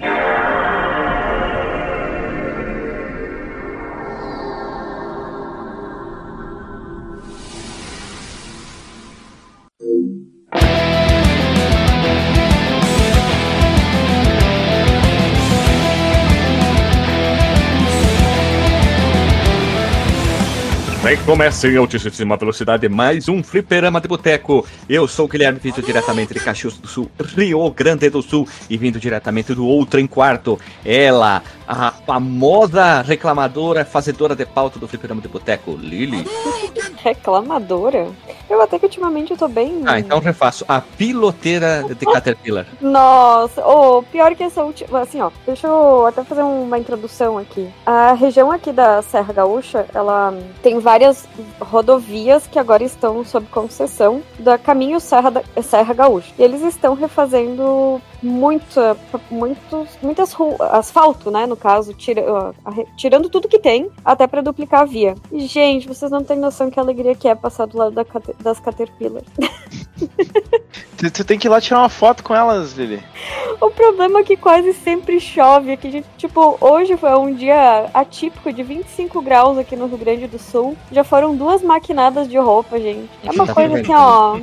Vem 0.00 0.49
começa 21.30 21.68
em 21.68 21.76
altíssima 21.76 22.36
velocidade 22.36 22.88
mais 22.88 23.28
um 23.28 23.40
fliperama 23.40 24.00
de 24.00 24.08
boteco. 24.08 24.66
Eu 24.88 25.06
sou 25.06 25.26
o 25.26 25.28
Guilherme, 25.28 25.60
vindo 25.62 25.80
diretamente 25.80 26.34
de 26.34 26.40
Caxias 26.40 26.76
do 26.76 26.88
Sul, 26.88 27.08
Rio 27.36 27.70
Grande 27.70 28.10
do 28.10 28.20
Sul, 28.20 28.48
e 28.68 28.76
vindo 28.76 28.98
diretamente 28.98 29.54
do 29.54 29.64
outro 29.64 30.00
em 30.00 30.08
quarto. 30.08 30.58
Ela, 30.84 31.40
a 31.68 31.92
famosa 31.92 33.00
reclamadora, 33.02 33.84
fazedora 33.84 34.34
de 34.34 34.44
pauta 34.44 34.80
do 34.80 34.88
fliperama 34.88 35.20
de 35.20 35.28
boteco, 35.28 35.78
Lily. 35.80 36.26
Reclamadora? 36.96 38.08
Eu 38.50 38.60
até 38.60 38.80
que 38.80 38.86
ultimamente 38.86 39.30
eu 39.30 39.36
tô 39.36 39.46
bem. 39.46 39.82
Ah, 39.86 40.00
então 40.00 40.18
refaço. 40.18 40.64
A 40.68 40.80
piloteira 40.80 41.84
de 41.88 42.04
Caterpillar. 42.04 42.66
Nossa, 42.80 43.64
oh, 43.64 44.02
pior 44.02 44.34
que 44.34 44.42
essa 44.42 44.64
última. 44.64 45.00
Assim, 45.00 45.20
ó, 45.20 45.30
deixa 45.46 45.68
eu 45.68 46.04
até 46.06 46.24
fazer 46.24 46.42
uma 46.42 46.76
introdução 46.76 47.38
aqui. 47.38 47.70
A 47.86 48.12
região 48.14 48.50
aqui 48.50 48.72
da 48.72 49.00
Serra 49.02 49.32
Gaúcha, 49.32 49.86
ela 49.94 50.36
tem 50.64 50.80
várias 50.80 51.19
rodovias 51.60 52.46
que 52.46 52.58
agora 52.58 52.84
estão 52.84 53.24
sob 53.24 53.46
concessão 53.46 54.22
da 54.38 54.58
Caminho 54.58 55.00
Serra, 55.00 55.30
da, 55.30 55.42
Serra 55.62 55.94
Gaúcha. 55.94 56.32
E 56.38 56.42
eles 56.42 56.62
estão 56.62 56.94
refazendo 56.94 58.00
muita, 58.22 58.96
muitos, 59.30 59.98
muitas 60.02 60.32
ruas, 60.32 60.60
asfalto, 60.60 61.30
né, 61.30 61.46
no 61.46 61.56
caso, 61.56 61.94
tira, 61.94 62.22
tirando 62.96 63.28
tudo 63.28 63.48
que 63.48 63.58
tem, 63.58 63.90
até 64.04 64.26
para 64.26 64.42
duplicar 64.42 64.82
a 64.82 64.84
via. 64.84 65.14
E, 65.32 65.46
gente, 65.46 65.88
vocês 65.88 66.10
não 66.10 66.22
têm 66.22 66.38
noção 66.38 66.70
que 66.70 66.78
alegria 66.78 67.14
que 67.14 67.28
é 67.28 67.34
passar 67.34 67.66
do 67.66 67.78
lado 67.78 67.92
da, 67.92 68.04
das 68.40 68.60
Caterpillar. 68.60 69.22
Tu, 70.96 71.24
tem 71.24 71.38
que 71.38 71.48
ir 71.48 71.50
lá 71.50 71.60
tirar 71.60 71.78
uma 71.78 71.88
foto 71.88 72.22
com 72.22 72.34
elas, 72.34 72.72
Lili. 72.74 73.02
O 73.58 73.70
problema 73.70 74.20
é 74.20 74.22
que 74.22 74.36
quase 74.36 74.74
sempre 74.74 75.18
chove 75.18 75.72
aqui, 75.72 75.90
gente. 75.90 76.06
Tipo, 76.18 76.58
hoje 76.60 76.94
foi 76.98 77.14
um 77.16 77.34
dia 77.34 77.88
atípico 77.94 78.52
de 78.52 78.62
25 78.62 79.22
graus 79.22 79.56
aqui 79.56 79.76
no 79.76 79.86
Rio 79.86 79.96
Grande 79.96 80.26
do 80.26 80.38
Sul. 80.38 80.76
Já 80.92 81.02
foram 81.02 81.34
duas 81.34 81.62
maquinadas 81.62 82.28
de 82.28 82.36
roupa, 82.36 82.78
gente. 82.78 83.08
É 83.24 83.30
uma 83.30 83.46
tá 83.46 83.54
coisa 83.54 83.80
assim, 83.80 83.94
ó. 83.94 84.38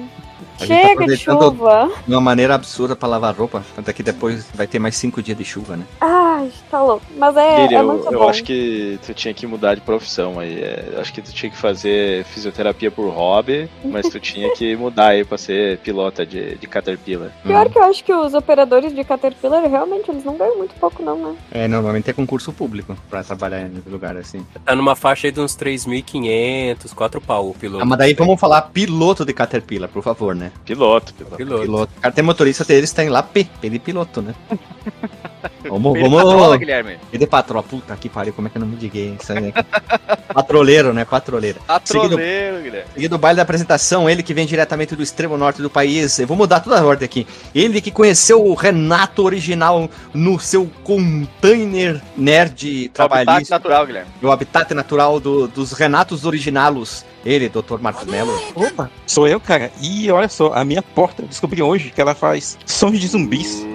Tá 0.57 0.65
Chega 0.65 1.05
tá 1.05 1.05
de 1.05 1.17
chuva. 1.17 1.91
De 2.07 2.13
uma 2.13 2.21
maneira 2.21 2.55
absurda 2.55 2.95
pra 2.95 3.07
lavar 3.07 3.35
roupa. 3.35 3.63
Tanto 3.75 3.89
é 3.89 3.93
que 3.93 4.01
depois 4.03 4.47
vai 4.53 4.67
ter 4.67 4.79
mais 4.79 4.95
cinco 4.95 5.21
dias 5.21 5.37
de 5.37 5.45
chuva, 5.45 5.77
né? 5.77 5.85
Ai, 6.01 6.51
tá 6.69 6.81
louco. 6.81 7.05
Mas 7.15 7.37
é, 7.37 7.61
Lili, 7.63 7.75
é 7.75 7.83
muito 7.83 8.05
eu, 8.05 8.11
bom. 8.11 8.17
Eu 8.17 8.29
acho 8.29 8.43
que 8.43 8.99
tu 9.05 9.13
tinha 9.13 9.33
que 9.33 9.45
mudar 9.45 9.75
de 9.75 9.81
profissão 9.81 10.39
aí. 10.39 10.59
É, 10.59 10.97
acho 10.99 11.13
que 11.13 11.21
tu 11.21 11.31
tinha 11.31 11.51
que 11.51 11.57
fazer 11.57 12.23
fisioterapia 12.25 12.89
por 12.89 13.09
hobby, 13.09 13.69
mas 13.83 14.07
tu 14.09 14.19
tinha 14.19 14.53
que 14.55 14.75
mudar 14.75 15.09
aí 15.09 15.23
pra 15.23 15.37
ser 15.37 15.77
pilota 15.79 16.25
de, 16.25 16.55
de 16.55 16.67
Caterpillar. 16.67 17.31
Pior 17.43 17.67
hum. 17.67 17.69
que 17.69 17.77
eu 17.77 17.83
acho 17.83 18.03
que 18.03 18.13
os 18.13 18.33
operadores 18.33 18.93
de 18.93 19.03
Caterpillar, 19.03 19.67
realmente, 19.69 20.09
eles 20.09 20.23
não 20.23 20.37
ganham 20.37 20.57
muito 20.57 20.75
pouco, 20.75 21.03
não, 21.03 21.17
né? 21.17 21.35
É, 21.51 21.67
normalmente 21.67 22.09
é 22.09 22.13
concurso 22.13 22.51
público 22.51 22.97
pra 23.09 23.23
trabalhar 23.23 23.61
em 23.61 23.83
lugar 23.87 24.17
assim. 24.17 24.45
Tá 24.65 24.75
numa 24.75 24.95
faixa 24.95 25.27
aí 25.27 25.31
de 25.31 25.39
uns 25.39 25.55
3.500, 25.55 26.93
4 26.93 27.21
pau 27.21 27.49
o 27.49 27.53
piloto. 27.53 27.83
Ah, 27.83 27.85
mas 27.85 27.97
daí 27.97 28.13
vamos 28.13 28.39
falar 28.39 28.61
piloto 28.63 29.23
de 29.23 29.33
Caterpillar, 29.33 29.89
por 29.89 30.01
favor, 30.01 30.35
né? 30.35 30.46
Piloto, 30.65 31.13
piloto. 31.13 31.35
Piloto. 31.35 31.61
piloto. 31.61 31.93
Cara, 32.01 32.13
tem 32.13 32.23
motorista 32.23 32.63
deles 32.63 32.91
tem 32.91 33.09
lá 33.09 33.23
P, 33.23 33.47
P 33.59 33.69
de 33.69 33.79
piloto, 33.79 34.21
né? 34.21 34.35
vamos, 35.67 35.93
P 35.93 36.01
vamos. 36.01 36.23
Patrola, 36.23 36.57
Guilherme. 36.57 36.97
P 37.11 37.17
de 37.17 37.27
patroa. 37.27 37.63
Puta 37.63 37.95
que 37.95 38.09
pariu, 38.09 38.33
como 38.33 38.47
é 38.47 38.51
que 38.51 38.57
eu 38.57 38.61
não 38.61 38.67
me 38.67 38.77
isso 38.77 39.33
aí? 39.33 39.53
Patroleiro, 40.33 40.93
né? 40.93 41.05
Patroleiro. 41.05 41.59
Patroleiro, 41.65 42.61
Guilherme. 42.61 42.89
Seguindo 42.93 43.13
o 43.13 43.17
baile 43.17 43.37
da 43.37 43.43
apresentação, 43.43 44.09
ele 44.09 44.21
que 44.21 44.33
vem 44.33 44.45
diretamente 44.45 44.95
do 44.95 45.03
extremo 45.03 45.37
norte 45.37 45.61
do 45.61 45.69
país. 45.69 46.19
Eu 46.19 46.27
vou 46.27 46.37
mudar 46.37 46.59
toda 46.59 46.79
a 46.79 46.85
ordem 46.85 47.05
aqui. 47.05 47.27
Ele 47.53 47.81
que 47.81 47.91
conheceu 47.91 48.45
o 48.45 48.53
Renato 48.53 49.23
original 49.23 49.89
no 50.13 50.39
seu 50.39 50.69
container 50.83 52.01
nerd 52.15 52.89
trabalhista. 52.89 53.31
O 53.31 53.35
habitat 53.35 53.49
natural, 53.49 53.85
Guilherme. 53.85 54.11
O 54.21 54.31
habitat 54.31 54.73
natural 54.73 55.19
do, 55.19 55.47
dos 55.47 55.71
Renatos 55.71 56.25
originalos. 56.25 57.05
Ele, 57.25 57.49
Dr. 57.49 57.79
Marcos 57.81 58.05
Mello. 58.05 58.31
Opa, 58.55 58.89
sou 59.05 59.27
eu, 59.27 59.39
cara. 59.39 59.71
E 59.81 60.09
olha 60.11 60.29
só, 60.29 60.53
a 60.53 60.63
minha 60.63 60.81
porta, 60.81 61.23
descobri 61.23 61.61
hoje 61.61 61.91
que 61.91 61.99
ela 61.99 62.15
faz 62.15 62.57
sons 62.65 62.99
de 62.99 63.07
zumbis. 63.07 63.65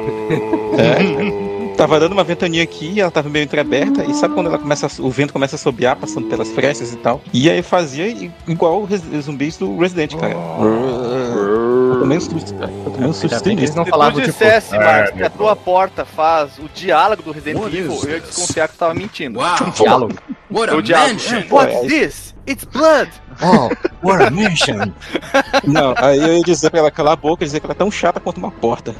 é. 0.78 1.50
Tava 1.76 1.98
dando 1.98 2.12
uma 2.12 2.22
ventania 2.22 2.62
aqui, 2.62 3.00
ela 3.00 3.10
tava 3.10 3.30
meio 3.30 3.44
entreaberta, 3.44 4.04
e 4.04 4.12
sabe 4.12 4.34
quando 4.34 4.48
ela 4.48 4.58
começa, 4.58 4.86
o 5.00 5.10
vento 5.10 5.32
começa 5.32 5.56
a 5.56 5.58
sobear, 5.58 5.96
passando 5.96 6.28
pelas 6.28 6.50
frestas 6.50 6.92
e 6.92 6.96
tal? 6.98 7.22
E 7.32 7.48
aí 7.48 7.62
fazia 7.62 8.06
igual 8.46 8.82
os 8.82 9.24
zumbis 9.24 9.56
do 9.56 9.78
Resident, 9.78 10.14
cara. 10.16 10.34
Eu 10.34 12.00
tomei 12.00 12.18
um 12.18 12.20
susto, 12.20 12.54
cara. 12.54 12.70
Eu 12.70 12.90
tomei 12.90 13.08
um 13.08 13.12
susto 13.14 13.48
Eles 13.48 13.74
não 13.74 13.86
falavam, 13.86 14.20
Se 14.20 14.26
tu 14.26 14.30
dissesse, 14.30 14.72
tipo, 14.72 14.84
Marcos, 14.84 15.16
que 15.16 15.22
a 15.22 15.30
tua 15.30 15.56
porta 15.56 16.04
faz 16.04 16.58
o 16.58 16.68
diálogo 16.74 17.22
do 17.22 17.32
Resident 17.32 17.64
Evil, 17.66 17.98
eu 18.02 18.10
ia 18.10 18.20
desconfiar 18.20 18.68
que 18.68 18.74
tu 18.74 18.78
tava 18.78 18.92
mentindo. 18.92 19.38
Uau! 19.38 19.56
Diálogo. 19.74 20.14
What 20.50 20.74
a 20.74 20.80
diálogo. 20.82 21.20
What's 21.50 21.80
this? 21.88 22.34
It's 22.50 22.64
blood! 22.64 23.08
Oh, 23.40 23.70
what 24.02 24.24
a 24.24 24.28
mission! 24.28 24.92
Não, 25.64 25.94
aí 25.96 26.18
eu 26.18 26.38
ia 26.38 26.42
dizer 26.42 26.68
pra 26.68 26.80
ela 26.80 26.90
calar 26.90 27.12
a 27.12 27.16
boca 27.16 27.44
e 27.44 27.46
dizer 27.46 27.60
que 27.60 27.66
ela 27.66 27.74
é 27.74 27.76
tão 27.76 27.92
chata 27.92 28.18
quanto 28.18 28.38
uma 28.38 28.50
porta. 28.50 28.92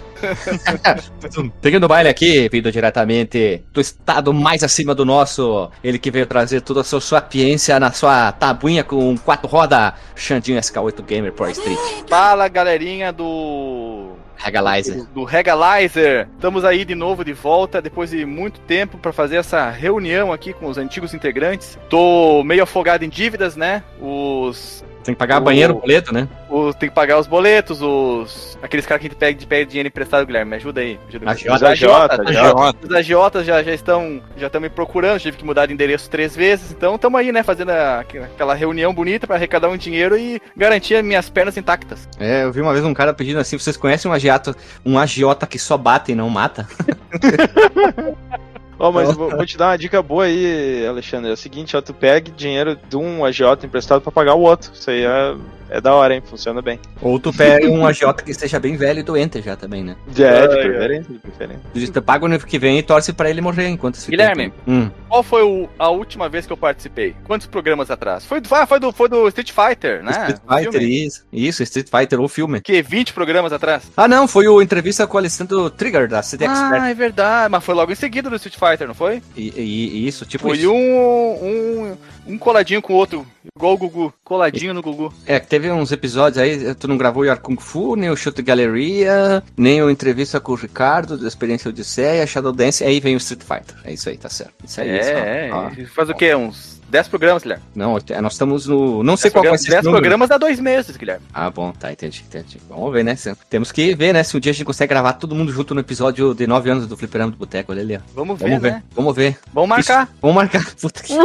Pegando 1.61 1.83
o 1.83 1.89
baile 1.89 2.09
aqui, 2.09 2.49
vindo 2.49 2.71
diretamente 2.71 3.65
do 3.73 3.81
estado 3.81 4.33
mais 4.33 4.63
acima 4.63 4.95
do 4.95 5.05
nosso, 5.05 5.69
ele 5.83 5.99
que 5.99 6.13
veio 6.13 6.27
trazer 6.27 6.61
toda 6.61 6.83
a 6.83 6.85
sua 6.85 7.01
sapiência 7.01 7.81
na 7.81 7.91
sua 7.91 8.31
tabuinha 8.31 8.85
com 8.85 9.19
quatro 9.19 9.49
rodas, 9.49 9.95
Xandinho 10.15 10.61
SK8 10.61 11.03
Gamer 11.03 11.33
Pro 11.33 11.51
Street. 11.51 11.77
Fala 12.09 12.47
galerinha 12.47 13.13
do 13.13 14.10
Regalizer. 14.43 15.05
Do, 15.13 15.25
Regalizer. 15.25 16.29
Estamos 16.35 16.65
aí 16.65 16.85
de 16.85 16.95
novo 16.95 17.25
de 17.25 17.33
volta 17.33 17.83
depois 17.83 18.11
de 18.11 18.25
muito 18.25 18.61
tempo 18.61 18.97
para 18.97 19.13
fazer 19.13 19.37
essa 19.37 19.69
reunião 19.71 20.33
aqui 20.33 20.53
com 20.53 20.67
os 20.67 20.79
antigos 20.79 21.13
integrantes. 21.13 21.79
Tô 21.89 22.43
meio 22.43 22.63
afogado 22.63 23.05
em 23.05 23.09
dívidas, 23.09 23.55
né? 23.55 23.83
Os 24.01 24.83
tem 25.11 25.15
que 25.15 25.19
pagar 25.19 25.39
o, 25.39 25.45
banheiro, 25.45 25.75
boleto, 25.75 26.15
né? 26.15 26.29
O, 26.49 26.73
tem 26.73 26.89
que 26.89 26.95
pagar 26.95 27.19
os 27.19 27.27
boletos, 27.27 27.83
os. 27.83 28.59
Aqueles 28.63 28.87
caras 28.87 29.01
que 29.01 29.07
a 29.07 29.11
gente 29.11 29.19
pega 29.19 29.39
de 29.39 29.47
pé 29.47 29.65
dinheiro 29.65 29.89
emprestado, 29.89 30.25
Guilherme. 30.25 30.51
Me 30.51 30.57
ajuda 30.57 30.81
aí. 30.81 30.99
Ajuda 31.09 31.31
agiota, 31.31 31.55
os 31.55 31.63
agiotas. 31.63 32.27
Agiota, 32.27 32.87
os 32.87 32.95
agiotas 32.95 33.47
já, 33.47 33.63
já 33.63 33.73
estão 33.73 34.23
já 34.37 34.47
estão 34.47 34.61
me 34.61 34.69
procurando, 34.69 35.21
tive 35.21 35.37
que 35.37 35.45
mudar 35.45 35.67
de 35.67 35.73
endereço 35.73 36.09
três 36.09 36.37
vezes. 36.37 36.71
Então 36.71 36.95
estamos 36.95 37.19
aí, 37.19 37.33
né, 37.33 37.43
fazendo 37.43 37.71
a, 37.71 38.01
aquela 38.01 38.55
reunião 38.55 38.95
bonita 38.95 39.27
para 39.27 39.37
arrecadar 39.37 39.69
um 39.69 39.77
dinheiro 39.77 40.17
e 40.17 40.41
garantir 40.57 41.03
minhas 41.03 41.29
pernas 41.29 41.57
intactas. 41.57 42.09
É, 42.19 42.45
eu 42.45 42.53
vi 42.53 42.61
uma 42.61 42.73
vez 42.73 42.85
um 42.85 42.95
cara 42.95 43.13
pedindo 43.13 43.41
assim: 43.41 43.59
vocês 43.59 43.77
conhecem 43.77 44.11
um 44.11 44.15
agiota, 44.15 44.55
um 44.85 44.99
agiota 44.99 45.47
que 45.47 45.59
só 45.59 45.77
bate 45.77 46.13
e 46.13 46.15
não 46.15 46.31
mata? 46.31 46.69
Ó, 48.81 48.89
oh, 48.89 48.93
mas 48.93 49.15
vou, 49.15 49.29
vou, 49.29 49.45
te 49.45 49.59
dar 49.59 49.69
uma 49.69 49.79
dica 49.79 50.03
boa 50.03 50.25
aí, 50.25 50.87
Alexandre. 50.87 51.29
É 51.29 51.35
o 51.35 51.37
seguinte, 51.37 51.77
ó, 51.77 51.83
tu 51.83 51.93
pega 51.93 52.31
dinheiro 52.31 52.79
de 52.89 52.97
um 52.97 53.23
agiota 53.23 53.67
emprestado 53.67 54.01
para 54.01 54.11
pagar 54.11 54.35
o 54.35 54.41
outro. 54.41 54.73
Isso 54.73 54.91
aí 54.91 55.05
é 55.05 55.37
é 55.71 55.81
da 55.81 55.95
hora, 55.95 56.15
hein? 56.15 56.23
Funciona 56.25 56.61
bem. 56.61 56.81
Ou 57.01 57.19
tu 57.21 57.33
pega 57.33 57.69
um 57.71 57.87
agiota 57.87 58.25
que 58.25 58.33
esteja 58.33 58.59
bem 58.59 58.77
velho 58.77 58.99
e 58.99 59.03
doente 59.05 59.41
já 59.41 59.55
também, 59.55 59.85
né? 59.85 59.97
É, 60.19 60.47
de 60.49 60.57
preferência, 60.57 61.13
de 61.13 61.19
preferência. 61.21 61.93
Tu 61.93 62.03
paga 62.03 62.25
o 62.25 62.27
ano 62.27 62.39
que 62.41 62.59
vem 62.59 62.79
e 62.79 62.83
torce 62.83 63.13
pra 63.13 63.31
ele 63.31 63.41
morrer 63.41 63.69
enquanto 63.69 63.95
se 63.95 64.11
Guilherme, 64.11 64.53
hum. 64.67 64.91
qual 65.09 65.23
foi 65.23 65.45
o, 65.45 65.69
a 65.79 65.89
última 65.89 66.29
vez 66.29 66.45
que 66.45 66.53
eu 66.53 66.57
participei? 66.57 67.15
Quantos 67.25 67.47
programas 67.47 67.89
atrás? 67.89 68.27
Foi, 68.27 68.43
ah, 68.51 68.67
foi, 68.67 68.81
do, 68.81 68.93
foi 68.93 69.09
do 69.09 69.29
Street 69.29 69.53
Fighter, 69.53 70.03
né? 70.03 70.11
Street 70.11 70.41
Fighter, 70.41 70.83
isso. 70.83 71.25
Isso, 71.33 71.63
Street 71.63 71.89
Fighter, 71.89 72.21
o 72.21 72.29
filme. 72.29 72.61
Que, 72.61 72.83
20 72.83 73.13
programas 73.13 73.53
atrás? 73.53 73.85
Ah, 73.97 74.09
não, 74.09 74.27
foi 74.27 74.49
o 74.49 74.61
entrevista 74.61 75.07
com 75.07 75.15
o 75.17 75.19
Alessandro 75.19 75.71
Trigger, 75.71 76.09
da 76.09 76.21
CD 76.21 76.47
ah, 76.47 76.53
Expert. 76.53 76.83
Ah, 76.83 76.91
é 76.91 76.95
verdade, 76.95 77.51
mas 77.53 77.65
foi 77.65 77.75
logo 77.77 77.93
em 77.93 77.97
seguida 77.97 78.29
do 78.29 78.37
Street 78.37 78.57
Fighter, 78.57 78.70
não 78.87 78.95
foi? 78.95 79.23
E, 79.37 79.49
e, 79.57 80.07
isso, 80.07 80.27
tipo 80.27 80.49
Foi 80.49 80.59
isso. 80.59 80.73
um, 80.73 80.77
um, 80.77 81.97
um 82.27 82.39
coladinho 82.39 82.83
com 82.83 82.93
o 82.93 82.97
outro, 82.97 83.27
igual 83.57 83.75
o 83.75 83.79
Gugu, 83.79 84.15
coladinho 84.25 84.75
no 84.75 84.83
Gugu. 84.83 85.13
É, 85.27 85.39
teve 85.39 85.71
uns 85.71 85.93
episódios 85.93 86.39
aí, 86.39 86.75
tu 86.75 86.89
não 86.89 86.97
gravou 86.99 87.23
o 87.23 87.27
Yar 87.27 87.41
Kung 87.41 87.57
Fu, 87.57 87.97
nem 87.97 88.11
o 88.11 88.17
Chute 88.17 88.43
Galeria, 88.43 89.43
nem 89.57 89.83
o 89.83 89.91
entrevista 89.91 90.41
com 90.41 90.53
o 90.53 90.57
Ricardo, 90.57 91.17
da 91.17 91.29
experiência 91.29 91.69
Odisseia, 91.69 92.27
Shadow 92.27 92.53
Dance, 92.53 92.85
aí 92.85 93.01
vem 93.01 93.15
o 93.15 93.19
Street 93.19 93.43
Fighter. 93.43 93.77
É 93.85 93.93
isso 93.93 94.09
aí, 94.09 94.17
tá 94.17 94.29
certo. 94.29 94.55
Isso 94.65 94.81
aí, 94.81 94.89
é, 94.89 95.51
é, 95.51 95.85
faz 95.87 96.09
o 96.09 96.15
que? 96.15 96.35
Uns 96.35 96.80
10 96.91 97.09
programas, 97.09 97.43
Guilherme. 97.43 97.63
Não, 97.75 97.99
é, 98.09 98.21
nós 98.21 98.33
estamos 98.33 98.67
no. 98.67 99.03
Não 99.03 99.17
sei 99.17 99.31
10 99.31 99.33
qual 99.33 99.43
vai 99.43 99.51
programas, 99.51 99.61
ser 99.61 99.67
esse 99.67 99.71
10 99.77 99.85
número. 99.85 100.03
programas 100.03 100.29
dá 100.29 100.39
dois 100.39 100.61
meses, 100.61 100.97
Guilherme. 100.97 101.25
Ah, 101.33 101.51
bom, 101.51 101.73
tá, 101.73 101.93
entendi, 101.93 102.25
entendi. 102.27 102.59
Vamos 102.69 102.93
ver, 102.93 103.05
né? 103.05 103.17
se- 103.17 103.35
Temos 103.49 103.73
que 103.73 103.95
ver, 103.95 104.13
né? 104.13 104.23
Se 104.23 104.37
um 104.37 104.41
dia 104.41 104.51
a 104.51 104.55
gente 104.55 104.65
consegue 104.65 104.91
gravar 104.91 105.15
todo 105.15 105.35
mundo 105.35 105.53
junto 105.53 105.75
no 105.75 105.81
episódio 105.81 106.35
de 106.35 106.47
9 106.47 106.71
anos 106.71 106.87
do 106.87 106.97
Fliperama 106.97 107.31
do 107.31 107.37
Boteco. 107.37 107.73
Olha 107.73 107.83
ali, 107.83 107.97
ó. 107.97 108.01
Vamos 108.15 108.39
ver, 108.39 108.49
Vamos 108.49 108.63
ver, 108.63 108.73
né? 108.73 108.83
vamos 108.95 109.17
ver. 109.17 109.39
Vamos 109.53 109.69
marcar. 109.69 110.05
Isso, 110.05 110.13
vamos 110.21 110.37
marcar. 110.37 110.65
Puta 110.81 111.03
que. 111.03 111.15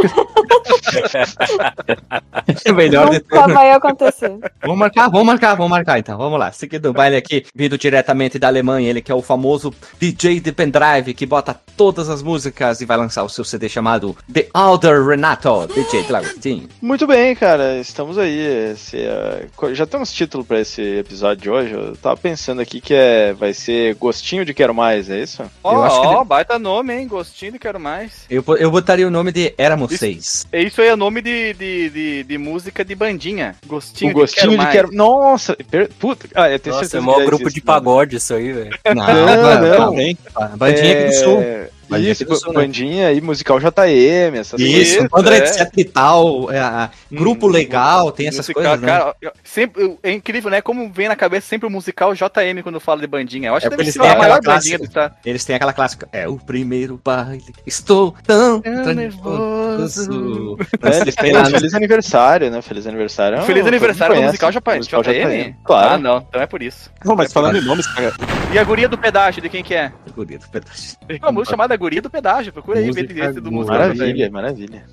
é 2.64 2.72
melhor 2.72 3.10
de 3.10 3.20
tudo. 3.20 3.52
vai 3.52 3.70
acontecer. 3.72 4.32
Vamos 4.62 4.78
marcar, 4.78 5.08
vamos 5.10 5.26
marcar, 5.26 5.54
vamos 5.54 5.70
marcar 5.70 5.98
então. 5.98 6.16
Vamos 6.18 6.38
lá. 6.38 6.52
Seguindo 6.52 6.90
o 6.90 6.92
baile 6.92 7.16
aqui, 7.16 7.44
vindo 7.54 7.76
diretamente 7.78 8.38
da 8.38 8.48
Alemanha, 8.48 8.88
ele 8.88 9.00
que 9.02 9.10
é 9.10 9.14
o 9.14 9.22
famoso 9.22 9.72
DJ 9.98 10.40
de 10.40 10.52
pendrive 10.52 11.14
que 11.14 11.26
bota 11.26 11.54
todas 11.76 12.08
as 12.08 12.22
músicas 12.22 12.80
e 12.80 12.84
vai 12.84 12.96
lançar 12.96 13.22
o 13.24 13.28
seu 13.28 13.44
CD 13.44 13.68
chamado 13.68 14.16
The 14.32 14.48
Elder 14.54 15.04
Renato, 15.04 15.55
De 15.64 16.12
Lagostinho. 16.12 16.68
Muito 16.82 17.06
bem, 17.06 17.34
cara, 17.34 17.78
estamos 17.78 18.18
aí. 18.18 18.38
Esse, 18.72 18.98
é, 18.98 19.46
co- 19.56 19.72
já 19.74 19.86
temos 19.86 20.12
título 20.12 20.44
pra 20.44 20.60
esse 20.60 20.82
episódio 20.82 21.42
de 21.42 21.50
hoje. 21.50 21.72
Eu 21.72 21.96
tava 21.96 22.16
pensando 22.16 22.60
aqui 22.60 22.80
que 22.80 22.92
é, 22.92 23.32
vai 23.32 23.54
ser 23.54 23.94
Gostinho 23.94 24.44
de 24.44 24.52
Quero 24.52 24.74
Mais, 24.74 25.08
é 25.08 25.20
isso? 25.20 25.42
Ó, 25.62 25.88
que 25.88 26.06
ó, 26.06 26.24
baita 26.24 26.58
nome, 26.58 26.94
hein? 26.94 27.08
Gostinho 27.08 27.52
de 27.52 27.58
Quero 27.58 27.80
Mais. 27.80 28.24
Eu, 28.28 28.44
eu 28.58 28.70
botaria 28.70 29.06
o 29.06 29.10
nome 29.10 29.32
de 29.32 29.54
Éramos 29.56 29.90
Isso. 29.92 30.00
Seis. 30.00 30.46
Isso 30.52 30.80
aí 30.82 30.88
é 30.88 30.96
nome 30.96 31.22
de, 31.22 31.54
de, 31.54 31.90
de, 31.90 32.24
de 32.24 32.38
música 32.38 32.84
de 32.84 32.94
bandinha. 32.94 33.54
Gostinho, 33.66 34.10
o 34.10 34.14
Gostinho 34.14 34.50
de 34.50 34.56
Mais. 34.56 34.72
Quero 34.72 34.92
Nossa, 34.92 35.56
per... 35.70 35.88
puta. 35.98 36.28
Ah, 36.34 36.50
eu 36.50 36.58
tenho 36.58 36.74
Nossa, 36.74 36.86
é 36.86 36.88
certeza 36.88 37.02
o 37.02 37.06
maior 37.06 37.18
que 37.20 37.26
grupo 37.26 37.42
existe, 37.44 37.60
de 37.60 37.66
né? 37.66 37.72
pagode 37.72 38.16
isso 38.16 38.34
aí, 38.34 38.52
velho. 38.52 38.78
Não, 38.94 39.06
Não, 39.06 39.62
não. 39.78 39.90
Também. 39.90 40.18
Bandinha 40.56 40.92
aqui 40.92 41.06
do 41.06 41.14
Sul. 41.14 41.42
É, 41.86 41.90
Bandinha 41.90 42.12
Isso, 42.12 42.24
do 42.24 42.36
Sul, 42.36 42.52
né? 42.52 42.60
bandinha 42.60 43.12
e 43.12 43.20
musical 43.20 43.58
JM, 43.60 44.36
essas 44.38 44.60
Isso, 44.60 45.02
Isso, 45.04 45.08
André, 45.14 45.36
é. 45.36 45.40
etc 45.40 45.70
e 45.76 45.84
tal, 45.84 46.50
é, 46.50 46.58
a- 46.58 46.90
grupo 47.10 47.46
Hum, 47.46 47.50
legal, 47.50 48.10
tem 48.12 48.26
essas 48.28 48.38
musical, 48.48 48.62
coisas, 48.62 48.80
né? 48.80 48.86
cara, 48.88 49.14
eu- 49.22 49.32
sempre, 49.44 49.96
é 50.02 50.12
incrível, 50.12 50.50
né? 50.50 50.60
Como 50.60 50.90
vem 50.92 51.08
na 51.08 51.16
cabeça 51.16 51.46
sempre 51.46 51.66
o 51.66 51.70
musical 51.70 52.14
JM 52.14 52.62
quando 52.62 52.80
fala 52.80 53.00
de 53.00 53.06
bandinha. 53.06 53.48
Eu 53.50 53.54
acho 53.54 53.66
É 53.66 53.70
que 53.70 53.74
eles 53.80 53.92
ser 53.92 54.00
têm 54.00 54.10
a 54.10 54.16
maior 54.18 54.36
aquela 54.38 54.54
bandinha 54.54 54.78
do 54.78 54.84
estado. 54.84 55.14
Eles 55.24 55.44
têm 55.44 55.56
aquela 55.56 55.72
clássica, 55.72 56.08
é 56.12 56.26
o 56.28 56.36
primeiro 56.36 57.00
baile, 57.04 57.44
estou 57.66 58.14
tão 58.26 58.60
Tão 58.60 58.94
nervoso. 58.94 60.56
Mas 60.80 60.96
É, 60.96 61.00
eles 61.02 61.14
têm 61.14 61.32
lá, 61.32 61.42
né? 61.42 61.50
Feliz 61.50 61.74
aniversário, 61.74 62.50
né? 62.50 62.62
Feliz 62.62 62.86
aniversário. 62.86 63.42
Feliz 63.42 63.62
todo 63.62 63.68
aniversário 63.68 64.16
do 64.16 64.22
musical. 64.22 64.50
JM. 64.50 64.76
Musical 64.76 65.02
JM? 65.02 65.54
Claro. 65.64 65.94
Ah, 65.94 65.98
não, 65.98 66.18
então 66.28 66.40
é 66.40 66.46
por 66.46 66.62
isso. 66.62 66.90
Não, 67.04 67.14
mas 67.16 67.32
falando 67.32 67.56
em 67.56 67.60
nomes, 67.60 67.86
cara, 67.86 68.12
E 68.52 68.58
a 68.58 68.64
guria 68.64 68.88
do 68.88 68.96
pedágio, 68.96 69.42
de 69.42 69.48
quem 69.48 69.62
que 69.62 69.74
é? 69.74 69.92
Bonito, 70.14 70.48
pedaço. 70.50 70.96
Tem 71.06 71.18
uma 71.22 71.32
música 71.32 71.50
chamada 71.50 71.75
Guria 71.76 72.00
do 72.02 72.10
Pedágio, 72.10 72.52
procura 72.52 72.78
aí, 72.80 72.86
Música 72.86 73.24
esse 73.28 73.40
do 73.40 73.50
musical. 73.52 73.78
Maravilha, 73.78 74.30
maravilha. 74.30 74.84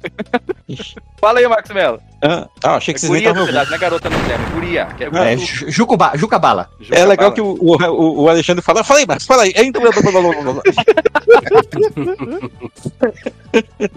Fala 1.20 1.40
aí, 1.40 1.48
Marcos 1.48 1.72
Melo. 1.72 2.00
ah, 2.24 2.48
ah, 2.64 2.76
achei 2.76 2.94
que 2.94 3.00
vocês 3.00 3.10
Guria 3.10 3.34
do 3.34 3.40
estavam 3.40 3.42
ouvindo. 3.54 3.70
Não 3.70 3.76
é 3.76 3.80
garota 3.80 4.10
não, 4.10 4.20
Guilherme. 4.20 4.46
Guria. 4.54 4.86
Que 4.98 5.04
é, 5.04 5.34
É, 5.34 5.38
Ju- 5.38 5.70
Jucuba, 5.72 6.12
Juca 6.16 6.40
Bala. 6.40 6.70
É 6.92 7.06
legal 7.06 7.32
que 7.32 7.42
o, 7.42 7.58
o, 7.60 7.76
o- 7.76 8.22
o 8.24 8.30
Alexandre 8.30 8.62
fala, 8.64 8.84
fala 8.84 9.00
aí, 9.00 9.06
Marcos, 9.08 9.26
fala 9.26 9.44
aí. 9.44 9.54
Então, 9.56 9.82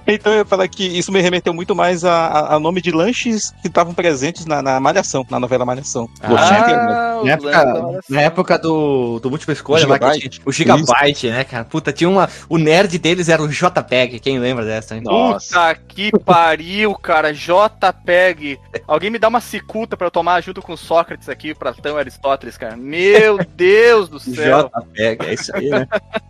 então 0.06 0.32
eu 0.32 0.38
ia 0.40 0.44
falar 0.44 0.68
que 0.68 0.84
isso 0.86 1.10
me 1.12 1.20
remeteu 1.20 1.52
muito 1.54 1.74
mais 1.74 2.04
a, 2.04 2.12
a- 2.26 2.54
a 2.56 2.60
nome 2.60 2.80
de 2.82 2.90
lanches 2.90 3.52
que 3.62 3.68
estavam 3.68 3.94
presentes 3.94 4.44
na, 4.46 4.60
na 4.62 4.78
Malhação, 4.80 5.24
na 5.30 5.40
novela 5.40 5.64
Malhação. 5.64 6.08
Ah, 6.22 7.20
Na 7.24 7.32
época, 7.32 8.00
na 8.08 8.20
época 8.22 8.58
do, 8.58 9.18
do 9.20 9.30
múltipla 9.30 9.52
escolha, 9.54 9.86
lá 9.86 9.98
que 9.98 10.04
Gigabyte. 10.04 10.28
tinha- 10.28 10.42
o 10.46 10.52
Gigabyte, 10.52 11.30
né, 11.30 11.44
cara? 11.44 11.64
Puta, 11.64 11.92
tinha 11.92 12.08
uma. 12.08 12.28
O 12.48 12.58
nerd 12.58 12.75
deles 12.84 13.28
era 13.28 13.42
o 13.42 13.48
JPEG, 13.48 14.20
quem 14.20 14.38
lembra 14.38 14.64
dessa? 14.64 14.94
Hein? 14.96 15.02
Puta 15.02 15.74
que 15.88 16.10
pariu, 16.20 16.94
cara. 16.94 17.32
JPEG. 17.32 18.58
Alguém 18.86 19.10
me 19.10 19.18
dá 19.18 19.28
uma 19.28 19.40
cicuta 19.40 19.96
pra 19.96 20.06
eu 20.06 20.10
tomar 20.10 20.42
junto 20.42 20.60
com 20.60 20.76
Sócrates 20.76 21.28
aqui, 21.28 21.54
Platão 21.54 21.96
e 21.96 22.00
Aristóteles, 22.00 22.56
cara. 22.58 22.76
Meu 22.76 23.38
Deus 23.56 24.08
do 24.08 24.18
céu. 24.20 24.70
JPEG, 24.92 25.24
é 25.26 25.34
isso 25.34 25.56
aí, 25.56 25.68
né? 25.70 25.86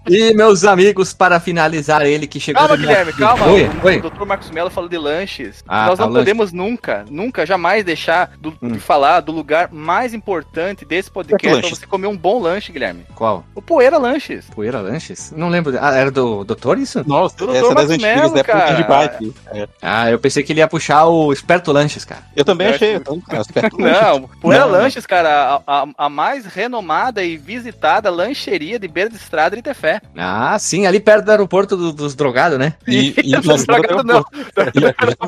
e 0.09 0.33
meus 0.35 0.65
amigos, 0.65 1.13
para 1.13 1.41
finalizar, 1.41 2.03
ele 2.03 2.27
que 2.27 2.39
chegou. 2.39 2.61
Calma, 2.63 2.77
de- 2.77 2.87
Guilherme, 2.87 3.13
calma. 3.15 3.47
Oi, 3.49 3.65
o, 3.83 3.87
oi. 3.87 3.99
o 3.99 4.11
Dr. 4.11 4.25
Marcos 4.25 4.51
Mello 4.51 4.71
falou 4.71 4.89
de 4.89 4.97
lanches. 4.99 5.65
Ah, 5.67 5.87
Nós 5.87 5.99
tá, 5.99 6.05
não 6.07 6.13
lanche. 6.13 6.25
podemos 6.25 6.53
nunca, 6.53 7.05
nunca, 7.11 7.45
jamais 7.45 7.85
deixar 7.85 8.33
do- 8.39 8.57
Hum. 8.63 8.69
de 8.73 8.79
falar 8.79 9.21
do 9.21 9.33
lugar 9.33 9.71
mais 9.73 10.15
importante 10.15 10.85
desse 10.85 11.11
podcast 11.11 11.47
pra 11.47 11.57
lanches. 11.57 11.79
você 11.79 11.87
comer 11.87 12.07
um 12.07 12.17
bom 12.17 12.41
lanche, 12.41 12.73
Guilherme. 12.73 13.05
Qual? 13.15 13.45
O 13.55 13.61
Poeira 13.63 13.99
Lanches. 13.99 14.47
Poeira 14.55 14.81
Lanches? 14.81 15.33
Não 15.37 15.49
lembro. 15.49 15.77
Ah, 15.81 15.95
era 15.95 16.11
do 16.11 16.36
doutor 16.45 16.79
isso? 16.79 17.03
Nossa, 17.07 17.37
Tudo 17.37 17.55
essa 17.55 17.71
é 17.71 17.75
das 17.75 17.91
antigas, 17.91 18.17
Mello, 18.17 18.35
da 18.35 18.41
época 18.41 18.75
de 18.75 18.85
bike. 18.85 19.35
É. 19.53 19.69
Ah, 19.83 20.11
eu 20.11 20.19
pensei 20.19 20.43
que 20.43 20.53
ele 20.53 20.61
ia 20.61 20.69
puxar 20.69 21.07
o 21.07 21.33
Esperto 21.33 21.73
Lanches, 21.73 22.05
cara. 22.05 22.23
Eu 22.35 22.45
também 22.45 22.69
Eu 22.69 22.75
achei. 22.75 22.95
Então, 22.95 23.21
cara, 23.21 23.43
esperto. 23.43 23.77
Não, 23.81 24.23
Poeira 24.41 24.65
Não, 24.65 24.73
não. 24.73 24.79
Lanches, 24.81 25.07
cara, 25.07 25.61
a, 25.67 25.83
a- 25.83 25.87
a 25.99 26.09
mais 26.09 26.47
renomada 26.47 27.23
e 27.23 27.37
visitada 27.37 28.11
lancheria 28.11 28.79
de 28.79 28.89
beira 28.89 29.11
de 29.11 29.17
estrada 29.17 29.57
de 29.57 29.63
Tefé. 29.63 30.01
Ah, 30.17 30.59
sim, 30.59 30.87
ali 30.87 31.01
perto 31.01 31.25
do 31.25 31.31
aeroporto 31.31 31.77
do- 31.77 31.93
dos 31.93 32.15
drogados, 32.15 32.59
né? 32.59 32.75
E, 32.87 33.15
e 33.23 33.35
Isso, 33.37 33.47
nós 33.47 33.65
drogado 33.65 34.03
não. 34.05 34.25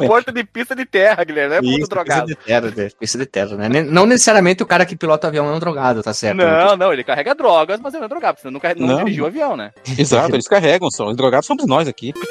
Porta 0.06 0.31
de 0.32 0.44
pista 0.44 0.75
de 0.75 0.84
terra, 0.84 1.25
Guilherme, 1.25 1.60
não 1.66 1.72
é 1.72 1.78
Isso, 1.81 1.88
drogado. 1.88 2.26
Pista 2.26 2.40
de 2.40 2.46
terra, 2.46 2.72
né? 2.76 2.88
pista 2.99 3.19
de 3.19 3.26
terra, 3.26 3.56
né? 3.56 3.69
Não 3.82 4.06
necessariamente 4.06 4.62
o 4.62 4.66
cara 4.66 4.84
que 4.87 4.96
pilota 4.96 5.26
o 5.26 5.28
avião 5.28 5.49
é 5.49 5.52
um 5.55 5.58
drogado, 5.58 6.02
tá 6.02 6.12
certo? 6.12 6.37
Não, 6.37 6.76
não, 6.76 6.93
ele 6.93 7.05
carrega 7.05 7.34
drogas, 7.34 7.81
mas 7.81 7.93
ele 7.94 8.00
não 8.00 8.06
é 8.06 8.08
drogado, 8.08 8.38
senão 8.40 8.52
não, 8.52 8.60
carrega, 8.60 8.81
não, 8.81 8.87
Não. 8.88 8.99
dirigiu 8.99 9.25
o 9.25 9.26
avião, 9.26 9.56
né? 9.56 9.70
Exato, 9.99 10.34
eles 10.34 10.49
carregam, 10.49 10.90
são. 10.99 11.06
Os 11.09 11.17
drogados 11.17 11.47
somos 11.47 11.67
nós 11.67 11.89
aqui. 11.89 12.12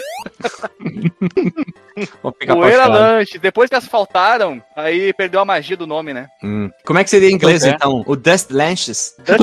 Poeira. 2.48 2.86
Lanches, 2.88 3.40
depois 3.42 3.70
que 3.70 3.76
asfaltaram, 3.76 4.62
aí 4.76 5.12
perdeu 5.14 5.40
a 5.40 5.46
magia 5.46 5.76
do 5.76 5.88
nome, 5.88 6.14
né? 6.14 6.28
Hum. 6.44 6.70
Como 6.86 7.00
é 7.00 7.04
que 7.04 7.10
seria 7.10 7.30
em 7.30 7.34
inglês, 7.34 7.64
é. 7.64 7.70
então? 7.72 8.04
O 8.06 8.16
Dust 8.16 8.52
Lanches? 8.52 9.16
Dust. 9.18 9.38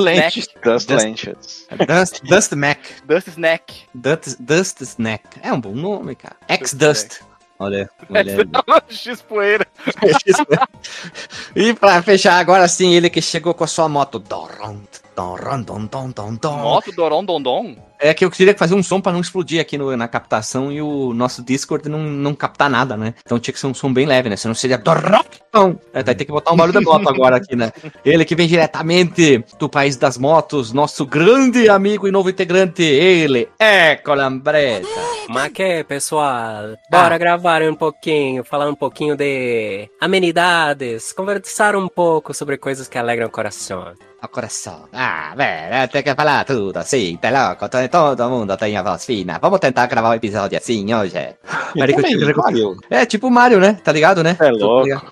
Das 0.63 0.85
Das- 0.85 1.03
lentes. 1.03 1.67
Dust, 1.87 2.21
Dust 2.23 2.51
Mac. 2.53 2.79
Dust 3.05 3.27
Snack. 3.27 3.73
Dust, 3.93 4.37
Dust 4.39 4.81
Snack. 4.81 5.23
É 5.41 5.51
um 5.51 5.59
bom 5.59 5.73
nome, 5.75 6.15
cara. 6.15 6.35
X-Dust. 6.47 7.19
Olha, 7.59 7.89
olha. 8.09 8.37
X 8.89 9.21
Poeira. 9.21 9.65
e 11.55 11.73
pra 11.73 12.01
fechar, 12.01 12.37
agora 12.37 12.67
sim, 12.67 12.93
ele 12.93 13.09
que 13.09 13.21
chegou 13.21 13.53
com 13.53 13.63
a 13.63 13.67
sua 13.67 13.87
moto. 13.89 14.19
Doron, 14.19 14.79
Moto 16.57 16.91
Doron 16.91 17.23
Dondon. 17.23 17.75
É 17.97 18.13
que 18.13 18.25
eu 18.25 18.29
queria 18.29 18.55
fazer 18.57 18.75
um 18.75 18.83
som 18.83 18.99
pra 18.99 19.13
não 19.13 19.21
explodir 19.21 19.61
aqui 19.61 19.77
no- 19.77 19.95
na 19.95 20.07
captação 20.07 20.69
e 20.71 20.81
o 20.81 21.13
nosso 21.13 21.41
Discord 21.41 21.87
não, 21.87 21.99
não 22.03 22.35
captar 22.35 22.69
nada, 22.69 22.97
né? 22.97 23.13
Então 23.25 23.39
tinha 23.39 23.53
que 23.53 23.59
ser 23.59 23.67
um 23.67 23.73
som 23.73 23.91
bem 23.93 24.05
leve, 24.05 24.29
né? 24.29 24.35
Senão 24.35 24.53
seria. 24.53 24.75
É, 25.93 26.03
vai 26.03 26.13
ter 26.13 26.25
que 26.25 26.31
botar 26.31 26.51
um 26.51 26.57
barulho 26.57 26.73
da 26.73 26.81
moto 26.81 27.07
agora 27.07 27.37
aqui, 27.37 27.55
né? 27.55 27.71
Ele 28.03 28.25
que 28.25 28.35
vem 28.35 28.47
diretamente 28.47 29.43
do 29.57 29.69
país 29.69 29.95
das 29.95 30.17
motos, 30.17 30.73
nosso 30.73 31.05
grande 31.05 31.69
amigo 31.69 32.05
e 32.07 32.11
novo 32.11 32.29
integrante, 32.29 32.83
ele 32.83 33.47
é 33.57 33.95
Colambreta. 33.95 34.87
Mas 35.29 35.53
que, 35.53 35.83
pessoal, 35.85 36.75
bora 36.91 37.17
gravar 37.17 37.61
um 37.63 37.73
pouquinho, 37.75 38.43
falar 38.43 38.67
um 38.69 38.75
pouquinho 38.75 39.15
de 39.15 39.89
amenidades, 40.01 41.13
conversar 41.13 41.75
um 41.77 41.87
pouco 41.87 42.33
sobre 42.33 42.57
coisas 42.57 42.87
que 42.89 42.97
alegram 42.97 43.27
o 43.27 43.31
coração. 43.31 43.93
O 44.25 44.27
coração. 44.27 44.85
Ah, 44.91 45.33
velho, 45.35 45.87
tem 45.89 46.01
que 46.03 46.15
falar 46.15 46.43
tudo 46.45 46.77
assim, 46.77 47.15
tá 47.17 47.29
louco? 47.29 47.69
Todo- 47.69 48.29
mundo 48.29 48.57
tem 48.57 48.75
a 48.75 48.81
voz 48.81 49.05
fina. 49.05 49.37
Vamos 49.39 49.59
tentar 49.59 49.85
gravar 49.85 50.09
um 50.09 50.13
episódio 50.15 50.57
assim 50.57 50.91
hoje. 50.93 51.13
Mario. 52.35 52.75
É 52.89 53.05
tipo 53.05 53.29
Mario, 53.29 53.59
né? 53.59 53.77
Tá 53.83 53.91
ligado, 53.91 54.23
né? 54.23 54.35
É 54.39 54.49
louco. 54.51 54.83
ligado. 54.85 55.11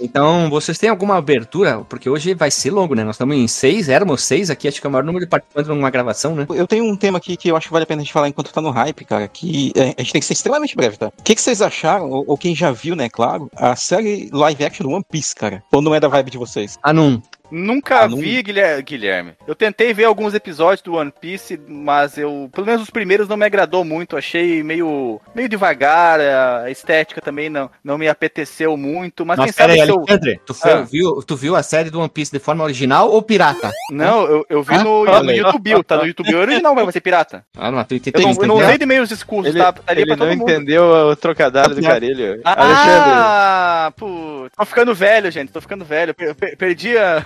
Então, 0.00 0.50
vocês 0.50 0.76
têm 0.78 0.90
alguma 0.90 1.16
abertura? 1.16 1.78
Porque 1.88 2.10
hoje 2.10 2.34
vai 2.34 2.50
ser 2.50 2.70
longo, 2.70 2.94
né? 2.94 3.04
Nós 3.04 3.14
estamos 3.14 3.36
em 3.36 3.46
seis, 3.46 3.88
éramos 3.88 4.22
seis 4.22 4.50
aqui, 4.50 4.66
acho 4.66 4.80
que 4.80 4.86
é 4.86 4.88
o 4.88 4.92
maior 4.92 5.04
número 5.04 5.24
de 5.24 5.30
participantes 5.30 5.68
numa 5.68 5.90
gravação, 5.90 6.34
né? 6.34 6.46
Eu 6.50 6.66
tenho 6.66 6.84
um 6.84 6.96
tema 6.96 7.18
aqui 7.18 7.36
que 7.36 7.48
eu 7.48 7.56
acho 7.56 7.68
que 7.68 7.72
vale 7.72 7.84
a 7.84 7.86
pena 7.86 8.02
a 8.02 8.04
gente 8.04 8.12
falar 8.12 8.28
enquanto 8.28 8.52
tá 8.52 8.60
no 8.60 8.70
hype, 8.70 9.04
cara, 9.04 9.28
que 9.28 9.72
é, 9.76 9.94
a 9.96 10.02
gente 10.02 10.12
tem 10.12 10.20
que 10.20 10.26
ser 10.26 10.32
extremamente 10.34 10.74
breve, 10.76 10.96
tá? 10.96 11.06
O 11.16 11.22
que, 11.22 11.34
que 11.34 11.40
vocês 11.40 11.62
acharam, 11.62 12.10
ou, 12.10 12.24
ou 12.26 12.36
quem 12.36 12.54
já 12.54 12.72
viu, 12.72 12.96
né, 12.96 13.08
claro, 13.08 13.48
a 13.56 13.76
série 13.76 14.28
live 14.32 14.64
action 14.64 14.86
do 14.88 14.92
One 14.92 15.04
Piece, 15.08 15.34
cara? 15.34 15.62
Ou 15.72 15.80
não 15.80 15.94
é 15.94 16.00
da 16.00 16.08
vibe 16.08 16.30
de 16.30 16.38
vocês? 16.38 16.78
Ah, 16.82 16.92
não. 16.92 17.22
Nunca 17.56 18.00
Ah, 18.00 18.08
não- 18.08 18.18
vi, 18.18 18.42
Guilher- 18.42 18.82
Guilherme. 18.82 19.32
Eu 19.46 19.54
tentei 19.54 19.94
ver 19.94 20.04
alguns 20.04 20.34
episódios 20.34 20.82
do 20.82 20.94
One 20.94 21.12
Piece, 21.20 21.60
mas 21.68 22.18
eu, 22.18 22.50
pelo 22.52 22.66
menos 22.66 22.82
os 22.82 22.90
primeiros, 22.90 23.28
não 23.28 23.36
me 23.36 23.44
agradou 23.46 23.84
muito. 23.84 24.16
Achei 24.16 24.60
meio, 24.64 25.20
meio 25.34 25.48
devagar, 25.48 26.18
a 26.20 26.68
estética 26.70 27.20
também 27.20 27.48
não, 27.48 27.70
não 27.84 27.96
me 27.96 28.08
apeteceu 28.08 28.76
muito. 28.76 29.24
Mas 29.24 29.38
Nossa, 29.38 29.46
quem 29.46 29.52
sabe 29.52 29.80
aí, 29.80 29.88
eu... 29.88 29.96
Alexandre, 29.98 30.40
tu, 30.44 30.52
foi- 30.52 30.72
Ah. 30.72 30.82
viu, 30.82 31.22
tu 31.22 31.36
viu 31.36 31.54
a 31.54 31.62
série 31.62 31.90
do 31.90 32.00
One 32.00 32.08
Piece 32.08 32.32
de 32.32 32.40
forma 32.40 32.64
original 32.64 33.08
ou 33.10 33.22
pirata? 33.22 33.70
Não, 33.90 34.24
eu, 34.26 34.46
eu 34.48 34.62
vi 34.62 34.74
Ah, 34.74 34.82
no, 34.82 34.90
olha 35.02 35.22
no. 35.22 35.30
YouTube, 35.32 35.84
tá 35.84 35.96
no 35.98 36.06
YouTube 36.06 36.34
original, 36.34 36.74
vai 36.74 36.90
ser 36.90 37.00
pirata. 37.00 37.44
Ah, 37.56 37.70
não, 37.70 37.84
tu 37.84 37.92
Eu 37.94 37.96
entendeu? 37.98 38.22
não, 38.22 38.30
eu 38.42 38.46
não 38.48 38.56
usei 38.56 38.78
de 38.78 38.86
meios 38.86 39.10
escuros, 39.12 39.50
Ele, 39.50 39.58
tá? 39.58 39.72
Tá 39.72 39.82
ali 39.86 40.00
ele 40.02 40.06
pra 40.08 40.16
não 40.16 40.26
todo 40.26 40.38
mundo. 40.38 40.50
entendeu 40.50 40.82
o 40.84 41.14
trocadilho 41.16 41.74
do 41.74 41.82
carilho. 41.82 42.40
Alexandre, 42.42 43.12
Ah, 43.14 43.92
pô, 43.96 44.48
tô 44.56 44.64
ficando 44.64 44.94
velho, 44.94 45.30
gente, 45.30 45.52
tô 45.52 45.60
ficando 45.60 45.84
velho. 45.84 46.14
Per- 46.14 46.34
per- 46.34 46.56
perdi 46.56 46.96
a, 46.98 47.24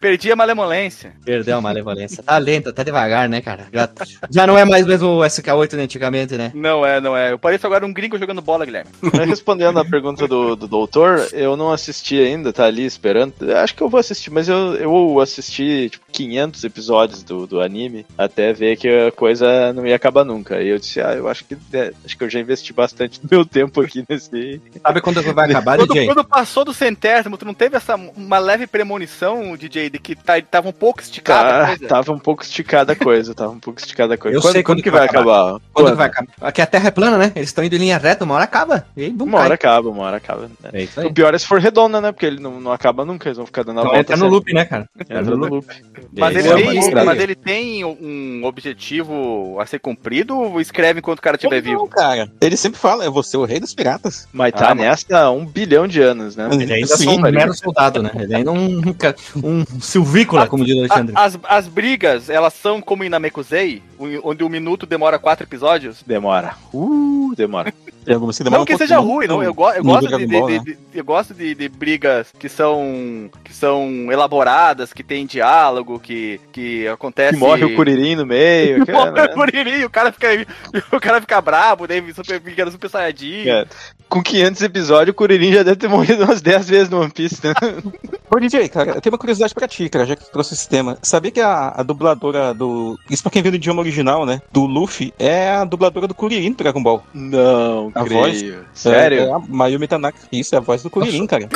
Perdi 0.00 0.30
a 0.30 0.36
malemolência. 0.36 1.14
Perdeu 1.24 1.56
a 1.56 1.60
malevolência. 1.60 2.22
Tá 2.22 2.38
lento, 2.38 2.72
tá 2.72 2.82
devagar, 2.82 3.28
né, 3.28 3.40
cara? 3.40 3.66
Já, 3.72 3.88
já 4.30 4.46
não 4.46 4.58
é 4.58 4.64
mais 4.64 4.86
mesmo 4.86 5.08
o 5.08 5.20
SK8 5.20 5.74
né, 5.74 5.82
antigamente, 5.84 6.36
né? 6.36 6.52
Não 6.54 6.84
é, 6.84 7.00
não 7.00 7.16
é. 7.16 7.32
Eu 7.32 7.38
pareço 7.38 7.66
agora 7.66 7.86
um 7.86 7.92
gringo 7.92 8.18
jogando 8.18 8.42
bola, 8.42 8.64
Guilherme. 8.64 8.90
Respondendo 9.26 9.78
a 9.78 9.84
pergunta 9.84 10.28
do, 10.28 10.54
do 10.54 10.68
doutor, 10.68 11.26
eu 11.32 11.56
não 11.56 11.72
assisti 11.72 12.18
ainda, 12.18 12.52
tá 12.52 12.64
ali 12.64 12.84
esperando. 12.84 13.34
Acho 13.56 13.74
que 13.74 13.82
eu 13.82 13.88
vou 13.88 14.00
assistir, 14.00 14.30
mas 14.30 14.48
eu, 14.48 14.74
eu 14.74 15.20
assisti 15.20 15.90
tipo, 15.90 16.04
500 16.12 16.64
episódios 16.64 17.22
do, 17.22 17.46
do 17.46 17.60
anime 17.60 18.06
até 18.16 18.52
ver 18.52 18.76
que 18.76 18.88
a 18.88 19.12
coisa 19.12 19.72
não 19.72 19.86
ia 19.86 19.96
acabar 19.96 20.24
nunca. 20.24 20.62
E 20.62 20.68
eu 20.68 20.78
disse, 20.78 21.00
ah, 21.00 21.14
eu 21.14 21.28
acho 21.28 21.44
que 21.44 21.56
é, 21.72 21.92
acho 22.04 22.16
que 22.16 22.24
eu 22.24 22.30
já 22.30 22.40
investi 22.40 22.72
bastante 22.72 23.20
do 23.20 23.28
meu 23.30 23.44
tempo 23.44 23.80
aqui 23.80 24.04
nesse. 24.08 24.60
Sabe 24.82 25.00
quando 25.00 25.22
vai 25.34 25.48
acabar, 25.50 25.78
Quando, 25.78 25.92
DJ? 25.92 26.06
quando 26.06 26.24
passou 26.24 26.64
do 26.64 26.74
centésimo, 26.74 27.36
tu 27.36 27.44
não 27.44 27.54
teve 27.54 27.76
essa 27.76 27.96
uma 27.96 28.38
leve 28.38 28.66
premonição, 28.66 29.56
DJ, 29.56 29.85
de 29.90 29.98
que 29.98 30.14
tá, 30.14 30.40
tava 30.42 30.68
um 30.68 30.72
pouco 30.72 31.00
esticada 31.00 31.48
a 31.48 31.60
Tá, 31.60 31.66
coisa? 31.76 31.88
tava 31.88 32.12
um 32.12 32.18
pouco 32.18 32.42
esticada 32.42 32.92
a 32.92 32.96
coisa, 32.96 33.34
tava 33.34 33.50
um 33.52 33.58
pouco 33.60 33.78
esticada 33.80 34.14
a 34.14 34.18
coisa. 34.18 34.36
Eu 34.36 34.40
quando, 34.42 34.52
sei 34.52 34.62
quando 34.62 34.76
quando 34.76 34.82
que 34.84 34.90
vai 34.90 35.04
acabar? 35.06 35.58
Quando 35.72 35.96
vai 35.96 36.06
acabar? 36.06 36.28
Aqui 36.40 36.60
a 36.62 36.66
Terra 36.66 36.88
é 36.88 36.90
plana, 36.90 37.16
né? 37.18 37.32
Eles 37.34 37.48
estão 37.48 37.64
indo 37.64 37.74
em 37.74 37.78
linha 37.78 37.98
reta, 37.98 38.24
uma 38.24 38.34
hora 38.34 38.44
acaba. 38.44 38.86
E 38.96 39.04
aí, 39.04 39.10
bum, 39.10 39.24
Uma 39.24 39.38
cai. 39.38 39.44
hora 39.46 39.54
acaba, 39.54 39.88
uma 39.90 40.02
hora 40.04 40.16
acaba. 40.18 40.42
né? 40.42 40.70
É 40.72 40.82
isso 40.82 41.00
aí. 41.00 41.06
O 41.06 41.12
pior 41.12 41.34
é 41.34 41.38
se 41.38 41.46
for 41.46 41.60
redonda, 41.60 42.00
né? 42.00 42.12
Porque 42.12 42.26
ele 42.26 42.40
não, 42.40 42.60
não 42.60 42.72
acaba 42.72 43.04
nunca, 43.04 43.28
eles 43.28 43.36
vão 43.36 43.46
ficar 43.46 43.62
dando 43.62 43.78
a 43.78 43.82
Então 43.82 43.92
volta. 43.94 44.12
entra 44.12 44.16
no 44.16 44.28
loop, 44.28 44.52
né, 44.52 44.64
cara? 44.64 44.88
Entra 45.00 45.22
no 45.22 45.36
loop. 45.36 45.66
Mas 46.12 46.36
É 46.36 46.38
ele, 46.40 46.54
tem, 46.54 46.78
É 46.78 46.94
uma 46.94 47.04
mas 47.04 47.20
ele 47.20 47.34
tem 47.34 47.84
um 47.84 48.42
objetivo 48.44 49.58
a 49.60 49.66
ser 49.66 49.78
cumprido 49.78 50.36
ou 50.38 50.60
escreve 50.60 50.98
enquanto 51.00 51.18
o 51.18 51.22
cara 51.22 51.36
estiver 51.36 51.62
Como 51.62 51.72
não, 51.74 51.84
vivo? 51.84 51.90
cara. 51.94 52.30
Ele 52.40 52.56
sempre 52.56 52.78
fala, 52.78 53.04
é 53.04 53.10
você 53.10 53.36
o 53.36 53.44
rei 53.44 53.60
dos 53.60 53.74
piratas. 53.74 54.28
Mas 54.32 54.52
tá 54.52 54.70
Ah, 54.70 54.74
nessa 54.74 55.18
há 55.18 55.30
um 55.30 55.44
bilhão 55.46 55.86
de 55.86 56.00
anos, 56.00 56.36
né? 56.36 56.48
Ele 56.52 56.72
ainda 56.72 56.96
Sim, 56.96 57.08
é 57.08 57.28
um 57.28 57.30
mero 57.32 57.54
soldado, 57.54 58.02
né? 58.02 58.10
Ele 58.14 58.34
ainda 58.34 58.50
é 58.50 58.52
um, 58.52 58.94
um 59.42 59.64
silvícola, 59.80 60.46
como 60.46 60.64
diz 60.64 60.74
o 60.76 60.80
Alexandre. 60.80 61.14
A- 61.16 61.24
As, 61.24 61.38
as 61.44 61.68
brigas, 61.68 62.28
elas 62.30 62.54
são 62.54 62.80
como 62.80 63.04
em 63.04 63.08
Namekusei, 63.08 63.82
onde 64.22 64.42
um 64.44 64.48
minuto 64.48 64.86
demora 64.86 65.18
quatro 65.18 65.44
episódios? 65.46 66.02
Demora. 66.06 66.54
Uh, 66.72 67.32
demora. 67.36 67.72
Tem 68.06 68.16
Não 68.50 68.64
que 68.64 68.74
um 68.74 68.78
seja 68.78 68.98
ruim, 68.98 69.26
não. 69.26 69.42
Eu, 69.42 69.52
go- 69.52 69.70
eu 69.72 69.82
gosto, 69.82 70.02
de, 70.02 70.08
Dragon 70.08 70.26
de- 70.26 70.32
Ball, 70.38 70.46
de- 70.48 70.58
né? 70.58 70.62
de- 70.64 70.78
eu 70.98 71.04
gosto 71.04 71.34
de, 71.34 71.54
de 71.54 71.68
brigas 71.68 72.28
que 72.38 72.48
são 72.48 73.28
que 73.44 73.52
são 73.52 74.10
elaboradas, 74.10 74.92
que 74.92 75.02
tem 75.02 75.26
diálogo, 75.26 75.98
que, 75.98 76.40
que 76.52 76.86
acontece. 76.88 77.34
Que 77.34 77.38
morre 77.40 77.64
o 77.64 77.74
Kuririn 77.74 78.16
no 78.16 78.24
meio. 78.26 78.84
que, 78.86 78.92
Morre 78.92 79.10
né? 79.10 79.24
o 79.24 79.34
Kuririn, 79.34 79.84
o 79.84 79.90
cara 79.90 80.12
fica 80.12 80.28
o 80.92 81.00
cara 81.00 81.20
fica 81.20 81.40
brabo, 81.40 81.86
daí 81.86 82.02
super, 82.14 82.40
fica 82.40 82.70
super 82.70 82.88
saiyajin. 82.88 83.48
É. 83.48 83.66
Com 84.08 84.22
500 84.22 84.62
episódios, 84.62 85.12
o 85.12 85.16
Kuririn 85.16 85.52
já 85.52 85.62
deve 85.62 85.76
ter 85.76 85.88
morrido 85.88 86.24
umas 86.24 86.40
10 86.40 86.68
vezes 86.68 86.88
no 86.90 87.00
One 87.00 87.10
Piece, 87.10 87.40
né? 87.44 87.52
Ô, 88.30 88.38
DJ, 88.40 88.68
cara, 88.68 88.90
eu 88.92 89.00
tenho 89.00 89.12
uma 89.12 89.18
curiosidade 89.18 89.54
pra 89.54 89.68
ti, 89.68 89.88
cara, 89.88 90.04
já 90.04 90.14
que 90.16 90.24
tu 90.24 90.30
trouxe 90.30 90.52
esse 90.54 90.68
tema. 90.68 90.98
Sabia 91.02 91.30
que 91.30 91.40
a, 91.40 91.68
a 91.76 91.82
dubladora 91.82 92.52
do. 92.52 92.98
Isso 93.08 93.22
pra 93.22 93.30
quem 93.32 93.40
viu 93.42 93.50
no 93.52 93.56
idioma 93.56 93.80
original, 93.80 94.26
né? 94.26 94.40
Do 94.52 94.64
Luffy, 94.66 95.12
é 95.18 95.50
a 95.50 95.64
dubladora 95.64 96.06
do 96.08 96.14
Kuririn 96.14 96.50
do 96.50 96.56
Dragon 96.58 96.82
Ball. 96.82 97.02
Não, 97.14 97.90
A 97.96 98.04
creio. 98.04 98.20
voz? 98.20 98.68
Sério? 98.74 99.20
É, 99.20 99.28
é 99.28 99.32
a 99.32 99.38
Mayumi 99.38 99.88
Tanaka. 99.88 100.18
Isso, 100.30 100.54
é 100.54 100.58
a 100.58 100.60
voz 100.60 100.82
do 100.82 100.90
Kuririn, 100.90 101.26
cara. 101.26 101.48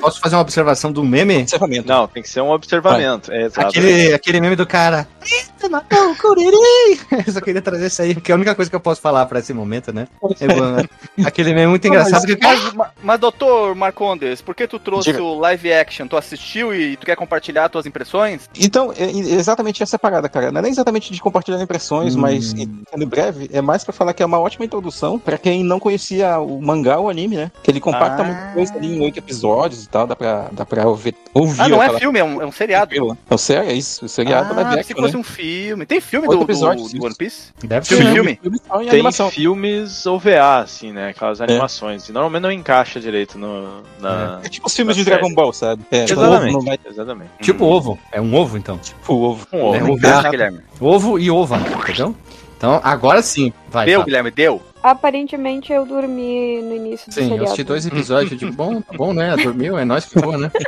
Posso 0.00 0.20
fazer 0.20 0.34
uma 0.36 0.42
observação 0.42 0.90
do 0.90 1.04
meme? 1.04 1.40
Encerramento. 1.42 1.86
Não, 1.88 2.06
tem 2.08 2.22
que 2.22 2.28
ser 2.28 2.40
um 2.40 2.50
observamento. 2.50 3.30
É. 3.32 3.48
Aquele, 3.56 4.14
aquele 4.14 4.40
meme 4.40 4.56
do 4.56 4.66
cara. 4.66 5.06
Eita, 5.22 5.68
matou 5.68 6.12
o 6.12 6.16
Kuririn! 6.16 6.98
Eu 7.26 7.32
só 7.32 7.40
queria 7.40 7.60
trazer 7.60 7.86
isso 7.88 8.00
aí, 8.00 8.14
porque 8.14 8.32
é 8.32 8.34
a 8.34 8.36
única 8.36 8.54
coisa 8.54 8.70
que 8.70 8.74
eu 8.76 8.80
posso 8.80 9.00
falar 9.00 9.26
pra 9.26 9.38
esse 9.40 9.52
momento, 9.52 9.92
né? 9.92 10.08
É 10.40 10.46
bom, 10.48 10.86
aquele 11.26 11.50
meme 11.50 11.62
é 11.62 11.66
muito 11.66 11.86
engraçado. 11.86 12.26
cara- 12.38 12.56
Mas, 12.56 12.72
ma- 12.72 12.90
mas, 13.02 13.20
doutor 13.20 13.74
Marcondes, 13.74 14.40
por 14.40 14.54
que 14.54 14.66
tu 14.66 14.78
trouxe 14.78 15.12
Diga. 15.12 15.22
o 15.22 15.38
live 15.38 15.72
action? 15.72 16.06
Tu 16.06 16.16
assistiu 16.16 16.74
e 16.74 16.96
tu 16.96 17.04
quer 17.04 17.16
compartilhar 17.16 17.68
tuas 17.68 17.84
impressões? 17.86 18.48
Então, 18.58 18.92
é 18.96 19.04
é 19.04 19.34
exatamente 19.34 19.82
essa 19.82 19.98
parada, 19.98 20.28
cara. 20.28 20.50
Não 20.50 20.60
é 20.60 20.62
nem 20.62 20.70
exatamente 20.72 21.12
de 21.12 21.20
compartilhar 21.20 21.60
impressões, 21.62 22.16
Hum. 22.16 22.20
mas 22.20 22.50
sendo 22.90 23.06
breve, 23.06 23.50
é 23.52 23.60
mais 23.60 23.84
pra 23.84 23.92
falar 23.92 24.14
que 24.14 24.22
é 24.22 24.26
uma 24.26 24.40
ótima 24.40 24.64
introdução 24.64 25.18
pra 25.18 25.36
quem 25.36 25.62
não 25.62 25.78
conhecia 25.78 26.38
o 26.38 26.60
mangá 26.62 26.98
ou 26.98 27.06
o 27.06 27.10
anime, 27.10 27.36
né? 27.36 27.52
Que 27.62 27.70
ele 27.70 27.80
compacta 27.80 28.22
Ah. 28.22 28.24
muita 28.24 28.40
coisa 28.54 28.74
ali 28.74 28.96
em 28.96 29.00
oito 29.10 29.18
episódios 29.18 29.84
e 29.84 29.88
tal, 29.88 30.06
dá 30.06 30.16
pra, 30.16 30.48
dá 30.52 30.64
pra 30.64 30.86
ouvir. 30.86 31.14
ouvir 31.34 31.60
Ah, 31.60 31.68
não 31.68 31.82
é 31.82 31.86
aquela- 31.86 31.98
filme, 32.00 32.18
é 32.18 32.24
um, 32.24 32.42
é 32.42 32.46
um 32.46 32.52
seriado. 32.52 32.94
Não, 33.28 33.38
sério, 33.38 33.70
é 33.70 33.74
isso. 33.74 34.04
O 34.04 34.08
seriado 34.08 34.58
ah, 34.58 34.82
se 34.82 34.94
fosse 34.94 35.14
né? 35.14 35.20
um 35.20 35.22
filme. 35.22 35.86
Tem 35.86 36.00
filme 36.00 36.26
do, 36.26 36.32
Oito 36.32 36.44
do, 36.46 36.52
episódios, 36.52 36.90
do 36.90 36.96
isso. 36.96 37.06
One 37.06 37.14
Piece? 37.14 37.52
Deve 37.62 37.86
Filme, 37.86 38.04
ser. 38.04 38.12
filme? 38.12 38.38
filme 38.40 38.58
em 38.58 38.78
Tem 38.78 38.88
animação. 38.90 39.30
filmes 39.30 40.06
OVA, 40.06 40.58
assim, 40.60 40.92
né? 40.92 41.08
Aquelas 41.10 41.40
animações. 41.40 42.08
E 42.08 42.12
normalmente 42.12 42.42
não 42.42 42.52
encaixa 42.52 43.00
direito 43.00 43.38
no, 43.38 43.82
na. 43.98 44.40
É 44.42 44.48
tipo 44.48 44.66
os 44.66 44.74
filmes 44.74 44.96
de 44.96 45.04
Dragon 45.04 45.32
Ball, 45.34 45.52
sabe? 45.52 45.82
É, 45.90 46.04
tipo, 46.04 46.20
Exatamente. 46.20 46.52
não 46.52 46.60
vai 46.60 46.78
Exatamente. 46.86 47.30
Tipo 47.40 47.64
ovo. 47.64 47.98
É 48.12 48.20
um 48.20 48.34
ovo, 48.34 48.56
então. 48.56 48.78
tipo 48.78 49.14
o 49.14 49.22
ovo. 49.22 49.46
Um 49.52 49.62
ovo. 49.62 49.76
É, 49.76 49.80
Não 49.80 49.90
ovo. 49.90 50.60
Ovo 50.80 51.18
e 51.18 51.30
ova, 51.30 51.56
entendeu? 51.56 52.14
Então, 52.56 52.80
agora 52.84 53.22
sim. 53.22 53.52
Vai, 53.70 53.86
Deu, 53.86 54.00
fala. 54.00 54.04
Guilherme, 54.04 54.30
deu. 54.30 54.60
Aparentemente 54.82 55.72
eu 55.72 55.84
dormi 55.84 56.60
no 56.62 56.74
início 56.74 57.08
do 57.08 57.14
Sim, 57.14 57.20
eu 57.22 57.26
seriado. 57.28 57.44
assisti 57.44 57.64
dois 57.64 57.86
episódios. 57.86 58.32
Eu 58.32 58.38
digo, 58.38 58.52
bom, 58.52 58.80
tá 58.80 58.96
bom, 58.96 59.12
né? 59.12 59.36
Dormiu, 59.36 59.78
é 59.78 59.84
nóis 59.84 60.04
que 60.06 60.18
boa, 60.20 60.36
né? 60.38 60.50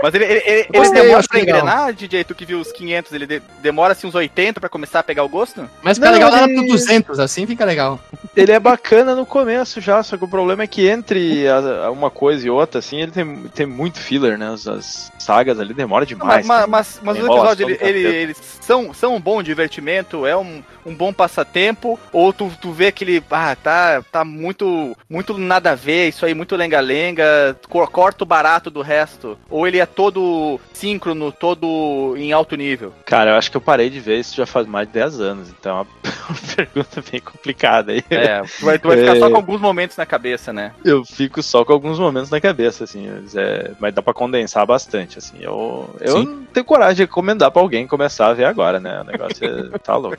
Mas 0.00 0.14
ele, 0.14 0.26
ele, 0.26 0.42
ele, 0.46 0.60
ele 0.60 0.78
Gostei, 0.78 1.02
demora 1.02 1.22
pra 1.28 1.38
legal. 1.40 1.58
engrenar, 1.58 1.92
DJ? 1.92 2.22
Tu 2.22 2.32
que 2.32 2.44
viu 2.46 2.60
os 2.60 2.70
500, 2.70 3.12
ele 3.12 3.26
de- 3.26 3.42
demora 3.60 3.94
assim 3.94 4.06
uns 4.06 4.14
80 4.14 4.60
pra 4.60 4.68
começar 4.68 5.00
a 5.00 5.02
pegar 5.02 5.24
o 5.24 5.28
gosto? 5.28 5.68
Mas 5.82 5.96
fica 5.98 6.06
Não, 6.06 6.14
legal 6.14 6.30
lá 6.30 6.44
ele- 6.44 6.54
pro 6.54 6.66
200, 6.68 7.18
assim 7.18 7.44
fica 7.48 7.64
legal. 7.64 7.98
Ele 8.36 8.52
é 8.52 8.60
bacana 8.60 9.16
no 9.16 9.26
começo 9.26 9.80
já, 9.80 10.00
só 10.04 10.16
que 10.16 10.22
o 10.24 10.28
problema 10.28 10.62
é 10.62 10.68
que 10.68 10.86
entre 10.88 11.48
a- 11.48 11.86
a 11.86 11.90
uma 11.90 12.12
coisa 12.12 12.46
e 12.46 12.48
outra, 12.50 12.78
assim, 12.78 13.00
ele 13.00 13.10
tem, 13.10 13.36
tem 13.52 13.66
muito 13.66 13.98
filler, 13.98 14.38
né? 14.38 14.52
As, 14.52 14.68
as 14.68 15.10
sagas 15.18 15.58
ali 15.58 15.74
demoram 15.74 16.02
Mas, 16.02 16.08
demais. 16.08 16.46
mas, 16.46 16.56
cara. 16.58 16.66
mas, 16.68 17.00
mas 17.02 17.18
os 17.18 17.24
episódios, 17.24 17.80
eles 17.80 18.36
são, 18.60 18.94
são 18.94 19.16
um 19.16 19.20
bom 19.20 19.42
divertimento, 19.42 20.24
é 20.24 20.36
um, 20.36 20.62
um 20.88 20.94
bom 20.94 21.12
passatempo, 21.12 21.98
ou 22.12 22.32
tu, 22.32 22.50
tu 22.60 22.72
vê 22.72 22.88
aquele, 22.88 23.22
ah, 23.30 23.54
tá, 23.56 24.02
tá 24.10 24.24
muito, 24.24 24.96
muito 25.08 25.36
nada 25.36 25.72
a 25.72 25.74
ver, 25.74 26.08
isso 26.08 26.24
aí, 26.24 26.34
muito 26.34 26.56
lenga-lenga, 26.56 27.56
cor- 27.68 27.90
corta 27.90 28.24
o 28.24 28.26
barato 28.26 28.70
do 28.70 28.82
resto, 28.82 29.38
ou 29.50 29.66
ele 29.66 29.78
é 29.78 29.86
todo 29.86 30.58
síncrono, 30.72 31.30
todo 31.32 32.14
em 32.16 32.32
alto 32.32 32.56
nível. 32.56 32.92
Cara, 33.04 33.30
eu 33.32 33.36
acho 33.36 33.50
que 33.50 33.56
eu 33.56 33.60
parei 33.60 33.90
de 33.90 34.00
ver 34.00 34.18
isso 34.20 34.34
já 34.36 34.46
faz 34.46 34.66
mais 34.66 34.86
de 34.86 34.94
10 34.94 35.20
anos, 35.20 35.48
então 35.50 35.78
é 35.78 36.08
uma, 36.28 36.38
pergunta 36.56 37.02
bem 37.10 37.20
complicada 37.20 37.92
aí. 37.92 38.02
É, 38.10 38.42
tu 38.42 38.64
vai, 38.64 38.78
tu 38.78 38.88
vai 38.88 38.96
ficar 38.98 39.16
É. 39.16 39.20
só 39.20 39.30
com 39.30 39.36
alguns 39.36 39.60
momentos 39.60 39.96
na 39.96 40.06
cabeça, 40.06 40.52
né? 40.52 40.72
Eu 40.84 41.04
fico 41.04 41.42
só 41.42 41.64
com 41.64 41.72
alguns 41.72 41.98
momentos 41.98 42.30
na 42.30 42.40
cabeça, 42.40 42.84
assim, 42.84 43.08
mas, 43.08 43.36
é, 43.36 43.72
mas 43.78 43.94
dá 43.94 44.02
pra 44.02 44.14
condensar 44.14 44.66
bastante, 44.66 45.18
assim. 45.18 45.36
Eu, 45.40 45.88
eu 46.00 46.12
Sim. 46.18 46.24
não 46.24 46.44
tenho 46.46 46.64
coragem 46.64 46.96
de 46.96 47.02
recomendar 47.02 47.50
pra 47.50 47.60
alguém 47.62 47.86
começar 47.86 48.28
a 48.28 48.34
ver 48.34 48.44
agora, 48.44 48.78
né? 48.80 49.00
O 49.00 49.04
negócio 49.04 49.44
é, 49.44 49.78
tá 49.78 49.96
louco. 49.96 50.18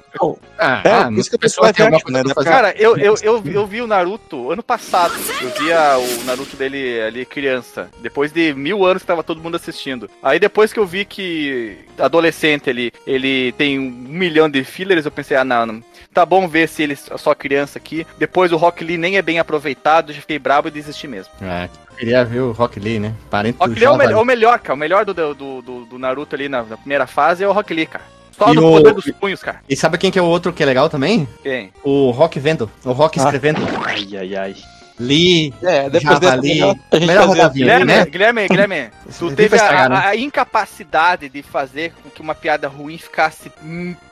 Ah, 0.59 0.81
É, 0.83 0.91
ah, 0.91 1.03
por 1.05 1.13
isso 1.17 1.29
que 1.29 1.35
eu 1.35 1.39
pessoa 1.39 1.73
tem 1.73 1.85
alguma 1.85 2.01
live 2.03 2.11
coisa 2.11 2.27
né? 2.27 2.33
fazer. 2.33 2.49
Cara, 2.49 2.75
eu, 2.77 2.97
eu, 2.97 3.15
eu, 3.21 3.43
eu 3.45 3.65
vi 3.65 3.81
o 3.81 3.87
Naruto 3.87 4.51
ano 4.51 4.61
passado. 4.61 5.13
Eu 5.41 5.49
via 5.51 5.97
o 5.97 6.23
Naruto 6.25 6.57
dele 6.57 7.01
ali 7.01 7.25
criança. 7.25 7.89
Depois 8.01 8.31
de 8.31 8.53
mil 8.53 8.85
anos 8.85 9.01
que 9.01 9.07
tava 9.07 9.23
todo 9.23 9.41
mundo 9.41 9.55
assistindo. 9.55 10.09
Aí 10.21 10.37
depois 10.39 10.73
que 10.73 10.79
eu 10.79 10.85
vi 10.85 11.05
que 11.05 11.77
adolescente 11.97 12.69
ali, 12.69 12.91
ele 13.07 13.51
tem 13.53 13.79
um 13.79 13.89
milhão 13.89 14.49
de 14.49 14.63
fillers, 14.63 15.05
eu 15.05 15.11
pensei, 15.11 15.37
ah, 15.37 15.43
não, 15.43 15.65
não. 15.65 15.83
Tá 16.13 16.25
bom 16.25 16.47
ver 16.47 16.67
se 16.67 16.83
ele 16.83 16.93
é 16.93 17.17
só 17.17 17.33
criança 17.35 17.77
aqui. 17.77 18.05
Depois 18.17 18.51
o 18.51 18.57
Rock 18.57 18.83
Lee 18.83 18.97
nem 18.97 19.17
é 19.17 19.21
bem 19.21 19.39
aproveitado, 19.39 20.11
já 20.11 20.19
fiquei 20.21 20.39
brabo 20.39 20.67
e 20.67 20.71
desisti 20.71 21.07
mesmo. 21.07 21.31
É, 21.41 21.69
queria 21.97 22.25
ver 22.25 22.39
o 22.41 22.51
Rock 22.51 22.79
Lee, 22.79 22.99
né? 22.99 23.13
Parente 23.29 23.57
Rock 23.59 23.73
do 23.73 23.79
Lee 23.79 23.85
é 23.85 23.89
o, 23.91 23.97
me- 23.97 24.13
o 24.15 24.25
melhor, 24.25 24.59
cara. 24.59 24.73
O 24.73 24.77
melhor 24.77 25.05
do, 25.05 25.13
do, 25.13 25.61
do, 25.61 25.85
do 25.85 25.99
Naruto 25.99 26.35
ali 26.35 26.49
na, 26.49 26.63
na 26.63 26.77
primeira 26.77 27.05
fase 27.05 27.43
é 27.43 27.47
o 27.47 27.51
Rock 27.51 27.73
Lee, 27.73 27.85
cara. 27.85 28.03
Só 28.39 28.51
E 28.51 28.55
no 28.55 28.67
o- 28.67 28.71
poder 28.77 28.93
dos 28.93 29.11
punhos, 29.11 29.43
cara. 29.43 29.61
E 29.69 29.75
sabe 29.75 29.97
quem 29.97 30.09
que 30.09 30.17
é 30.17 30.21
o 30.21 30.25
outro 30.25 30.51
que 30.53 30.63
é 30.63 30.65
legal 30.65 30.89
também? 30.89 31.27
Quem? 31.43 31.71
O 31.83 32.09
Rock 32.11 32.39
vendo. 32.39 32.71
O 32.83 32.91
Rock 32.93 33.19
Ah. 33.19 33.23
escrevendo. 33.23 33.61
Ai, 33.85 34.07
ai, 34.17 34.35
ai. 34.35 34.55
Lee, 35.01 35.53
É, 35.63 35.83
depois 35.89 36.03
Javali. 36.03 36.49
melhor 36.55 36.75
a 36.91 36.95
gente 36.97 37.07
Melhor 37.07 37.27
vinho, 37.35 37.49
Guilherme, 37.53 37.85
né? 37.85 38.05
Guilherme, 38.05 38.47
Guilherme, 38.49 38.89
tu 39.17 39.31
teve 39.33 39.57
a, 39.57 39.87
né? 39.89 39.95
a 40.07 40.15
incapacidade 40.17 41.29
de 41.29 41.41
fazer 41.41 41.93
com 42.03 42.09
que 42.09 42.21
uma 42.21 42.35
piada 42.35 42.67
ruim 42.67 42.97
ficasse 42.97 43.49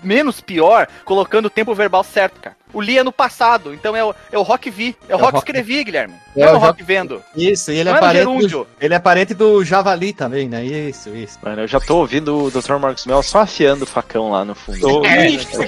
menos 0.04 0.40
pior, 0.42 0.88
colocando 1.04 1.48
o 1.48 1.50
tempo 1.50 1.74
verbal 1.76 2.04
certo, 2.06 2.40
cara. 2.40 2.56
O 2.74 2.82
Lee 2.82 2.98
é 2.98 3.04
no 3.04 3.12
passado, 3.14 3.74
então 3.74 3.96
é 3.96 4.04
o, 4.04 4.14
é 4.32 4.38
o 4.38 4.42
Rock 4.42 4.70
Vi. 4.70 4.96
É 5.08 5.14
o 5.14 5.14
É 5.14 5.16
o 5.16 5.20
Rock 5.20 5.36
Rock- 5.36 5.50
Escrevi, 5.50 5.84
Guilherme. 5.86 6.16
É 6.36 6.42
é 6.42 6.52
o 6.52 6.58
Rock 6.58 6.84
Vendo. 6.84 7.24
Isso, 7.36 7.72
e 7.72 7.76
ele 7.80 7.90
Não 7.90 7.96
é 7.96 7.98
é 7.98 8.02
parente 8.02 8.48
do, 8.48 8.68
ele 8.80 8.94
é 8.94 9.00
parente 9.00 9.34
do 9.34 9.64
Javali 9.64 10.14
também, 10.14 10.48
né? 10.50 10.64
Isso, 10.66 11.10
isso. 11.16 11.40
Mano, 11.42 11.62
eu 11.62 11.68
já 11.68 11.80
tô 11.80 11.98
ouvindo 11.98 12.44
o 12.46 12.52
Dr. 12.52 12.74
Marcos 12.78 13.06
Mel 13.06 13.24
só 13.24 13.40
afiando 13.40 13.86
o 13.86 13.88
facão 13.88 14.32
lá 14.32 14.44
no 14.44 14.54
fundo. 14.54 15.06
É, 15.06 15.28
então, 15.32 15.64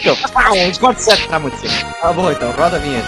certo 0.95 1.27
pra 1.27 1.39
muito 1.39 1.57
cedo. 1.57 1.93
Tá 2.01 2.11
bom, 2.13 2.29
então, 2.31 2.51
roda 2.51 2.75
a 2.75 2.79
vinheta. 2.79 3.07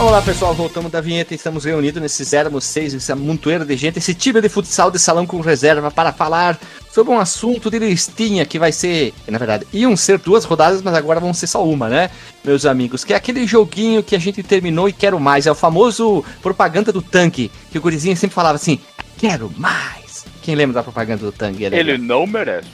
Olá 0.00 0.22
pessoal, 0.22 0.54
voltamos 0.54 0.90
da 0.90 0.98
vinheta 0.98 1.34
e 1.34 1.36
estamos 1.36 1.66
reunidos 1.66 2.00
nesse 2.00 2.24
06, 2.24 2.94
esse 2.94 3.14
montoeiro 3.14 3.66
de 3.66 3.76
gente, 3.76 3.98
esse 3.98 4.14
time 4.14 4.40
de 4.40 4.48
futsal 4.48 4.90
de 4.90 4.98
salão 4.98 5.26
com 5.26 5.38
reserva 5.40 5.90
para 5.90 6.10
falar 6.10 6.58
sobre 6.90 7.12
um 7.12 7.18
assunto 7.18 7.70
de 7.70 7.78
listinha 7.78 8.46
que 8.46 8.58
vai 8.58 8.72
ser, 8.72 9.12
na 9.28 9.36
verdade, 9.36 9.66
iam 9.74 9.94
ser 9.94 10.18
duas 10.18 10.46
rodadas, 10.46 10.80
mas 10.80 10.94
agora 10.94 11.20
vão 11.20 11.34
ser 11.34 11.46
só 11.46 11.62
uma, 11.62 11.90
né, 11.90 12.10
meus 12.42 12.64
amigos? 12.64 13.04
Que 13.04 13.12
é 13.12 13.16
aquele 13.16 13.46
joguinho 13.46 14.02
que 14.02 14.16
a 14.16 14.18
gente 14.18 14.42
terminou 14.42 14.88
e 14.88 14.92
quero 14.92 15.20
mais, 15.20 15.46
é 15.46 15.52
o 15.52 15.54
famoso 15.54 16.24
propaganda 16.42 16.90
do 16.90 17.02
tanque, 17.02 17.52
que 17.70 17.76
o 17.76 17.82
gurizinho 17.82 18.16
sempre 18.16 18.34
falava 18.34 18.56
assim, 18.56 18.80
quero 19.18 19.52
mais. 19.58 20.24
Quem 20.40 20.54
lembra 20.54 20.76
da 20.76 20.82
propaganda 20.82 21.26
do 21.26 21.30
tanque? 21.30 21.66
Era 21.66 21.76
Ele 21.76 21.98
não 21.98 22.26
merece. 22.26 22.68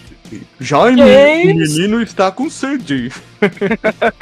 Jaime, 0.60 1.02
o 1.02 1.56
menino 1.56 2.00
está 2.00 2.30
com 2.30 2.48
sede. 2.48 3.10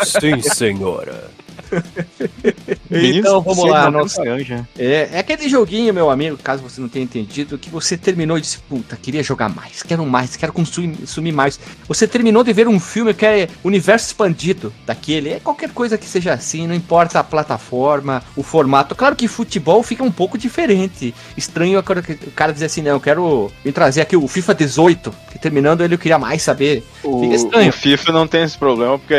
Sim, 0.03 0.41
senhora. 0.41 1.44
Então 2.91 3.41
vamos 3.41 3.69
lá, 3.69 3.91
nossa. 3.91 4.23
Anja. 4.23 4.67
É, 4.79 5.09
é 5.13 5.19
aquele 5.19 5.49
joguinho, 5.49 5.93
meu 5.93 6.11
amigo, 6.11 6.37
caso 6.37 6.63
você 6.63 6.81
não 6.81 6.89
tenha 6.89 7.05
entendido, 7.05 7.59
que 7.59 7.69
você 7.69 7.97
terminou 7.97 8.39
e 8.39 8.41
disse, 8.41 8.59
puta, 8.59 8.97
queria 8.97 9.23
jogar 9.23 9.49
mais, 9.49 9.83
quero 9.83 10.05
mais, 10.07 10.37
quero 10.37 10.53
consumir, 10.53 11.33
mais. 11.33 11.59
Você 11.89 12.07
terminou 12.07 12.45
de 12.45 12.53
ver 12.53 12.69
um 12.69 12.79
filme 12.79 13.13
que 13.13 13.27
é 13.27 13.49
universo 13.63 14.07
expandido 14.07 14.73
daquele, 14.87 15.31
é 15.31 15.41
qualquer 15.41 15.71
coisa 15.71 15.99
que 15.99 16.07
seja 16.07 16.33
assim, 16.33 16.67
não 16.67 16.75
importa 16.75 17.19
a 17.19 17.25
plataforma, 17.25 18.23
o 18.37 18.43
formato. 18.43 18.95
Claro 18.95 19.17
que 19.17 19.27
futebol 19.27 19.83
fica 19.83 20.05
um 20.05 20.13
pouco 20.13 20.39
diferente. 20.39 21.15
Estranho 21.37 21.79
é 21.79 21.83
quando 21.83 21.99
o 21.99 22.31
cara 22.31 22.53
dizer 22.53 22.67
assim, 22.67 22.83
não, 22.83 22.93
eu 22.93 23.01
quero 23.01 23.51
me 23.65 23.73
trazer 23.73 24.03
aqui 24.03 24.17
o 24.17 24.29
FIFA 24.29 24.55
18, 24.55 25.15
que 25.33 25.39
terminando 25.39 25.83
ele 25.83 25.95
eu 25.95 25.99
queria 25.99 26.19
mais 26.19 26.43
saber. 26.43 26.85
O, 27.03 27.21
Fica 27.21 27.35
estranho. 27.35 27.71
o 27.71 27.73
FIFA 27.73 28.13
não 28.13 28.27
tem 28.27 28.43
esse 28.43 28.57
problema, 28.57 28.99
porque 28.99 29.15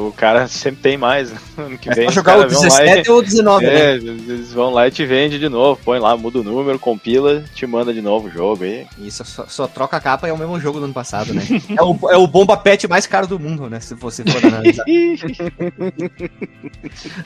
o 0.00 0.12
cara 0.12 0.48
sempre 0.48 0.80
tem 0.82 0.96
mais. 0.96 1.30
né? 1.30 1.38
Que 1.88 1.92
É 1.92 1.94
vem, 1.94 2.08
os 2.08 2.14
jogar 2.14 2.36
o 2.38 2.40
caras 2.40 2.52
vão 2.52 2.62
lá 2.62 2.68
e- 2.68 2.86
17 2.86 3.10
ou 3.10 3.18
o 3.18 3.22
19, 3.22 3.66
né? 3.66 3.72
É, 3.72 3.94
eles 3.96 4.52
vão 4.52 4.70
lá 4.72 4.86
e 4.86 4.90
te 4.90 5.04
vende 5.06 5.38
de 5.38 5.48
novo, 5.48 5.80
põe 5.84 5.98
lá, 5.98 6.16
muda 6.16 6.40
o 6.40 6.44
número, 6.44 6.78
compila, 6.78 7.42
te 7.54 7.66
manda 7.66 7.92
de 7.94 8.02
novo 8.02 8.28
o 8.28 8.30
jogo 8.30 8.64
aí. 8.64 8.86
Isso, 8.98 9.24
só, 9.24 9.46
só 9.46 9.66
troca 9.66 9.96
a 9.96 10.00
capa 10.00 10.26
e 10.26 10.30
é 10.30 10.32
o 10.32 10.38
mesmo 10.38 10.60
jogo 10.60 10.78
do 10.78 10.84
ano 10.84 10.94
passado, 10.94 11.32
né? 11.32 11.42
é, 11.76 11.82
o, 11.82 11.98
é 12.10 12.16
o 12.16 12.26
bomba 12.26 12.56
pet 12.56 12.86
mais 12.88 13.06
caro 13.06 13.26
do 13.26 13.38
mundo, 13.38 13.68
né? 13.70 13.80
Se 13.80 13.94
você 13.94 14.22
for 14.24 14.44
analisar. 14.46 14.84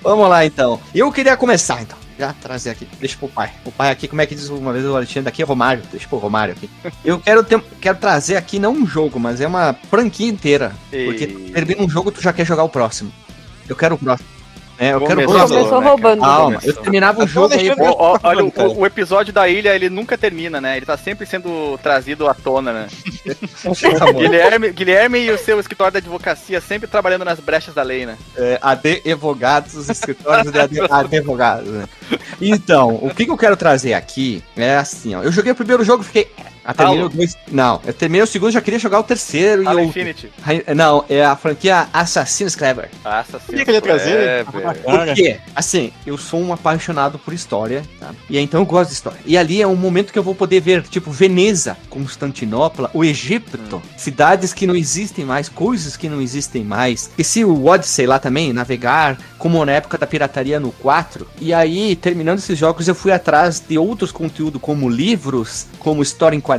Vamos 0.03 0.29
lá, 0.29 0.45
então. 0.45 0.81
Eu 0.95 1.11
queria 1.13 1.37
começar, 1.37 1.83
então. 1.83 1.99
Já 2.19 2.33
trazer 2.35 2.71
aqui. 2.71 2.87
Deixa 3.01 3.17
pro 3.17 3.29
pai. 3.29 3.51
O 3.65 3.73
pai 3.73 3.91
aqui, 3.91 4.07
como 4.07 4.21
é 4.21 4.27
que 4.27 4.35
diz 4.35 4.49
uma 4.49 4.73
vez 4.73 4.85
o 4.85 4.95
Alexandre? 4.95 5.23
Daqui 5.25 5.43
é 5.43 5.45
Romário. 5.45 5.83
Deixa 5.91 6.07
pro 6.07 6.19
Romário 6.19 6.55
aqui. 6.55 6.69
Eu 7.05 7.19
quero, 7.19 7.43
ter, 7.43 7.61
quero 7.81 7.99
trazer 7.99 8.37
aqui 8.37 8.59
não 8.59 8.73
um 8.73 8.87
jogo, 8.87 9.19
mas 9.19 9.41
é 9.41 9.47
uma 9.47 9.75
franquia 9.91 10.29
inteira. 10.29 10.73
Porque 10.91 11.25
E- 11.25 11.51
termina 11.53 11.83
um 11.83 11.89
jogo 11.89 12.13
tu 12.13 12.21
já 12.23 12.33
quer 12.33 12.45
jogar 12.47 12.65
o 12.65 12.69
próximo. 12.69 13.11
Eu 13.69 13.75
quero 13.75 13.95
o 13.95 13.99
próximo. 13.99 14.29
É, 14.79 14.93
eu 14.93 15.01
quero 15.01 15.21
o 15.21 15.25
Começou, 15.25 15.35
próximo. 15.35 15.59
Começou 15.59 15.81
né, 15.81 15.89
roubando. 15.89 16.21
Calma, 16.21 16.59
eu 16.63 16.75
terminava 16.75 17.23
um 17.23 17.27
jogo 17.27 17.55
aí. 17.55 17.71
Ó, 17.79 18.19
olha, 18.23 18.45
o, 18.45 18.79
o 18.79 18.87
episódio 18.87 19.33
da 19.33 19.49
ilha, 19.49 19.75
ele 19.75 19.89
nunca 19.89 20.19
termina, 20.19 20.61
né? 20.61 20.77
Ele 20.77 20.87
tá 20.87 20.97
sempre 20.97 21.27
sendo 21.27 21.79
trazido 21.83 22.29
à 22.29 22.35
tona, 22.35 22.73
né? 22.73 22.87
Guilherme, 24.17 24.71
Guilherme 24.71 25.19
e 25.21 25.31
o 25.31 25.39
seu 25.39 25.61
escritório 25.61 25.93
da 25.93 25.99
advocacia 25.99 26.61
sempre 26.61 26.89
trabalhando 26.89 27.25
nas 27.25 27.39
brechas 27.41 27.75
da 27.75 27.83
lei, 27.83 28.07
né? 28.07 28.17
é, 28.37 28.59
advogados, 28.63 29.75
os 29.75 29.89
escritórios 29.89 30.53
de 30.53 30.59
advogados. 30.91 31.69
né? 31.69 31.89
Então, 32.41 32.97
o 33.03 33.15
que, 33.15 33.25
que 33.25 33.31
eu 33.31 33.37
quero 33.37 33.57
trazer 33.57 33.95
aqui 33.95 34.43
é 34.57 34.77
assim, 34.77 35.15
ó. 35.15 35.23
Eu 35.23 35.33
joguei 35.33 35.53
o 35.53 35.57
primeiro 35.57 35.85
jogo, 35.85 36.03
fiquei. 36.03 36.31
Ah, 36.65 36.73
terminei 36.75 37.01
o 37.03 37.07
Halo. 37.07 37.15
dois. 37.17 37.37
Não, 37.51 37.81
eu 37.85 37.93
terminei 37.93 38.23
o 38.23 38.27
segundo, 38.27 38.51
já 38.53 38.61
queria 38.61 38.79
jogar 38.79 39.01
o 39.01 39.03
terceiro 39.03 39.63
e 39.63 39.67
Halo 39.67 39.81
o. 39.81 39.85
Infinity. 39.85 40.31
Não, 40.75 41.05
é 41.09 41.25
a 41.25 41.35
franquia 41.37 41.89
Assassin's 41.93 42.55
Creed. 42.55 42.79
Assassino. 43.05 43.47
Podia 43.47 43.65
querer 43.65 43.81
trazer? 43.81 44.17
É, 44.17 44.45
Ah. 44.65 44.75
Por 44.75 45.15
quê? 45.15 45.39
Assim, 45.57 45.93
eu 46.07 46.17
sou 46.17 46.41
um 46.41 46.53
apaixonado 46.53 47.19
por 47.19 47.33
história, 47.35 47.83
tá? 47.99 48.11
E 48.31 48.39
então 48.39 48.61
eu 48.61 48.67
gosto 48.67 48.91
de 48.91 48.95
história. 48.95 49.19
E 49.27 49.37
ali 49.37 49.61
é 49.61 49.67
um 49.67 49.75
momento 49.77 50.13
que 50.13 50.19
eu 50.19 50.23
vou 50.23 50.35
poder 50.35 50.61
ver, 50.61 50.83
tipo, 50.83 51.11
Veneza, 51.11 51.77
Constantinopla, 51.91 52.91
o 52.95 53.05
Egito, 53.05 53.83
cidades 53.97 54.53
que 54.53 54.67
não 54.67 54.77
existem 54.77 55.25
mais, 55.25 55.49
coisas 55.49 55.97
que 55.97 56.09
não 56.09 56.21
existem 56.21 56.63
mais. 56.65 57.11
E 57.19 57.25
se 57.25 57.45
o 57.45 57.67
Odyssey 57.67 58.07
lá 58.07 58.19
também, 58.19 58.53
navegar, 58.53 59.19
como 59.39 59.65
na 59.65 59.73
época 59.73 59.99
da 59.99 60.07
pirataria 60.07 60.61
no 60.61 60.71
4. 60.73 61.27
E 61.41 61.53
aí, 61.53 61.97
terminando 61.97 62.39
esses 62.39 62.57
jogos, 62.59 62.87
eu 62.87 62.95
fui 62.95 63.11
atrás 63.13 63.61
de 63.67 63.77
outros 63.79 64.13
conteúdos, 64.13 64.61
como 64.61 64.89
livros, 64.89 65.67
como 65.79 66.03
história 66.03 66.37
em 66.37 66.41
quadrinhos. 66.41 66.52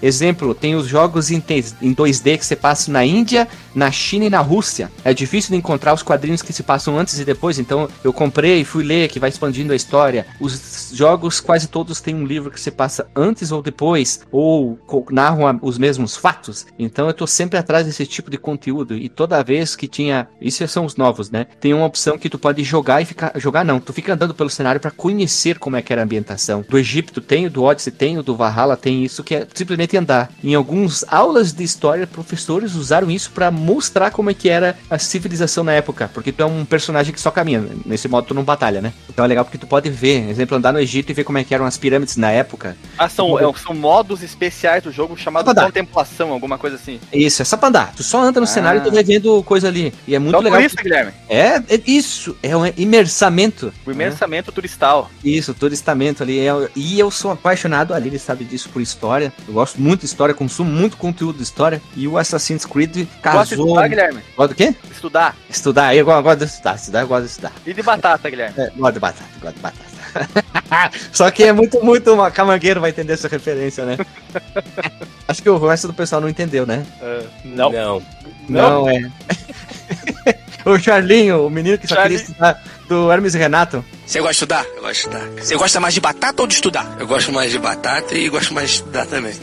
Exemplo, 0.00 0.54
tem 0.54 0.74
os 0.74 0.86
jogos 0.86 1.30
em, 1.30 1.40
te- 1.40 1.64
em 1.80 1.94
2D 1.94 2.38
que 2.38 2.46
você 2.46 2.56
passa 2.56 2.90
na 2.90 3.04
Índia, 3.04 3.46
na 3.74 3.90
China 3.90 4.24
e 4.26 4.30
na 4.30 4.40
Rússia. 4.40 4.90
É 5.04 5.12
difícil 5.14 5.50
de 5.52 5.56
encontrar 5.56 5.94
os 5.94 6.02
quadrinhos 6.02 6.42
que 6.42 6.52
se 6.52 6.62
passam 6.62 6.98
antes 6.98 7.18
e 7.18 7.24
depois, 7.24 7.58
então 7.58 7.88
eu 8.04 8.12
comprei 8.12 8.60
e 8.60 8.64
fui 8.64 8.84
ler, 8.84 9.08
que 9.08 9.20
vai 9.20 9.28
expandindo 9.30 9.72
a 9.72 9.76
história. 9.76 10.26
Os 10.40 10.90
jogos 10.94 11.40
quase 11.40 11.68
todos 11.68 12.00
têm 12.00 12.14
um 12.14 12.24
livro 12.26 12.50
que 12.50 12.60
se 12.60 12.70
passa 12.70 13.06
antes 13.14 13.52
ou 13.52 13.62
depois, 13.62 14.20
ou 14.30 14.78
narram 15.10 15.58
os 15.62 15.78
mesmos 15.78 16.16
fatos. 16.16 16.66
Então 16.78 17.06
eu 17.06 17.14
tô 17.14 17.26
sempre 17.26 17.58
atrás 17.58 17.86
desse 17.86 18.06
tipo 18.06 18.30
de 18.30 18.38
conteúdo. 18.38 18.94
E 18.96 19.08
toda 19.08 19.42
vez 19.42 19.74
que 19.76 19.88
tinha. 19.88 20.28
Isso 20.40 20.66
são 20.68 20.84
os 20.84 20.96
novos, 20.96 21.30
né? 21.30 21.46
Tem 21.60 21.74
uma 21.74 21.86
opção 21.86 22.16
que 22.18 22.28
tu 22.28 22.38
pode 22.38 22.62
jogar 22.64 23.02
e 23.02 23.04
ficar. 23.04 23.32
Jogar 23.36 23.64
não, 23.64 23.80
tu 23.80 23.92
fica 23.92 24.14
andando 24.14 24.34
pelo 24.34 24.48
cenário 24.50 24.80
para 24.80 24.90
conhecer 24.90 25.58
como 25.58 25.76
é 25.76 25.82
que 25.82 25.92
era 25.92 26.02
a 26.02 26.04
ambientação. 26.04 26.64
Do 26.68 26.78
Egito 26.78 27.20
tem, 27.20 27.48
do 27.48 27.64
Odyssey 27.64 27.92
tem, 27.92 28.20
do 28.22 28.36
Valhalla 28.36 28.76
tem 28.76 29.04
isso, 29.04 29.11
que 29.24 29.34
é 29.34 29.46
simplesmente 29.52 29.96
andar. 29.96 30.30
Em 30.44 30.54
alguns 30.54 31.04
aulas 31.08 31.52
de 31.52 31.64
história, 31.64 32.06
professores 32.06 32.76
usaram 32.76 33.10
isso 33.10 33.32
para 33.32 33.50
mostrar 33.50 34.12
como 34.12 34.30
é 34.30 34.34
que 34.34 34.48
era 34.48 34.78
a 34.88 34.96
civilização 34.98 35.64
na 35.64 35.72
época. 35.72 36.08
Porque 36.14 36.30
tu 36.30 36.42
é 36.42 36.46
um 36.46 36.64
personagem 36.64 37.12
que 37.12 37.20
só 37.20 37.32
caminha. 37.32 37.64
Nesse 37.84 38.06
modo 38.06 38.28
tu 38.28 38.34
não 38.34 38.44
batalha, 38.44 38.80
né? 38.80 38.92
Então 39.10 39.24
é 39.24 39.28
legal 39.28 39.44
porque 39.44 39.58
tu 39.58 39.66
pode 39.66 39.90
ver, 39.90 40.28
exemplo, 40.30 40.56
andar 40.56 40.72
no 40.72 40.78
Egito 40.78 41.10
e 41.10 41.14
ver 41.14 41.24
como 41.24 41.38
é 41.38 41.42
que 41.44 41.52
eram 41.52 41.64
as 41.66 41.76
pirâmides 41.76 42.16
na 42.16 42.30
época. 42.30 42.76
Ah, 42.96 43.08
são, 43.08 43.36
é, 43.38 43.52
são 43.54 43.74
modos 43.74 44.22
especiais 44.22 44.82
do 44.84 44.92
jogo 44.92 45.16
chamado. 45.16 45.52
Contemplação, 45.52 46.30
alguma 46.32 46.58
coisa 46.58 46.76
assim. 46.76 47.00
Isso, 47.12 47.42
é 47.42 47.44
só 47.44 47.56
pra 47.56 47.68
andar. 47.68 47.92
Tu 47.96 48.02
só 48.04 48.22
anda 48.22 48.38
no 48.38 48.44
Ah. 48.44 48.46
cenário 48.46 48.80
e 48.80 48.84
tu 48.84 48.92
vai 48.92 49.02
vendo 49.02 49.42
coisa 49.42 49.66
ali. 49.66 49.92
E 50.06 50.14
é 50.14 50.18
muito 50.18 50.30
Então 50.30 50.40
legal. 50.42 50.60
por 50.60 50.66
isso, 50.66 50.76
Guilherme, 50.76 51.12
É, 51.28 51.56
é 51.56 51.80
isso, 51.86 52.36
é 52.42 52.56
um 52.56 52.62
imersamento. 52.76 53.72
o 53.86 53.90
imersamento 53.90 54.52
turistal. 54.52 55.10
Isso, 55.24 55.52
turistamento 55.54 56.22
ali. 56.22 56.38
É, 56.38 56.52
e 56.76 56.98
eu 57.00 57.10
sou 57.10 57.30
apaixonado, 57.32 57.92
ali 57.94 58.08
ele 58.08 58.18
sabe 58.18 58.44
disso, 58.44 58.68
por 58.70 58.80
história. 59.02 59.32
Eu 59.48 59.54
gosto 59.54 59.80
muito 59.80 60.00
de 60.00 60.06
história, 60.06 60.32
consumo 60.32 60.70
muito 60.70 60.96
conteúdo 60.96 61.36
de 61.36 61.42
história. 61.42 61.82
E 61.96 62.06
o 62.06 62.16
Assassin's 62.16 62.64
Creed 62.64 62.94
Gosta 62.94 63.06
de 63.06 63.20
casou. 63.20 63.66
estudar, 63.66 63.88
Guilherme? 63.88 64.20
Gosta 64.36 64.54
do 64.54 64.56
quê? 64.56 64.74
Estudar. 64.90 65.36
Estudar, 65.50 65.96
eu 65.96 66.04
gosto, 66.04 66.38
de 66.38 66.44
estudar. 66.44 66.74
Estudar, 66.76 67.00
eu 67.00 67.08
gosto 67.08 67.24
de 67.24 67.30
estudar. 67.30 67.52
E 67.66 67.74
de 67.74 67.82
batata, 67.82 68.30
Guilherme? 68.30 68.52
É, 68.62 68.70
gosto 68.76 68.94
de 68.94 69.00
batata, 69.00 69.30
gosto 69.40 69.56
de 69.56 69.60
batata. 69.60 70.92
Só 71.10 71.30
que 71.30 71.42
é 71.42 71.52
muito, 71.52 71.82
muito. 71.84 72.12
Uma 72.12 72.30
camangueiro 72.30 72.80
vai 72.80 72.90
entender 72.90 73.14
essa 73.14 73.26
referência, 73.26 73.84
né? 73.84 73.96
Acho 75.26 75.42
que 75.42 75.50
o 75.50 75.66
resto 75.66 75.88
do 75.88 75.94
pessoal 75.94 76.20
não 76.20 76.28
entendeu, 76.28 76.66
né? 76.66 76.86
Não. 77.44 77.72
Não. 77.72 78.02
Não, 78.48 78.88
é. 78.88 79.10
o 80.64 80.78
Charlinho, 80.78 81.46
o 81.46 81.50
menino 81.50 81.78
que 81.78 81.88
só 81.88 82.02
queria 82.02 82.18
estudar 82.18 82.62
do 82.92 83.10
Hermes 83.10 83.34
e 83.34 83.38
Renato. 83.38 83.82
Você 84.06 84.18
gosta 84.20 84.32
de 84.32 84.36
estudar? 84.36 84.66
Eu 84.76 84.82
gosto 84.82 84.92
de 84.92 84.98
estudar. 84.98 85.42
Você 85.42 85.56
gosta 85.56 85.80
mais 85.80 85.94
de 85.94 86.00
batata 86.00 86.42
ou 86.42 86.46
de 86.46 86.54
estudar? 86.54 86.96
Eu 87.00 87.06
gosto 87.06 87.32
mais 87.32 87.50
de 87.50 87.58
batata 87.58 88.14
e 88.14 88.28
gosto 88.28 88.52
mais 88.52 88.68
de 88.68 88.76
estudar 88.76 89.06
também. 89.06 89.32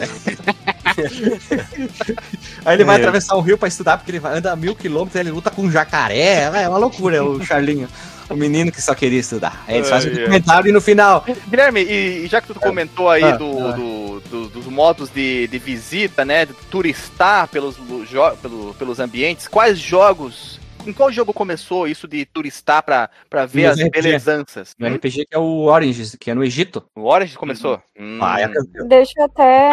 Aí 2.65 2.75
ele 2.75 2.83
vai 2.83 2.95
É. 2.97 2.99
atravessar 2.99 3.35
o 3.35 3.41
rio 3.41 3.57
pra 3.57 3.67
estudar, 3.67 3.97
porque 3.97 4.11
ele 4.11 4.21
anda 4.23 4.55
mil 4.55 4.75
quilômetros, 4.75 5.19
ele 5.19 5.31
luta 5.31 5.49
com 5.49 5.63
um 5.63 5.71
jacaré. 5.71 6.43
É 6.53 6.69
uma 6.69 6.77
loucura 6.77 7.23
o 7.23 7.43
Charlinho. 7.43 7.87
O 8.29 8.35
menino 8.35 8.71
que 8.71 8.79
só 8.81 8.93
queria 8.93 9.19
estudar. 9.19 9.63
Aí 9.67 9.77
eles 9.77 9.89
fazem 9.89 10.11
um 10.13 10.25
comentário 10.25 10.69
e 10.69 10.71
no 10.71 10.79
final. 10.79 11.25
Guilherme, 11.49 11.81
e, 11.81 12.25
e 12.25 12.27
já 12.27 12.39
que 12.39 12.47
tu 12.47 12.59
comentou 12.59 13.09
aí 13.09 13.23
Ah, 13.23 13.31
do, 13.31 13.67
ah. 13.67 13.71
do- 13.71 14.19
do- 14.29 14.49
dos 14.49 14.65
modos 14.67 15.09
de, 15.09 15.47
de 15.47 15.57
visita, 15.57 16.23
né? 16.23 16.45
De 16.45 16.53
turistar 16.69 17.47
pelos, 17.47 17.75
jo- 18.07 18.37
pelo- 18.39 18.75
pelos 18.75 18.99
ambientes, 18.99 19.47
quais 19.47 19.79
jogos 19.79 20.59
em 20.89 20.93
qual 20.93 21.11
jogo 21.11 21.31
começou 21.33 21.87
isso 21.87 22.07
de 22.07 22.25
turistar 22.25 22.83
pra, 22.83 23.09
pra 23.29 23.45
ver 23.45 23.63
No 23.67 23.69
as 23.71 23.79
RPG. 23.79 23.89
belezanças? 24.01 24.75
No 24.77 24.87
RPG 24.87 25.25
que 25.27 25.35
é 25.35 25.39
o 25.39 25.63
Orange, 25.65 26.17
que 26.17 26.31
é 26.31 26.33
no 26.33 26.43
Egito. 26.43 26.83
O 26.95 27.03
Origins 27.05 27.37
começou? 27.37 27.81
Hum. 27.99 28.19
Ah, 28.21 28.41
é 28.41 28.47
Deixa 28.85 29.13
eu 29.17 29.25
até. 29.25 29.71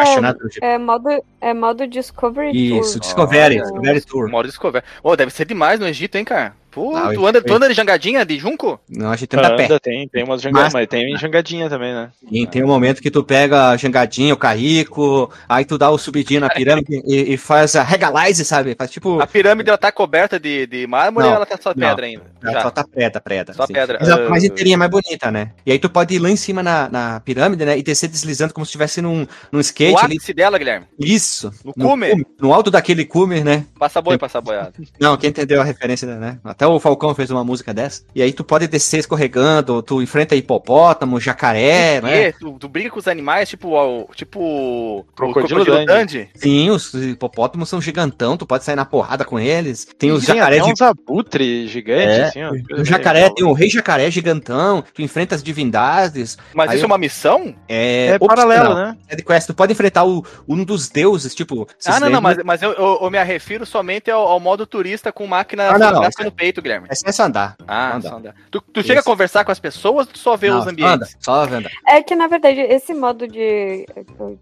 É 0.61 0.77
modo, 0.77 1.09
é 1.41 1.53
modo 1.53 1.87
Discovery 1.87 2.51
Isso, 2.77 2.93
Tour. 2.93 3.01
Discovery, 3.01 3.59
Ah, 3.59 3.63
Discovery 3.63 4.01
Tour. 4.01 4.29
Modo 4.29 4.47
Discover. 4.47 4.83
Ô, 5.03 5.15
deve 5.15 5.31
ser 5.31 5.45
demais 5.45 5.79
no 5.79 5.87
Egito, 5.87 6.15
hein, 6.15 6.25
cara? 6.25 6.55
Pô, 6.71 6.95
Ah, 6.95 7.11
tu, 7.13 7.25
anda, 7.25 7.41
tu 7.41 7.53
anda 7.53 7.67
de 7.67 7.73
jangadinha, 7.73 8.23
de 8.25 8.37
junco? 8.37 8.79
Não, 8.89 9.09
a 9.11 9.15
gente 9.15 9.35
anda 9.35 9.47
a 9.47 9.55
pé. 9.55 9.67
Tem, 9.79 10.07
tem 10.07 10.23
umas 10.23 10.41
jangadinhas, 10.41 10.73
Mas- 10.73 10.81
mas 10.81 10.87
tem 10.87 11.17
jangadinha 11.17 11.69
também, 11.69 11.93
né? 11.93 12.09
E 12.31 12.45
tem 12.45 12.63
um 12.63 12.67
momento 12.67 13.01
que 13.01 13.09
tu 13.09 13.23
pega 13.23 13.69
a 13.69 13.77
jangadinha, 13.77 14.33
o 14.33 14.37
carrico, 14.37 15.31
aí 15.49 15.65
tu 15.65 15.77
dá 15.77 15.89
o 15.89 15.97
subidinho 15.97 16.41
na 16.41 16.49
pirâmide 16.49 17.01
e, 17.05 17.33
e 17.33 17.37
faz 17.37 17.75
a 17.75 17.81
regalize, 17.83 18.43
sabe? 18.45 18.75
Faz 18.77 18.91
tipo. 18.91 19.19
A 19.19 19.25
pirâmide, 19.25 19.69
ela 19.69 19.77
tá 19.77 19.91
coberta 19.91 20.39
de, 20.39 20.67
de 20.67 20.85
mármore 20.85 21.23
Não, 21.25 21.31
ou 21.31 21.35
ela 21.37 21.45
tá 21.45 21.57
só 21.59 21.69
não. 21.75 21.87
pedra 21.87 22.05
ainda? 22.05 22.23
Ela 22.43 22.61
só 22.61 22.69
tá 22.69 22.83
preta, 22.83 23.19
preta. 23.19 23.53
Só 23.53 23.65
pedra. 23.65 23.97
Mas 23.99 24.09
a 24.09 24.15
Ah. 24.15 24.29
mais 24.29 24.43
inteirinha, 24.43 24.77
mais 24.77 24.91
bonita, 24.91 25.31
né? 25.31 25.51
E 25.65 25.71
aí 25.71 25.79
tu 25.79 25.89
pode 25.89 26.13
ir 26.15 26.19
lá 26.19 26.29
em 26.29 26.35
cima 26.35 26.61
na, 26.61 26.89
na 26.89 27.19
pirâmide, 27.21 27.65
né? 27.65 27.77
E 27.77 27.81
descer 27.81 28.07
deslizando 28.07 28.53
como 28.53 28.65
se 28.65 28.69
estivesse 28.69 29.01
num, 29.01 29.25
num 29.51 29.59
skate 29.59 29.93
O 29.93 29.97
ali. 29.97 30.15
ápice 30.17 30.33
dela, 30.33 30.57
Guilherme. 30.59 30.85
Isso. 30.99 31.51
No 31.65 31.73
cume? 31.73 32.25
No 32.39 32.53
alto 32.53 32.69
daquele 32.69 33.03
cume, 33.05 33.43
né? 33.43 33.65
Passa 33.79 34.01
boi, 34.01 34.17
passa 34.17 34.39
boiada. 34.39 34.73
Não, 34.99 35.17
quem 35.17 35.29
entendeu 35.31 35.59
a 35.59 35.63
referência, 35.63 36.07
né? 36.17 36.37
Até 36.57 36.65
o 36.65 36.79
Falcão 36.79 37.13
fez 37.13 37.29
uma 37.29 37.43
música 37.43 37.71
dessa. 37.71 38.01
E 38.15 38.21
aí 38.21 38.33
tu 38.33 38.43
pode 38.43 38.65
descer 38.65 38.97
escorregando, 38.97 39.83
tu 39.83 40.01
enfrenta 40.01 40.35
hipopótamo, 40.35 41.19
jacaré, 41.19 42.01
né? 42.01 42.31
Tu, 42.31 42.51
tu 42.59 42.67
briga 42.67 42.89
com 42.89 42.97
os 42.97 43.07
animais, 43.07 43.47
tipo 43.47 43.77
o 43.77 44.09
tipo 44.15 44.39
o 44.41 45.05
Crocodilo 45.15 45.63
crocodilo 45.63 45.85
Dandy. 45.85 46.29
Sim, 46.33 46.71
os 46.71 46.91
hipopótamos 46.95 47.69
são 47.69 47.79
gigantão, 47.79 48.35
tu 48.35 48.47
pode 48.47 48.63
sair 48.63 48.75
na 48.75 48.85
porrada 48.85 49.23
com 49.23 49.39
eles. 49.39 49.85
Tem 49.99 50.11
os 50.11 50.25
Tem 50.25 50.35
jacarés 50.35 50.65
de 50.65 50.71
uns 50.71 50.81
abutre 50.81 51.67
gigantes, 51.67 52.17
É, 52.17 52.23
assim, 52.23 52.43
ó. 52.43 52.51
O 52.81 52.83
jacaré, 52.83 53.29
tem 53.29 53.45
o 53.45 53.53
rei 53.53 53.69
jacaré 53.69 54.09
gigantão, 54.09 54.83
tu 54.95 55.03
enfrenta 55.03 55.35
as 55.35 55.43
divindades. 55.43 56.39
Mas 56.55 56.71
Aí 56.71 56.77
isso 56.77 56.85
é 56.85 56.85
eu- 56.85 56.89
uma 56.89 56.97
missão? 56.97 57.53
É, 57.69 58.07
É 58.07 58.19
paralelo, 58.19 58.73
né? 58.73 58.97
É 59.07 59.15
de 59.15 59.23
quest, 59.23 59.45
tu 59.45 59.53
pode 59.53 59.73
enfrentar 59.73 60.05
o, 60.05 60.25
um 60.47 60.63
dos 60.63 60.89
deuses, 60.89 61.35
tipo. 61.35 61.67
Ah, 61.85 61.99
não, 61.99 62.09
não, 62.09 62.21
mas, 62.21 62.37
mas 62.43 62.63
eu, 62.63 62.71
eu, 62.73 62.99
eu 63.03 63.11
me 63.11 63.23
refiro 63.23 63.63
somente 63.63 64.09
ao, 64.09 64.27
ao 64.27 64.39
modo 64.39 64.65
turista 64.65 65.11
com 65.11 65.27
máquina 65.27 65.69
Ah, 65.69 65.77
não, 65.77 65.91
não, 65.91 66.09
no 66.23 66.31
peito, 66.31 66.46
Guilherme. 66.61 66.87
É 66.89 67.11
só 67.11 67.23
andar. 67.23 67.55
Ah, 67.67 67.95
anda. 67.95 68.09
só 68.09 68.17
andar. 68.17 68.35
Tu, 68.51 68.61
tu 68.61 68.83
chega 68.83 68.99
a 68.99 69.03
conversar 69.03 69.43
com 69.45 69.51
as 69.51 69.59
pessoas 69.59 70.07
ou 70.07 70.13
tu 70.13 70.19
só 70.19 70.35
vê 70.35 70.49
Não, 70.49 70.59
os 70.59 70.63
só 70.65 70.69
ambientes? 70.69 70.93
anda, 70.93 71.07
só 71.19 71.33
anda. 71.43 71.69
É 71.87 72.01
que, 72.01 72.15
na 72.15 72.27
verdade, 72.27 72.59
esse 72.61 72.93
modo 72.93 73.27
de 73.27 73.85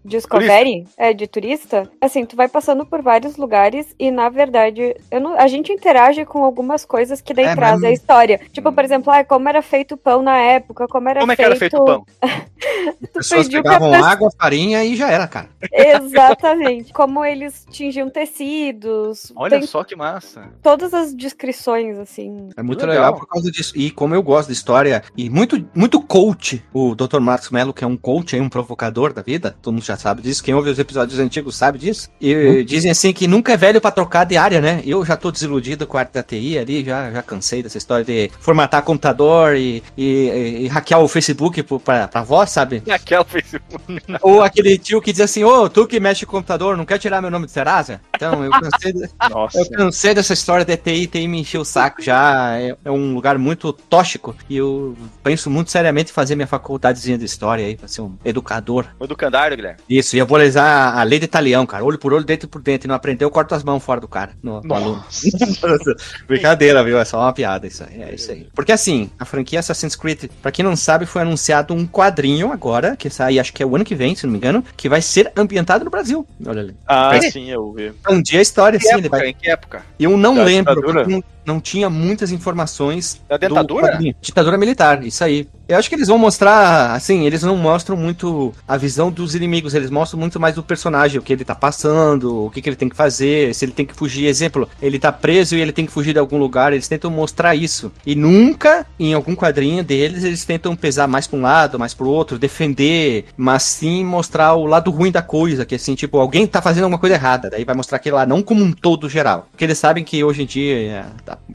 Discovery, 0.04 0.86
é, 0.96 1.12
de 1.12 1.26
turista, 1.26 1.90
assim, 2.00 2.24
tu 2.24 2.36
vai 2.36 2.48
passando 2.48 2.84
por 2.86 3.02
vários 3.02 3.36
lugares 3.36 3.94
e, 3.98 4.10
na 4.10 4.28
verdade, 4.28 4.96
eu 5.10 5.20
não- 5.20 5.38
a 5.38 5.46
gente 5.46 5.72
interage 5.72 6.24
com 6.24 6.44
algumas 6.44 6.84
coisas 6.84 7.20
que 7.20 7.34
daí 7.34 7.46
É, 7.46 7.54
traz 7.54 7.80
mas- 7.80 7.84
a 7.84 7.92
história. 7.92 8.40
Tipo, 8.52 8.72
por 8.72 8.84
exemplo, 8.84 9.12
ah, 9.12 9.24
como 9.24 9.48
era 9.48 9.62
feito 9.62 9.94
o 9.94 9.98
pão 9.98 10.22
na 10.22 10.36
época, 10.38 10.86
como 10.88 11.08
era 11.08 11.20
Como 11.20 11.32
é 11.32 11.36
que 11.36 11.42
feito... 11.42 11.50
era 11.52 11.58
feito 11.58 11.76
o 11.80 11.84
pão? 11.84 12.06
As 13.02 13.10
pessoas 13.28 13.48
pegavam 13.48 13.90
pessoa- 13.90 14.08
água, 14.10 14.30
farinha 14.38 14.84
e 14.84 14.94
já 14.96 15.10
era, 15.10 15.26
cara. 15.26 15.48
Exatamente. 15.72 16.92
como 16.92 17.24
eles 17.24 17.66
tingiam 17.70 18.08
tecidos. 18.08 19.32
Olha 19.34 19.58
tem 19.58 19.66
só 19.66 19.82
que 19.84 19.96
massa. 19.96 20.48
todas 20.62 20.94
as 20.94 21.14
descrições, 21.14 21.95
assim. 22.00 22.48
É 22.56 22.62
muito 22.62 22.80
legal. 22.86 23.04
legal. 23.06 23.18
por 23.18 23.26
causa 23.26 23.50
disso. 23.50 23.72
E 23.76 23.90
como 23.90 24.14
eu 24.14 24.22
gosto 24.22 24.48
de 24.48 24.54
história, 24.54 25.02
e 25.16 25.28
muito, 25.30 25.64
muito 25.74 26.00
coach, 26.00 26.62
o 26.72 26.94
Dr. 26.94 27.20
Marcos 27.20 27.50
Mello, 27.50 27.72
que 27.72 27.84
é 27.84 27.86
um 27.86 27.96
coach, 27.96 28.38
um 28.38 28.48
provocador 28.48 29.12
da 29.12 29.22
vida, 29.22 29.56
todo 29.62 29.74
mundo 29.74 29.84
já 29.84 29.96
sabe 29.96 30.22
disso. 30.22 30.42
Quem 30.42 30.54
ouve 30.54 30.70
os 30.70 30.78
episódios 30.78 31.18
antigos 31.18 31.56
sabe 31.56 31.78
disso. 31.78 32.08
E 32.20 32.64
dizem 32.64 32.90
assim 32.90 33.12
que 33.12 33.26
nunca 33.26 33.52
é 33.52 33.56
velho 33.56 33.80
pra 33.80 33.90
trocar 33.90 34.24
de 34.24 34.36
área, 34.36 34.60
né? 34.60 34.82
Eu 34.84 35.04
já 35.04 35.16
tô 35.16 35.30
desiludido 35.30 35.86
com 35.86 35.96
a 35.96 36.00
arte 36.00 36.12
da 36.12 36.22
TI 36.22 36.58
ali, 36.58 36.84
já, 36.84 37.10
já 37.10 37.22
cansei 37.22 37.62
dessa 37.62 37.78
história 37.78 38.04
de 38.04 38.30
formatar 38.40 38.82
computador 38.82 39.56
e, 39.56 39.82
e- 39.96 40.62
e 40.64 40.66
hackear 40.68 41.00
o 41.00 41.08
Facebook 41.08 41.62
pra, 41.62 42.08
pra 42.08 42.22
voz, 42.22 42.50
sabe? 42.50 42.82
Aquela 42.90 43.24
Facebook. 43.24 44.02
Ou 44.22 44.42
aquele 44.42 44.78
tio 44.78 45.00
que 45.00 45.12
diz 45.12 45.20
assim, 45.20 45.44
ô, 45.44 45.68
tu 45.68 45.86
que 45.86 46.00
mexe 46.00 46.24
com 46.26 46.32
computador, 46.36 46.76
não 46.76 46.84
quer 46.84 46.98
tirar 46.98 47.20
meu 47.22 47.30
nome 47.30 47.46
de 47.46 47.52
Serasa? 47.52 48.00
Então, 48.14 48.44
eu 48.44 48.50
cansei, 48.50 48.92
de- 48.92 49.08
Nossa. 49.30 49.58
eu 49.58 49.70
cansei 49.70 50.14
dessa 50.14 50.32
história 50.32 50.64
de 50.64 50.76
TI, 50.76 51.06
TI 51.06 51.28
me 51.28 51.40
encheu 51.40 51.60
o 51.60 51.64
saco 51.64 51.85
já. 51.98 52.56
É, 52.58 52.76
é 52.84 52.90
um 52.90 53.14
lugar 53.14 53.38
muito 53.38 53.72
tóxico 53.72 54.34
e 54.48 54.56
eu 54.56 54.96
penso 55.22 55.50
muito 55.50 55.70
seriamente 55.70 56.10
em 56.10 56.14
fazer 56.14 56.34
minha 56.36 56.46
faculdadezinha 56.46 57.18
de 57.18 57.24
história 57.24 57.64
aí, 57.64 57.76
pra 57.76 57.88
ser 57.88 58.02
um 58.02 58.16
educador. 58.24 58.86
O 58.98 59.04
educandário, 59.04 59.56
Guilherme. 59.56 59.80
Isso, 59.88 60.16
e 60.16 60.18
eu 60.18 60.26
vou 60.26 60.38
lesar 60.38 60.96
a 60.98 61.02
lei 61.02 61.18
de 61.18 61.26
talião, 61.26 61.66
cara. 61.66 61.84
Olho 61.84 61.98
por 61.98 62.12
olho, 62.12 62.24
dente 62.24 62.46
por 62.46 62.60
dente. 62.62 62.86
Não 62.88 62.94
aprendeu, 62.94 63.30
corta 63.30 63.54
as 63.56 63.62
mãos 63.64 63.82
fora 63.82 64.00
do 64.00 64.08
cara. 64.08 64.32
No, 64.42 64.60
no 64.62 64.74
aluno. 64.74 65.04
Brincadeira, 66.26 66.82
viu? 66.84 66.98
É 66.98 67.04
só 67.04 67.20
uma 67.20 67.32
piada 67.32 67.66
isso 67.66 67.84
aí. 67.84 68.02
É 68.02 68.14
isso 68.14 68.30
aí. 68.30 68.48
Porque 68.54 68.72
assim, 68.72 69.10
a 69.18 69.24
franquia 69.24 69.60
Assassin's 69.60 69.96
Creed, 69.96 70.24
pra 70.42 70.50
quem 70.50 70.64
não 70.64 70.76
sabe, 70.76 71.06
foi 71.06 71.22
anunciado 71.22 71.74
um 71.74 71.86
quadrinho 71.86 72.52
agora, 72.52 72.96
que 72.96 73.08
sai, 73.10 73.38
acho 73.38 73.52
que 73.52 73.62
é 73.62 73.66
o 73.66 73.74
ano 73.74 73.84
que 73.84 73.94
vem, 73.94 74.14
se 74.14 74.24
não 74.26 74.32
me 74.32 74.38
engano, 74.38 74.64
que 74.76 74.88
vai 74.88 75.00
ser 75.02 75.30
ambientado 75.36 75.84
no 75.84 75.90
Brasil. 75.90 76.26
Olha 76.46 76.60
ali. 76.60 76.76
Ah, 76.86 77.08
Vai- 77.10 77.30
sim, 77.30 77.50
eu 77.50 77.72
vi. 77.72 77.86
Expandir 77.86 78.38
a 78.38 78.42
história, 78.42 78.78
Que 78.78 78.86
sim, 78.88 78.94
época? 78.94 79.08
vai 79.18 79.28
Em 79.28 79.34
que 79.34 79.50
época? 79.50 79.82
eu 79.98 80.16
não 80.16 80.34
Da 80.34 80.42
lembro, 80.44 80.74
ditadura? 80.74 81.22
Não, 81.46 81.60
tinha 81.60 81.88
muitas 81.88 82.32
informações. 82.32 83.20
Da 83.28 83.36
do 83.36 83.40
dentadura? 83.40 83.92
quadrinho. 83.92 84.14
Ditadura 84.20 84.58
militar, 84.58 85.04
isso 85.04 85.22
aí. 85.22 85.48
Eu 85.68 85.76
acho 85.76 85.88
que 85.88 85.96
eles 85.96 86.06
vão 86.06 86.16
mostrar, 86.16 86.92
assim, 86.92 87.26
eles 87.26 87.42
não 87.42 87.56
mostram 87.56 87.96
muito 87.96 88.54
a 88.68 88.76
visão 88.76 89.10
dos 89.10 89.34
inimigos, 89.34 89.74
eles 89.74 89.90
mostram 89.90 90.20
muito 90.20 90.38
mais 90.38 90.54
do 90.54 90.62
personagem, 90.62 91.18
o 91.18 91.22
que 91.22 91.32
ele 91.32 91.44
tá 91.44 91.56
passando, 91.56 92.44
o 92.44 92.50
que, 92.50 92.62
que 92.62 92.68
ele 92.68 92.76
tem 92.76 92.88
que 92.88 92.94
fazer, 92.94 93.52
se 93.52 93.64
ele 93.64 93.72
tem 93.72 93.84
que 93.84 93.92
fugir. 93.92 94.26
Exemplo, 94.26 94.68
ele 94.80 94.96
tá 94.96 95.10
preso 95.10 95.56
e 95.56 95.60
ele 95.60 95.72
tem 95.72 95.84
que 95.84 95.90
fugir 95.90 96.12
de 96.12 96.20
algum 96.20 96.38
lugar, 96.38 96.72
eles 96.72 96.86
tentam 96.86 97.10
mostrar 97.10 97.56
isso. 97.56 97.90
E 98.06 98.14
nunca, 98.14 98.86
em 98.96 99.12
algum 99.12 99.34
quadrinho 99.34 99.82
deles, 99.82 100.22
eles 100.22 100.44
tentam 100.44 100.76
pesar 100.76 101.08
mais 101.08 101.26
pra 101.26 101.36
um 101.36 101.42
lado, 101.42 101.80
mais 101.80 101.92
pro 101.92 102.08
outro, 102.08 102.38
defender, 102.38 103.24
mas 103.36 103.64
sim 103.64 104.04
mostrar 104.04 104.54
o 104.54 104.66
lado 104.66 104.92
ruim 104.92 105.10
da 105.10 105.22
coisa, 105.22 105.66
que 105.66 105.74
assim, 105.74 105.96
tipo, 105.96 106.18
alguém 106.18 106.46
tá 106.46 106.62
fazendo 106.62 106.84
alguma 106.84 107.00
coisa 107.00 107.16
errada, 107.16 107.50
daí 107.50 107.64
vai 107.64 107.74
mostrar 107.74 107.96
aquele 107.96 108.14
lá, 108.14 108.24
não 108.24 108.40
como 108.40 108.62
um 108.62 108.70
todo 108.70 109.08
geral. 109.08 109.48
Porque 109.50 109.64
eles 109.64 109.78
sabem 109.78 110.04
que 110.04 110.22
hoje 110.22 110.44
em 110.44 110.46
dia 110.46 110.76
é, 110.76 111.04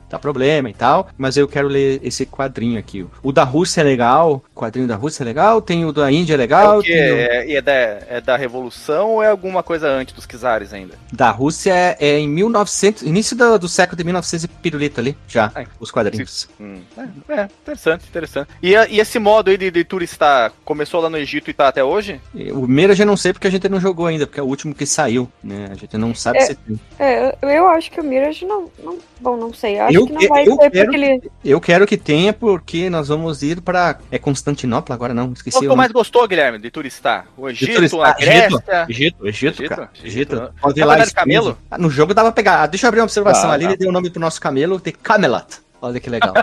dá, 0.10 0.19
problema 0.19 0.69
e 0.69 0.74
tal, 0.74 1.08
mas 1.17 1.38
eu 1.38 1.47
quero 1.47 1.69
ler 1.69 2.02
esse 2.04 2.26
quadrinho 2.26 2.78
aqui. 2.78 3.06
O 3.24 3.32
da 3.32 3.45
Rússia 3.45 3.80
é 3.80 3.84
legal, 3.86 4.00
o 4.01 4.41
quadrinho 4.55 4.87
da 4.87 4.95
Rússia 4.95 5.23
é 5.23 5.25
legal, 5.25 5.61
tem 5.61 5.85
o 5.85 5.91
da 5.91 6.11
Índia 6.11 6.33
é 6.33 6.35
É 6.35 6.37
legal, 6.37 6.79
o 6.79 6.83
quê? 6.83 6.91
tem 6.93 7.11
o- 7.11 7.17
É, 7.17 7.51
é 7.53 7.61
da, 7.61 7.71
é 7.73 8.21
da 8.21 8.35
Revolução 8.37 9.09
ou 9.11 9.23
é 9.23 9.27
alguma 9.27 9.61
coisa 9.63 9.87
antes 9.89 10.13
dos 10.13 10.25
Kizares 10.25 10.73
ainda? 10.73 10.95
da 11.11 11.29
Rússia 11.31 11.71
é, 11.73 11.97
é 11.99 12.19
em 12.19 12.27
1900, 12.27 13.03
início 13.03 13.35
do, 13.35 13.59
do 13.59 13.67
século 13.67 13.97
de 13.97 14.03
1900 14.03 14.43
e 14.45 14.47
pirulito 14.47 14.99
ali, 14.99 15.17
já, 15.27 15.51
Ai, 15.53 15.67
os 15.79 15.91
quadrinhos. 15.91 16.47
Hum, 16.59 16.81
É, 17.29 17.41
é, 17.41 17.47
interessante, 17.61 18.05
interessante. 18.07 18.49
E, 18.61 18.75
a- 18.75 18.87
e 18.87 18.99
esse 18.99 19.19
modo 19.19 19.49
aí 19.49 19.57
de, 19.57 19.69
de 19.71 19.83
turistar 19.83 20.51
começou 20.63 21.01
lá 21.01 21.09
no 21.09 21.17
Egito 21.17 21.49
e 21.49 21.53
tá 21.53 21.67
até 21.67 21.83
hoje? 21.83 22.19
E 22.33 22.51
O 22.51 22.67
Mirage 22.67 23.01
eu 23.03 23.07
não 23.07 23.17
sei 23.17 23.33
porque 23.33 23.47
a 23.47 23.51
gente 23.51 23.67
não 23.69 23.79
jogou 23.79 24.05
ainda, 24.07 24.25
porque 24.25 24.39
é 24.39 24.43
o 24.43 24.47
último 24.47 24.73
que 24.73 24.85
saiu, 24.85 25.29
né? 25.43 25.67
A 25.71 25.75
gente 25.75 25.97
não 25.97 26.13
sabe 26.15 26.39
É. 26.39 26.45
se 26.45 26.55
tem. 26.55 26.79
É, 26.99 27.35
eu, 27.41 27.67
acho 27.67 27.91
que 27.91 27.99
o 27.99 28.03
Mirage 28.03 28.45
não, 28.45 28.69
não. 28.83 28.97
Bom, 29.19 29.37
não 29.37 29.53
sei. 29.53 29.79
Acho 29.79 29.95
Eu 29.95 30.07
que 30.07 30.13
não 30.13 30.27
vai 30.27 30.47
eu 30.47 30.55
ser 30.55 30.71
quero 30.71 30.91
porque 30.91 30.95
ele. 30.97 31.31
Eu 31.45 31.61
quero 31.61 31.85
que 31.87 31.97
tenha, 31.97 32.33
porque 32.33 32.89
nós 32.89 33.07
vamos 33.07 33.43
ir 33.43 33.61
pra. 33.95 34.04
É 34.12 34.17
Constantinopla 34.19 34.95
agora, 34.95 35.13
não? 35.13 35.32
Esqueci. 35.34 35.56
Qual 35.56 35.62
que 35.62 35.67
o 35.67 35.69
nome. 35.69 35.77
mais 35.77 35.91
gostou, 35.91 36.27
Guilherme, 36.27 36.58
de 36.60 36.69
turistar? 36.71 37.27
O 37.38 37.49
Egito, 37.49 37.73
turistar? 37.75 38.10
a 38.10 38.13
Grécia? 38.13 38.86
Egito, 38.89 39.27
Egito, 39.27 39.62
Egito? 39.63 39.69
cara. 39.69 39.89
Egito, 39.95 40.08
Egito. 40.08 40.36
né? 40.36 40.49
Pode 40.62 40.80
ir 40.80 40.84
lá. 40.86 41.06
camelo? 41.13 41.58
Ah, 41.69 41.77
No 41.77 41.89
jogo 41.89 42.13
dava 42.13 42.32
pra 42.32 42.36
pegar. 42.36 42.62
Ah, 42.63 42.67
deixa 42.67 42.86
eu 42.86 42.89
abrir 42.89 42.99
uma 43.01 43.06
observação 43.06 43.49
Dá, 43.49 43.54
ali. 43.56 43.63
dá. 43.65 43.69
Ele 43.71 43.77
deu 43.77 43.89
o 43.89 43.91
nome 43.91 44.10
pro 44.10 44.19
nosso 44.19 44.39
camelo 44.41 44.80
de 44.80 44.91
Camelot. 44.91 45.45
Olha 45.81 45.99
que 45.99 46.09
legal. 46.09 46.33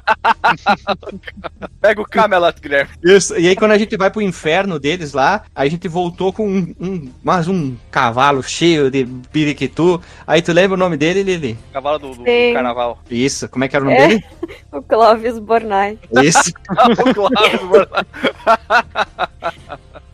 Pega 1.81 2.01
o 2.03 2.05
Camelot, 2.05 2.61
Guilherme. 2.61 2.90
Isso. 3.05 3.38
E 3.38 3.46
aí, 3.48 3.55
quando 3.55 3.70
a 3.70 3.79
gente 3.79 3.96
vai 3.96 4.11
pro 4.11 4.20
inferno 4.20 4.79
deles 4.81 5.12
lá, 5.12 5.44
aí 5.55 5.68
a 5.68 5.70
gente 5.70 5.87
voltou 5.87 6.33
com 6.33 6.48
um, 6.48 6.74
um- 6.81 7.12
mais 7.22 7.46
um 7.46 7.77
cavalo 7.90 8.42
cheio 8.42 8.90
de 8.90 9.05
biriquitu. 9.05 10.03
Aí 10.27 10.42
tu 10.42 10.53
lembra 10.53 10.74
o 10.74 10.79
nome 10.79 10.96
dele, 10.96 11.22
Lili? 11.22 11.57
Cavalo 11.72 11.98
do, 12.01 12.09
do 12.16 12.24
Sim. 12.24 12.53
carnaval. 12.53 12.98
Isso. 13.09 13.48
Como 13.48 13.62
é 13.64 13.68
que 13.68 13.77
era 13.77 13.85
o 13.85 13.88
nome 13.88 13.98
É. 14.01 14.09
dele? 14.09 14.24
O 14.72 14.83
Clovis 14.83 15.38
Bornai. 15.38 15.98
Isso. 16.22 16.53
o 16.70 17.14
Cláudio, 17.14 17.87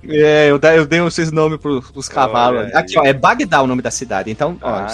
É, 0.08 0.50
eu, 0.50 0.58
dei- 0.58 0.78
eu 0.78 0.86
dei 0.86 1.04
esses 1.06 1.30
nomes 1.32 1.58
pros, 1.58 1.90
pros 1.90 2.08
cavalos. 2.08 2.62
Olha 2.66 2.78
Aqui, 2.78 2.98
ó, 2.98 3.04
é 3.04 3.12
Bagdá 3.12 3.62
o 3.62 3.66
nome 3.66 3.82
da 3.82 3.90
cidade. 3.90 4.30
Então, 4.30 4.58
ó, 4.62 4.70
Ah, 4.70 4.86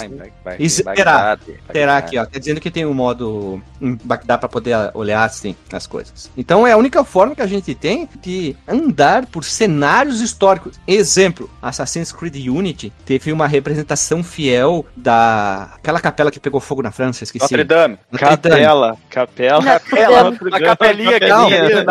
isso- 0.59 0.83
terá. 0.83 1.37
terá 1.71 1.97
aqui, 1.97 2.17
ó. 2.17 2.25
Tá 2.25 2.39
dizendo 2.39 2.59
que 2.61 2.71
tem 2.71 2.85
um 2.85 2.93
modo 2.93 3.61
em 3.81 3.97
Bagdá 4.03 4.37
pra 4.37 4.47
poder 4.49 4.75
olhar 4.93 5.23
assim 5.23 5.55
as 5.71 5.87
coisas. 5.87 6.29
Então 6.37 6.65
é 6.65 6.71
a 6.71 6.77
única 6.77 7.03
forma 7.03 7.35
que 7.35 7.41
a 7.41 7.47
gente 7.47 7.73
tem 7.75 8.07
de 8.21 8.55
andar 8.67 9.25
por 9.25 9.43
cenários 9.43 10.21
históricos. 10.21 10.79
Exemplo, 10.87 11.49
Assassin's 11.61 12.11
Creed 12.11 12.35
Unity 12.47 12.91
teve 13.05 13.31
uma 13.31 13.47
representação 13.47 14.23
fiel 14.23 14.85
da 14.95 15.71
aquela 15.75 15.99
capela 15.99 16.31
que 16.31 16.39
pegou 16.39 16.59
fogo 16.59 16.81
na 16.81 16.91
França, 16.91 17.23
esqueci. 17.23 17.43
Notre 17.43 17.63
Dame. 17.63 17.97
Notre 18.11 18.37
Dame. 18.37 18.55
Capela, 18.61 18.97
capela. 19.09 19.63
Capela, 19.63 20.23
Dame, 20.31 20.37
capelinha 20.65 21.19
que 21.19 21.25
tinha 21.25 21.63
né? 21.63 21.85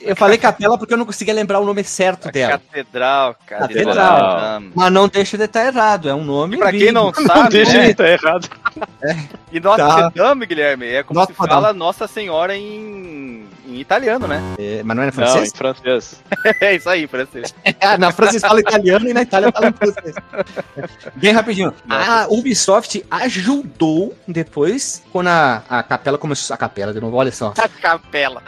Eu 0.00 0.16
falei 0.16 0.38
capela 0.38 0.76
porque 0.78 0.92
eu 0.92 0.98
não 0.98 1.06
conseguia 1.06 1.34
lembrar 1.34 1.58
o 1.60 1.63
nome 1.64 1.82
certo 1.84 2.30
dela. 2.30 2.52
Catedral, 2.58 3.36
cara. 3.46 3.68
Catedral. 3.68 4.62
Mas 4.74 4.92
não 4.92 5.08
deixa 5.08 5.36
de 5.38 5.44
estar 5.44 5.66
errado, 5.66 6.08
é 6.08 6.14
um 6.14 6.24
nome. 6.24 6.56
E 6.56 6.58
pra 6.58 6.70
quem 6.70 6.90
não 6.92 7.12
sabe, 7.12 7.50
Deixa 7.54 7.78
né? 7.78 7.84
ele 7.84 7.94
tá 7.94 8.08
errado. 8.08 8.48
E 9.52 9.60
Notre 9.60 9.84
Tá. 9.86 10.08
Dame, 10.14 10.46
Guilherme, 10.46 10.86
é 10.88 11.02
como 11.02 11.18
Notre 11.20 11.34
se 11.34 11.38
fala 11.46 11.72
Nossa 11.72 12.06
Senhora 12.08 12.56
em, 12.56 13.46
em 13.66 13.78
italiano, 13.80 14.26
né? 14.26 14.42
É, 14.58 14.82
mas 14.82 14.96
não 14.96 15.02
é 15.02 15.06
Não, 15.06 15.12
francês? 15.12 15.52
em 15.52 15.56
francês. 15.56 16.22
É 16.60 16.74
isso 16.74 16.88
aí, 16.88 17.06
francês. 17.06 17.54
É, 17.62 17.96
na 17.96 18.10
França 18.10 18.32
eles 18.32 18.42
falam 18.42 18.58
italiano 18.58 19.08
e 19.08 19.14
na 19.14 19.22
Itália 19.22 19.52
falam 19.52 19.72
francês. 19.72 20.14
Bem 21.14 21.32
rapidinho. 21.32 21.72
A 21.88 22.26
Ubisoft 22.28 23.04
ajudou 23.10 24.14
depois, 24.26 25.02
quando 25.12 25.28
a, 25.28 25.62
a 25.68 25.82
capela 25.82 26.18
começou. 26.18 26.54
A 26.54 26.56
capela, 26.56 26.92
de 26.92 27.00
novo, 27.00 27.16
olha 27.16 27.30
só. 27.32 27.52
A 27.56 27.68
capela. 27.68 28.42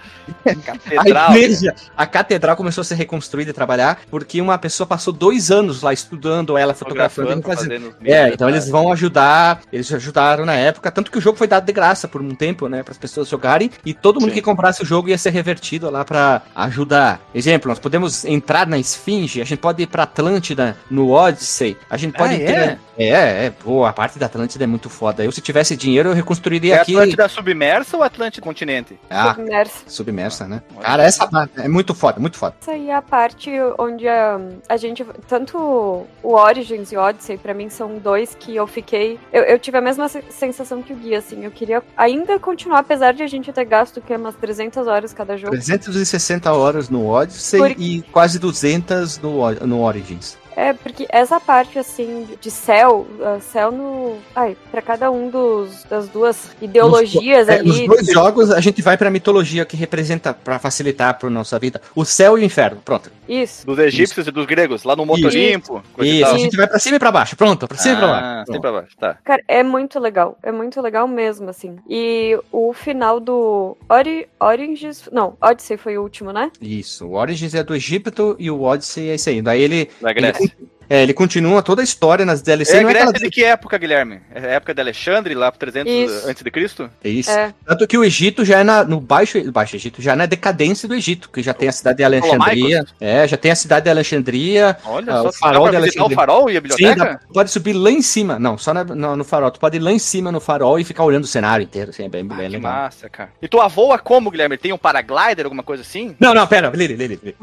A 0.44 0.55
Catedral. 0.57 1.31
igreja, 1.37 1.74
a 1.96 2.05
catedral 2.07 2.57
começou 2.57 2.83
a 2.83 2.85
ser 2.85 2.96
reconstruída 3.07 3.51
e 3.51 3.55
trabalhar, 3.55 4.01
porque 4.11 4.40
uma 4.40 4.59
pessoa 4.59 4.87
passou 4.87 5.12
dois 5.12 5.51
anos 5.51 5.83
lá 5.83 5.92
estudando 5.92 6.59
ela, 6.59 6.75
fotografando. 6.75 7.29
fazendo. 7.42 7.42
fazendo 7.42 7.95
É, 8.05 8.29
então 8.29 8.49
eles 8.49 8.69
vão 8.69 8.92
ajudar, 8.92 9.61
eles 9.73 9.90
ajudaram 9.92 10.45
na 10.45 10.55
época, 10.55 10.90
tanto 10.90 11.11
que 11.11 11.19
o 11.19 11.21
jogo 11.21 11.38
foi 11.38 11.47
dado 11.47 11.64
de 11.64 11.73
graça 11.73 12.09
por 12.09 12.21
um 12.21 12.35
tempo, 12.35 12.69
né, 12.69 12.83
para 12.83 12.92
as 12.92 12.99
pessoas 12.99 13.29
jogarem, 13.29 13.71
e 13.85 13.95
todo 13.95 14.21
mundo 14.21 14.31
Sim. 14.31 14.35
que 14.37 14.42
comprasse 14.42 14.83
o 14.83 14.87
jogo 14.87 15.09
ia 15.09 15.16
ser 15.19 15.31
revertido 15.31 15.88
lá 15.90 16.05
pra 16.05 16.42
ajudar. 16.55 17.21
Exemplo, 17.35 17.69
nós 17.69 17.79
podemos 17.79 18.25
entrar 18.25 18.66
na 18.66 18.79
Esfinge, 18.79 19.40
a 19.40 19.45
gente 19.45 19.59
pode 19.61 19.83
ir 19.83 19.87
pra 19.87 20.03
Atlântida 20.03 20.77
no 20.90 21.11
Odyssey, 21.11 21.77
a 21.88 21.97
gente 21.97 22.16
pode 22.16 22.35
Ah, 22.35 22.38
ter... 22.38 22.45
é? 22.51 22.79
É, 22.99 23.47
é, 23.47 23.51
pô, 23.51 23.85
a 23.85 23.92
parte 23.92 24.19
da 24.19 24.25
Atlântida 24.25 24.64
é 24.64 24.66
muito 24.66 24.88
foda. 24.88 25.23
Eu, 25.23 25.31
se 25.31 25.42
tivesse 25.42 25.77
dinheiro, 25.77 26.09
eu 26.09 26.14
reconstruiria 26.14 26.77
É 26.77 26.81
aqui. 26.81 26.92
Atlântida 26.97 27.29
submersa 27.29 27.95
ou 27.95 28.03
Atlântida 28.03 28.42
continente? 28.42 28.99
Ah, 29.11 29.35
Submerso. 29.35 29.85
submersa, 29.87 30.49
né? 30.49 30.62
Cara, 30.81 31.03
essa 31.05 31.27
parte 31.29 31.61
é 31.61 31.69
muito 31.69 31.95
foda, 31.95 32.19
muito 32.19 32.38
foda. 32.38 32.55
Essa 32.62 32.71
aí 32.73 32.88
é 32.88 32.95
a 32.96 33.02
parte 33.02 33.50
onde 33.78 34.06
a, 34.09 34.40
a 34.68 34.76
gente. 34.76 35.04
Tanto 35.28 35.56
o 35.59 36.06
Origins 36.32 36.92
e 36.92 36.96
o 36.96 37.00
Odyssey, 37.00 37.38
pra 37.38 37.54
mim, 37.54 37.68
são 37.68 37.98
dois 37.98 38.35
que 38.38 38.54
eu 38.56 38.66
fiquei. 38.66 39.18
Eu, 39.32 39.42
eu 39.44 39.59
tive 39.59 39.78
a 39.78 39.80
mesma 39.80 40.09
se- 40.09 40.24
sensação 40.30 40.82
que 40.82 40.92
o 40.92 40.96
Gui, 40.96 41.14
assim. 41.14 41.44
Eu 41.44 41.50
queria 41.50 41.82
ainda 41.96 42.38
continuar, 42.38 42.80
apesar 42.80 43.12
de 43.12 43.22
a 43.22 43.26
gente 43.26 43.52
ter 43.52 43.64
gasto 43.64 44.00
que 44.00 44.12
é 44.12 44.16
umas 44.16 44.35
300 44.37 44.87
horas 44.87 45.12
cada 45.12 45.37
jogo. 45.37 45.52
360 45.52 46.52
horas 46.52 46.88
no 46.88 47.06
Odyssey 47.09 47.74
e 47.78 48.02
quase 48.12 48.38
200 48.38 49.18
no, 49.18 49.50
no 49.66 49.82
Origins. 49.82 50.37
É, 50.57 50.73
porque 50.73 51.07
essa 51.11 51.38
parte, 51.38 51.79
assim, 51.79 52.27
de 52.40 52.51
céu, 52.51 53.07
uh, 53.21 53.40
céu 53.42 53.71
no. 53.71 54.16
Ai, 54.35 54.57
pra 54.71 54.81
cada 54.81 55.11
um 55.11 55.29
dos, 55.29 55.85
das 55.85 56.09
duas 56.09 56.51
ideologias 56.62 57.49
É, 57.49 57.62
nos 57.62 57.77
ali. 57.77 57.87
dois 57.87 58.07
jogos 58.07 58.51
a 58.51 58.61
gente 58.61 58.81
vai 58.81 58.97
pra 58.97 59.11
mitologia 59.11 59.64
que 59.66 59.77
representa, 59.77 60.33
pra 60.33 60.59
facilitar 60.59 61.19
pra 61.19 61.29
nossa 61.29 61.59
vida, 61.59 61.81
o 61.95 62.05
céu 62.05 62.38
e 62.38 62.42
o 62.42 62.45
inferno. 62.45 62.81
Pronto. 62.85 63.11
Isso. 63.29 63.66
Dos 63.66 63.79
egípcios 63.79 64.27
e 64.27 64.31
dos 64.31 64.47
gregos, 64.47 64.85
lá 64.85 64.95
no 64.97 65.05
Monte 65.05 65.27
Isso. 65.27 65.37
Olimpo. 65.37 65.83
Isso, 65.99 66.27
a 66.27 66.38
gente 66.38 66.57
vai 66.57 66.66
pra 66.66 66.79
cima 66.79 66.97
e 66.97 66.99
pra 66.99 67.11
baixo. 67.12 67.37
Pronto, 67.37 67.66
pra 67.69 67.77
cima 67.77 67.95
e 67.95 67.99
pra 67.99 68.07
Ah, 68.07 68.11
baixo. 68.21 68.47
sempre 68.47 68.61
pra 68.61 68.73
baixo, 68.73 68.97
tá. 68.99 69.19
Cara, 69.25 69.42
é 69.49 69.62
muito 69.62 69.99
legal. 70.01 70.38
É 70.42 70.53
muito 70.53 70.81
legal 70.81 71.07
mesmo, 71.09 71.51
assim. 71.51 71.77
E 71.88 72.38
o 72.53 72.73
final 72.73 73.19
do 73.21 73.77
Ori 73.88 74.27
Origins. 74.40 75.09
Não, 75.12 75.37
Odyssey 75.42 75.77
foi 75.77 75.99
o 75.99 76.03
último, 76.03 76.33
né? 76.33 76.51
Isso, 76.62 77.07
o 77.07 77.14
Origins 77.16 77.55
é 77.55 77.62
do 77.62 77.75
Egito 77.75 78.37
e 78.38 78.51
o 78.51 78.62
Odyssey 78.62 79.11
é 79.11 79.14
isso 79.16 79.29
aí. 79.29 79.42
Daí 79.42 79.61
ele, 79.61 79.90
Da 80.01 80.12
Grécia. 80.12 80.42
ele, 80.45 80.45
Yes. 80.46 80.76
É, 80.88 81.03
ele 81.03 81.12
continua 81.12 81.62
toda 81.62 81.81
a 81.83 81.85
história 81.85 82.25
nas 82.25 82.42
DLC. 82.42 82.77
É 82.79 82.81
não 82.83 82.88
é 82.90 82.92
Grécia 82.92 83.11
aquela- 83.11 83.25
de 83.25 83.31
que 83.31 83.44
época, 83.44 83.79
Guilherme? 83.79 84.20
É 84.35 84.40
a 84.40 84.51
época 84.53 84.75
de 84.75 84.81
Alexandre, 84.81 85.35
lá 85.35 85.51
pro 85.51 85.59
300 85.59 85.92
Isso. 85.92 86.29
antes 86.29 86.42
de 86.42 86.51
Cristo? 86.51 86.90
É 87.03 87.09
isso. 87.09 87.31
É. 87.31 87.53
Tanto 87.66 87.87
que 87.87 87.96
o 87.99 88.05
Egito 88.05 88.44
já 88.44 88.61
é 88.61 88.64
na- 88.64 88.85
no 88.85 89.01
baixo, 89.01 89.40
baixo 89.53 89.77
Egito, 89.77 90.01
já 90.03 90.12
é 90.12 90.16
na 90.16 90.27
decadência 90.27 90.88
do 90.88 90.94
Egito, 90.94 91.31
que 91.31 91.42
já 91.42 91.53
tem 91.55 91.68
a 91.68 91.72
cidade 91.72 91.99
de 91.99 92.05
Alexandria. 92.05 92.85
É, 93.01 93.27
já 93.27 93.37
tem 93.37 93.51
a 93.51 93.57
cidade 93.57 93.85
de 93.85 93.90
Alexandria. 93.90 94.77
Olha 94.85 95.12
Ah, 95.12 95.22
só, 95.22 95.29
o 95.29 95.33
farol 95.33 95.64
dá 95.64 95.70
pra 95.70 95.81
de 95.81 95.85
visitar 95.87 96.03
o 96.03 96.07
Alexandria. 96.07 96.16
farol 96.16 96.51
e 96.51 96.53
a 96.53 96.55
Sim, 96.55 96.61
biblioteca? 96.61 97.05
dá- 97.05 97.20
pode 97.33 97.51
subir 97.51 97.72
lá 97.72 97.90
em 97.90 98.03
cima. 98.03 98.38
Não, 98.38 98.57
só 98.59 98.72
na- 98.72 98.85
no, 98.85 99.16
no 99.16 99.25
farol. 99.25 99.51
Tu 99.51 99.61
pode 99.61 99.77
ir 99.77 99.81
lá 99.81 99.92
em 99.92 99.99
cima 99.99 100.31
no 100.33 100.40
farol 100.40 100.79
e 100.79 100.85
ficar 100.85 101.05
olhando 101.05 101.25
o 101.25 101.27
cenário 101.27 101.64
inteiro. 101.64 101.90
Assim, 101.90 102.05
é 102.05 102.09
bem, 102.09 102.27
Ah, 102.31 102.35
bem 102.35 102.46
que 102.49 102.57
legal. 102.57 102.72
massa, 102.72 103.09
cara. 103.09 103.31
E 103.42 103.49
tu 103.49 103.59
voa 103.68 103.99
como, 103.99 104.31
Guilherme? 104.31 104.57
Tem 104.57 104.72
um 104.72 104.79
paraglider, 104.79 105.44
alguma 105.46 105.62
coisa 105.62 105.83
assim? 105.83 106.14
Não, 106.20 106.33
não, 106.33 106.46
pera, 106.46 106.70
Lili, 106.75 106.94
Lili. 106.94 107.18
Lili. 107.22 107.37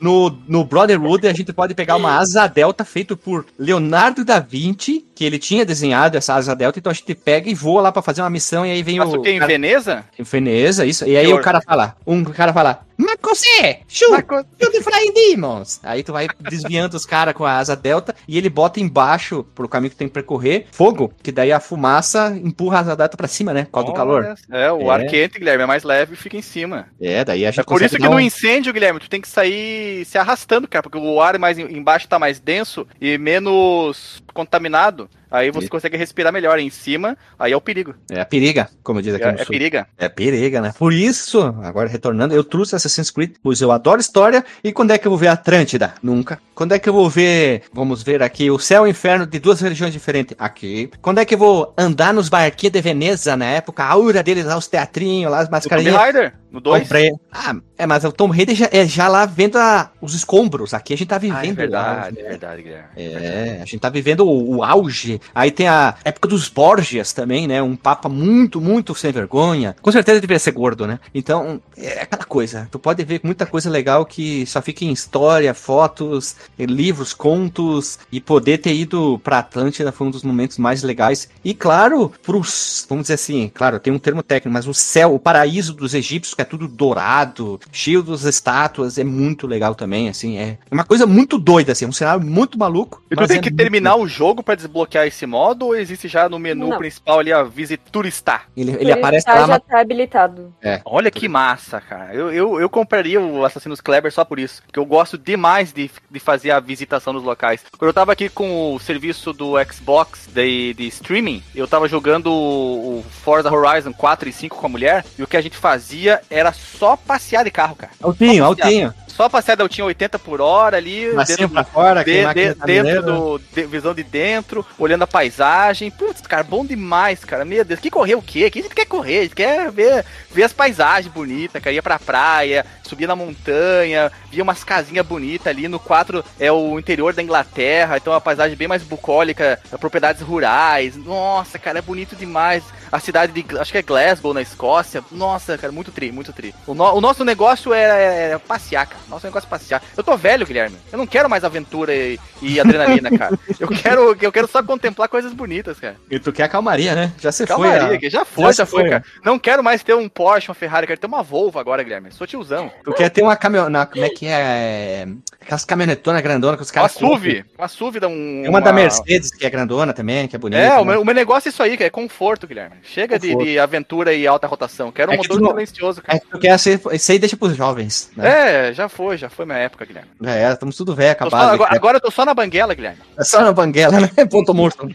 no, 0.00 0.30
no 0.48 0.64
Brotherhood 0.64 1.26
a 1.26 1.32
gente 1.32 1.52
pode 1.52 1.74
pegar 1.74 1.96
uma 1.96 2.16
asa 2.18 2.46
delta 2.56 2.86
feito 2.86 3.18
por 3.18 3.44
Leonardo 3.58 4.24
da 4.24 4.40
Vinci, 4.40 5.04
que 5.14 5.22
ele 5.26 5.38
tinha 5.38 5.62
desenhado 5.64 6.16
essa 6.16 6.32
asa 6.34 6.56
delta, 6.56 6.78
então 6.78 6.90
a 6.90 6.94
gente 6.94 7.14
pega 7.14 7.50
e 7.50 7.54
voa 7.54 7.82
lá 7.82 7.92
pra 7.92 8.00
fazer 8.00 8.22
uma 8.22 8.30
missão 8.30 8.64
e 8.64 8.70
aí 8.70 8.82
vem 8.82 8.98
Mas 8.98 9.12
o. 9.12 9.18
o 9.18 9.22
que, 9.22 9.30
em 9.30 9.38
cara- 9.38 9.52
Veneza? 9.52 10.04
em 10.18 10.22
Veneza, 10.22 10.86
isso. 10.86 11.04
E 11.06 11.14
aí 11.18 11.26
Senhor. 11.26 11.38
o 11.38 11.42
cara 11.44 11.60
fala, 11.60 11.94
um 12.06 12.24
cara 12.24 12.54
fala, 12.54 12.80
mas 12.96 13.16
você, 13.22 13.80
shoot, 13.88 14.24
shoot 14.60 14.82
flying 14.82 15.12
demons. 15.12 15.80
Aí 15.82 16.02
tu 16.02 16.12
vai 16.12 16.26
desviando 16.40 16.96
os 16.96 17.04
caras 17.06 17.34
com 17.34 17.44
a 17.44 17.58
asa 17.58 17.76
delta 17.76 18.14
e 18.26 18.38
ele 18.38 18.48
bota 18.48 18.80
embaixo, 18.80 19.44
pro 19.54 19.68
caminho 19.68 19.90
que 19.90 19.96
tem 19.96 20.08
que 20.08 20.14
percorrer, 20.14 20.66
fogo, 20.72 21.12
que 21.22 21.30
daí 21.32 21.52
a 21.52 21.60
fumaça 21.60 22.36
empurra 22.42 22.78
a 22.78 22.80
asa 22.80 22.96
delta 22.96 23.16
pra 23.16 23.28
cima, 23.28 23.52
né? 23.52 23.64
Por 23.64 23.72
causa 23.72 23.88
do 23.88 23.94
calor. 23.94 24.34
É, 24.50 24.70
o 24.72 24.90
É. 24.90 24.94
ar 24.94 25.06
quente, 25.06 25.38
Guilherme, 25.38 25.64
é 25.64 25.66
mais 25.66 25.82
leve 25.84 26.14
e 26.14 26.16
fica 26.16 26.36
em 26.36 26.42
cima. 26.42 26.86
É, 27.00 27.24
daí 27.24 27.44
a 27.44 27.50
gente 27.50 27.60
É 27.60 27.64
por 27.64 27.82
isso 27.82 27.96
que 27.96 28.02
dar 28.02 28.10
no 28.10 28.20
incêndio, 28.20 28.72
Guilherme, 28.72 29.00
tu 29.00 29.10
tem 29.10 29.20
que 29.20 29.28
sair 29.28 30.04
se 30.04 30.16
arrastando, 30.18 30.66
cara, 30.68 30.82
porque 30.82 30.98
o 30.98 31.20
ar 31.20 31.38
mais 31.38 31.58
em- 31.58 31.76
embaixo 31.76 32.08
tá 32.08 32.18
mais 32.18 32.40
denso 32.40 32.86
e 33.00 33.18
menos 33.18 34.22
contaminado. 34.32 35.08
Aí 35.30 35.50
você 35.50 35.64
Isso. 35.64 35.70
consegue 35.70 35.96
respirar 35.96 36.32
melhor 36.32 36.58
em 36.58 36.70
cima, 36.70 37.16
aí 37.38 37.52
é 37.52 37.56
o 37.56 37.60
perigo. 37.60 37.94
É 38.10 38.20
a 38.20 38.24
periga, 38.24 38.68
como 38.82 39.02
diz 39.02 39.14
aqui 39.14 39.24
É, 39.24 39.32
no 39.32 39.34
é 39.40 39.44
sul. 39.44 39.46
periga. 39.52 39.86
É 39.98 40.08
periga, 40.08 40.60
né? 40.60 40.72
Por 40.78 40.92
isso, 40.92 41.40
agora 41.62 41.88
retornando, 41.88 42.34
eu 42.34 42.44
trouxe 42.44 42.76
Assassin's 42.76 43.10
Creed, 43.10 43.34
pois 43.42 43.60
eu 43.60 43.72
adoro 43.72 44.00
história. 44.00 44.44
E 44.62 44.72
quando 44.72 44.92
é 44.92 44.98
que 44.98 45.06
eu 45.06 45.10
vou 45.10 45.18
ver 45.18 45.28
Atlântida? 45.28 45.94
Nunca. 46.02 46.38
Quando 46.54 46.72
é 46.72 46.78
que 46.78 46.88
eu 46.88 46.92
vou 46.92 47.10
ver, 47.10 47.62
vamos 47.72 48.02
ver 48.02 48.22
aqui, 48.22 48.50
o 48.50 48.58
céu 48.58 48.84
e 48.86 48.88
o 48.88 48.90
inferno 48.90 49.26
de 49.26 49.38
duas 49.38 49.60
religiões 49.60 49.92
diferentes? 49.92 50.34
Aqui. 50.38 50.90
Quando 51.02 51.18
é 51.18 51.24
que 51.24 51.34
eu 51.34 51.38
vou 51.38 51.74
andar 51.76 52.14
nos 52.14 52.28
barquinhos 52.28 52.72
de 52.72 52.80
Veneza, 52.80 53.36
na 53.36 53.46
época, 53.46 53.82
a 53.82 53.88
aura 53.90 54.22
deles 54.22 54.44
lá, 54.46 54.56
os 54.56 54.66
teatrinhos 54.66 55.30
lá, 55.30 55.38
as 55.40 55.44
Tomb 55.44 55.52
mascarinhas? 55.56 55.94
Raider, 55.94 56.34
no 56.50 56.60
2. 56.60 56.82
Comprei. 56.84 57.10
Ah, 57.32 57.54
é, 57.78 57.86
mas 57.86 58.04
o 58.04 58.12
Tom 58.12 58.28
Raider 58.28 58.54
já, 58.54 58.68
é 58.72 58.86
já 58.86 59.08
lá 59.08 59.26
vendo 59.26 59.56
a- 59.58 59.90
os 60.00 60.14
escombros. 60.14 60.72
Aqui 60.74 60.94
a 60.94 60.96
gente 60.96 61.08
tá 61.08 61.16
Ah, 61.16 61.18
vivendo. 61.18 61.44
é 61.44 61.52
o 61.52 61.54
verdade, 61.56 62.06
auge, 62.06 62.18
é 62.18 62.22
né? 62.22 62.28
verdade, 62.28 62.62
Guilherme. 62.62 62.88
É, 62.96 63.58
a 63.62 63.64
gente 63.64 63.78
tá 63.78 63.88
vivendo 63.90 64.20
o, 64.26 64.56
o 64.56 64.62
auge. 64.62 65.20
Aí 65.34 65.50
tem 65.50 65.68
a 65.68 65.94
época 66.04 66.28
dos 66.28 66.48
Borgias 66.48 67.12
também, 67.12 67.46
né? 67.46 67.62
Um 67.62 67.76
papa 67.76 68.08
muito, 68.08 68.60
muito 68.60 68.94
sem 68.94 69.12
vergonha. 69.12 69.76
Com 69.82 69.92
certeza 69.92 70.20
deveria 70.20 70.38
ser 70.38 70.52
gordo, 70.52 70.86
né? 70.86 70.98
Então, 71.14 71.60
é 71.76 72.02
aquela 72.02 72.24
coisa. 72.24 72.68
Tu 72.70 72.78
pode 72.78 73.04
ver 73.04 73.20
muita 73.22 73.44
coisa 73.46 73.68
legal 73.70 74.06
que 74.06 74.46
só 74.46 74.62
fica 74.62 74.84
em 74.84 74.92
história, 74.92 75.52
fotos, 75.54 76.36
livros, 76.58 77.12
contos. 77.12 77.98
E 78.10 78.20
poder 78.20 78.58
ter 78.58 78.74
ido 78.74 79.18
pra 79.22 79.38
Atlântida 79.38 79.92
foi 79.92 80.06
um 80.06 80.10
dos 80.10 80.22
momentos 80.22 80.58
mais 80.58 80.82
legais. 80.82 81.28
E 81.44 81.52
claro, 81.54 82.12
pros, 82.22 82.86
vamos 82.88 83.04
dizer 83.04 83.14
assim, 83.14 83.50
claro, 83.54 83.78
tem 83.78 83.92
um 83.92 83.98
termo 83.98 84.22
técnico, 84.22 84.52
mas 84.52 84.66
o 84.66 84.74
céu, 84.74 85.14
o 85.14 85.18
paraíso 85.18 85.74
dos 85.74 85.94
egípcios, 85.94 86.34
que 86.34 86.42
é 86.42 86.44
tudo 86.44 86.66
dourado, 86.68 87.60
das 88.02 88.24
estátuas, 88.24 88.98
é 88.98 89.04
muito 89.04 89.46
legal 89.46 89.74
também, 89.74 90.08
assim. 90.08 90.38
É 90.38 90.58
uma 90.70 90.84
coisa 90.84 91.06
muito 91.06 91.38
doida, 91.38 91.72
assim, 91.72 91.86
um 91.86 91.92
cenário 91.92 92.24
muito 92.24 92.58
maluco. 92.58 93.02
E 93.10 93.16
tu 93.16 93.26
tem 93.26 93.38
é 93.38 93.40
que 93.40 93.50
muito 93.50 93.62
terminar 93.62 93.96
o 93.96 94.08
jogo 94.08 94.42
pra 94.42 94.54
desbloquear 94.54 95.06
esse 95.06 95.26
modo 95.26 95.66
ou 95.66 95.76
existe 95.76 96.08
já 96.08 96.28
no 96.28 96.38
menu 96.38 96.68
Não. 96.68 96.78
principal 96.78 97.18
ali 97.18 97.32
a 97.32 97.42
Visit 97.42 97.80
Turistar? 97.90 98.48
Ele, 98.56 98.72
ele 98.78 98.92
aparece 98.92 99.26
tá, 99.26 99.34
lá, 99.34 99.40
já 99.40 99.46
mas 99.46 99.62
tá 99.68 99.80
habilitado. 99.80 100.54
Olha 100.84 101.10
que 101.10 101.28
massa, 101.28 101.80
cara. 101.80 102.14
Eu, 102.14 102.32
eu, 102.32 102.60
eu 102.60 102.68
compraria 102.68 103.20
o 103.20 103.44
Assassin's 103.44 103.80
Kleber 103.80 104.12
só 104.12 104.24
por 104.24 104.38
isso. 104.38 104.62
Porque 104.62 104.78
eu 104.78 104.84
gosto 104.84 105.18
demais 105.18 105.72
de, 105.72 105.90
de 106.10 106.20
fazer 106.20 106.50
a 106.50 106.60
visitação 106.60 107.12
nos 107.12 107.22
locais. 107.22 107.64
Quando 107.76 107.88
eu 107.88 107.94
tava 107.94 108.12
aqui 108.12 108.28
com 108.28 108.74
o 108.74 108.78
serviço 108.78 109.32
do 109.32 109.52
Xbox 109.64 110.28
de, 110.32 110.74
de 110.74 110.86
streaming, 110.88 111.42
eu 111.54 111.68
tava 111.68 111.88
jogando 111.88 112.32
o, 112.32 112.98
o 112.98 113.04
Forza 113.22 113.52
Horizon 113.52 113.92
4 113.92 114.28
e 114.28 114.32
5 114.32 114.56
com 114.56 114.66
a 114.66 114.70
mulher. 114.70 115.04
E 115.18 115.22
o 115.22 115.26
que 115.26 115.36
a 115.36 115.40
gente 115.40 115.56
fazia 115.56 116.20
era 116.30 116.52
só 116.52 116.96
passear 116.96 117.44
de 117.44 117.50
carro, 117.56 117.74
cara. 117.74 117.92
altinho, 118.02 118.36
Só 118.36 118.44
altinho. 118.44 118.94
Só 119.08 119.28
passear 119.30 119.56
da 119.56 119.66
tinha 119.66 119.84
80 119.86 120.18
por 120.18 120.42
hora 120.42 120.76
ali. 120.76 121.06
Dentro 121.38 121.48
pra 121.48 121.64
fora, 121.64 122.04
de- 122.04 122.12
de- 122.34 122.54
dentro 122.66 123.02
do. 123.02 123.40
de- 123.54 123.66
visão 123.66 123.94
de 123.94 124.02
dentro, 124.02 124.64
olhando 124.78 125.04
a 125.04 125.06
paisagem. 125.06 125.90
Putz, 125.90 126.20
cara, 126.20 126.42
bom 126.42 126.66
demais, 126.66 127.24
cara. 127.24 127.42
Meu 127.42 127.64
Deus, 127.64 127.80
que 127.80 127.90
correr 127.90 128.14
o 128.14 128.20
quê? 128.20 128.50
Que 128.50 128.58
a 128.58 128.62
gente 128.62 128.74
quer 128.74 128.84
correr? 128.84 129.20
A 129.20 129.22
gente 129.22 129.34
quer 129.34 129.70
ver, 129.72 130.04
ver 130.30 130.42
as 130.42 130.52
paisagens 130.52 131.10
bonitas, 131.12 131.62
cara. 131.62 131.72
Ia 131.74 131.82
pra 131.82 131.98
praia, 131.98 132.66
subia 132.82 133.06
na 133.06 133.16
montanha, 133.16 134.12
via 134.30 134.42
umas 134.42 134.62
casinhas 134.62 135.06
bonitas 135.06 135.46
ali. 135.46 135.66
No 135.66 135.78
4 135.80 136.22
é 136.38 136.52
o 136.52 136.78
interior 136.78 137.14
da 137.14 137.22
Inglaterra, 137.22 137.96
então 137.96 138.12
a 138.12 138.20
paisagem 138.20 138.54
bem 138.54 138.68
mais 138.68 138.82
bucólica, 138.82 139.58
propriedades 139.80 140.20
rurais. 140.20 140.94
Nossa, 140.94 141.58
cara, 141.58 141.78
é 141.78 141.82
bonito 141.82 142.14
demais. 142.14 142.62
A 142.90 142.98
cidade 143.00 143.32
de, 143.32 143.58
acho 143.58 143.72
que 143.72 143.78
é 143.78 143.82
Glasgow, 143.82 144.32
na 144.34 144.42
Escócia. 144.42 145.02
Nossa, 145.12 145.56
cara, 145.58 145.72
muito 145.72 145.90
tri, 145.92 146.10
muito 146.12 146.32
tri. 146.32 146.54
O, 146.66 146.74
no- 146.74 146.94
o 146.94 147.00
nosso 147.00 147.24
negócio 147.24 147.72
era, 147.72 147.94
era 147.96 148.38
passear, 148.38 148.86
cara. 148.86 149.00
Nosso 149.08 149.26
negócio 149.26 149.46
é 149.46 149.50
passear. 149.50 149.82
Eu 149.96 150.02
tô 150.04 150.16
velho, 150.16 150.46
Guilherme. 150.46 150.76
Eu 150.92 150.98
não 150.98 151.06
quero 151.06 151.28
mais 151.28 151.44
aventura 151.44 151.94
e, 151.94 152.18
e 152.42 152.60
adrenalina, 152.60 153.10
cara. 153.16 153.38
Eu 153.58 153.68
quero, 153.68 154.16
eu 154.20 154.30
quero 154.32 154.46
só 154.46 154.62
contemplar 154.62 155.08
coisas 155.08 155.32
bonitas, 155.32 155.78
cara. 155.80 155.96
E 156.10 156.18
tu 156.18 156.32
quer 156.32 156.42
a 156.44 156.48
calmaria, 156.48 156.94
né? 156.94 157.12
Já 157.18 157.32
você 157.32 157.46
Calmaria, 157.46 157.86
foi. 157.86 157.96
a- 157.96 157.98
que 157.98 158.10
já 158.10 158.24
foi, 158.24 158.44
Já 158.44 158.52
já, 158.52 158.64
se 158.66 158.70
foi, 158.70 158.80
foi. 158.82 158.90
cara. 158.90 159.04
Não 159.24 159.38
quero 159.38 159.62
mais 159.64 159.82
ter 159.82 159.94
um 159.94 160.08
Porsche, 160.08 160.48
uma 160.48 160.54
Ferrari, 160.54 160.86
quero 160.86 161.00
ter 161.00 161.06
uma 161.06 161.22
Volvo 161.22 161.58
agora, 161.58 161.82
Guilherme. 161.82 162.12
Sou 162.12 162.26
tiozão. 162.26 162.70
Tu 162.84 162.92
quer 162.92 163.08
ter 163.10 163.22
uma 163.22 163.36
caminhonete. 163.36 163.92
Como 163.92 164.04
é 164.04 164.08
que 164.10 164.26
é? 164.26 165.06
Aquelas 165.40 165.64
caminhonetonas 165.64 166.22
grandonas 166.22 166.56
que 166.56 166.62
os 166.64 166.68
Uma 166.70 166.74
caras. 166.74 166.92
SUV, 166.92 167.44
uma 167.58 167.68
SUV 167.68 168.00
dá 168.00 168.08
um. 168.08 168.12
Tem 168.42 168.48
uma 168.48 168.60
da 168.60 168.72
Mercedes 168.72 169.30
que 169.30 169.46
é 169.46 169.50
grandona 169.50 169.92
também, 169.92 170.26
que 170.28 170.36
é 170.36 170.38
bonita. 170.38 170.60
É, 170.60 170.74
o 170.78 170.84
né? 170.84 170.92
meu, 170.92 171.02
o 171.02 171.04
meu 171.04 171.14
negócio 171.14 171.48
é 171.48 171.50
isso 171.50 171.62
aí, 171.62 171.76
que 171.76 171.84
é 171.84 171.90
conforto, 171.90 172.46
Guilherme. 172.46 172.75
Chega 172.82 173.18
de, 173.18 173.28
Conforto. 173.28 173.46
de 173.46 173.58
aventura 173.58 174.12
e 174.14 174.26
alta 174.26 174.46
rotação. 174.46 174.90
Quero 174.92 175.10
um 175.10 175.14
É 175.14 175.16
motor 175.18 175.38
tu 175.40 175.46
silencioso, 175.48 176.02
cara. 176.02 176.16
É 176.18 176.20
que 176.20 176.26
tu 176.30 176.38
quer 176.38 176.58
ser. 176.58 176.80
Isso 176.92 177.12
aí 177.12 177.18
deixa 177.18 177.36
pros 177.36 177.56
jovens. 177.56 178.10
Né? 178.16 178.68
É, 178.68 178.72
já 178.72 178.88
foi, 178.88 179.16
já 179.16 179.28
foi 179.28 179.44
minha 179.46 179.58
época, 179.58 179.84
Guilherme. 179.84 180.10
É, 180.24 180.50
estamos 180.52 180.76
tudo 180.76 180.94
velho, 180.94 181.14
Tô 181.16 181.24
só- 181.30 181.36
acabado. 181.36 181.54
agora, 181.54 181.74
agora 181.76 181.96
eu 181.98 182.00
tô 182.00 182.10
só 182.10 182.24
na 182.24 182.34
banguela, 182.34 182.74
Guilherme. 182.74 182.98
É 183.18 183.24
só 183.24 183.40
na 183.42 183.52
banguela, 183.52 184.00
né? 184.00 184.08
Ponto 184.30 184.52
morto. 184.54 184.88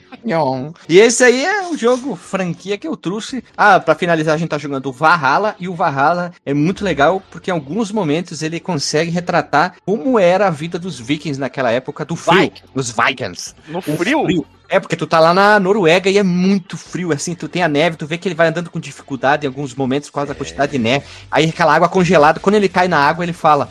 E 0.88 1.00
esse 1.00 1.24
aí 1.24 1.44
é 1.46 1.68
o 1.70 1.78
jogo 1.78 2.16
franquia 2.16 2.78
que 2.78 2.88
eu 2.88 2.96
trouxe. 2.96 3.44
Ah, 3.58 3.80
pra 3.80 3.96
finalizar, 3.96 4.36
a 4.36 4.38
gente 4.38 4.50
tá 4.50 4.58
jogando 4.58 4.88
o 4.88 4.92
Valhalla. 4.92 5.56
E 5.60 5.68
o 5.68 5.74
Valhalla 5.74 6.32
é 6.46 6.54
muito 6.54 6.84
legal 6.84 7.22
porque 7.32 7.50
em 7.50 7.54
alguns 7.54 7.92
momentos 7.92 8.42
ele 8.42 8.60
consegue 8.60 9.10
retratar 9.12 9.76
como 9.86 10.20
era 10.20 10.48
a 10.48 10.52
vida 10.52 10.78
dos 10.80 11.00
vikings 11.00 11.40
naquela 11.40 11.72
época 11.72 12.06
do 12.06 12.16
frio. 12.16 12.42
Viking. 12.42 12.64
Dos 12.74 12.92
vikings. 12.92 13.56
No 13.68 13.80
O 13.80 13.82
frio? 13.82 14.46
É, 14.72 14.80
porque 14.80 14.96
tu 14.96 15.06
tá 15.06 15.20
lá 15.20 15.34
na 15.34 15.60
Noruega 15.60 16.10
e 16.10 16.18
é 16.18 16.24
muito 16.24 16.78
frio, 16.78 17.12
assim, 17.12 17.36
tu 17.36 17.50
tem 17.50 17.62
a 17.62 17.68
neve, 17.68 17.98
tu 17.98 18.08
vê 18.08 18.18
que 18.18 18.26
ele 18.26 18.36
vai 18.36 18.48
andando 18.48 18.70
com 18.70 18.80
dificuldade 18.80 19.46
em 19.46 19.50
alguns 19.50 19.76
momentos 19.76 20.10
por 20.10 20.16
causa 20.16 20.30
da 20.30 20.34
quantidade 20.36 20.72
de 20.72 20.80
neve. 20.80 21.06
Aí 21.30 21.50
aquela 21.50 21.76
água 21.76 21.90
congelada, 21.90 22.40
quando 22.40 22.56
ele 22.56 22.70
cai 22.70 22.88
na 22.88 22.98
água, 22.98 23.26
ele 23.26 23.34
fala, 23.34 23.70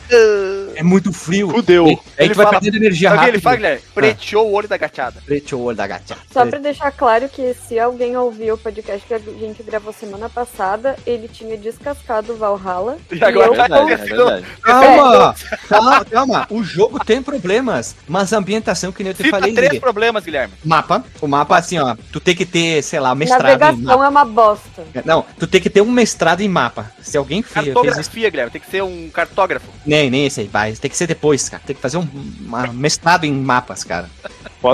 é 0.76 0.82
muito 0.82 1.12
frio. 1.12 1.50
Fudeu. 1.50 1.86
E- 1.86 1.90
Aí 1.90 2.26
Ele 2.26 2.34
tu 2.34 2.36
vai 2.36 2.46
fala- 2.46 2.60
perdendo 2.60 2.82
energia 2.82 3.10
rápido. 3.10 3.28
ele 3.28 3.40
fala, 3.40 3.56
Guilherme? 3.56 3.82
Preteou 3.94 4.48
o 4.48 4.52
olho 4.52 4.68
da 4.68 4.76
gateada. 4.76 5.22
Preto 5.24 5.56
o 5.56 5.62
olho 5.62 5.76
da 5.76 5.86
gata. 5.86 6.16
Só 6.32 6.44
pra 6.46 6.58
deixar 6.58 6.90
claro 6.92 7.28
que 7.28 7.54
se 7.54 7.78
alguém 7.78 8.16
ouviu 8.16 8.54
o 8.54 8.58
podcast 8.58 9.06
que 9.06 9.14
a 9.14 9.18
gente 9.18 9.62
gravou 9.62 9.92
semana 9.92 10.28
passada, 10.28 10.96
ele 11.06 11.28
tinha 11.28 11.56
descascado 11.56 12.32
o 12.32 12.36
Valhalla. 12.36 12.98
E 13.10 13.22
agora 13.24 13.46
eu 13.48 13.54
tá 13.54 13.64
é 13.90 13.96
verdade. 13.96 14.46
Calma, 14.62 15.34
calma, 15.68 16.04
calma. 16.04 16.46
O 16.50 16.62
jogo 16.62 17.02
tem 17.04 17.22
problemas, 17.22 17.96
mas 18.08 18.32
a 18.32 18.38
ambientação, 18.38 18.92
que 18.92 19.02
nem 19.02 19.10
eu 19.10 19.14
te 19.14 19.22
Cita 19.24 19.30
falei, 19.36 19.52
três 19.54 19.70
Lili, 19.70 19.80
problemas, 19.80 20.24
Guilherme. 20.24 20.54
mapa, 20.64 21.04
o 21.20 21.26
mapa 21.26 21.56
assim, 21.58 21.78
ó, 21.78 21.96
tu 22.12 22.20
tem 22.20 22.34
que 22.34 22.44
ter, 22.46 22.82
sei 22.82 23.00
lá, 23.00 23.14
mestrado 23.14 23.40
em 23.40 23.44
Navegação 23.58 23.78
mapa. 23.98 24.04
é 24.04 24.08
uma 24.08 24.24
bosta. 24.24 24.84
Não, 25.04 25.24
tu 25.38 25.46
tem 25.46 25.60
que 25.60 25.70
ter 25.70 25.80
um 25.80 25.90
mestrado 25.90 26.40
em 26.40 26.48
mapa. 26.48 26.90
Se 27.00 27.16
alguém 27.16 27.42
fez, 27.42 27.64
fez 27.64 27.74
Cartografia, 27.74 28.30
Guilherme. 28.30 28.50
Tem 28.52 28.60
que 28.60 28.70
ser 28.70 28.82
um 28.82 29.08
cartógrafo. 29.10 29.66
nem, 29.84 30.10
nem 30.10 30.26
esse 30.26 30.40
aí, 30.40 30.46
vai, 30.60 30.72
tem 30.72 30.90
que 30.90 30.96
ser 30.96 31.06
depois, 31.06 31.48
cara. 31.48 31.62
Tem 31.66 31.74
que 31.74 31.82
fazer 31.82 31.96
um 31.96 32.06
uma 32.46 32.66
mestrado 32.68 33.24
em 33.24 33.32
mapas, 33.32 33.84
cara. 33.84 34.08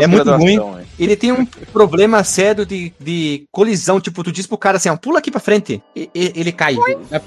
É 0.03 0.07
hein? 0.49 0.87
Ele 0.99 1.17
tem 1.17 1.33
um 1.33 1.47
problema 1.47 2.25
sério 2.25 2.67
de, 2.67 2.93
de 2.99 3.45
colisão, 3.53 4.01
tipo, 4.01 4.25
tu 4.25 4.33
diz 4.33 4.47
pro 4.47 4.59
cara 4.59 4.79
assim, 4.79 4.89
ó, 4.89 4.97
pula 4.97 5.19
aqui 5.19 5.31
pra 5.31 5.41
frente, 5.41 5.83
e, 5.95 6.11
e- 6.15 6.33
ele 6.35 6.51
cai, 6.53 6.77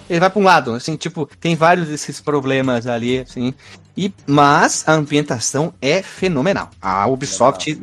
ele 0.10 0.20
vai 0.20 0.30
pra 0.30 0.40
um 0.40 0.44
lado, 0.44 0.74
assim, 0.74 0.96
tipo, 0.96 1.30
tem 1.40 1.56
vários 1.56 1.88
desses 1.88 2.20
problemas 2.20 2.86
ali, 2.88 3.20
assim, 3.20 3.54
e, 4.00 4.14
mas 4.26 4.86
a 4.88 4.94
ambientação 4.94 5.74
é 5.82 6.02
fenomenal. 6.02 6.70
A 6.82 7.06
Ubisoft 7.08 7.78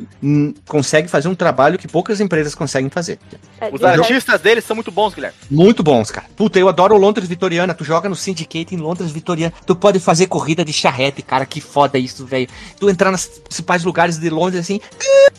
consegue 0.67 1.07
fazer 1.07 1.27
um 1.27 1.35
trabalho 1.35 1.77
que 1.77 1.87
poucas 1.87 2.19
empresas 2.19 2.55
conseguem 2.55 2.89
fazer. 2.89 3.19
É, 3.61 3.69
Os 3.71 3.83
artistas 3.83 4.41
deles 4.41 4.65
são 4.65 4.75
muito 4.75 4.91
bons, 4.91 5.13
Guilherme. 5.13 5.37
Muito 5.51 5.83
bons, 5.83 6.09
cara. 6.09 6.25
Puta, 6.35 6.57
eu 6.57 6.67
adoro 6.67 6.97
Londres 6.97 7.29
Vitoriana. 7.29 7.75
Tu 7.75 7.83
joga 7.83 8.09
no 8.09 8.15
Syndicate 8.15 8.73
em 8.73 8.79
Londres 8.79 9.11
Vitoriana. 9.11 9.53
Tu 9.63 9.75
pode 9.75 9.99
fazer 9.99 10.25
corrida 10.25 10.65
de 10.65 10.73
charrete, 10.73 11.21
cara. 11.21 11.45
Que 11.45 11.61
foda 11.61 11.99
isso, 11.99 12.25
velho. 12.25 12.47
Tu 12.79 12.89
entrar 12.89 13.11
nos 13.11 13.27
principais 13.27 13.83
lugares 13.83 14.17
de 14.17 14.29
Londres 14.31 14.61
assim. 14.61 14.81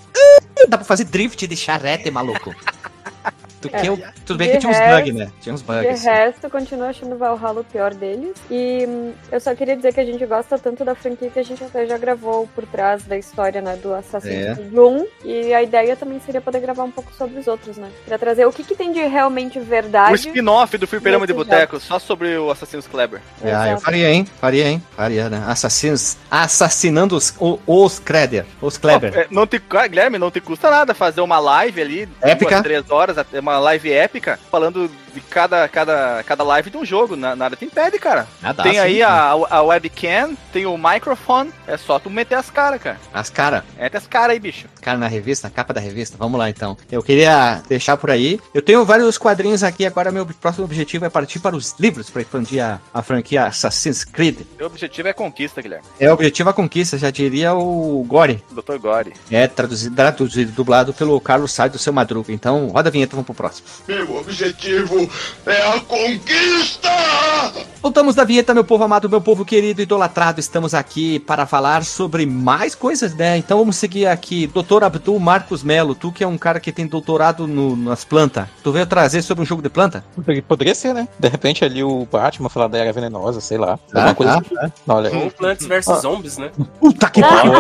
Dá 0.69 0.79
pra 0.79 0.85
fazer 0.85 1.05
drift 1.05 1.45
de 1.45 1.57
charrete, 1.57 2.09
maluco. 2.09 2.55
Tu 3.61 3.69
É. 3.73 3.81
que 3.81 3.87
eu- 3.89 3.99
tudo 4.25 4.39
bem 4.39 4.49
De 4.49 4.55
que 4.55 4.59
tinha 4.61 4.71
uns 4.71 4.77
resto- 4.79 4.97
bugs, 4.99 5.15
né? 5.15 5.31
Tinha 5.41 5.55
uns 5.55 5.61
De 5.63 5.67
bugs. 5.67 6.05
resto, 6.05 6.45
eu 6.45 6.51
continuo 6.51 6.87
achando 6.89 7.15
o 7.15 7.19
Valhalla 7.19 7.61
o 7.61 7.65
pior 7.65 7.93
deles. 7.95 8.37
E 8.51 8.85
hum, 8.89 9.13
eu 9.33 9.41
só 9.41 9.55
queria 9.55 9.77
dizer 9.77 9.93
que 9.93 10.01
a 10.01 10.05
gente 10.05 10.25
gosta 10.27 10.59
tanto 10.59 10.85
da 10.85 10.95
franquia 10.95 11.29
que 11.31 11.39
a 11.39 11.43
gente 11.43 11.63
até 11.65 11.87
já 11.87 11.99
gravou 11.99 12.49
por 12.55 12.65
trás 12.67 13.03
da 13.03 13.17
história, 13.17 13.61
né, 13.61 13.77
do 13.77 13.93
Assassin's 13.95 14.35
É. 14.47 14.55
Creed 14.55 14.73
1. 14.79 15.07
E 15.25 15.53
a 15.53 15.63
ideia 15.63 15.97
também 15.97 16.21
seria 16.25 16.41
poder 16.41 16.61
gravar 16.61 16.85
um 16.85 16.91
pouco 16.91 17.13
sobre 17.17 17.39
os 17.39 17.47
outros, 17.47 17.77
né? 17.77 17.89
Pra 18.07 18.17
trazer 18.19 18.47
o 18.47 18.53
que, 18.53 18.63
que 18.63 18.75
tem 18.77 18.93
de 18.93 19.01
realmente 19.03 19.59
O 19.59 19.65
verdade. 19.65 20.15
spin-off 20.15 20.77
do 20.79 20.87
Fliperama 20.87 21.27
de 21.27 21.33
Boteco, 21.33 21.81
só 21.81 21.99
sobre 21.99 22.37
o 22.39 22.51
Assassin's 22.51 22.87
Kleber. 22.87 23.21
É, 23.43 23.53
ah, 23.55 23.69
eu 23.71 23.81
faria, 23.81 24.11
hein? 24.11 24.27
Faria, 24.41 24.69
hein? 24.69 24.83
Faria, 24.97 25.29
né? 25.29 25.43
Assassinos. 25.49 26.17
Assassinando 26.31 27.17
os, 27.17 27.35
o- 27.41 27.59
os 27.67 27.99
Kreder. 27.99 28.45
Os 28.61 28.79
Kleber. 28.79 29.13
É, 29.19 29.27
Não 29.31 29.47
te, 29.47 29.61
Guilherme, 29.89 30.19
não 30.19 30.31
te 30.31 30.41
custa 30.41 30.71
nada 30.71 30.95
fazer 30.95 31.21
uma 31.21 31.39
live 31.39 31.81
ali, 31.81 32.09
Épica. 32.21 32.51
duas, 32.53 32.63
três 32.63 32.91
horas, 32.91 33.19
até 33.19 33.41
uma 33.49 33.59
live 33.59 33.93
épica, 33.93 34.39
falando 34.51 34.91
de 35.21 35.27
cada, 35.27 35.69
cada, 35.69 36.23
cada 36.25 36.45
live 36.45 36.71
de 36.71 36.77
um 36.77 36.85
jogo. 36.85 37.17
Na- 37.17 37.37
Nada 37.37 37.57
te 37.57 37.65
impede, 37.65 37.99
cara. 37.99 38.27
Nada, 38.43 38.63
tem 38.63 38.79
aí 38.79 39.03
a, 39.03 39.31
a 39.31 39.63
webcam, 39.63 40.37
tem 40.53 40.67
o 40.67 40.77
microfone, 40.77 41.51
é 41.67 41.77
só 41.77 41.99
tu 41.99 42.11
meter 42.11 42.35
as 42.37 42.51
caras, 42.51 42.81
cara. 42.83 42.99
As 43.13 43.31
caras. 43.31 43.63
Mete 43.79 43.97
as 43.97 44.07
caras 44.07 44.31
aí, 44.31 44.41
bicho. 44.41 44.67
Cara, 44.81 44.99
na 44.99 45.07
revista, 45.09 45.49
na 45.49 45.55
capa 45.55 45.73
da 45.75 45.81
revista. 45.81 46.17
Vamos 46.19 46.39
lá, 46.39 46.49
então. 46.51 46.77
Eu 46.91 47.03
queria 47.03 47.63
deixar 47.69 47.97
por 47.97 48.11
aí. 48.11 48.41
Eu 48.55 48.63
tenho 48.63 48.85
vários 48.85 49.19
quadrinhos 49.19 49.63
aqui. 49.63 49.85
Agora, 49.87 50.11
meu 50.11 50.25
próximo 50.27 50.65
objetivo 50.65 51.05
é 51.05 51.11
partir 51.11 51.39
para 51.41 51.55
os 51.57 51.75
livros 51.79 52.11
para 52.11 52.23
expandir 52.23 52.65
a, 52.65 52.81
a 52.93 53.03
franquia 53.03 53.45
Assassin's 53.47 54.05
Creed. 54.05 54.41
Meu 54.57 54.67
objetivo 54.67 55.09
é 55.09 55.13
conquista, 55.13 55.61
Guilherme. 55.63 55.85
É 56.01 56.11
o 56.11 56.15
objetivo 56.15 56.51
a 56.51 56.53
conquista, 56.53 56.97
já 56.99 57.11
diria 57.11 57.55
o 57.55 58.05
Gore. 58.07 58.43
Dr. 58.51 58.79
Gore. 58.79 59.13
É 59.31 59.47
traduzido, 59.47 59.95
traduzido 59.95 60.53
dublado 60.53 60.93
pelo 60.95 61.21
Carlos 61.21 61.53
Sai 61.53 61.69
do 61.69 61.79
seu 61.79 61.93
Madruga. 61.93 62.33
Então, 62.33 62.69
roda 62.69 62.89
a 62.89 62.93
vinheta, 62.93 63.13
vamos 63.13 63.27
pro 63.27 63.35
próximo. 63.35 63.67
Meu 63.87 64.17
objetivo 64.17 65.08
é 65.47 65.63
a 65.69 65.81
conquista! 65.81 66.89
Voltamos 67.81 68.17
da 68.17 68.25
vinheta, 68.25 68.53
meu 68.53 68.65
povo 68.65 68.83
amado, 68.83 69.09
meu 69.09 69.21
povo 69.21 69.45
querido, 69.45 69.81
idolatrado. 69.81 70.41
Estamos 70.41 70.75
aqui 70.75 71.21
para 71.21 71.47
falar 71.47 71.85
sobre 71.85 72.27
mais 72.27 72.75
coisas, 72.75 73.15
né? 73.15 73.37
Então 73.39 73.59
vamos 73.59 73.77
seguir 73.77 74.07
aqui. 74.07 74.49
Doutor 74.49 74.83
Abdul 74.83 75.19
Marcos 75.21 75.63
Melo, 75.63 75.95
tu 75.95 76.11
que 76.11 76.25
é 76.25 76.27
um 76.27 76.37
cara 76.37 76.59
que 76.59 76.73
tem 76.73 76.87
doutorado 76.87 77.47
no- 77.47 77.77
nas 77.77 78.05
plantas. 78.05 78.49
Tu 78.65 78.73
veio 78.73 78.85
trazer 78.85 79.23
sobre 79.23 79.43
um 79.43 79.47
jogo 79.47 79.63
de 79.63 79.69
planta? 79.69 80.05
Poderia- 80.47 80.75
ser, 80.75 80.93
né? 80.93 81.09
De 81.19 81.29
repente 81.29 81.65
ali 81.65 81.83
o 81.83 82.07
Batman 82.11 82.49
falar 82.49 82.69
da 82.69 82.79
era 82.79 82.93
venenosa, 82.93 83.41
sei 83.41 83.57
lá. 83.59 83.79
Ah, 83.95 84.09
Alguma 84.09 84.15
coisa 84.15 84.33
ah, 84.35 84.65
assim. 84.65 84.73
Olha, 84.87 85.17
Ou 85.17 85.31
Plants 85.31 85.67
vs 85.67 86.01
Zombies, 86.03 86.37
né? 86.37 86.51
Puta 86.81 87.09
que 87.09 87.21
pariu. 87.21 87.53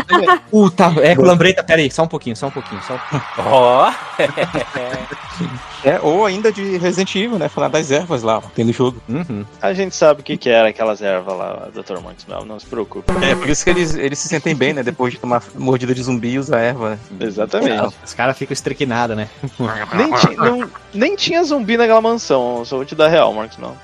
Puta, 0.50 0.92
é 1.00 1.14
lambreta, 1.14 1.62
pera 1.64 1.80
aí, 1.80 1.90
só 1.90 2.02
um 2.02 2.08
pouquinho, 2.08 2.36
só 2.36 2.48
um 2.48 2.50
pouquinho, 2.50 2.82
só 2.82 2.94
um 2.94 2.98
pouquinho. 2.98 3.22
Ó! 3.46 3.92
é, 5.84 5.98
ou 6.02 6.26
ainda 6.26 6.52
de 6.52 6.76
Resident 6.76 7.14
Evil, 7.14 7.27
né? 7.36 7.48
Falar 7.48 7.66
das 7.68 7.90
ervas 7.90 8.22
lá, 8.22 8.38
ó, 8.38 8.40
tem 8.54 8.64
no 8.64 8.72
jogo. 8.72 9.02
Uhum. 9.08 9.44
A 9.60 9.72
gente 9.72 9.94
sabe 9.96 10.20
o 10.20 10.24
que, 10.24 10.36
que 10.36 10.48
era 10.48 10.68
aquelas 10.68 11.02
ervas 11.02 11.36
lá, 11.36 11.68
Dr. 11.74 11.98
Montes 12.00 12.24
Mel, 12.26 12.44
não 12.44 12.60
se 12.60 12.66
preocupe. 12.66 13.10
É 13.24 13.34
por 13.34 13.48
isso 13.48 13.64
que 13.64 13.70
eles, 13.70 13.94
eles 13.96 14.18
se 14.18 14.28
sentem 14.28 14.54
bem, 14.54 14.72
né? 14.72 14.82
Depois 14.84 15.12
de 15.14 15.18
tomar 15.20 15.42
mordida 15.56 15.92
de 15.94 16.02
zumbi 16.02 16.30
e 16.34 16.38
usar 16.38 16.60
erva, 16.60 16.90
né? 16.90 16.98
Exatamente. 17.20 17.94
Os 18.04 18.14
caras 18.14 18.38
ficam 18.38 18.52
estriquinados, 18.52 19.16
né? 19.16 19.28
Nem, 19.94 20.12
ti- 20.12 20.36
não- 20.36 20.70
nem 20.94 21.16
tinha 21.16 21.42
zumbi 21.42 21.76
naquela 21.76 22.00
mansão, 22.00 22.64
só 22.64 22.76
vou 22.76 22.84
te 22.84 22.94
dar 22.94 23.08
real, 23.08 23.32
Marcos, 23.34 23.58
não. 23.58 23.76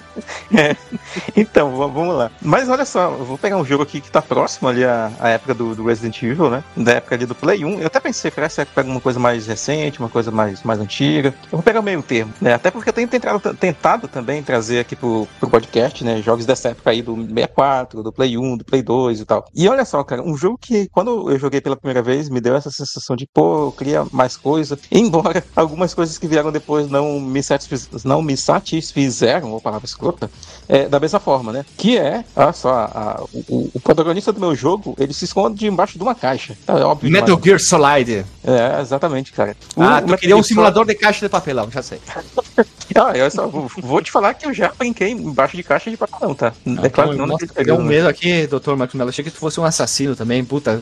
Então, 1.36 1.70
v- 1.70 1.92
vamos 1.92 2.14
lá. 2.16 2.30
Mas 2.40 2.68
olha 2.68 2.84
só, 2.84 3.10
eu 3.12 3.24
vou 3.24 3.38
pegar 3.38 3.56
um 3.56 3.64
jogo 3.64 3.82
aqui 3.82 4.00
que 4.00 4.10
tá 4.10 4.20
próximo 4.22 4.68
ali 4.68 4.84
à, 4.84 5.10
à 5.18 5.28
época 5.30 5.54
do, 5.54 5.74
do 5.74 5.84
Resident 5.84 6.22
Evil, 6.22 6.50
né? 6.50 6.64
Da 6.76 6.92
época 6.92 7.14
ali 7.14 7.26
do 7.26 7.34
Play 7.34 7.64
1. 7.64 7.80
Eu 7.80 7.86
até 7.86 8.00
pensei, 8.00 8.30
será 8.30 8.48
que 8.48 8.60
eu 8.60 8.66
pego 8.74 8.90
uma 8.90 9.00
coisa 9.00 9.18
mais 9.18 9.46
recente, 9.46 9.98
uma 9.98 10.08
coisa 10.08 10.30
mais, 10.30 10.62
mais 10.62 10.80
antiga? 10.80 11.34
Eu 11.44 11.58
vou 11.58 11.62
pegar 11.62 11.80
o 11.80 11.82
meio 11.82 12.02
termo, 12.02 12.32
né? 12.40 12.54
Até 12.54 12.70
porque 12.70 12.88
eu 12.88 12.92
tenho 12.92 13.08
tentado, 13.08 13.54
tentado 13.54 14.08
também 14.08 14.42
trazer 14.42 14.80
aqui 14.80 14.96
pro, 14.96 15.26
pro 15.38 15.48
podcast, 15.48 16.04
né? 16.04 16.20
Jogos 16.22 16.46
dessa 16.46 16.70
época 16.70 16.90
aí 16.90 17.02
do 17.02 17.14
64, 17.16 18.02
do 18.02 18.12
Play 18.12 18.36
1, 18.36 18.56
do 18.58 18.64
Play 18.64 18.82
2 18.82 19.20
e 19.20 19.24
tal. 19.24 19.44
E 19.54 19.68
olha 19.68 19.84
só, 19.84 20.02
cara, 20.04 20.22
um 20.22 20.36
jogo 20.36 20.58
que 20.58 20.88
quando 20.88 21.30
eu 21.30 21.38
joguei 21.38 21.60
pela 21.60 21.76
primeira 21.76 22.02
vez 22.02 22.28
me 22.28 22.40
deu 22.40 22.56
essa 22.56 22.70
sensação 22.70 23.16
de, 23.16 23.26
pô, 23.32 23.66
eu 23.66 23.72
queria 23.72 24.06
mais 24.12 24.36
coisa. 24.36 24.78
Embora 24.90 25.44
algumas 25.54 25.94
coisas 25.94 26.18
que 26.18 26.26
vieram 26.26 26.52
depois 26.52 26.88
não 26.88 27.20
me, 27.20 27.42
satisfiz, 27.42 27.88
não 28.04 28.22
me 28.22 28.36
satisfizeram, 28.36 29.52
ou 29.52 29.60
palavra 29.60 29.83
palavra 29.83 29.83
escrota, 29.84 30.30
é, 30.68 30.88
da 30.88 30.98
mesma 31.00 31.20
forma, 31.20 31.52
né? 31.52 31.64
Que 31.76 31.98
é, 31.98 32.24
olha 32.34 32.52
só, 32.52 32.70
a- 32.72 32.84
a- 33.18 33.24
o, 33.48 33.70
o 33.74 33.80
protagonista 33.80 34.32
do 34.32 34.40
meu 34.40 34.54
jogo, 34.54 34.94
ele 34.98 35.12
se 35.12 35.24
esconde 35.24 35.66
embaixo 35.66 35.96
de 35.98 36.02
uma 36.02 36.14
caixa. 36.14 36.56
Tá, 36.66 36.74
é 36.78 36.84
óbvio 36.84 37.10
Metal 37.10 37.36
demais. 37.36 37.44
Gear 37.44 37.60
Solid. 37.60 38.26
É, 38.44 38.80
exatamente, 38.80 39.32
cara. 39.32 39.56
O- 39.76 39.82
Ah, 39.82 40.00
o 40.04 40.06
tu 40.08 40.16
queria 40.18 40.36
um 40.36 40.42
simulador 40.42 40.86
de 40.86 40.94
caixa 40.94 41.20
de 41.26 41.28
papelão, 41.30 41.70
já 41.70 41.82
sei. 41.82 42.00
Ah, 42.94 43.16
eu 43.16 43.28
só 43.30 43.48
vou, 43.48 43.68
vou 43.78 44.00
te 44.02 44.10
falar 44.12 44.34
que 44.34 44.46
eu 44.46 44.52
já 44.52 44.70
brinquei 44.78 45.10
embaixo 45.10 45.56
de 45.56 45.62
caixa 45.62 45.90
de 45.90 45.96
papelão, 45.96 46.34
tá? 46.34 46.52
é 46.82 46.88
claro 46.88 47.10
que 47.10 47.16
não 47.16 47.26
Nossa, 47.26 47.46
peguei 47.46 47.72
um 47.72 47.82
medo 47.82 48.06
aqui, 48.06 48.46
doutor 48.46 48.76
Marcos 48.76 48.94
Mello. 48.94 49.08
Achei 49.08 49.24
que 49.24 49.30
tu 49.30 49.38
fosse 49.38 49.58
um 49.58 49.64
assassino 49.64 50.14
também, 50.14 50.44
puta. 50.44 50.80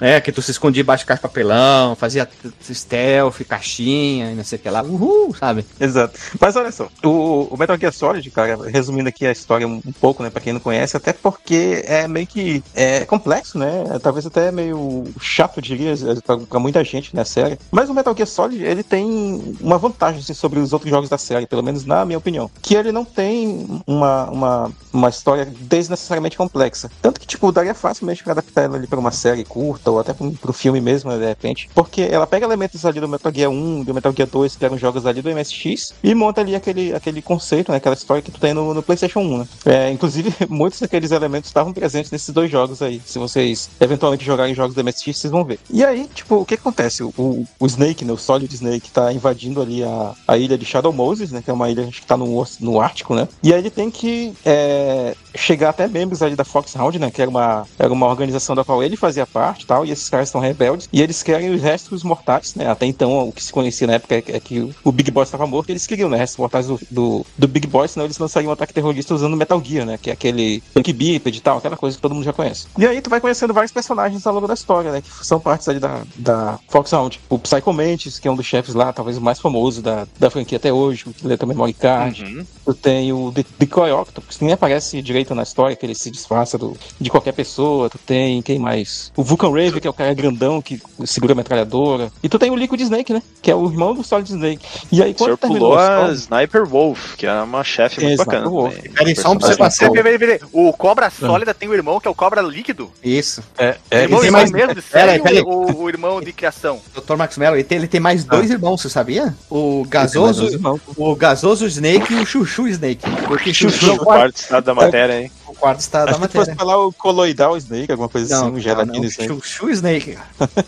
Né, 0.00 0.20
que 0.20 0.30
tu 0.32 0.40
se 0.40 0.52
escondia 0.52 0.80
embaixo 0.82 1.02
de 1.02 1.08
caixa 1.08 1.18
de 1.18 1.22
papelão, 1.28 1.94
fazia 1.96 2.28
stealth, 2.72 3.42
caixinha 3.46 4.30
e 4.30 4.34
não 4.34 4.44
sei 4.44 4.56
o 4.58 4.62
que 4.62 4.70
lá. 4.70 4.82
Uhul, 4.82 5.34
sabe? 5.34 5.66
Exato. 5.80 6.18
Mas 6.40 6.56
olha 6.56 6.70
só, 6.72 6.88
o, 7.04 7.48
o 7.50 7.56
Metal 7.58 7.76
Gear 7.76 7.92
Solid, 7.92 8.21
cara, 8.30 8.58
resumindo 8.68 9.08
aqui 9.08 9.26
a 9.26 9.32
história 9.32 9.66
um, 9.66 9.80
pouco, 10.00 10.22
né, 10.22 10.30
pra 10.30 10.40
quem 10.40 10.52
não 10.52 10.60
conhece, 10.60 10.96
até 10.96 11.12
porque 11.12 11.82
é 11.86 12.06
meio 12.08 12.26
que 12.26 12.62
é 12.74 13.04
complexo, 13.04 13.58
né, 13.58 13.84
talvez 14.02 14.26
até 14.26 14.50
meio 14.50 15.04
chato, 15.20 15.58
eu 15.58 15.62
diria, 15.62 15.94
pra, 16.24 16.38
pra 16.38 16.60
muita 16.60 16.82
gente, 16.84 17.14
né, 17.14 17.24
série. 17.24 17.58
Mas 17.70 17.88
o 17.88 17.94
Metal 17.94 18.14
Gear 18.14 18.26
Solid, 18.26 18.62
ele 18.62 18.82
tem 18.82 19.56
uma 19.60 19.78
vantagem, 19.78 20.20
assim, 20.20 20.34
sobre 20.34 20.58
os 20.58 20.72
outros 20.72 20.90
jogos 20.90 21.08
da 21.08 21.18
série, 21.18 21.46
pelo 21.46 21.62
menos 21.62 21.84
na 21.84 22.04
minha 22.04 22.18
opinião, 22.18 22.50
que 22.60 22.74
ele 22.74 22.92
não 22.92 23.04
tem 23.04 23.82
uma, 23.86 24.30
uma, 24.30 24.72
uma 24.92 25.08
história 25.08 25.44
desnecessariamente 25.44 26.36
complexa. 26.36 26.90
Tanto 27.00 27.20
que, 27.20 27.26
tipo, 27.26 27.50
daria 27.52 27.74
facilmente 27.74 28.22
pra 28.22 28.32
adaptar 28.32 28.62
ela 28.62 28.76
ali 28.76 28.86
pra 28.86 28.98
uma 28.98 29.10
série 29.10 29.44
curta, 29.44 29.90
ou 29.90 29.98
até 29.98 30.12
pro 30.12 30.52
filme 30.52 30.80
mesmo, 30.80 31.10
né, 31.10 31.18
de 31.18 31.26
repente, 31.26 31.70
porque 31.74 32.02
ela 32.02 32.26
pega 32.26 32.46
elementos 32.46 32.84
ali 32.84 33.00
do 33.00 33.08
Metal 33.08 33.32
Gear 33.32 33.50
1, 33.50 33.84
do 33.84 33.94
Metal 33.94 34.12
Gear 34.14 34.28
2, 34.28 34.56
que 34.56 34.64
eram 34.64 34.78
jogos 34.78 35.06
ali 35.06 35.22
do 35.22 35.30
MSX, 35.30 35.94
e 36.02 36.14
monta 36.14 36.40
ali 36.40 36.54
aquele, 36.54 36.94
aquele 36.94 37.22
conceito, 37.22 37.70
né, 37.70 37.78
aquela 37.78 37.94
história 37.94 38.11
que 38.20 38.30
tu 38.30 38.40
tem 38.40 38.52
no, 38.52 38.74
no 38.74 38.82
PlayStation 38.82 39.20
1, 39.20 39.38
né. 39.38 39.48
É, 39.64 39.90
inclusive, 39.90 40.34
muitos 40.50 40.80
daqueles 40.80 41.10
elementos 41.10 41.48
estavam 41.48 41.72
presentes 41.72 42.10
nesses 42.10 42.28
dois 42.30 42.50
jogos 42.50 42.82
aí. 42.82 43.00
Se 43.06 43.18
vocês 43.18 43.70
eventualmente 43.80 44.24
jogarem 44.24 44.54
jogos 44.54 44.74
do 44.74 44.84
MSX, 44.84 45.16
vocês 45.16 45.30
vão 45.30 45.44
ver. 45.44 45.58
E 45.70 45.84
aí, 45.84 46.08
tipo, 46.14 46.36
o 46.36 46.44
que 46.44 46.54
acontece? 46.54 47.02
O, 47.02 47.46
o, 47.58 47.66
Snake, 47.66 48.04
né, 48.04 48.12
o 48.12 48.18
Solid 48.18 48.52
Snake, 48.52 48.90
tá 48.90 49.12
invadindo 49.12 49.62
ali 49.62 49.82
a, 49.82 50.14
a 50.26 50.36
ilha 50.36 50.58
de 50.58 50.64
Shadow 50.64 50.92
Moses, 50.92 51.30
né, 51.30 51.40
que 51.42 51.50
é 51.50 51.52
uma 51.52 51.70
ilha 51.70 51.86
que 51.86 52.04
tá 52.04 52.16
no, 52.16 52.46
no 52.60 52.80
Ártico, 52.80 53.14
né, 53.14 53.28
e 53.42 53.52
aí 53.52 53.60
ele 53.60 53.70
tem 53.70 53.90
que 53.90 54.34
é, 54.44 55.14
chegar 55.34 55.70
até 55.70 55.86
membros 55.86 56.22
ali 56.22 56.36
da 56.36 56.44
Foxhound, 56.44 56.98
né, 56.98 57.10
que 57.10 57.20
era 57.20 57.30
uma, 57.30 57.66
era 57.78 57.92
uma 57.92 58.06
organização 58.06 58.54
da 58.54 58.64
qual 58.64 58.82
ele 58.82 58.96
fazia 58.96 59.26
parte 59.26 59.66
tal, 59.66 59.84
e 59.84 59.90
esses 59.90 60.08
caras 60.08 60.28
são 60.28 60.40
rebeldes, 60.40 60.88
e 60.92 61.00
eles 61.00 61.22
querem 61.22 61.50
os 61.50 61.62
restos 61.62 62.02
mortais, 62.02 62.54
né, 62.54 62.68
até 62.68 62.86
então 62.86 63.28
o 63.28 63.32
que 63.32 63.42
se 63.42 63.52
conhecia 63.52 63.86
na 63.86 63.94
época 63.94 64.14
é, 64.14 64.40
que 64.40 64.72
o, 64.84 64.92
Big 64.92 65.10
Boss 65.10 65.28
estava 65.28 65.46
morto, 65.46 65.70
eles 65.70 65.86
queriam, 65.86 66.08
né, 66.08 66.18
restos 66.18 66.38
mortais 66.38 66.66
do, 66.66 66.80
do, 66.90 67.26
do 67.36 67.48
Big 67.48 67.66
Boss, 67.66 67.96
senão 68.02 68.06
eles 68.06 68.18
lançariam 68.18 68.50
um 68.50 68.52
ataque 68.52 68.74
terrorista 68.74 69.14
usando 69.14 69.36
Metal 69.36 69.62
Gear, 69.64 69.86
né, 69.86 69.98
que 70.00 70.10
é 70.10 70.12
aquele 70.12 70.62
Tank 70.74 70.92
Biped 70.92 71.36
e 71.36 71.40
tal, 71.40 71.58
aquela 71.58 71.76
coisa 71.76 71.96
que 71.96 72.02
todo 72.02 72.14
mundo 72.14 72.24
já 72.24 72.32
conhece. 72.32 72.66
E 72.76 72.86
aí 72.86 73.00
tu 73.00 73.08
vai 73.08 73.20
conhecendo 73.20 73.54
vários 73.54 73.72
personagens 73.72 74.26
ao 74.26 74.34
longo 74.34 74.46
da 74.46 74.54
história, 74.54 74.90
né, 74.90 75.00
que 75.00 75.26
são 75.26 75.38
partes 75.38 75.68
ali 75.68 75.78
da, 75.78 76.02
da 76.16 76.58
Foxhound. 76.68 77.20
O 77.28 77.38
Psycho 77.38 77.72
Mantis, 77.72 78.18
que 78.18 78.28
é 78.28 78.30
um 78.30 78.36
dos 78.36 78.46
chefes 78.46 78.74
lá, 78.74 78.92
talvez 78.92 79.16
o 79.16 79.20
mais 79.20 79.40
famoso 79.40 79.82
da, 79.82 80.06
da 80.18 80.30
franquia 80.30 80.56
até 80.56 80.72
hoje, 80.72 81.04
o 81.06 81.12
que 81.12 81.26
lê 81.26 81.36
também 81.36 81.52
Memory 81.56 81.74
Card. 81.74 82.24
Uhum. 82.24 82.46
Tu 82.64 82.74
tem 82.74 83.12
o 83.12 83.30
De- 83.30 83.46
Decoy 83.58 83.90
Octopus, 83.90 84.36
que 84.36 84.44
nem 84.44 84.54
aparece 84.54 85.00
direito 85.02 85.34
na 85.34 85.42
história, 85.42 85.76
que 85.76 85.84
ele 85.84 85.94
se 85.94 86.10
disfarça 86.10 86.56
do, 86.56 86.76
de 87.00 87.10
qualquer 87.10 87.32
pessoa. 87.32 87.90
Tu 87.90 87.98
tem, 87.98 88.40
quem 88.40 88.58
mais? 88.58 89.12
O 89.16 89.22
Vulcan 89.22 89.50
Rave, 89.50 89.80
que 89.80 89.86
é 89.86 89.90
o 89.90 89.94
cara 89.94 90.14
grandão 90.14 90.62
que 90.62 90.80
segura 91.04 91.32
a 91.32 91.36
metralhadora. 91.36 92.10
E 92.22 92.28
tu 92.28 92.38
tem 92.38 92.50
o 92.50 92.56
Liquid 92.56 92.80
Snake, 92.80 93.12
né? 93.12 93.22
Que 93.40 93.50
é 93.50 93.54
o 93.54 93.66
irmão 93.66 93.94
do 93.94 94.02
Solid 94.02 94.28
Snake. 94.30 94.64
E 94.90 95.02
aí, 95.02 95.12
quando 95.14 95.36
terminou 95.36 95.70
pulou 95.70 95.78
a. 95.78 96.12
Sniper 96.12 96.66
Wolf, 96.66 97.16
que 97.16 97.26
era 97.26 97.44
uma 97.44 97.64
chefe 97.64 97.91
muito 98.00 98.12
Exato, 98.14 98.30
bacana. 98.30 98.48
Wolf. 98.48 98.74
também. 98.76 98.92
Peraí, 98.92 99.16
só 99.16 99.28
um 99.28 99.32
observação. 99.32 99.92
Peraí, 99.92 100.18
peraí. 100.18 100.40
O 100.52 100.72
Cobra 100.72 101.10
Sólida 101.10 101.52
tem 101.54 101.68
um 101.68 101.74
irmão 101.74 102.00
que 102.00 102.08
é 102.08 102.10
o 102.10 102.14
Cobra 102.14 102.40
Líquido? 102.42 102.90
Isso. 103.02 103.42
É, 103.58 103.76
é, 103.90 104.02
irmão, 104.04 104.22
mais- 104.30 104.50
mesmo 104.50 104.74
de 104.74 104.82
série 104.82 105.20
peraí. 105.20 105.40
ou 105.42 105.70
o, 105.70 105.82
o 105.82 105.88
irmão 105.88 106.20
de 106.20 106.32
criação? 106.32 106.80
Doutor 106.94 107.16
Marcos 107.16 107.36
Mello, 107.36 107.56
ele 107.56 107.64
tem, 107.64 107.78
ele 107.78 107.88
tem 107.88 108.00
mais 108.00 108.24
dois 108.24 108.50
irmãos, 108.50 108.80
você 108.80 108.88
sabia? 108.88 109.34
O 109.50 109.84
Gasoso, 109.88 110.48
o 110.96 111.14
Gasoso 111.16 111.66
Snake 111.66 112.12
e 112.14 112.16
o 112.16 112.26
Chuchu 112.26 112.68
Snake. 112.68 113.02
Porque 113.26 113.52
Chuchu 113.52 113.76
é 113.76 113.78
Chuchu, 113.78 113.92
o 113.92 114.02
o 114.02 114.04
quarto, 114.04 114.36
estado 114.36 114.64
da 114.64 114.74
matéria, 114.74 115.22
hein? 115.22 115.30
o 115.46 115.54
quarto 115.54 115.80
estado 115.80 116.06
da 116.06 116.10
Acho 116.12 116.20
matéria. 116.20 116.54
falar 116.56 116.78
o 116.78 116.92
Coloidal 116.92 117.56
Snake, 117.56 117.90
alguma 117.92 118.08
coisa 118.08 118.34
assim, 118.34 118.46
um 118.46 118.58
gelatina 118.58 118.98
não, 118.98 119.04
Snake. 119.04 119.28
Chuchu 119.32 119.70
Snake. 119.70 120.18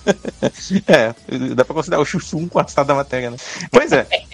É, 0.87 1.15
dá 1.55 1.65
pra 1.65 1.75
considerar 1.75 2.01
o 2.01 2.05
chuchu 2.05 2.37
um 2.37 2.49
quarto 2.49 2.69
estado 2.69 2.87
da 2.87 2.95
matéria, 2.95 3.31
né? 3.31 3.37
Pois 3.71 3.93
é. 3.93 4.07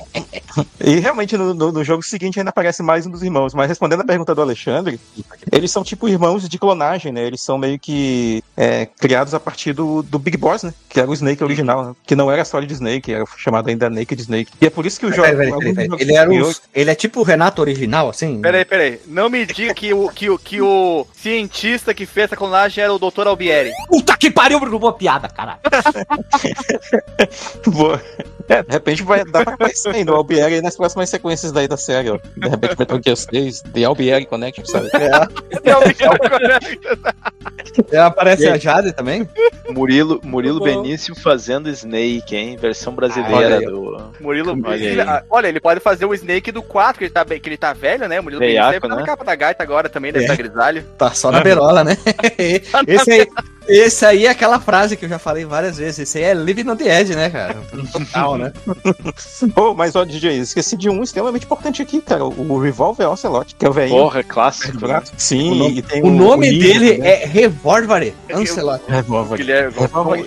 E 0.81 0.99
realmente 0.99 1.37
no, 1.37 1.55
no- 1.55 1.73
no 1.73 1.85
jogo 1.85 2.03
seguinte 2.03 2.39
ainda 2.39 2.51
aparece 2.51 2.83
mais 2.83 3.07
um 3.07 3.11
dos 3.11 3.23
irmãos. 3.23 3.55
Mas 3.55 3.69
respondendo 3.69 4.01
a 4.01 4.05
pergunta 4.05 4.35
do 4.35 4.43
Alexandre, 4.43 4.99
eles 5.53 5.71
são 5.71 5.85
tipo 5.85 6.09
irmãos 6.09 6.49
de 6.49 6.59
clonagem, 6.59 7.13
né? 7.13 7.25
Eles 7.25 7.41
são 7.43 7.57
meio 7.57 7.79
que 7.79 8.43
é, 8.57 8.87
criados 8.87 9.35
a 9.35 9.41
partir 9.41 9.73
do, 9.73 10.03
do 10.03 10.19
Big 10.19 10.37
Boss, 10.37 10.63
né? 10.65 10.75
Que 10.89 11.01
era 11.01 11.09
o 11.11 11.15
Snake 11.15 11.43
original, 11.45 11.85
né? 11.85 11.95
Que 12.07 12.17
não 12.17 12.31
era 12.31 12.45
Solid 12.45 12.73
Snake, 12.73 13.13
era 13.13 13.25
chamado 13.37 13.69
ainda 13.69 13.89
Naked 13.89 14.21
Snake. 14.21 14.53
E 14.61 14.67
é 14.67 14.71
por 14.71 14.85
isso 14.87 14.99
que 14.99 15.07
o 15.07 15.13
jogo. 15.13 15.23
Peraí, 15.29 15.51
peraí, 15.53 15.75
peraí, 15.75 15.89
peraí. 15.89 16.01
Ele, 16.03 16.17
era 16.17 16.31
um, 16.31 16.53
ele 16.75 16.91
é 16.91 16.95
tipo 16.95 17.21
o 17.21 17.23
Renato 17.23 17.61
original, 17.63 18.09
assim? 18.09 18.41
Peraí, 18.41 18.65
peraí. 18.65 19.01
Não 19.07 19.29
me 19.31 19.47
diga 19.47 19.73
que 19.75 19.93
o, 19.95 20.09
que, 20.09 20.29
o, 20.31 20.39
que 20.39 20.61
o 20.61 21.07
cientista 21.15 21.95
que 21.95 22.07
fez 22.07 22.33
a 22.33 22.37
clonagem 22.37 22.83
era 22.83 22.93
o 22.93 22.99
Dr. 22.99 23.27
Albieri. 23.29 23.71
Puta 23.89 24.17
que 24.17 24.31
pariu, 24.31 24.59
Bruno, 24.59 24.79
boa 24.79 24.93
piada, 24.93 25.29
caralho. 25.29 25.61
Boa. 27.67 28.01
É, 28.49 28.63
de 28.63 28.73
repente 28.73 29.03
vai 29.03 29.25
dar 29.25 29.45
pra 29.45 29.55
aparecer 29.55 29.95
ainda 30.01 30.13
o 30.13 30.17
Albieri 30.17 30.55
aí 30.57 30.63
nas 30.63 30.77
próximas 30.77 31.09
sequências 31.09 31.53
daí 31.53 31.67
da 31.69 31.77
série, 31.77 32.11
ó. 32.11 32.19
De 32.37 32.49
repente 32.49 32.77
Metal 32.79 33.01
Gear 33.05 33.17
6, 33.17 33.63
The 33.73 33.85
Albieri 33.85 34.27
Connection, 34.27 34.65
sabe? 34.67 34.91
É, 37.93 37.99
aparece 37.99 38.49
a 38.49 38.57
Jade 38.57 38.93
também? 38.93 39.29
Murilo, 39.71 40.21
Murilo. 40.25 40.61
Benício 40.61 41.15
fazendo 41.15 41.69
Snake, 41.71 42.35
hein? 42.37 42.57
Versão 42.57 42.93
brasileira 42.93 43.59
aí. 43.59 43.65
do. 43.65 44.13
Murilo, 44.21 44.53
ele- 44.75 45.01
ah, 45.01 45.23
olha, 45.31 45.49
ele 45.49 45.61
pode 45.61 45.81
fazer 45.81 46.05
o 46.05 46.15
Snake 46.15 46.51
do 46.51 46.63
4, 46.63 46.99
que 46.99 47.05
ele 47.05 47.11
tá, 47.13 47.25
que 47.25 47.49
ele 47.49 47.57
tá 47.57 47.73
velho, 47.73 48.09
né? 48.09 48.21
Murilo 48.21 48.41
Benício 48.41 48.81
tá 48.81 48.89
na 48.89 48.97
né? 48.97 49.03
capa 49.05 49.25
da 49.25 49.35
gaita 49.35 49.63
agora 49.63 49.89
também, 49.89 50.13
deve 50.13 50.25
É. 50.25 50.29
estar 50.31 50.37
grisalho. 50.43 50.83
Tá 50.99 51.11
só 51.13 51.31
na 51.31 51.41
berola, 51.41 51.85
né? 51.85 51.97
esse, 52.39 53.11
aí, 53.13 53.27
esse 53.71 54.05
aí 54.05 54.27
é 54.27 54.31
aquela 54.31 54.59
frase 54.61 54.97
que 54.97 55.05
eu 55.05 55.09
já 55.09 55.19
falei 55.19 55.45
várias 55.45 55.79
vezes. 55.79 56.01
Esse 56.01 56.19
aí 56.19 56.25
é 56.25 56.35
living 56.35 56.69
on 56.69 56.77
the 56.77 57.01
edge, 57.01 57.15
né, 57.15 57.31
cara? 57.31 57.57
Total, 57.93 58.37
né? 58.39 58.53
Oh, 59.57 59.75
mas 59.75 59.97
ó, 59.97 60.05
DJ, 60.05 60.39
esqueci 60.39 60.77
de 60.77 60.89
um 60.89 61.03
extremamente 61.03 61.45
importante 61.45 61.81
aqui, 61.83 62.01
cara. 62.01 62.25
O, 62.25 62.53
o 62.53 62.61
Revolver 62.61 63.09
Ocelot, 63.11 63.55
que 63.57 63.65
é 63.65 63.69
o 63.69 63.73
velhinho. 63.73 64.03
Porra, 64.03 64.23
clássico, 64.23 64.87
né? 64.87 65.03
Sim, 65.17 65.51
O 65.53 65.55
nome- 65.55 65.79
e 65.79 65.83
tem 65.83 66.03
O 66.03 66.11
nome 66.11 66.51
Ninja, 66.51 66.67
dele 66.67 66.99
né? 66.99 67.09
é 67.23 67.27
Revolver 67.27 68.15
Ancelot. 68.33 68.83
Revolver. 68.89 69.39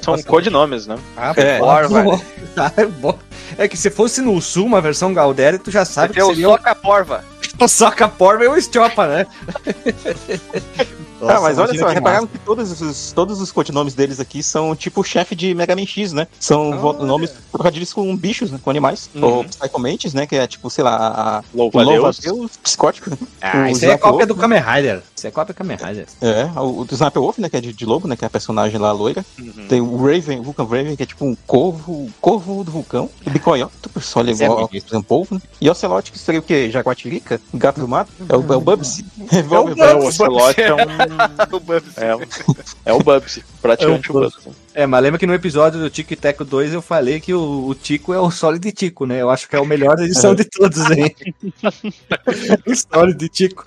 São, 0.03 0.21
codinomes, 0.23 0.87
né? 0.87 0.95
Ah, 1.17 1.33
É. 1.35 1.59
bom. 1.59 2.19
Tá, 2.55 2.71
é 2.77 2.85
bom. 2.85 3.17
É 3.57 3.67
que 3.67 3.75
se 3.75 3.89
fosse 3.89 4.21
no 4.21 4.39
sul, 4.41 4.65
uma 4.65 4.79
versão 4.79 5.13
Galdério, 5.13 5.57
tu 5.57 5.71
já 5.71 5.83
sabe 5.85 6.13
Vai 6.13 6.21
que 6.23 6.29
seria 6.29 6.49
o 6.49 6.51
Soca 6.51 6.75
Porva. 6.75 7.23
Soca 7.67 8.07
Porva 8.07 8.43
e 8.43 8.47
o 8.47 8.61
Stiopa, 8.61 9.07
né? 9.07 9.27
ah, 11.21 11.39
mas 11.41 11.57
olha 11.57 11.77
só, 11.79 11.87
que 11.87 11.93
repararam 11.93 12.27
que 12.27 12.37
todos 12.39 12.81
os, 12.81 13.11
todos 13.13 13.39
os 13.39 13.51
codinomes 13.51 13.93
deles 13.93 14.19
aqui 14.19 14.43
são 14.43 14.75
tipo 14.75 15.03
chefe 15.03 15.35
de 15.35 15.53
Mega 15.53 15.75
Man 15.75 15.85
X, 15.85 16.11
né? 16.11 16.27
São 16.39 16.73
Ah. 16.73 17.05
nomes 17.05 17.31
trocadilhos 17.51 17.93
com 17.93 18.15
bichos, 18.17 18.51
né? 18.51 18.59
Com 18.61 18.69
animais. 18.69 19.09
Uhum. 19.15 19.23
Ou 19.23 19.43
Psychomentes, 19.45 20.13
né? 20.13 20.27
Que 20.27 20.35
é 20.35 20.47
tipo, 20.47 20.69
sei 20.69 20.83
lá, 20.83 20.95
a, 20.95 21.37
a, 21.37 21.43
o 21.53 21.57
Louva-a-Deus. 21.57 21.95
louva-a-Deus 21.95 22.57
psicótico. 22.57 23.09
né? 23.11 23.17
Ah, 23.41 23.63
O 23.65 23.67
isso 23.67 23.85
aí 23.85 23.91
é 23.91 23.97
cópia 23.97 24.25
Wolf, 24.25 24.27
do 24.27 24.35
Kamen 24.35 24.59
Rider. 24.61 25.01
Isso 25.15 25.27
é 25.27 25.31
cópia 25.31 25.53
do 25.53 25.57
Kamen 25.57 25.77
Rider. 25.77 26.05
É, 26.21 26.59
o, 26.59 26.79
o 26.81 26.85
do 26.85 26.93
Sniper 26.93 27.21
Wolf, 27.21 27.37
né? 27.37 27.49
Que 27.49 27.57
é 27.57 27.61
de, 27.61 27.71
de 27.73 27.85
lobo, 27.85 28.07
né? 28.07 28.15
Que 28.17 28.25
é 28.25 28.27
a 28.27 28.29
personagem 28.29 28.77
lá 28.77 28.91
loira. 28.91 29.25
Uhum. 29.39 29.67
Tem 29.69 29.79
o 29.79 29.95
Raven, 29.97 30.39
o 30.39 30.43
Vulcan 30.43 30.63
Raven, 30.65 30.95
que 30.95 31.03
é 31.03 31.05
tipo 31.05 31.23
um 31.25 31.35
corvo, 31.47 32.09
corvo 32.19 32.63
do 32.63 32.71
vulcão. 32.71 33.09
O 33.25 33.29
Bicoy 33.29 33.63
Octopus, 33.63 34.15
olha 34.17 34.31
Esse 34.31 34.43
é 34.43 34.45
igual 34.45 34.59
ao 34.61 34.67
bonito. 34.67 34.97
um 34.97 35.01
polvo, 35.01 35.35
né? 35.35 35.41
E 35.61 35.69
Ocelot, 35.69 36.11
que 36.11 36.19
seria 36.19 36.39
o 36.39 36.43
quê? 36.43 36.69
Jaguatirica? 36.69 37.32
Gato 37.53 37.79
do 37.81 37.87
mato? 37.87 38.11
É 38.29 38.35
o, 38.35 38.53
é 38.53 38.57
o 38.57 38.61
Bubsy. 38.61 39.05
É, 39.31 39.39
o 39.59 39.65
Bubsy. 39.65 40.07
Ocelot 40.07 40.61
é 40.61 40.73
um. 40.73 40.77
O 41.55 41.59
Bubsy. 41.59 41.91
É, 41.97 42.15
um- 42.15 42.21
é 42.85 42.93
o 42.93 42.99
Bubsy, 42.99 43.43
praticamente 43.61 44.11
o 44.11 44.13
Bubsy. 44.13 44.49
É, 44.75 44.87
mas 44.87 45.03
lembra 45.03 45.19
que 45.19 45.27
no 45.27 45.33
episódio 45.33 45.79
do 45.79 45.89
Tico 45.89 46.13
e 46.13 46.15
Teco 46.15 46.43
2 46.43 46.73
eu 46.73 46.81
falei 46.81 47.19
que 47.19 47.33
o, 47.33 47.67
o 47.67 47.75
Tico 47.75 48.13
é 48.13 48.19
o 48.19 48.31
Solid 48.31 48.71
Tico, 48.71 49.05
né? 49.05 49.21
Eu 49.21 49.29
acho 49.29 49.47
que 49.47 49.55
é 49.55 49.59
o 49.59 49.65
melhor 49.65 49.99
edição 49.99 50.33
de 50.33 50.43
todos, 50.45 50.89
hein? 50.89 51.15
o 52.65 52.75
Solid 52.75 53.29
Tico. 53.29 53.63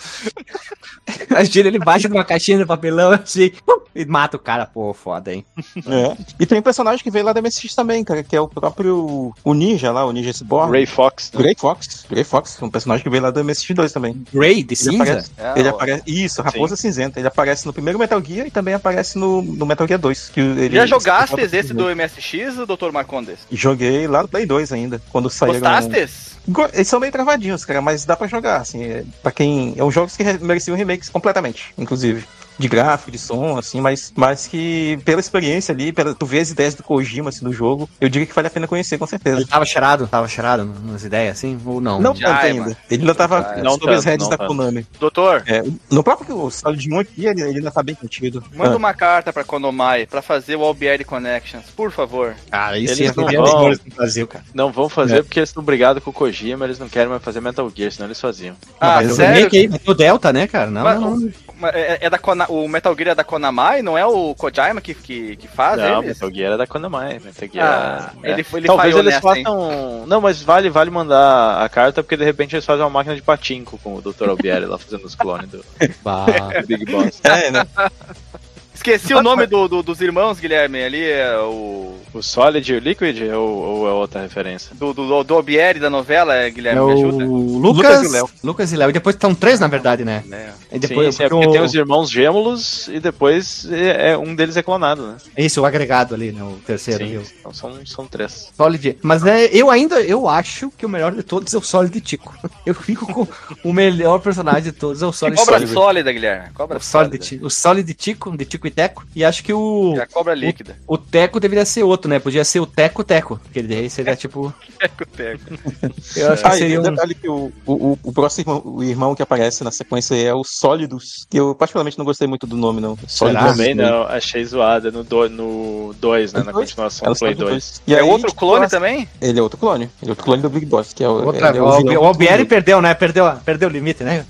Imagina, 1.30 1.68
ele 1.68 1.78
baixa 1.78 2.09
numa 2.09 2.24
caixinha 2.24 2.59
de 2.59 2.66
papelão 2.66 3.12
assim 3.12 3.52
e 3.94 4.04
mata 4.04 4.36
o 4.36 4.40
cara, 4.40 4.66
pô, 4.66 4.92
foda, 4.92 5.32
hein? 5.32 5.44
É. 5.86 6.16
E 6.38 6.44
tem 6.44 6.59
um 6.59 6.62
personagem 6.62 7.02
que 7.02 7.11
veio 7.11 7.24
lá 7.24 7.32
da 7.32 7.40
MSX 7.40 7.74
também, 7.74 8.02
cara, 8.04 8.22
que 8.22 8.34
é 8.36 8.40
o 8.40 8.48
próprio 8.48 9.32
o 9.44 9.54
Ninja 9.54 9.92
lá, 9.92 10.04
o 10.04 10.12
Ninja 10.12 10.32
Spawn. 10.32 10.68
Ray 10.70 10.84
Fox. 10.84 11.30
né? 11.32 11.40
Grey 11.40 11.54
Fox. 11.57 12.04
Grey 12.11 12.24
Fox, 12.24 12.61
um 12.61 12.68
personagem 12.68 13.02
que 13.04 13.09
veio 13.11 13.22
lá 13.22 13.30
do 13.30 13.40
MSX2 13.42 13.92
também. 13.92 14.22
Grey 14.34 14.62
de 14.62 14.74
Ele 14.74 14.76
cinza? 14.76 15.02
aparece, 15.02 15.30
É, 15.38 15.59
ele 15.61 15.68
ó. 15.68 15.70
aparece. 15.70 16.02
Isso, 16.07 16.42
Raposa 16.42 16.76
Cinzenta. 16.76 17.18
Ele 17.20 17.28
aparece 17.28 17.64
no 17.64 17.72
primeiro 17.72 17.98
Metal 17.98 18.22
Gear 18.22 18.46
e 18.46 18.50
também 18.50 18.74
aparece 18.74 19.16
no, 19.16 19.40
no 19.40 19.64
Metal 19.64 19.86
Gear 19.86 20.00
2. 20.00 20.28
Que 20.30 20.40
ele, 20.40 20.76
Já 20.76 20.86
jogastes 21.05 21.53
Esse 21.53 21.74
do 21.74 21.84
MSX, 21.94 22.57
Dr. 22.66 22.90
Marcondes? 22.92 23.38
Joguei 23.51 24.07
lá 24.07 24.22
no 24.22 24.28
Play 24.28 24.47
2 24.47 24.72
ainda, 24.72 25.01
quando 25.11 25.28
saíram... 25.30 25.61
Gostastes? 25.61 26.36
Go- 26.49 26.68
Eles 26.72 26.86
são 26.86 27.01
meio 27.01 27.12
travadinhos, 27.12 27.64
cara, 27.64 27.80
mas 27.82 28.05
dá 28.05 28.14
pra 28.16 28.26
jogar, 28.28 28.61
assim. 28.61 28.84
É, 28.84 29.05
pra 29.22 29.32
quem. 29.32 29.74
É 29.76 29.82
um 29.82 29.90
jogos 29.90 30.16
que 30.16 30.22
re- 30.22 30.38
mereciam 30.38 30.76
remakes 30.76 31.09
completamente, 31.09 31.74
inclusive. 31.76 32.24
De 32.59 32.68
gráfico, 32.68 33.11
de 33.11 33.18
som, 33.18 33.59
assim, 33.59 33.80
mas, 33.80 34.12
mas 34.16 34.46
que 34.46 34.98
pela 35.04 35.20
experiência 35.20 35.72
ali, 35.74 35.92
pela, 35.92 36.14
tu 36.14 36.24
vê 36.24 36.38
as 36.40 36.50
ideias 36.50 36.74
do 36.74 36.82
Kojima 36.82 37.28
assim, 37.28 37.44
no 37.44 37.52
jogo, 37.52 37.88
eu 38.00 38.09
diria 38.09 38.26
que 38.26 38.34
vale 38.34 38.48
a 38.48 38.50
pena 38.50 38.66
conhecer, 38.66 38.96
com 38.98 39.07
certeza. 39.07 39.36
Ele 39.38 39.46
tava 39.46 39.64
cheirado, 39.66 40.07
tava 40.07 40.26
cheirado 40.28 40.64
nas 40.84 41.04
ideias, 41.04 41.36
assim? 41.36 41.59
Ou 41.66 41.80
não? 41.80 42.00
Não 42.00 42.14
tanto 42.14 42.26
é, 42.26 42.42
ainda. 42.42 42.61
mano. 42.62 42.76
Ele 42.90 43.02
ainda 43.02 43.14
tava 43.14 43.54
é. 43.57 43.62
Não 43.62 43.72
sobre 43.72 43.94
as 43.94 43.96
tanto, 44.04 44.11
redes 44.11 44.24
não 44.26 44.30
da 44.30 44.36
tanto. 44.38 44.48
Konami. 44.48 44.86
Doutor, 44.98 45.42
É, 45.46 45.62
no 45.90 46.02
próprio 46.02 46.50
Solid 46.50 46.90
1 46.92 46.98
aqui, 46.98 47.26
ele, 47.26 47.42
ele 47.42 47.59
ainda 47.59 47.70
tá 47.70 47.82
bem 47.82 47.94
contido. 47.94 48.42
manda 48.54 48.72
Ah. 48.72 48.76
uma 48.76 48.94
carta 48.94 49.32
pra 49.32 49.44
Konomai 49.44 50.07
pra 50.07 50.22
fazer 50.22 50.57
o 50.57 50.62
Albieri 50.64 51.04
Connections, 51.04 51.64
por 51.76 51.90
favor. 51.90 52.34
Cara, 52.50 52.78
isso 52.78 52.94
Eles 52.94 53.14
ia 53.16 53.22
não 53.22 53.44
vão. 53.44 53.70
no 53.70 53.78
Brasil, 53.94 54.26
cara. 54.26 54.44
Não 54.54 54.72
vão 54.72 54.88
fazer 54.88 55.22
porque 55.22 55.38
eles 55.40 55.50
estão 55.50 55.62
brigados 55.62 56.02
com 56.02 56.11
o 56.11 56.12
Kojima, 56.12 56.64
eles 56.64 56.78
não 56.78 56.88
querem 56.88 57.09
mais 57.09 57.22
fazer 57.22 57.40
Metal 57.40 57.70
Gear, 57.74 57.92
senão 57.92 58.07
eles 58.09 58.20
faziam. 58.20 58.57
Ah, 58.80 58.96
Mas 58.96 59.12
o 59.12 59.16
sério? 59.16 59.50
o 59.86 59.94
Delta, 59.94 60.32
né, 60.32 60.46
cara? 60.46 60.70
Não, 60.70 60.82
Mas- 60.82 61.00
não, 61.00 61.16
não. 61.16 61.32
É, 61.68 62.07
é 62.07 62.11
da 62.11 62.18
Kona- 62.18 62.45
o 62.49 62.68
Metal 62.68 62.94
Gear 62.97 63.11
é 63.11 63.14
da 63.14 63.24
Konamai, 63.24 63.82
não 63.82 63.97
é 63.97 64.05
o 64.07 64.34
Kojima 64.34 64.80
que, 64.80 64.94
que, 64.94 65.36
que 65.36 65.49
faz 65.49 65.78
não, 65.78 66.03
eles? 66.03 66.14
Metal 66.14 66.30
Gear 66.34 66.53
é 66.53 66.57
da 66.57 66.66
Konami. 66.66 67.20
Metal 67.20 67.49
Gear 67.53 67.66
Ah, 67.66 68.12
é- 68.22 68.32
ele, 68.32 68.47
ele 68.55 68.66
Talvez 68.66 68.97
eles 68.97 69.14
nessa, 69.14 69.36
hein? 69.36 69.44
façam. 69.44 70.07
Não, 70.07 70.20
mas 70.20 70.42
vale, 70.42 70.70
vale 70.70 70.90
mandar 70.90 71.62
a 71.62 71.68
carta, 71.68 72.03
porque 72.03 72.16
de 72.16 72.24
repente 72.24 72.55
eles 72.55 72.64
fazem 72.64 72.82
uma 72.84 72.90
máquina 72.90 73.14
de 73.14 73.22
patinco 73.22 73.78
com 73.78 73.97
o 73.97 74.01
Dr. 74.03 74.28
Albieri 74.28 74.66
lá 74.66 74.78
fazendo 74.78 75.05
os 75.05 75.14
clones 75.14 75.49
do 75.51 75.59
do 75.80 76.66
Big 76.66 76.84
Boss. 76.90 77.20
É, 77.24 77.51
né? 77.51 77.66
Esqueci 78.77 79.14
o 79.14 79.22
nome 79.22 79.47
do, 79.47 79.66
do- 79.68 79.83
dos 79.83 80.01
irmãos, 80.01 80.39
Guilherme, 80.39 80.83
ali 80.83 81.03
é 81.05 81.37
o... 81.41 81.95
O 82.14 82.22
Solid 82.22 82.72
e 82.72 82.77
o 82.77 82.79
Liquid 82.79 83.20
ou, 83.35 83.49
ou 83.49 83.89
é 83.89 83.93
outra 83.93 84.22
referência? 84.22 84.74
Do, 84.74 84.95
do, 84.95 85.22
do 85.22 85.35
Albieri 85.35 85.79
da 85.79 85.91
novela, 85.91 86.35
é, 86.35 86.51
Guilherme, 86.51 86.81
É 86.81 86.85
me 86.85 86.91
o 86.91 86.95
ajuda? 87.09 87.24
Lucas, 87.27 87.66
Lucas 88.01 88.03
e 88.05 88.09
Léo. 88.12 88.31
Lucas 88.43 88.72
e 88.72 88.77
Léo. 88.77 88.89
E 88.89 88.93
depois 88.95 89.16
estão 89.16 89.35
três, 89.35 89.61
na 89.61 89.66
verdade, 89.66 90.03
né? 90.05 90.24
É. 90.33 90.77
E 90.77 90.79
depois 90.79 91.14
Sim, 91.14 91.18
sim, 91.18 91.24
é 91.24 91.29
porque 91.29 91.47
o- 91.47 91.53
tem 91.53 91.61
os 91.61 91.74
irmãos 91.74 92.11
gêmeos 92.11 92.89
e 92.89 92.99
depois 93.01 93.66
é, 93.70 94.12
é- 94.12 94.18
um 94.18 94.35
deles 94.35 94.57
é 94.57 94.62
clonado, 94.62 95.07
né? 95.09 95.16
Isso, 95.37 95.61
o 95.61 95.66
agregado 95.66 96.14
ali, 96.14 96.33
né? 96.33 96.43
O 96.43 96.53
terceiro. 96.66 97.07
Sim, 97.07 97.18
o 97.18 97.22
então 97.41 97.53
são, 97.53 97.85
são 97.85 98.07
três. 98.07 98.51
Solid. 98.57 98.97
Mas 99.03 99.22
né, 99.22 99.45
eu 99.53 99.68
ainda, 99.70 100.01
eu 100.01 100.27
acho 100.27 100.70
que 100.70 100.87
o 100.87 100.89
melhor 100.89 101.12
de 101.12 101.22
todos 101.22 101.53
é 101.53 101.59
o 101.59 101.62
Solid 101.62 102.01
Tico. 102.01 102.35
Eu 102.64 102.74
fico 102.74 103.07
com 103.12 103.29
o 103.62 103.72
melhor 103.72 104.18
personagem 104.20 104.62
de 104.64 104.72
todos 104.72 105.01
é 105.03 105.07
o 105.07 105.12
Solid 105.12 105.37
Cobra 105.37 105.55
Solid. 105.59 105.72
sólida, 105.72 106.12
Guilherme. 106.12 106.49
Cobra 106.55 106.79
O 106.79 106.81
Solid, 106.81 107.11
sólida. 107.11 107.18
Ti- 107.18 107.41
o 107.45 107.51
Solid 107.51 107.95
Tico, 107.95 108.37
de 108.37 108.45
Tico 108.45 108.65
e 108.68 108.70
Teco. 108.70 109.04
E 109.14 109.24
acho 109.24 109.42
que 109.42 109.52
o, 109.52 109.94
É 109.96 110.02
a 110.02 110.06
cobra 110.06 110.34
líquida. 110.34 110.76
o 110.86 110.96
Teco 110.98 111.38
deveria 111.40 111.64
ser 111.64 111.82
outro, 111.82 112.08
né? 112.10 112.18
Podia 112.18 112.44
ser 112.44 112.60
o 112.60 112.66
Teco 112.66 113.02
Teco. 113.04 113.38
Porque 113.42 113.58
ele 113.58 113.68
daí 113.68 113.90
seria 113.90 114.16
tipo. 114.16 114.52
Eu 116.16 116.32
acho 116.32 116.42
que 116.42 116.48
Ah, 116.48 116.52
seria 116.52 116.80
um 116.80 116.82
detalhe 116.82 117.14
que 117.14 117.28
o, 117.28 117.52
o, 117.66 117.72
o- 117.72 117.98
o 118.02 118.12
próximo 118.12 118.42
irmão, 118.52 118.62
o 118.76 118.82
irmão 118.84 119.14
que 119.14 119.22
aparece 119.22 119.62
na 119.64 119.70
sequência 119.70 120.14
é 120.14 120.32
o 120.34 120.44
Sólidos, 120.44 121.26
que 121.28 121.38
eu 121.38 121.54
particularmente 121.54 121.98
não 121.98 122.04
gostei 122.04 122.26
muito 122.26 122.46
do 122.46 122.56
nome, 122.56 122.80
não. 122.80 122.96
Sólidos. 123.06 123.52
Também 123.52 123.74
não, 123.74 124.02
achei 124.04 124.44
zoada 124.44 124.90
no 124.90 125.02
2, 125.04 125.30
no 125.32 125.94
dois, 126.00 126.32
né? 126.32 126.42
Na 126.42 126.52
continuação 126.52 127.06
Ela 127.06 127.14
do 127.14 127.18
Play 127.18 127.32
só 127.34 127.38
do 127.38 127.44
2. 127.44 127.50
dois. 127.52 127.82
E 127.86 127.94
É 127.94 128.00
aí, 128.00 128.02
outro 128.08 128.28
tipo, 128.28 128.40
clone 128.40 128.68
também? 128.68 129.08
Ele 129.20 129.38
é 129.38 129.42
outro 129.42 129.58
clone. 129.58 129.84
Ele 130.02 130.10
é 130.10 130.12
outro 130.12 130.24
clone 130.24 130.42
do 130.42 130.50
Big 130.50 130.66
Boss, 130.66 130.92
que 130.92 131.02
é 131.04 131.08
o. 131.08 131.26
Outra, 131.26 131.48
é 131.48 131.60
o, 131.62 131.76
vilão 131.78 132.02
o 132.02 132.06
Albieri 132.06 132.44
perdeu, 132.44 132.80
né? 132.80 132.94
Perdeu, 132.94 133.30
perdeu 133.44 133.68
o 133.68 133.72
limite, 133.72 134.02
né? 134.04 134.24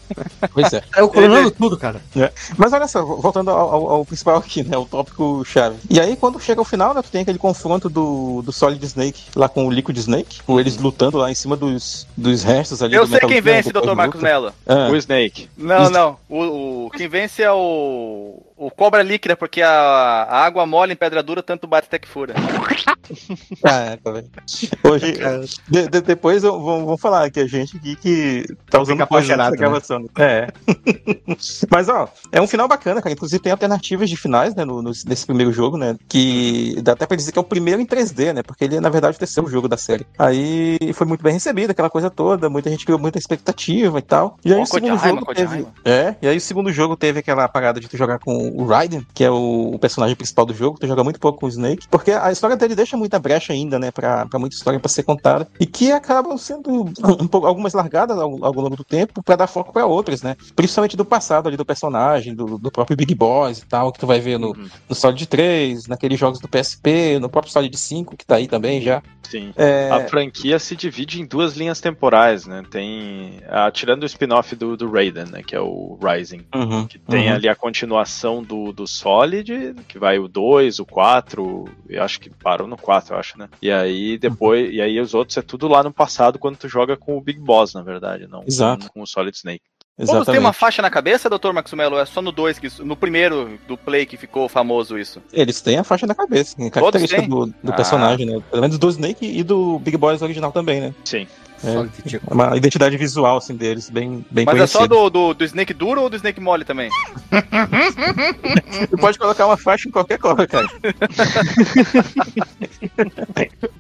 Pois 0.53 0.72
é. 0.72 0.82
É 0.97 1.03
o 1.03 1.09
colonando 1.09 1.51
tudo, 1.51 1.76
cara. 1.76 2.01
Mas 2.57 2.72
olha 2.72 2.89
só, 2.89 3.05
voltando 3.05 3.51
ao, 3.51 3.70
ao- 3.74 3.91
ao 3.91 4.05
principal 4.05 4.26
aqui, 4.35 4.62
né? 4.62 4.77
O 4.77 4.85
tópico 4.85 5.45
chave. 5.45 5.77
E 5.91 6.01
aí, 6.01 6.16
quando 6.16 6.41
chega 6.41 6.61
ao 6.61 6.64
final, 6.64 6.95
né? 6.95 7.03
Tu 7.03 7.11
tem 7.11 7.20
aquele 7.22 7.39
confronto 7.39 7.89
do, 7.89 8.43
do 8.43 8.53
Solid 8.53 8.85
Snake 8.85 9.22
lá 9.37 9.49
com 9.49 9.66
o 9.66 9.70
Liquid 9.70 9.97
Snake, 9.99 10.43
com 10.43 10.59
eles 10.59 10.77
lutando 10.79 11.18
lá 11.18 11.31
em 11.31 11.35
cima 11.35 11.57
dos, 11.57 12.07
dos 12.16 12.43
restos 12.43 12.83
ali 12.83 12.95
Eu 12.95 13.03
do 13.03 13.09
sei 13.09 13.14
Metal 13.16 13.29
quem 13.29 13.41
vence, 13.41 13.72
Dr. 13.72 13.93
Marcos. 13.95 14.20
Mello. 14.20 14.53
Ah, 14.66 14.89
O 14.91 14.97
Snake. 14.97 15.49
Não, 15.57 15.91
não. 15.91 16.16
O, 16.29 16.87
o- 16.87 16.91
quem 16.91 17.09
vence 17.09 17.43
é 17.43 17.53
o. 17.53 18.41
O 18.57 18.71
cobra 18.71 19.03
líquida, 19.03 19.37
porque 19.37 19.61
a, 19.61 19.69
a 19.71 20.45
água 20.47 20.65
mole 20.65 20.95
em 20.95 20.97
pedra 20.97 21.23
dura 21.23 21.43
tanto 21.43 21.67
bate 21.67 21.89
até 21.89 21.99
que 21.99 22.09
fura. 22.09 22.35
Caraca, 23.63 24.13
velho. 24.13 24.31
Hoje, 24.83 25.13
de- 25.69 25.89
de- 25.89 26.01
depois 26.01 26.43
vão 26.43 26.97
falar 26.97 27.31
que 27.31 27.41
a 27.41 27.47
gente 27.47 27.77
aqui 27.77 27.97
que 27.97 28.47
tá 28.71 28.81
usando 28.81 29.03
apaixonado, 29.03 29.51
nessa 29.53 29.57
gravação. 29.61 29.99
né? 30.01 30.07
É. 30.19 30.49
Mas, 31.71 31.89
ó, 31.89 32.09
é 32.33 32.41
um 32.41 32.47
final 32.47 32.67
bacana, 32.69 33.03
cara. 33.03 33.13
Inclusive 33.13 33.43
tem 33.43 33.53
alternativas 33.53 34.09
de 34.09 34.17
finais, 34.17 34.55
né, 34.55 34.65
no, 34.65 34.81
no- 34.83 34.91
nesse 35.07 35.27
primeiro 35.27 35.53
jogo, 35.53 35.77
né, 35.77 35.97
que 36.09 36.81
dá 36.83 36.93
até 36.93 37.07
pra 37.07 37.17
dizer 37.17 37.33
que 37.33 37.39
é 37.39 37.43
o 37.43 37.45
primeiro 37.45 37.81
em 37.81 37.87
3D, 37.87 38.33
né, 38.33 38.43
porque 38.43 38.65
ele 38.65 38.77
é, 38.77 38.81
na 38.81 38.89
verdade, 38.89 39.17
o 39.17 39.19
terceiro 39.19 39.49
jogo 39.51 39.69
da 39.69 39.77
série. 39.77 40.07
Aí 40.19 40.79
foi 40.95 41.07
muito 41.07 41.23
bem 41.23 41.35
recebido, 41.35 41.71
aquela 41.73 41.91
coisa 41.91 42.11
toda, 42.11 42.49
muita 42.49 42.71
gente 42.71 42.85
criou 42.85 42.99
muita 42.99 43.19
expectativa 43.19 43.99
e 43.99 44.03
tal. 44.03 44.39
E 44.45 44.53
aí 44.53 44.61
o 44.61 44.67
segundo 44.67 44.97
jogo 44.99 45.35
teve... 45.35 45.67
É, 45.85 46.15
e 46.23 46.29
aí 46.29 46.37
o 46.37 46.41
segundo 46.41 46.73
jogo 46.73 46.97
teve 46.97 47.21
aquela 47.21 47.47
parada 47.49 47.79
de 47.81 47.89
tu 47.89 47.97
jogar 47.97 48.19
com 48.19 48.46
o 48.55 48.67
Raiden, 48.67 49.07
que 49.15 49.25
é 49.25 49.31
o, 49.31 49.73
o 49.75 49.79
personagem 49.79 50.15
principal 50.17 50.45
do 50.47 50.55
jogo, 50.55 50.79
tu 50.79 50.87
joga 50.87 51.03
muito 51.05 51.21
pouco 51.21 51.41
com 51.41 51.47
o 51.47 51.49
Snake, 51.49 51.87
porque 51.91 52.11
a 52.13 52.31
história 52.33 52.57
dele 52.57 52.75
deixa 52.75 52.97
muita 52.97 53.19
brecha 53.19 53.53
ainda, 53.53 53.79
né, 53.79 53.91
pra, 53.91 54.27
pra 54.27 54.39
muita 54.39 54.57
história 54.57 54.79
pra 54.81 54.89
ser 54.89 55.03
contada, 55.03 55.49
e 55.59 55.67
que 55.67 55.91
acabam 55.93 56.37
sendo 56.39 56.71
um 57.21 57.27
pouco, 57.27 57.47
algumas 57.47 57.73
largadas 57.75 58.19
ao, 58.19 58.45
ao 58.45 58.53
longo 58.53 58.77
do 58.77 58.85
tempo 58.85 59.23
pra 59.23 59.37
dar 59.37 59.47
foco 59.47 59.73
pra 59.73 59.87
outras, 59.87 60.23
né, 60.23 60.37
principalmente 60.55 60.97
do 60.97 61.05
passado 61.05 61.47
ali 61.49 61.57
do 61.57 61.65
personagem, 61.65 62.35
do, 62.35 62.59
do 62.59 62.71
próprio 62.71 62.97
Big 62.97 63.15
Boss 63.15 63.59
e 63.59 63.67
tal, 63.67 63.93
que 63.93 63.99
tu 63.99 64.07
vai 64.07 64.21
ver 64.21 64.39
no, 64.39 64.47
Uhum. 64.57 64.69
no 64.89 64.95
Solid 64.95 65.27
3, 65.27 65.87
naqueles 65.89 66.19
jogos 66.19 66.39
do 66.41 66.49
PSP, 66.49 67.19
no 67.21 67.29
próprio 67.29 67.53
Solid 67.53 67.77
5, 67.77 68.17
que 68.17 68.25
tá 68.25 68.37
aí 68.37 68.47
também 68.49 68.81
já. 68.81 69.03
Sim. 69.29 69.53
É, 69.57 69.91
A 69.91 70.07
franquia 70.09 70.59
se 70.59 70.77
divide 70.77 71.21
em 71.21 71.27
duas 71.27 71.57
linhas 71.57 71.81
temporais, 71.81 72.47
né? 72.47 72.63
Tem. 72.71 73.41
tirando 73.73 74.05
o 74.05 74.07
spin-off 74.07 74.55
do, 74.55 74.77
do 74.77 74.91
Raiden, 74.91 75.25
né? 75.27 75.43
Que 75.43 75.57
é 75.57 75.61
o 75.61 75.99
Rising. 76.01 76.47
uhum, 76.55 76.87
Que 76.87 76.99
tem 76.99 77.29
uhum. 77.29 77.35
ali 77.35 77.49
a 77.49 77.55
continuação 77.57 78.36
do, 78.43 78.72
do 78.72 78.87
Solid, 78.87 79.74
que 79.89 79.99
vai 79.99 80.18
o 80.18 80.28
2, 80.28 80.78
o 80.78 80.87
4, 80.87 81.64
eu 81.89 82.03
acho 82.03 82.20
que 82.20 82.30
parou 82.30 82.66
no 82.66 82.76
4, 82.76 83.14
eu 83.14 83.18
acho, 83.18 83.39
né? 83.39 83.49
E 83.61 83.70
aí 83.70 84.18
depois, 84.18 84.72
e 84.72 84.80
aí 84.80 84.99
os 85.01 85.14
outros 85.14 85.37
é 85.37 85.43
tudo 85.43 85.68
lá 85.68 85.82
no 85.82 85.93
passado 85.93 86.39
quando 86.39 86.57
tu 86.57 86.68
joga 86.68 86.97
com 86.97 87.16
o 87.16 87.20
Big 87.20 87.39
Boss, 87.41 87.74
na 87.74 87.82
verdade, 87.82 88.26
não 88.26 88.43
Exato. 88.47 88.87
com, 88.87 88.95
com 88.95 89.03
o 89.03 89.07
Solid 89.07 89.37
Snake. 89.37 89.62
Todos 89.99 90.11
têm 90.11 90.16
Exatamente. 90.18 90.41
uma 90.45 90.53
faixa 90.53 90.82
na 90.82 90.91
cabeça, 90.91 91.30
Dr. 91.30 91.53
Maximelo? 91.55 91.97
É 91.97 92.05
só 92.05 92.20
no 92.20 92.30
2, 92.30 92.59
que 92.59 92.68
no 92.82 92.95
primeiro 92.95 93.59
do 93.66 93.78
Play 93.78 94.05
que 94.05 94.18
ficou 94.18 94.47
famoso 94.47 94.99
isso. 94.99 95.22
Eles 95.32 95.62
têm 95.62 95.78
a 95.78 95.84
faixa 95.84 96.07
na 96.07 96.14
cabeça, 96.14 96.55
característica 96.70 97.22
têm? 97.22 97.30
do, 97.30 97.47
do 97.47 97.55
Ah. 97.68 97.72
personagem, 97.72 98.26
né? 98.26 98.43
Pelo 98.51 98.61
menos 98.61 98.78
do 98.78 98.89
Snake 98.91 99.24
e 99.26 99.43
do 99.43 99.78
Big 99.78 99.97
Boss 99.97 100.20
original 100.20 100.53
também, 100.53 100.82
né? 100.82 100.95
Sim. 101.03 101.26
É. 101.65 101.89
Uma 102.33 102.57
identidade 102.57 102.97
visual 102.97 103.39
assim 103.39 103.55
deles 103.57 103.89
bem 103.91 104.25
bem 104.31 104.45
Mas 104.45 104.55
é 104.55 104.59
conhecida. 104.59 104.79
só 104.81 104.87
do, 104.87 105.09
do, 105.11 105.35
do 105.35 105.45
Snake 105.45 105.73
duro 105.75 106.03
ou 106.03 106.11
do 106.11 106.17
Snake 106.17 106.41
mole 106.41 106.65
também? 106.65 106.91
Tu 108.91 108.97
pode 108.99 109.19
colocar 109.19 109.47
uma 109.47 109.57
faixa 109.57 109.89
em 109.89 109.93
qualquer 109.93 110.19
cor, 110.19 110.37
cara. 110.47 110.69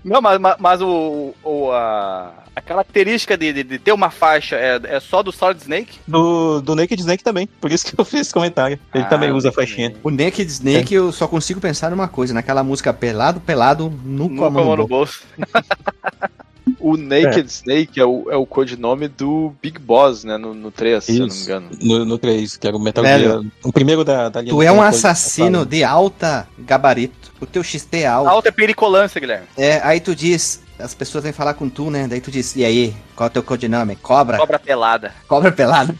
Não, 0.04 0.20
mas, 0.20 0.38
mas, 0.40 0.56
mas 0.58 0.80
o, 0.82 1.34
o- 1.42 1.70
a, 1.72 2.32
a 2.54 2.60
característica 2.60 3.36
de, 3.36 3.52
de, 3.52 3.62
de 3.64 3.78
ter 3.78 3.92
uma 3.92 4.10
faixa 4.10 4.56
é, 4.56 4.80
é 4.84 5.00
só 5.00 5.22
do 5.22 5.32
Solid 5.32 5.60
Snake? 5.60 5.98
Do, 6.06 6.60
do 6.60 6.74
Naked 6.74 7.00
Snake 7.00 7.22
também, 7.24 7.46
por 7.60 7.70
isso 7.72 7.86
que 7.86 7.98
eu 8.00 8.04
fiz 8.04 8.20
esse 8.22 8.32
comentário. 8.32 8.78
Ele 8.94 9.04
Ah, 9.04 9.08
também 9.08 9.30
usa 9.32 9.52
faixinha. 9.52 9.94
O 10.02 10.10
Naked 10.10 10.46
Snake 10.50 10.94
eu 10.94 11.12
só 11.12 11.26
consigo 11.28 11.60
pensar 11.60 11.90
numa 11.90 12.08
coisa, 12.08 12.32
naquela 12.32 12.62
música 12.62 12.92
pelado, 12.92 13.40
pelado, 13.40 13.90
mão 14.04 14.28
no 14.28 14.76
no 14.76 14.86
bolso. 14.88 15.22
O 16.86 16.96
Naked 16.96 17.48
Snake 17.48 17.98
é 17.98 18.04
o, 18.04 18.30
é 18.30 18.36
o 18.36 18.46
codinome 18.46 19.08
do 19.08 19.52
Big 19.60 19.76
Boss, 19.76 20.22
né? 20.22 20.36
No, 20.36 20.54
no 20.54 20.70
3, 20.70 21.02
se 21.02 21.16
eu 21.16 21.18
não 21.18 21.26
me 21.26 21.32
Isso. 21.32 21.44
engano. 21.44 21.68
No, 21.82 22.04
no 22.04 22.16
3, 22.16 22.56
que 22.56 22.64
era 22.64 22.76
o 22.76 22.80
Metal 22.80 23.02
Velho, 23.02 23.28
Gear. 23.28 23.44
O 23.64 23.72
primeiro 23.72 24.04
da, 24.04 24.28
da 24.28 24.40
linha 24.40 24.54
Tu 24.54 24.62
é 24.62 24.70
um 24.70 24.80
assassino 24.80 25.66
de 25.66 25.82
alta 25.82 26.46
gabarito. 26.56 27.32
O 27.40 27.44
teu 27.44 27.64
XT 27.64 28.02
é 28.02 28.06
alto. 28.06 28.30
Alta 28.30 28.50
é 28.50 28.52
pericolância, 28.52 29.20
Guilherme. 29.20 29.48
É, 29.58 29.80
aí 29.82 29.98
tu 29.98 30.14
diz, 30.14 30.62
as 30.78 30.94
pessoas 30.94 31.24
vêm 31.24 31.32
falar 31.32 31.54
com 31.54 31.68
tu, 31.68 31.90
né? 31.90 32.06
Daí 32.06 32.20
tu 32.20 32.30
diz, 32.30 32.54
e 32.54 32.64
aí, 32.64 32.94
qual 33.16 33.26
é 33.26 33.30
o 33.30 33.32
teu 33.32 33.42
codinome? 33.42 33.96
Cobra? 33.96 34.38
Cobra 34.38 34.58
pelada. 34.60 35.12
Cobra 35.26 35.50
pelado. 35.50 35.92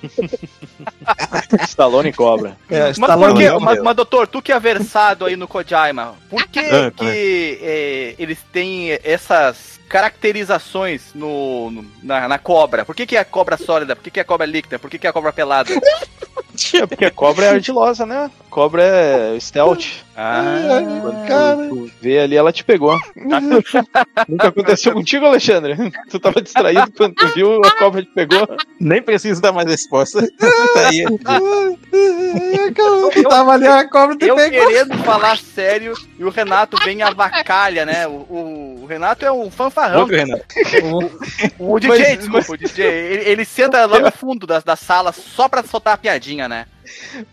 Stallone 1.66 2.12
Cobra. 2.12 2.56
É, 2.70 2.80
Mas, 2.80 2.98
Stallone 2.98 3.32
por 3.32 3.38
que, 3.40 3.48
não, 3.48 3.60
mas, 3.60 3.82
mas, 3.82 3.96
doutor, 3.96 4.26
tu 4.26 4.40
que 4.42 4.52
é 4.52 4.58
versado 4.60 5.24
aí 5.24 5.36
no 5.36 5.48
Kojima, 5.48 6.14
por 6.28 6.46
que, 6.48 6.60
Ah, 6.60 6.90
que 6.94 7.58
é, 7.62 8.14
eles 8.18 8.38
têm 8.52 8.98
essas 9.02 9.78
caracterizações 9.88 11.12
no, 11.14 11.70
no- 11.70 11.84
na, 12.02 12.28
na 12.28 12.38
cobra? 12.38 12.84
Por 12.84 12.94
que, 12.94 13.06
que 13.06 13.16
é 13.16 13.20
a 13.20 13.24
cobra 13.24 13.56
sólida? 13.56 13.96
Por 13.96 14.02
que, 14.04 14.10
que 14.10 14.20
é 14.20 14.22
a 14.22 14.26
cobra 14.26 14.46
líquida? 14.46 14.78
Por 14.78 14.88
que, 14.90 14.98
que 14.98 15.06
é 15.06 15.10
a 15.10 15.12
cobra 15.12 15.32
pelada? 15.32 15.72
É 16.74 16.86
porque 16.86 17.04
a 17.06 17.10
cobra 17.10 17.46
é 17.46 17.48
ardilosa, 17.50 18.04
né? 18.04 18.30
A 18.46 18.50
cobra 18.50 18.82
é 18.82 19.40
stealth. 19.40 19.86
Ah, 20.16 20.42
Quando 21.00 21.26
cara. 21.26 21.56
tu, 21.68 21.86
tu 21.86 21.90
vê 22.02 22.18
ali, 22.18 22.36
ela 22.36 22.52
te 22.52 22.62
pegou. 22.62 22.98
Nunca 24.28 24.48
aconteceu 24.48 24.92
contigo, 24.92 25.24
Alexandre? 25.26 25.76
Tu 26.10 26.20
tava 26.20 26.42
distraído 26.42 26.92
quando 26.96 27.14
tu 27.14 27.26
viu, 27.34 27.60
a 27.64 27.70
cobra 27.78 28.02
te 28.02 28.10
pegou. 28.10 28.46
Nem 28.78 29.00
preciso 29.00 29.40
dar 29.40 29.52
mais 29.52 29.68
resposta. 29.70 30.20
Aí. 30.90 31.06
Tu 33.12 33.22
tava 33.24 33.52
ali, 33.52 33.66
a 33.66 33.88
cobra 33.88 34.16
eu 34.20 34.36
pegou. 34.36 34.66
querendo 34.68 34.96
falar 34.98 35.36
sério 35.38 35.94
e 36.18 36.24
o 36.24 36.30
Renato 36.30 36.76
vem 36.84 37.02
avacalha, 37.02 37.84
né? 37.84 38.06
O, 38.06 38.10
o- 38.28 38.78
o 38.82 38.86
Renato 38.86 39.24
é 39.24 39.32
um 39.32 39.50
fanfarrão. 39.50 40.00
Outro, 40.00 40.16
Renato. 40.16 40.44
O 41.58 41.78
DJ, 41.78 41.98
Mas- 41.98 42.18
desculpa, 42.18 42.52
o 42.52 42.56
DJ. 42.56 42.84
Ele, 42.86 43.28
ele 43.30 43.44
senta 43.44 43.84
lá 43.86 43.98
no 44.00 44.12
fundo 44.12 44.46
da, 44.46 44.60
da 44.60 44.76
sala 44.76 45.12
só 45.12 45.48
pra 45.48 45.62
soltar 45.62 45.94
a 45.94 45.98
piadinha, 45.98 46.48
né? 46.48 46.66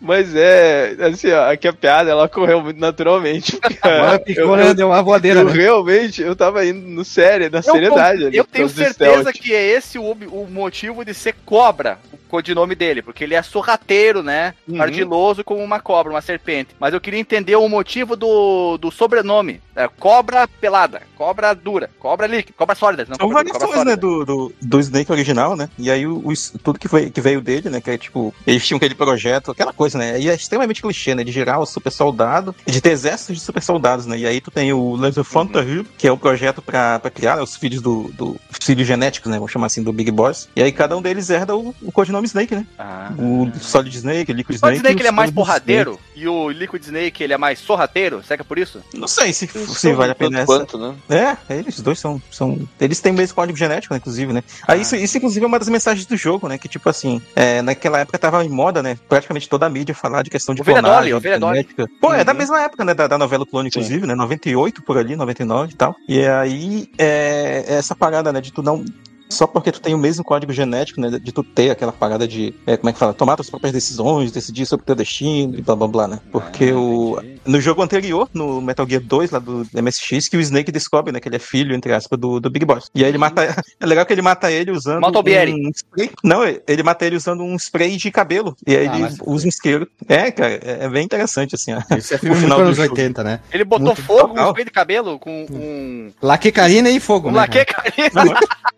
Mas 0.00 0.34
é, 0.34 0.96
assim, 1.00 1.30
ó, 1.30 1.50
aqui 1.50 1.68
a 1.68 1.72
piada, 1.72 2.10
ela 2.10 2.28
correu 2.28 2.62
muito 2.62 2.78
naturalmente. 2.78 3.58
Agora 3.82 4.18
picou, 4.18 4.44
eu, 4.44 4.56
né? 4.56 4.70
eu, 4.70 4.74
Deu 4.74 4.88
uma 4.88 5.02
voadeira, 5.02 5.40
eu 5.40 5.46
né? 5.46 5.52
realmente, 5.52 6.22
eu 6.22 6.34
tava 6.34 6.64
indo 6.64 6.80
no 6.80 7.04
sério, 7.04 7.50
na 7.50 7.62
seriedade. 7.62 8.26
ali, 8.26 8.36
Eu 8.36 8.44
tenho 8.44 8.68
certeza 8.68 9.32
que 9.32 9.54
é 9.54 9.66
esse 9.66 9.98
o, 9.98 10.12
o 10.12 10.46
motivo 10.50 11.04
de 11.04 11.14
ser 11.14 11.34
cobra, 11.44 11.98
o 12.12 12.18
codinome 12.28 12.74
dele, 12.74 13.02
porque 13.02 13.24
ele 13.24 13.34
é 13.34 13.42
sorrateiro, 13.42 14.22
né? 14.22 14.54
Uhum. 14.68 14.80
Ardiloso 14.80 15.44
como 15.44 15.62
uma 15.62 15.80
cobra, 15.80 16.12
uma 16.12 16.20
serpente. 16.20 16.74
Mas 16.78 16.94
eu 16.94 17.00
queria 17.00 17.20
entender 17.20 17.56
o 17.56 17.68
motivo 17.68 18.16
do, 18.16 18.78
do 18.78 18.90
sobrenome. 18.90 19.60
É, 19.78 19.86
cobra 19.86 20.48
pelada, 20.60 21.02
cobra 21.16 21.54
dura, 21.54 21.88
cobra 22.00 22.26
líquida, 22.26 22.52
cobra 22.58 22.74
sólida. 22.74 23.06
Não, 23.08 23.14
São 23.16 23.28
cobra, 23.28 23.44
dura, 23.44 23.52
cobra 23.54 23.66
variações, 23.68 23.86
né, 23.88 23.96
do, 23.96 24.24
do, 24.24 24.52
do 24.60 24.80
Snake 24.80 25.12
original, 25.12 25.54
né? 25.56 25.68
E 25.78 25.88
aí 25.88 26.04
o, 26.04 26.16
o- 26.18 26.58
tudo 26.58 26.80
que 26.80 26.88
veio, 26.88 27.10
que 27.12 27.20
veio 27.20 27.40
dele, 27.40 27.70
né? 27.70 27.80
Que 27.80 27.90
é 27.92 27.96
tipo, 27.98 28.34
eles 28.44 28.66
tinham 28.66 28.76
aquele 28.78 28.96
projeto, 28.96 29.52
aquela 29.52 29.72
coisa, 29.72 29.96
né? 29.96 30.18
E 30.20 30.28
é 30.28 30.34
extremamente 30.34 30.82
clichê, 30.82 31.14
né? 31.14 31.22
De 31.22 31.30
girar 31.30 31.60
o 31.60 31.66
super 31.66 31.92
soldado, 31.92 32.54
de 32.66 32.80
ter 32.80 32.90
exércitos 32.90 33.36
de 33.36 33.42
super 33.42 33.62
soldados, 33.62 34.04
né? 34.04 34.18
E 34.18 34.26
aí 34.26 34.40
tu 34.40 34.50
tem 34.50 34.72
o 34.72 34.96
Laser 34.96 35.22
Fantasy, 35.22 35.86
que 35.96 36.08
é 36.08 36.12
o 36.12 36.16
projeto 36.18 36.60
pra, 36.60 36.98
pra 36.98 37.10
criar 37.10 37.36
né, 37.36 37.42
os 37.42 37.54
filhos 37.54 37.80
do, 37.80 38.10
do. 38.14 38.30
os 38.50 38.58
filhos 38.66 38.84
genéticos, 38.86 39.30
né? 39.30 39.36
Vamos 39.38 39.52
chamar 39.52 39.66
assim, 39.66 39.82
do 39.84 39.92
Big 39.92 40.10
Boss. 40.10 40.48
E 40.56 40.62
aí 40.62 40.72
cada 40.72 40.96
um 40.96 41.00
deles 41.00 41.30
herda 41.30 41.56
o, 41.56 41.72
o 41.82 41.92
codinome 41.92 42.26
Snake, 42.26 42.52
né? 42.52 42.66
Ah. 42.76 43.12
O 43.16 43.48
Solid 43.60 43.96
Snake, 43.96 44.32
o 44.32 44.34
Liquid 44.34 44.56
Snake. 44.56 44.76
dizer 44.78 44.90
e 44.90 44.94
que 44.94 44.96
os 44.96 45.00
ele 45.02 45.08
é 45.08 45.12
mais 45.12 45.28
Solid 45.30 45.34
porradeiro 45.36 46.00
e 46.16 46.26
o 46.26 46.50
Liquid 46.50 46.82
Snake 46.82 47.22
ele 47.22 47.32
é 47.32 47.38
mais 47.38 47.60
sorrateiro? 47.60 48.22
Será 48.24 48.36
que 48.38 48.42
é 48.42 48.44
por 48.44 48.58
isso? 48.58 48.78
Snake. 48.78 48.98
Não 48.98 49.06
sei 49.06 49.32
se, 49.32 49.46
São 49.74 49.94
vale 49.96 50.12
a 50.12 50.14
pena 50.14 50.38
essa. 50.40 50.46
quanto, 50.46 50.78
né? 50.78 50.94
É, 51.08 51.36
eles 51.54 51.80
dois 51.80 51.98
são, 51.98 52.20
são. 52.30 52.58
Eles 52.80 53.00
têm 53.00 53.12
o 53.12 53.16
mesmo 53.16 53.34
código 53.34 53.56
genético, 53.58 53.92
né, 53.94 53.98
inclusive, 53.98 54.32
né? 54.32 54.42
Aí 54.66 54.80
isso, 54.80 54.96
isso, 54.96 55.16
inclusive, 55.16 55.44
é 55.44 55.48
uma 55.48 55.58
das 55.58 55.68
mensagens 55.68 56.06
do 56.06 56.16
jogo, 56.16 56.48
né? 56.48 56.58
Que, 56.58 56.68
tipo 56.68 56.88
assim, 56.88 57.20
é, 57.34 57.62
naquela 57.62 57.98
época 58.00 58.18
tava 58.18 58.44
em 58.44 58.48
moda, 58.48 58.82
né? 58.82 58.98
Praticamente 59.08 59.48
toda 59.48 59.66
a 59.66 59.70
mídia 59.70 59.94
falar 59.94 60.22
de 60.22 60.30
questão 60.30 60.54
de 60.54 60.62
clonagem, 60.62 61.12
Dolly, 61.12 61.22
genética. 61.22 61.86
Pô, 62.00 62.12
é 62.12 62.24
da 62.24 62.32
Uhum. 62.32 62.38
mesma 62.38 62.60
época, 62.62 62.84
né? 62.84 62.94
Da, 62.94 63.06
da 63.06 63.18
novela 63.18 63.44
Clone, 63.46 63.70
Sim. 63.70 63.78
inclusive, 63.80 64.06
né? 64.06 64.14
98 64.14 64.82
por 64.82 64.96
ali, 64.98 65.16
99 65.16 65.72
e 65.72 65.76
tal. 65.76 65.94
E 66.08 66.24
aí, 66.26 66.88
é, 66.98 67.64
essa 67.68 67.94
parada, 67.94 68.32
né? 68.32 68.40
De 68.40 68.52
tu 68.52 68.62
não. 68.62 68.84
Só 69.28 69.46
porque 69.46 69.70
tu 69.70 69.80
tem 69.80 69.94
o 69.94 69.98
mesmo 69.98 70.24
código 70.24 70.52
genético, 70.52 71.00
né? 71.00 71.10
De 71.20 71.32
tu 71.32 71.42
ter 71.42 71.70
aquela 71.70 71.92
parada 71.92 72.26
de. 72.26 72.54
é, 72.66 72.76
como 72.76 72.88
é 72.90 72.92
que 72.92 72.98
fala? 72.98 73.12
Tomar 73.12 73.36
tuas 73.36 73.50
próprias 73.50 73.72
decisões, 73.72 74.32
decidir 74.32 74.64
sobre 74.66 74.82
o 74.84 74.86
teu 74.86 74.94
destino 74.94 75.54
e 75.58 75.62
blá 75.62 75.76
blá 75.76 75.86
blá, 75.88 76.08
né? 76.08 76.20
Porque 76.32 76.70
Ah, 76.72 76.78
o. 76.78 77.18
entendi. 77.18 77.38
No 77.46 77.60
jogo 77.60 77.82
anterior, 77.82 78.28
no 78.34 78.60
Metal 78.60 78.86
Gear 78.88 79.02
2, 79.02 79.30
lá 79.30 79.38
do 79.38 79.66
MSX, 79.72 80.28
que 80.28 80.36
o 80.36 80.40
Snake 80.40 80.70
descobre, 80.70 81.12
né, 81.12 81.18
que 81.20 81.28
ele 81.28 81.36
é 81.36 81.38
filho, 81.38 81.74
entre 81.74 81.92
aspas, 81.94 82.18
do, 82.18 82.38
do 82.40 82.50
Big 82.50 82.64
Boss. 82.66 82.90
E 82.94 83.02
aí 83.04 83.10
ele 83.10 83.18
mata. 83.18 83.38
É 83.80 83.86
legal 83.86 84.04
que 84.04 84.12
ele 84.12 84.22
mata 84.22 84.50
ele 84.50 84.70
usando. 84.70 85.00
Mata 85.00 85.18
o 85.18 85.22
Bieri. 85.22 85.52
um 85.52 85.70
spray. 85.70 86.10
Não, 86.24 86.42
ele 86.66 86.82
mata 86.82 87.04
ele 87.06 87.16
usando 87.16 87.42
um 87.42 87.54
spray 87.56 87.96
de 87.96 88.10
cabelo. 88.10 88.56
E 88.66 88.76
aí 88.76 88.86
Ah, 88.88 88.92
ele 88.94 89.02
mas- 89.02 89.18
usa 89.24 89.46
um 89.46 89.48
isqueiro. 89.48 89.88
É, 90.08 90.30
cara, 90.30 90.54
é 90.54 90.78
é 90.84 90.88
bem 90.88 91.04
interessante, 91.04 91.54
assim, 91.54 91.72
ó. 91.74 91.80
Isso 91.96 92.14
é 92.14 92.18
filme 92.18 92.34
O 92.36 92.40
final 92.40 92.60
anos 92.60 92.76
do 92.76 92.82
jogo. 92.82 92.94
80, 92.94 93.22
né? 93.24 93.40
Ele 93.52 93.64
botou 93.64 93.86
Muito 93.86 94.02
fogo 94.02 94.34
no 94.34 94.46
espelho 94.48 94.64
de 94.64 94.70
cabelo 94.70 95.18
com 95.18 95.46
um. 95.50 96.10
Laquecarina 96.22 96.90
e 96.90 96.98
fogo, 97.00 97.28
Um 97.28 97.32
né? 97.32 97.38
laque? 97.38 97.58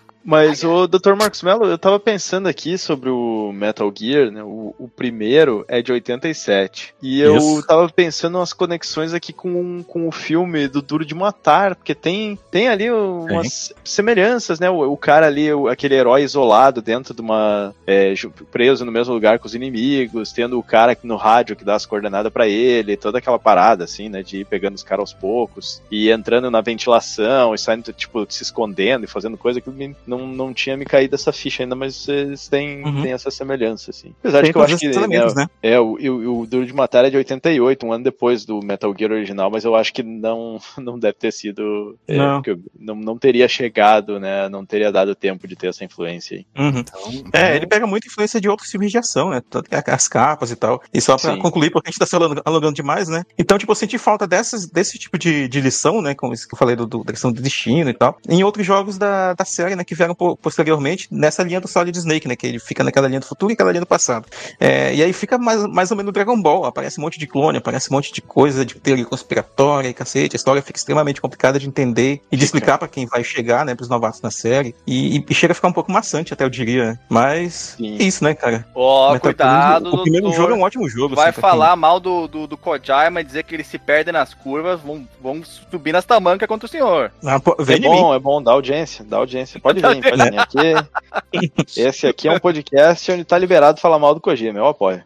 Mas 0.23 0.63
o 0.63 0.87
Dr. 0.87 1.15
Marcos 1.17 1.41
Mello, 1.41 1.65
eu 1.65 1.77
tava 1.77 1.99
pensando 1.99 2.47
aqui 2.47 2.77
sobre 2.77 3.09
o 3.09 3.51
Metal 3.53 3.91
Gear, 3.97 4.29
né? 4.31 4.43
O, 4.43 4.75
o 4.77 4.87
primeiro 4.87 5.65
é 5.67 5.81
de 5.81 5.91
87. 5.91 6.93
E 7.01 7.19
eu 7.21 7.37
Isso. 7.37 7.65
tava 7.65 7.89
pensando 7.89 8.37
umas 8.37 8.53
conexões 8.53 9.13
aqui 9.13 9.33
com, 9.33 9.83
com 9.83 10.07
o 10.07 10.11
filme 10.11 10.67
do 10.67 10.81
Duro 10.81 11.03
de 11.05 11.15
Matar, 11.15 11.75
porque 11.75 11.95
tem, 11.95 12.37
tem 12.51 12.67
ali 12.67 12.91
umas 12.91 13.73
semelhanças, 13.83 14.59
né? 14.59 14.69
O, 14.69 14.91
o 14.91 14.97
cara 14.97 15.25
ali, 15.27 15.51
o- 15.53 15.67
aquele 15.67 15.95
herói 15.95 16.23
isolado 16.23 16.81
dentro 16.81 17.13
de 17.13 17.21
uma. 17.21 17.73
é, 17.87 18.13
preso 18.51 18.85
no 18.85 18.91
mesmo 18.91 19.13
lugar 19.13 19.39
com 19.39 19.47
os 19.47 19.55
inimigos, 19.55 20.31
tendo 20.31 20.57
o 20.59 20.63
cara 20.63 20.95
no 21.03 21.15
rádio 21.15 21.55
que 21.55 21.63
dá 21.65 21.75
as 21.75 21.85
coordenadas 21.85 22.31
pra 22.31 22.47
ele, 22.47 22.95
toda 22.97 23.17
aquela 23.17 23.39
parada, 23.39 23.83
assim, 23.85 24.07
né? 24.09 24.21
De 24.21 24.37
ir 24.41 24.45
pegando 24.45 24.75
os 24.75 24.83
caras 24.83 25.01
aos 25.01 25.13
poucos 25.13 25.81
e 25.89 26.11
entrando 26.11 26.51
na 26.51 26.61
ventilação 26.61 27.55
e 27.55 27.57
saindo, 27.57 27.91
tipo, 27.93 28.25
se 28.29 28.43
escondendo 28.43 29.03
e 29.05 29.07
fazendo 29.07 29.37
coisa 29.37 29.59
que 29.59 29.69
me- 29.69 29.95
não, 30.17 30.27
não 30.27 30.53
tinha 30.53 30.75
me 30.77 30.85
caído 30.85 31.15
essa 31.15 31.31
ficha 31.31 31.63
ainda, 31.63 31.75
mas 31.75 32.07
eles 32.07 32.47
têm, 32.47 32.83
Uhum. 32.83 33.01
têm 33.03 33.13
essa 33.13 33.31
semelhança, 33.31 33.91
assim. 33.91 34.13
Apesar 34.19 34.41
de 34.43 34.51
que 34.51 34.57
eu 34.57 34.61
acho 34.63 34.77
que. 34.77 34.87
né, 34.87 35.33
né? 35.35 35.47
é, 35.63 35.79
o, 35.79 35.97
e 35.99 36.09
o, 36.09 36.39
o 36.41 36.47
Duro 36.47 36.65
de 36.65 36.73
Matar 36.73 37.05
é 37.05 37.09
de 37.09 37.17
88, 37.17 37.85
um 37.85 37.93
ano 37.93 38.03
depois 38.03 38.45
do 38.45 38.59
Metal 38.61 38.93
Gear 38.97 39.11
original, 39.11 39.49
mas 39.51 39.63
eu 39.63 39.75
acho 39.75 39.93
que 39.93 40.03
não, 40.03 40.59
não 40.77 40.97
deve 40.99 41.13
ter 41.13 41.31
sido. 41.31 41.97
é, 42.07 42.17
Não. 42.17 42.41
não, 42.79 42.95
não 42.95 43.17
teria 43.17 43.47
chegado, 43.47 44.19
né? 44.19 44.49
Não 44.49 44.65
teria 44.65 44.91
dado 44.91 45.15
tempo 45.15 45.47
de 45.47 45.55
ter 45.55 45.67
essa 45.67 45.83
influência 45.85 46.37
aí. 46.37 46.45
Uhum. 46.57 46.79
Então, 46.79 47.01
É, 47.33 47.55
ele 47.55 47.67
pega 47.67 47.87
muita 47.87 48.07
influência 48.07 48.39
de 48.41 48.49
outros 48.49 48.69
filmes 48.69 48.91
de 48.91 48.97
ação, 48.97 49.29
né? 49.29 49.41
As 49.87 50.07
capas 50.07 50.51
e 50.51 50.55
tal. 50.55 50.81
E 50.93 50.99
só 51.01 51.17
pra 51.17 51.33
Sim. 51.33 51.39
concluir, 51.39 51.69
porque 51.71 51.89
a 51.89 51.91
gente 51.91 51.99
tá 51.99 52.05
se 52.05 52.15
alongando, 52.15 52.41
alongando 52.45 52.73
demais, 52.73 53.07
né? 53.07 53.23
Então, 53.37 53.57
tipo, 53.57 53.71
eu 53.71 53.75
senti 53.75 53.97
falta 53.97 54.27
dessas, 54.27 54.67
desse 54.67 54.97
tipo 54.97 55.17
de, 55.17 55.47
de 55.47 55.61
lição, 55.61 56.01
né? 56.01 56.13
Como 56.15 56.33
isso 56.33 56.47
que 56.47 56.53
eu 56.53 56.57
falei 56.57 56.75
do, 56.75 56.85
do- 56.85 57.03
da 57.03 57.11
questão 57.13 57.31
do 57.31 57.41
destino 57.41 57.89
e 57.89 57.93
tal. 57.93 58.17
Em 58.27 58.43
outros 58.43 58.65
jogos 58.65 58.97
da, 58.97 59.33
da 59.33 59.45
série, 59.45 59.75
né? 59.75 59.83
Que 59.83 59.95
vieram 60.01 60.15
po- 60.15 60.35
posteriormente, 60.37 61.07
nessa 61.11 61.43
linha 61.43 61.61
do 61.61 61.67
Solid 61.67 61.97
Snake, 61.97 62.27
né? 62.27 62.35
Que 62.35 62.47
ele 62.47 62.59
fica 62.59 62.83
naquela 62.83 63.07
linha 63.07 63.19
do 63.19 63.25
futuro 63.25 63.51
e 63.51 63.53
aquela 63.53 63.71
linha 63.71 63.81
do 63.81 63.87
passado. 63.87 64.25
É, 64.59 64.93
e 64.93 65.03
aí 65.03 65.13
fica 65.13 65.37
mais, 65.37 65.65
mais 65.67 65.91
ou 65.91 65.97
menos 65.97 66.11
Dragon 66.13 66.39
Ball. 66.41 66.65
Aparece 66.65 66.99
um 66.99 67.03
monte 67.03 67.19
de 67.19 67.27
clone, 67.27 67.57
aparece 67.57 67.89
um 67.91 67.95
monte 67.95 68.11
de 68.13 68.21
coisa 68.21 68.65
de 68.65 68.75
teoria 68.75 69.05
conspiratória 69.05 69.87
e 69.89 69.93
cacete. 69.93 70.35
A 70.35 70.37
história 70.37 70.61
fica 70.61 70.77
extremamente 70.77 71.21
complicada 71.21 71.59
de 71.59 71.67
entender 71.67 72.21
e 72.31 72.37
de 72.37 72.43
explicar 72.45 72.77
pra 72.77 72.87
quem 72.87 73.05
vai 73.05 73.23
chegar, 73.23 73.65
né? 73.65 73.75
Pros 73.75 73.89
novatos 73.89 74.21
na 74.21 74.31
série. 74.31 74.73
E, 74.85 75.17
e- 75.17 75.25
e 75.29 75.33
chega 75.33 75.51
a 75.51 75.55
ficar 75.55 75.67
um 75.67 75.73
pouco 75.73 75.91
maçante, 75.91 76.33
até 76.33 76.43
eu 76.43 76.49
diria. 76.49 76.85
né? 76.91 76.99
Mas 77.09 77.75
Sim. 77.77 77.97
é 77.99 78.03
isso, 78.03 78.23
né, 78.23 78.33
cara? 78.33 78.65
Ó, 78.73 79.09
Gear, 79.09 79.19
cuidado, 79.21 79.93
O 79.93 80.01
primeiro 80.03 80.27
doutor. 80.27 80.41
jogo 80.41 80.53
é 80.53 80.57
um 80.57 80.61
ótimo 80.61 80.89
jogo. 80.89 81.15
Vai 81.15 81.29
assim, 81.29 81.39
pra 81.39 81.49
quem- 81.49 81.59
falar 81.59 81.75
mal 81.75 81.99
do, 81.99 82.27
do, 82.27 82.47
do 82.47 82.57
Kojima 82.57 83.21
e 83.21 83.23
dizer 83.23 83.43
que 83.43 83.53
ele 83.55 83.63
se 83.63 83.77
perde 83.77 84.11
nas 84.11 84.33
curvas, 84.33 84.79
vão, 84.81 85.07
vão 85.21 85.43
subir 85.43 85.91
nas 85.91 86.05
tamancas 86.05 86.47
contra 86.47 86.65
o 86.65 86.69
senhor. 86.69 87.11
Ah, 87.23 87.39
pô, 87.39 87.55
É 87.67 87.73
em 87.75 87.79
mim. 87.81 87.87
bom, 87.87 88.13
é 88.13 88.19
bom, 88.19 88.41
dá 88.41 88.51
audiência, 88.51 89.03
dá 89.07 89.17
audiência. 89.17 89.59
Pode 89.59 89.79
vir. 89.99 90.89
Aqui, 91.11 91.51
esse 91.75 92.07
aqui 92.07 92.27
é 92.27 92.31
um 92.31 92.39
podcast 92.39 93.11
onde 93.11 93.25
tá 93.25 93.37
liberado 93.37 93.81
falar 93.81 93.99
mal 93.99 94.13
do 94.13 94.21
Kojima, 94.21 94.59
eu 94.59 94.67
apoio. 94.67 95.03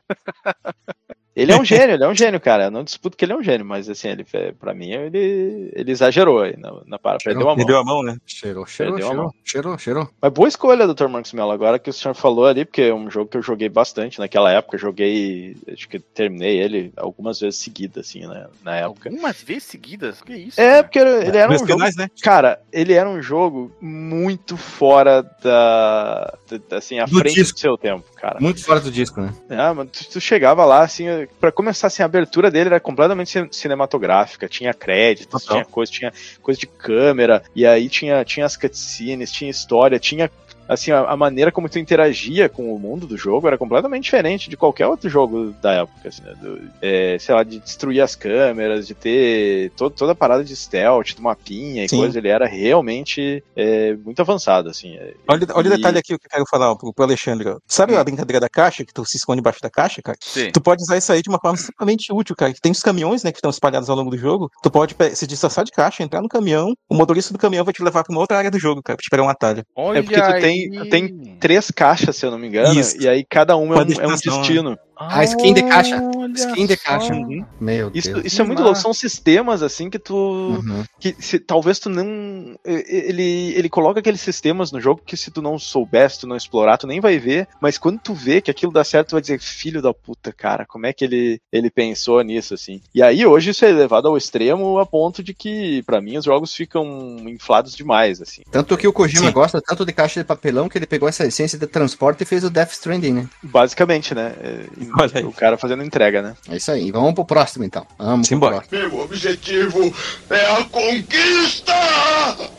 Ele 1.36 1.52
é 1.52 1.60
um 1.60 1.66
gênio, 1.66 1.96
ele 1.96 2.04
é 2.04 2.08
um 2.08 2.16
gênio, 2.16 2.40
cara. 2.40 2.66
Eu 2.66 2.72
não 2.72 2.84
disputo 2.84 3.18
que 3.18 3.26
ele 3.26 3.34
é 3.34 3.36
um 3.36 3.44
gênio, 3.44 3.66
mas 3.66 3.90
assim, 3.90 4.08
ele, 4.10 4.26
pra 4.60 4.74
mim, 4.74 4.92
ele, 4.92 5.70
ele 5.74 5.92
exagerou 5.92 6.42
aí 6.42 6.56
na, 6.58 6.74
na 6.86 6.98
para, 6.98 7.18
perdeu 7.18 7.42
a 7.44 7.46
mão. 7.48 7.56
Perdeu 7.58 7.78
a 7.78 7.84
mão, 7.84 8.02
né? 8.04 8.18
Cheirou, 8.26 8.66
cheirou, 8.66 8.94
Perdeu 8.96 9.08
a 9.08 9.10
cheirou, 9.12 9.24
mão. 9.26 9.34
cheirou, 9.44 9.78
cheirou. 9.78 10.10
Mas 10.22 10.32
boa 10.32 10.48
escolha, 10.48 10.88
Dr. 10.88 11.08
Marcos 11.08 11.34
Mello, 11.34 11.52
agora 11.52 11.78
que 11.78 11.90
o 11.90 11.94
senhor 11.94 12.14
falou 12.14 12.46
ali, 12.46 12.64
porque 12.64 12.84
é 12.84 12.94
um 12.94 13.10
jogo 13.12 13.30
que 13.30 13.36
eu 13.38 13.42
joguei 13.42 13.68
bastante 13.68 14.20
naquela 14.20 14.50
época, 14.52 14.78
joguei, 14.78 15.58
acho 15.72 15.90
que 15.90 16.00
terminei 16.00 16.58
ele 16.58 16.94
algumas 16.96 17.40
vezes 17.40 17.60
seguidas, 17.60 18.08
assim, 18.08 18.26
né, 18.26 18.48
na 18.64 18.78
época. 18.78 19.10
Algumas 19.10 19.42
vezes 19.42 19.64
seguidas? 19.64 20.22
Que 20.22 20.34
isso? 20.34 20.60
É, 20.62 20.70
cara? 20.70 20.84
porque 20.84 21.00
ele 21.00 21.38
era 21.38 21.50
um 21.52 21.58
jogo 21.58 21.66
finais, 21.74 21.96
né? 21.98 22.08
Cara, 22.22 22.62
ele 22.72 22.94
era 22.94 23.10
um 23.10 23.22
jogo 23.22 23.72
muito 23.82 24.56
fora 24.56 25.22
da. 25.44 26.34
da- 26.70 26.78
assim, 26.78 27.00
à 27.00 27.06
Do 27.06 27.20
frente 27.20 27.36
disco. 27.36 27.56
do 27.56 27.60
seu 27.60 27.78
tempo, 27.78 28.06
cara. 28.16 28.40
Muito 28.40 28.64
fora 28.64 28.80
do 28.80 28.90
disco, 28.90 29.20
né? 29.22 29.34
É, 29.50 29.74
mas 29.74 29.90
tu, 29.92 30.10
tu 30.14 30.22
chegava 30.22 30.64
lá, 30.66 30.82
assim, 30.84 31.06
pra 31.40 31.52
começar, 31.52 31.88
assim, 31.88 32.02
a 32.02 32.06
abertura 32.06 32.50
dele 32.52 32.70
era 32.70 32.80
completamente 32.80 33.30
cin- 33.30 33.48
cinematográfica, 33.52 34.48
tinha 34.48 34.74
créditos, 34.74 35.44
Total. 35.44 35.58
tinha 35.58 35.66
coisa, 35.66 35.92
tinha 35.92 36.14
coisa 36.42 36.60
de 36.60 36.68
câmera, 36.68 37.44
e 37.56 37.66
aí 37.66 37.90
tinha, 37.90 38.24
tinha 38.24 38.46
as 38.46 38.56
cutscenes, 38.58 39.32
tinha 39.32 39.50
história, 39.50 40.00
tinha. 40.00 40.30
Assim, 40.68 40.92
a, 40.92 41.02
a 41.02 41.16
maneira 41.18 41.52
como 41.52 41.70
tu 41.70 41.78
interagia 41.80 42.50
com 42.50 42.74
o 42.74 42.80
mundo 42.80 43.06
do 43.08 43.18
jogo 43.18 43.48
era 43.48 43.58
completamente 43.58 44.04
diferente 44.06 44.50
de 44.50 44.58
qualquer 44.58 44.88
outro 44.88 45.10
jogo 45.10 45.54
da 45.62 45.74
época, 45.74 46.10
assim, 46.10 46.22
né? 46.24 46.34
Do- 46.42 46.60
é, 46.82 47.18
sei 47.20 47.36
lá, 47.36 47.44
de 47.44 47.60
destruir 47.60 48.02
as 48.02 48.16
câmeras, 48.16 48.88
de 48.88 48.94
ter 48.94 49.72
to- 49.72 49.90
toda 49.90 50.14
a 50.14 50.16
parada 50.16 50.44
de 50.44 50.56
stealth, 50.56 51.14
do 51.16 51.22
mapinha 51.22 51.86
e 51.86 51.90
Sim. 51.90 51.98
coisa, 51.98 52.18
ele 52.18 52.28
era 52.30 52.46
realmente 52.46 53.44
é, 53.56 53.96
muito 53.96 54.20
avançado, 54.22 54.70
assim. 54.70 54.96
é. 54.96 55.14
Olha, 55.28 55.46
olha 55.54 55.70
o 55.70 55.74
E- 55.74 55.76
detalhe 55.78 55.98
aqui 56.00 56.18
que 56.18 56.26
eu 56.26 56.30
quero 56.30 56.46
falar 56.50 56.76
pro, 56.76 56.94
pro 56.94 57.06
Alexandre. 57.06 57.48
ó. 57.50 57.58
Sabe 57.68 57.96
a 57.96 58.04
brincadeira 58.04 58.40
da 58.40 58.50
caixa, 58.50 58.84
que 58.86 58.94
tu 58.94 59.06
se 59.06 59.18
esconde 59.18 59.40
embaixo 59.40 59.60
da 59.62 59.70
caixa, 59.70 60.02
cara? 60.02 60.18
Sim. 60.22 60.52
Tu 60.52 60.62
pode 60.62 60.82
usar 60.82 60.98
isso 60.98 61.12
aí 61.12 61.22
de 61.22 61.30
uma 61.30 61.40
forma 61.40 61.58
extremamente 61.58 62.12
útil, 62.12 62.36
cara. 62.36 62.54
Tem 62.62 62.72
os 62.72 62.82
caminhões, 62.82 63.24
né, 63.24 63.32
que 63.32 63.38
estão 63.38 63.50
espalhados 63.52 63.90
ao 63.90 63.96
longo 63.96 64.10
do 64.12 64.18
jogo. 64.18 64.50
Tu 64.64 64.70
pode 64.72 64.96
se 65.16 65.28
disfarçar 65.28 65.64
de 65.64 65.72
caixa, 65.72 66.04
entrar 66.04 66.22
no 66.22 66.28
caminhão, 66.30 66.74
o 66.90 66.96
motorista 66.96 67.34
do 67.34 67.40
caminhão 67.40 67.64
vai 67.66 67.74
te 67.74 67.84
levar 67.84 68.04
pra 68.04 68.12
uma 68.12 68.22
outra 68.22 68.38
área 68.38 68.52
do 68.52 68.60
jogo, 68.60 68.82
cara, 68.84 68.98
pra 68.98 69.04
te 69.04 69.10
pegar 69.10 69.24
um 69.24 69.30
atalho. 69.30 69.64
Olha 69.76 70.00
É 70.00 70.02
porque 70.04 70.22
tu 70.22 70.40
tem 70.42 70.55
tem, 70.56 70.90
tem 70.90 71.38
três 71.40 71.72
caixas, 71.72 72.16
se 72.16 72.26
eu 72.26 72.32
não 72.32 72.38
me 72.38 72.48
engano, 72.48 72.80
Isso. 72.80 73.02
e 73.02 73.08
aí 73.08 73.26
cada 73.28 73.56
uma 73.56 73.76
é 73.76 73.78
um, 73.78 73.82
é 73.82 73.84
um 73.84 73.86
destinação, 73.86 74.38
destino. 74.40 74.80
A 74.98 75.24
skin 75.24 75.54
de 75.54 75.64
caixa. 75.64 76.02
Skin 76.36 76.66
de 76.66 76.78
caixa. 76.78 77.14
Uhum. 77.14 77.46
Meu 77.60 77.92
Isso, 77.94 78.14
Deus. 78.14 78.26
isso 78.26 78.42
é 78.42 78.46
muito 78.46 78.62
louco, 78.62 78.78
são 78.78 78.94
sistemas 78.94 79.62
assim 79.62 79.90
que 79.90 80.00
tu. 80.00 80.16
Uhum. 80.16 80.84
que 81.00 81.16
se, 81.20 81.40
talvez 81.40 81.80
tu 81.80 81.90
não. 81.90 82.58
Ele, 82.66 83.54
ele 83.56 83.70
coloca 83.70 84.00
aqueles 84.00 84.22
sistemas 84.22 84.72
no 84.72 84.80
jogo 84.80 85.02
que 85.06 85.18
se 85.18 85.32
tu 85.32 85.42
não 85.42 85.60
souber, 85.60 86.10
se 86.10 86.22
tu 86.22 86.28
não 86.28 86.36
explorar, 86.36 86.78
tu 86.78 86.88
nem 86.88 87.00
vai 87.00 87.18
ver. 87.20 87.48
Mas 87.62 87.78
quando 87.78 88.00
tu 88.00 88.14
vê 88.14 88.42
que 88.42 88.52
aquilo 88.52 88.72
dá 88.72 88.84
certo, 88.84 89.10
tu 89.10 89.12
vai 89.14 89.22
dizer, 89.22 89.40
filho 89.40 89.82
da 89.82 89.94
puta, 89.94 90.32
cara, 90.32 90.66
como 90.66 90.86
é 90.86 90.94
que 90.94 91.04
ele, 91.04 91.40
ele 91.52 91.70
pensou 91.70 92.22
nisso, 92.22 92.54
assim. 92.54 92.82
E 92.94 93.02
aí 93.02 93.26
hoje 93.26 93.52
isso 93.52 93.66
é 93.66 93.72
levado 93.72 94.08
ao 94.08 94.18
extremo 94.18 94.80
a 94.80 94.86
ponto 94.86 95.24
de 95.24 95.34
que, 95.34 95.84
pra 95.84 96.02
mim, 96.02 96.18
os 96.18 96.26
jogos 96.26 96.54
ficam 96.54 97.18
inflados 97.28 97.76
demais, 97.76 98.22
assim. 98.22 98.42
Tanto 98.52 98.78
que 98.78 98.88
o 98.88 98.94
Kojima 98.94 99.28
Sim. 99.28 99.34
gosta 99.34 99.62
tanto 99.62 99.86
de 99.86 99.94
caixa 99.94 100.20
de 100.20 100.26
papelão 100.26 100.70
que 100.70 100.78
ele 100.78 100.86
pegou 100.88 101.08
essa 101.10 101.26
essência 101.26 101.58
de 101.58 101.68
transporte 101.68 102.22
e 102.22 102.26
fez 102.26 102.44
o 102.44 102.50
Death 102.50 102.72
Stranding, 102.72 103.14
né? 103.14 103.30
Basicamente, 103.44 104.14
né? 104.14 104.34
É, 104.40 104.66
Olha 105.00 105.12
aí. 105.16 105.24
o 105.24 105.32
cara 105.32 105.58
fazendo 105.58 105.84
entrega, 105.84 106.22
né? 106.22 106.36
É 106.50 106.58
isso 106.58 106.72
aí. 106.72 106.92
Vamos 106.92 107.14
pro 107.14 107.26
próximo 107.26 107.64
então. 107.64 107.86
Vamos 107.98 108.28
pro 108.28 108.36
Simbora. 108.36 108.62
próximo. 108.62 108.90
Meu 108.90 109.00
objetivo 109.04 109.94
é 110.30 110.52
a 110.52 110.64
conquista! 110.66 111.74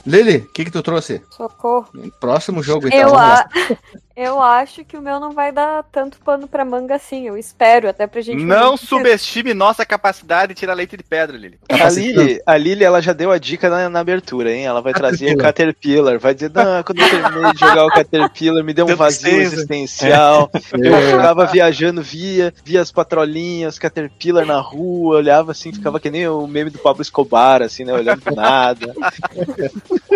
Lili, 0.06 0.38
o 0.38 0.52
que 0.52 0.64
que 0.64 0.70
tu 0.70 0.82
trouxe? 0.82 1.22
Socorro. 1.30 1.88
Próximo 2.20 2.62
jogo 2.62 2.86
então. 2.86 2.98
Eu, 2.98 3.16
a... 3.16 3.44
eu 4.16 4.40
acho 4.40 4.82
que 4.82 4.96
o 4.96 5.02
meu 5.02 5.20
não 5.20 5.32
vai 5.32 5.52
dar 5.52 5.84
tanto 5.92 6.18
pano 6.20 6.48
pra 6.48 6.64
manga 6.64 6.94
assim. 6.94 7.28
Eu 7.28 7.36
espero, 7.36 7.86
até 7.86 8.06
pra 8.06 8.22
gente. 8.22 8.42
Não 8.42 8.74
subestime 8.74 9.52
nossa 9.52 9.84
capacidade 9.84 10.54
de 10.54 10.58
tirar 10.58 10.72
leite 10.72 10.96
de 10.96 11.02
pedra, 11.02 11.36
Lili. 11.36 11.58
A 11.68 11.90
Lily, 11.90 12.40
a 12.46 12.56
Lily, 12.56 12.82
ela 12.82 13.02
já 13.02 13.12
deu 13.12 13.30
a 13.30 13.36
dica 13.36 13.68
na, 13.68 13.90
na 13.90 14.00
abertura, 14.00 14.50
hein? 14.50 14.64
Ela 14.64 14.80
vai 14.80 14.94
trazer 14.94 15.34
o 15.34 15.36
Caterpillar, 15.36 16.18
vai 16.18 16.34
dizer, 16.34 16.50
não, 16.50 16.82
quando 16.82 17.00
eu 17.02 17.10
terminei 17.10 17.52
de 17.52 17.58
jogar 17.58 17.84
o 17.84 17.90
Caterpillar, 17.90 18.64
me 18.64 18.72
deu 18.72 18.86
um 18.86 18.96
vazio 18.96 19.38
existencial. 19.38 20.50
Eu 20.54 21.02
ficava 21.02 21.44
viajando, 21.44 22.00
via, 22.00 22.54
via 22.64 22.80
as 22.80 22.90
patrolinhas, 22.90 23.78
Caterpillar 23.78 24.46
na 24.46 24.60
rua, 24.60 25.16
olhava 25.16 25.52
assim, 25.52 25.72
ficava 25.72 26.00
que 26.00 26.10
nem 26.10 26.26
o 26.26 26.46
meme 26.46 26.70
do 26.70 26.78
Pablo 26.78 27.02
Escobar, 27.02 27.60
assim, 27.60 27.84
né? 27.84 27.92
Olhando 27.92 28.22
pro 28.22 28.34
nada. 28.34 28.94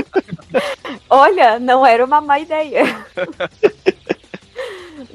Olha, 1.09 1.59
não 1.59 1.85
era 1.85 2.05
uma 2.05 2.21
má 2.21 2.39
ideia. 2.39 2.83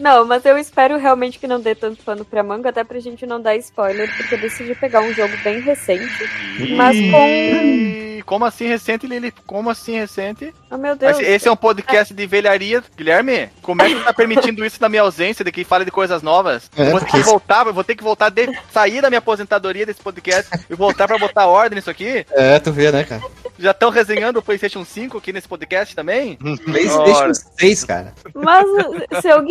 Não, 0.05 0.23
mas 0.23 0.45
eu 0.45 0.55
espero 0.55 0.97
realmente 0.97 1.39
que 1.39 1.47
não 1.47 1.59
dê 1.59 1.73
tanto 1.73 2.03
pano 2.03 2.23
pra 2.23 2.43
manga, 2.43 2.69
até 2.69 2.83
pra 2.83 2.99
gente 2.99 3.25
não 3.25 3.41
dar 3.41 3.55
spoiler, 3.55 4.07
porque 4.15 4.35
eu 4.35 4.39
decidi 4.39 4.75
pegar 4.75 5.01
um 5.01 5.11
jogo 5.11 5.35
bem 5.43 5.59
recente, 5.61 6.29
mas 6.77 6.95
com. 7.09 8.05
Como 8.23 8.45
assim 8.45 8.67
recente, 8.67 9.05
Lili? 9.05 9.31
Como 9.45 9.69
assim 9.69 9.99
recente? 9.99 10.53
Oh 10.71 10.77
meu 10.77 10.95
Deus. 10.95 11.17
Mas 11.17 11.27
esse 11.27 11.47
é 11.47 11.51
um 11.51 11.55
podcast 11.55 12.13
de 12.13 12.25
velharia. 12.25 12.83
Guilherme, 12.97 13.49
como 13.61 13.81
é 13.83 13.89
que 13.89 14.03
tá 14.03 14.13
permitindo 14.13 14.65
isso 14.65 14.77
na 14.81 14.89
minha 14.89 15.03
ausência, 15.03 15.45
de 15.45 15.51
que 15.51 15.63
fala 15.63 15.85
de 15.85 15.91
coisas 15.91 16.21
novas? 16.23 16.69
É, 16.75 16.87
eu 16.87 16.91
vou 16.91 16.99
ter 16.99 17.11
que 17.11 17.19
voltar, 17.19 17.63
vou 17.65 17.83
ter 17.83 17.95
que 17.95 18.03
voltar, 18.03 18.29
de, 18.29 18.47
sair 18.71 19.01
da 19.01 19.09
minha 19.09 19.19
aposentadoria 19.19 19.85
desse 19.85 20.01
podcast 20.01 20.51
e 20.69 20.75
voltar 20.75 21.07
pra 21.07 21.17
botar 21.17 21.45
ordem 21.45 21.77
nisso 21.77 21.89
aqui. 21.89 22.25
É, 22.31 22.59
tu 22.59 22.71
vê, 22.71 22.91
né, 22.91 23.03
cara? 23.03 23.21
Já 23.57 23.71
estão 23.71 23.89
resenhando 23.89 24.39
o 24.39 24.41
PlayStation 24.41 24.83
5 24.83 25.17
aqui 25.17 25.31
nesse 25.31 25.47
podcast 25.47 25.95
também? 25.95 26.35
PlayStation 26.35 26.99
Ora. 26.99 27.33
6, 27.33 27.83
cara. 27.85 28.13
Mas 28.33 28.65
o 28.65 29.21
seu 29.21 29.41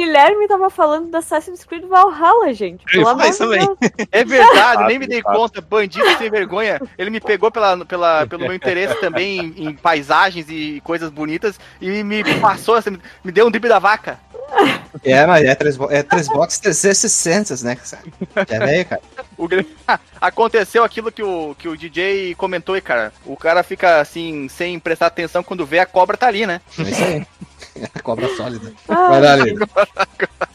Guilherme 0.45 0.49
tava 0.49 0.71
falando 0.71 1.11
da 1.11 1.19
Assassin's 1.19 1.65
Creed 1.65 1.85
Valhalla, 1.85 2.53
gente. 2.53 2.85
Eu 2.93 3.01
ia 3.01 3.07
falar 3.07 3.23
amor 3.23 3.31
isso 3.31 3.39
também. 3.39 3.77
É 4.11 4.25
verdade, 4.25 4.85
nem 4.87 4.99
me 4.99 5.07
dei 5.07 5.23
conta. 5.23 5.61
Bandido 5.61 6.09
sem 6.19 6.31
vergonha. 6.31 6.81
Ele 6.97 7.11
me 7.11 7.21
pegou 7.21 7.51
pela, 7.51 7.85
pela, 7.85 8.27
pelo 8.27 8.43
meu 8.43 8.55
interesse 8.55 8.99
também 9.01 9.55
em, 9.57 9.69
em 9.69 9.75
paisagens 9.75 10.47
e 10.49 10.81
coisas 10.85 11.11
bonitas 11.11 11.59
e 11.81 12.03
me 12.03 12.23
passou, 12.41 12.75
assim, 12.75 12.99
me 13.23 13.33
deu 13.33 13.47
um 13.47 13.51
drible 13.51 13.69
da 13.69 13.79
vaca. 13.79 14.19
É, 15.03 15.27
mas 15.27 15.45
é, 15.45 15.55
três, 15.55 15.79
é 15.91 16.03
três 16.03 16.29
box 16.29 16.59
360, 16.61 17.57
né, 17.65 17.77
cara? 17.77 18.47
É 18.49 18.59
velho, 18.59 18.87
cara. 18.87 19.03
O 19.37 19.49
Guilherme- 19.49 19.75
Aconteceu 20.21 20.85
aquilo 20.85 21.11
que 21.11 21.23
o, 21.23 21.55
que 21.59 21.69
o 21.69 21.77
DJ 21.77 22.35
comentou 22.37 22.77
aí, 22.77 22.81
cara. 22.81 23.13
O 23.27 23.37
cara 23.37 23.63
fica 23.65 24.01
assim, 24.01 24.49
sem 24.49 24.79
prestar 24.79 25.07
atenção 25.07 25.43
quando 25.43 25.67
vê 25.67 25.81
a 25.81 25.87
cobra 25.87 26.17
tá 26.17 26.29
ali, 26.29 26.47
né? 26.47 26.61
É 26.79 26.83
isso 26.83 27.05
aí. 27.05 27.27
A 27.93 28.01
cobra 28.01 28.29
sólida. 28.37 28.73
Ah, 28.89 29.09
Vai 29.09 29.21
lá. 29.21 29.37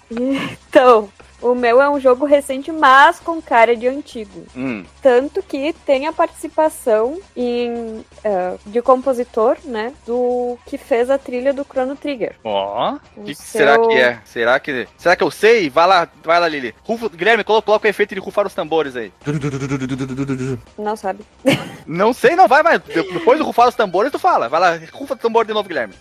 Então, 0.09 1.09
o 1.41 1.55
meu 1.55 1.81
é 1.81 1.89
um 1.89 1.99
jogo 1.99 2.25
recente, 2.25 2.71
mas 2.71 3.19
com 3.19 3.41
cara 3.41 3.75
de 3.75 3.87
antigo. 3.87 4.45
Hum. 4.55 4.83
Tanto 5.01 5.41
que 5.41 5.73
tem 5.85 6.07
a 6.07 6.13
participação 6.13 7.19
em, 7.35 8.03
eh, 8.23 8.55
de 8.65 8.81
compositor, 8.81 9.57
né? 9.63 9.93
Do 10.05 10.57
que 10.65 10.77
fez 10.77 11.09
a 11.09 11.17
trilha 11.17 11.53
do 11.53 11.63
Chrono 11.63 11.95
Trigger. 11.95 12.35
Ó. 12.43 12.93
O 13.15 13.21
O 13.21 13.23
que, 13.23 13.35
que 13.35 13.41
seu- 13.41 13.59
será 13.61 13.79
que 13.79 13.93
é? 13.93 14.19
Será 14.25 14.59
que. 14.59 14.87
Será 14.97 15.15
que 15.15 15.23
eu 15.23 15.31
sei? 15.31 15.69
Vai 15.69 15.87
lá, 15.87 16.07
vai 16.23 16.39
lá, 16.39 16.47
Lili. 16.47 16.75
Rufa- 16.83 17.09
Guilherme, 17.09 17.43
coloca, 17.43 17.65
coloca 17.65 17.87
o 17.87 17.89
efeito 17.89 18.13
de 18.15 18.21
rufar 18.21 18.45
os 18.45 18.53
tambores 18.53 18.95
aí. 18.95 19.11
Não 20.77 20.95
sabe. 20.95 21.23
Não 21.85 22.13
sei, 22.13 22.35
não, 22.35 22.47
vai. 22.47 22.63
De- 22.79 23.03
Depois 23.13 23.37
de 23.39 23.43
rufar 23.45 23.67
os 23.67 23.75
tambores, 23.75 24.11
tu 24.11 24.19
fala. 24.19 24.49
Vai 24.49 24.59
lá, 24.59 24.79
rufa 24.93 25.13
o 25.13 25.17
tambor 25.17 25.45
de 25.45 25.53
novo, 25.53 25.67
Guilherme. 25.67 25.93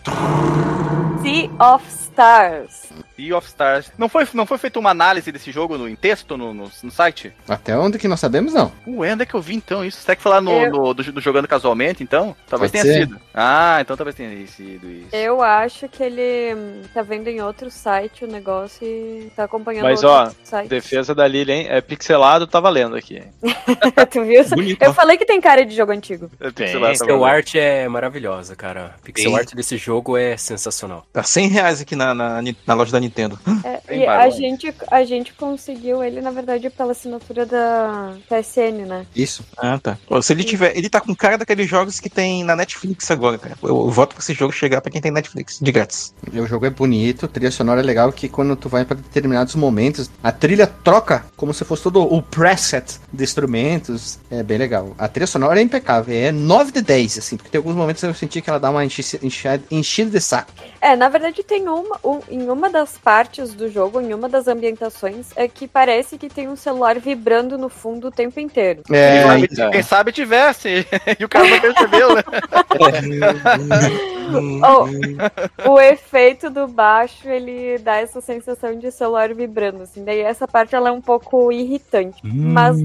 Sea 1.21 1.49
of 1.75 1.85
Stars. 1.89 2.89
Sea 3.15 3.37
of 3.37 3.45
Stars. 3.47 3.91
Não 3.97 4.07
foi, 4.07 4.25
não 4.33 4.45
foi 4.45 4.57
feita 4.57 4.79
uma 4.79 4.89
análise 4.91 5.28
desse 5.31 5.51
jogo 5.51 5.77
no, 5.77 5.87
em 5.87 5.95
texto 5.95 6.37
no, 6.37 6.53
no, 6.53 6.71
no 6.83 6.91
site? 6.91 7.33
Até 7.47 7.77
onde 7.77 7.97
que 7.97 8.07
nós 8.07 8.19
sabemos, 8.19 8.53
não. 8.53 8.71
Ué, 8.87 9.13
onde 9.13 9.23
é 9.23 9.25
que 9.25 9.33
eu 9.33 9.41
vi 9.41 9.55
então 9.55 9.83
isso? 9.83 10.01
Será 10.01 10.15
que 10.15 10.21
foi 10.21 10.31
lá 10.31 10.41
no, 10.41 10.51
Eu- 10.51 10.71
no- 10.71 10.93
do, 10.93 11.11
do 11.11 11.21
Jogando 11.21 11.47
Casualmente, 11.47 12.03
então? 12.03 12.35
Talvez 12.47 12.71
Pode 12.71 12.83
tenha 12.83 12.93
ser. 12.93 13.01
sido. 13.07 13.19
Ah, 13.33 13.77
então 13.81 13.95
talvez 13.95 14.15
tenha 14.15 14.29
sido 14.47 14.89
isso. 14.89 15.07
Eu 15.13 15.41
acho 15.41 15.87
que 15.87 16.03
ele 16.03 16.55
hum, 16.55 16.81
tá 16.93 17.01
vendo 17.01 17.27
em 17.27 17.41
outro 17.41 17.69
site 17.69 18.23
o 18.25 18.27
negócio 18.27 18.85
e 18.85 19.31
tá 19.35 19.43
acompanhando 19.45 19.83
Mas, 19.83 20.03
outro 20.03 20.31
ó, 20.31 20.31
site. 20.43 20.69
Defesa 20.69 21.13
da 21.15 21.27
Lily, 21.27 21.51
hein? 21.51 21.65
É 21.69 21.81
pixelado, 21.81 22.47
tá 22.47 22.59
valendo 22.59 22.95
aqui. 22.95 23.21
tu 24.11 24.23
viu? 24.23 24.43
Bonito, 24.49 24.81
Eu 24.81 24.93
falei 24.93 25.17
que 25.17 25.25
tem 25.25 25.39
cara 25.41 25.65
de 25.65 25.75
jogo 25.75 25.91
antigo. 25.91 26.29
É, 26.39 26.51
Tem, 26.51 26.65
pixelado, 26.67 26.93
tá 26.97 27.05
Pixel 27.05 27.25
art 27.25 27.55
é 27.55 27.87
maravilhosa, 27.87 28.55
cara. 28.55 28.95
Pixel 29.03 29.35
art 29.35 29.53
desse 29.53 29.77
jogo 29.77 30.17
é 30.17 30.35
sensacional. 30.37 31.05
Tá 31.11 31.23
100 31.23 31.47
reais 31.49 31.81
aqui 31.81 31.95
na, 31.95 32.13
na, 32.13 32.41
na 32.65 32.73
loja 32.73 32.91
da 32.91 32.99
Nintendo. 32.99 33.39
É, 33.63 33.95
e 33.95 34.05
a 34.07 34.29
gente, 34.29 34.73
a 34.89 35.03
gente 35.03 35.18
conseguiu 35.33 36.03
ele, 36.03 36.21
na 36.21 36.31
verdade, 36.31 36.69
pela 36.69 36.91
assinatura 36.91 37.45
da 37.45 38.13
PSN, 38.29 38.85
né? 38.85 39.05
Isso. 39.15 39.43
Ah, 39.57 39.77
tá. 39.81 39.97
Pô, 40.07 40.21
se 40.21 40.33
ele 40.33 40.43
tiver. 40.43 40.75
Ele 40.77 40.89
tá 40.89 40.99
com 41.01 41.15
cara 41.15 41.37
daqueles 41.37 41.69
jogos 41.69 41.99
que 41.99 42.09
tem 42.09 42.43
na 42.43 42.55
Netflix 42.55 43.09
agora, 43.11 43.37
cara. 43.37 43.55
Eu, 43.61 43.69
eu 43.69 43.89
voto 43.89 44.15
pra 44.15 44.23
esse 44.23 44.33
jogo 44.33 44.51
chegar 44.53 44.81
pra 44.81 44.91
quem 44.91 45.01
tem 45.01 45.11
Netflix, 45.11 45.59
de 45.61 45.71
grátis. 45.71 46.13
O 46.31 46.45
jogo 46.47 46.65
é 46.65 46.69
bonito, 46.69 47.25
a 47.25 47.29
trilha 47.29 47.51
sonora 47.51 47.81
é 47.81 47.83
legal 47.83 48.11
que 48.11 48.27
quando 48.29 48.55
tu 48.55 48.69
vai 48.69 48.85
pra 48.85 48.95
determinados 48.95 49.55
momentos, 49.55 50.09
a 50.23 50.31
trilha 50.31 50.67
troca 50.67 51.25
como 51.35 51.53
se 51.53 51.63
fosse 51.65 51.83
todo 51.83 52.01
o 52.01 52.21
preset 52.21 52.99
de 53.11 53.23
instrumentos. 53.23 54.19
É 54.29 54.43
bem 54.43 54.57
legal. 54.57 54.95
A 54.97 55.07
trilha 55.07 55.27
sonora 55.27 55.59
é 55.59 55.63
impecável, 55.63 56.15
é 56.15 56.31
9 56.31 56.71
de 56.71 56.81
10, 56.81 57.17
assim, 57.17 57.37
porque 57.37 57.49
tem 57.49 57.57
alguns 57.59 57.75
momentos 57.75 58.01
eu 58.03 58.13
senti 58.13 58.41
que 58.41 58.49
ela 58.49 58.59
dá 58.59 58.69
uma 58.69 58.85
enchi- 58.85 59.19
enchi- 59.21 59.47
enchida 59.71 60.11
de 60.11 60.21
saco. 60.21 60.51
É, 60.81 60.95
na 60.95 61.09
verdade 61.09 61.43
tem 61.43 61.67
uma, 61.67 61.99
um- 62.03 62.21
em 62.29 62.49
uma 62.49 62.69
das 62.69 62.97
partes 62.97 63.53
do 63.53 63.69
jogo, 63.69 63.99
em 64.01 64.13
uma 64.13 64.29
das 64.29 64.47
ambientações, 64.47 65.08
é 65.35 65.47
que 65.47 65.67
parece 65.67 66.17
que 66.17 66.29
tem 66.29 66.47
um 66.47 66.55
celular 66.55 66.99
vibrando 66.99 67.57
no 67.57 67.69
fundo 67.69 68.07
o 68.07 68.11
tempo 68.11 68.39
inteiro. 68.39 68.83
Quem 68.85 68.95
É, 68.95 69.23
sabe, 69.23 69.47
então. 69.51 69.71
quem 69.71 69.83
sabe 69.83 70.11
tivesse. 70.11 70.69
e 71.19 71.25
o 71.25 71.29
cara 71.29 71.47
não 71.47 71.59
percebeu, 71.59 72.15
né? 72.15 72.23
Oh, 74.31 75.71
o 75.71 75.79
efeito 75.81 76.51
do 76.51 76.67
baixo, 76.67 77.27
ele 77.27 77.79
dá 77.79 77.95
essa 77.97 78.21
sensação 78.21 78.77
de 78.77 78.91
celular 78.91 79.33
vibrando, 79.33 79.81
assim. 79.81 80.03
Daí 80.03 80.19
essa 80.19 80.47
parte 80.47 80.75
ela 80.75 80.89
é 80.89 80.91
um 80.91 81.01
pouco 81.01 81.51
irritante. 81.51 82.21
Mas 82.23 82.77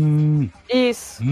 isso. 0.72 1.22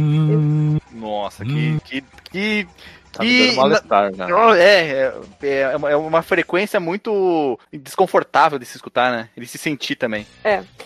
Nossa, 0.92 1.44
que. 1.44 1.78
que, 1.84 2.04
que 2.30 2.66
Tá 3.12 3.22
me 3.22 3.38
dando 3.38 3.52
E- 3.52 3.56
mal-estar, 3.56 4.16
né? 4.16 4.26
É, 4.58 5.12
é, 5.42 5.60
é 5.72 5.76
uma- 5.76 5.90
é 5.90 5.96
uma 5.96 6.22
frequência 6.22 6.80
muito 6.80 7.58
desconfortável 7.72 8.58
de 8.58 8.64
se 8.64 8.76
escutar, 8.76 9.12
né? 9.12 9.28
De 9.36 9.46
se 9.46 9.58
sentir 9.58 9.96
também. 9.96 10.26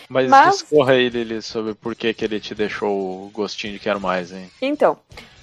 Mas, 0.09 0.29
Mas- 0.29 0.55
discorra 0.57 0.93
aí, 0.93 1.07
Lili, 1.09 1.41
sobre 1.41 1.73
por 1.73 1.95
que, 1.95 2.13
que 2.13 2.25
ele 2.25 2.39
te 2.39 2.53
deixou 2.53 2.91
o 3.25 3.29
gostinho 3.33 3.73
de 3.73 3.79
quero 3.79 3.99
mais, 4.01 4.31
hein? 4.31 4.49
Então, 4.61 4.97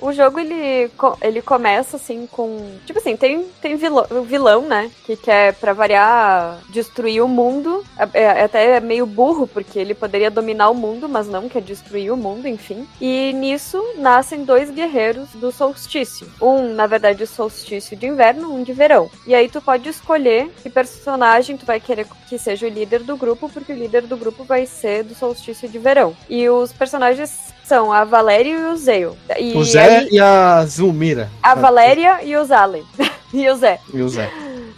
o 0.04 0.12
jogo 0.12 0.38
ele, 0.38 0.90
ele 1.22 1.40
começa 1.40 1.96
assim 1.96 2.26
com. 2.30 2.76
Tipo 2.84 2.98
assim, 2.98 3.16
tem, 3.16 3.46
tem 3.60 3.74
vilão, 3.76 4.06
vilão, 4.26 4.62
né? 4.62 4.90
Que 5.06 5.16
quer, 5.16 5.54
pra 5.54 5.72
variar, 5.72 6.60
destruir 6.68 7.22
o 7.22 7.28
mundo. 7.28 7.82
É, 8.12 8.22
é 8.22 8.44
até 8.44 8.80
meio 8.80 9.06
burro, 9.06 9.46
porque 9.46 9.78
ele 9.78 9.94
poderia 9.94 10.30
dominar 10.30 10.68
o 10.68 10.74
mundo, 10.74 11.08
mas 11.08 11.26
não 11.26 11.48
quer 11.48 11.62
destruir 11.62 12.12
o 12.12 12.18
mundo, 12.18 12.46
enfim. 12.46 12.86
E 13.00 13.32
nisso 13.32 13.82
nascem 13.96 14.44
dois 14.44 14.70
guerreiros 14.70 15.30
do 15.30 15.50
solstício. 15.50 16.30
Um, 16.40 16.74
na 16.74 16.86
verdade, 16.86 17.26
solstício 17.26 17.96
de 17.96 18.06
inverno, 18.06 18.54
um 18.54 18.62
de 18.62 18.74
verão. 18.74 19.10
E 19.26 19.34
aí 19.34 19.48
tu 19.48 19.62
pode 19.62 19.88
escolher 19.88 20.50
que 20.62 20.68
personagem 20.68 21.56
tu 21.56 21.64
vai 21.64 21.80
querer 21.80 22.06
que 22.28 22.38
seja 22.38 22.66
o 22.66 22.70
líder 22.70 23.02
do 23.02 23.16
grupo, 23.16 23.48
porque 23.48 23.72
o 23.72 23.76
líder 23.76 24.02
do 24.02 24.18
grupo 24.18 24.44
vai 24.44 24.66
ser 24.66 25.02
do 25.02 25.14
solstício 25.14 25.66
de 25.66 25.78
verão. 25.78 26.14
E 26.28 26.46
os 26.48 26.72
personagens 26.72 27.54
são 27.64 27.92
a 27.92 28.04
Valéria 28.04 28.50
e 28.52 28.64
o 28.66 28.76
Zeo. 28.76 29.16
E 29.38 29.52
o 29.56 29.64
Zé 29.64 29.98
aí- 29.98 30.08
e 30.12 30.20
a 30.20 30.64
Zulmira. 30.66 31.30
a 31.42 31.54
Valéria 31.54 32.20
e 32.22 32.36
o 32.36 32.44
Zalen. 32.44 32.84
e 33.32 33.48
o 33.48 33.56
Zé. 33.56 33.78
E 33.92 34.02
o 34.02 34.08
Zé. 34.08 34.30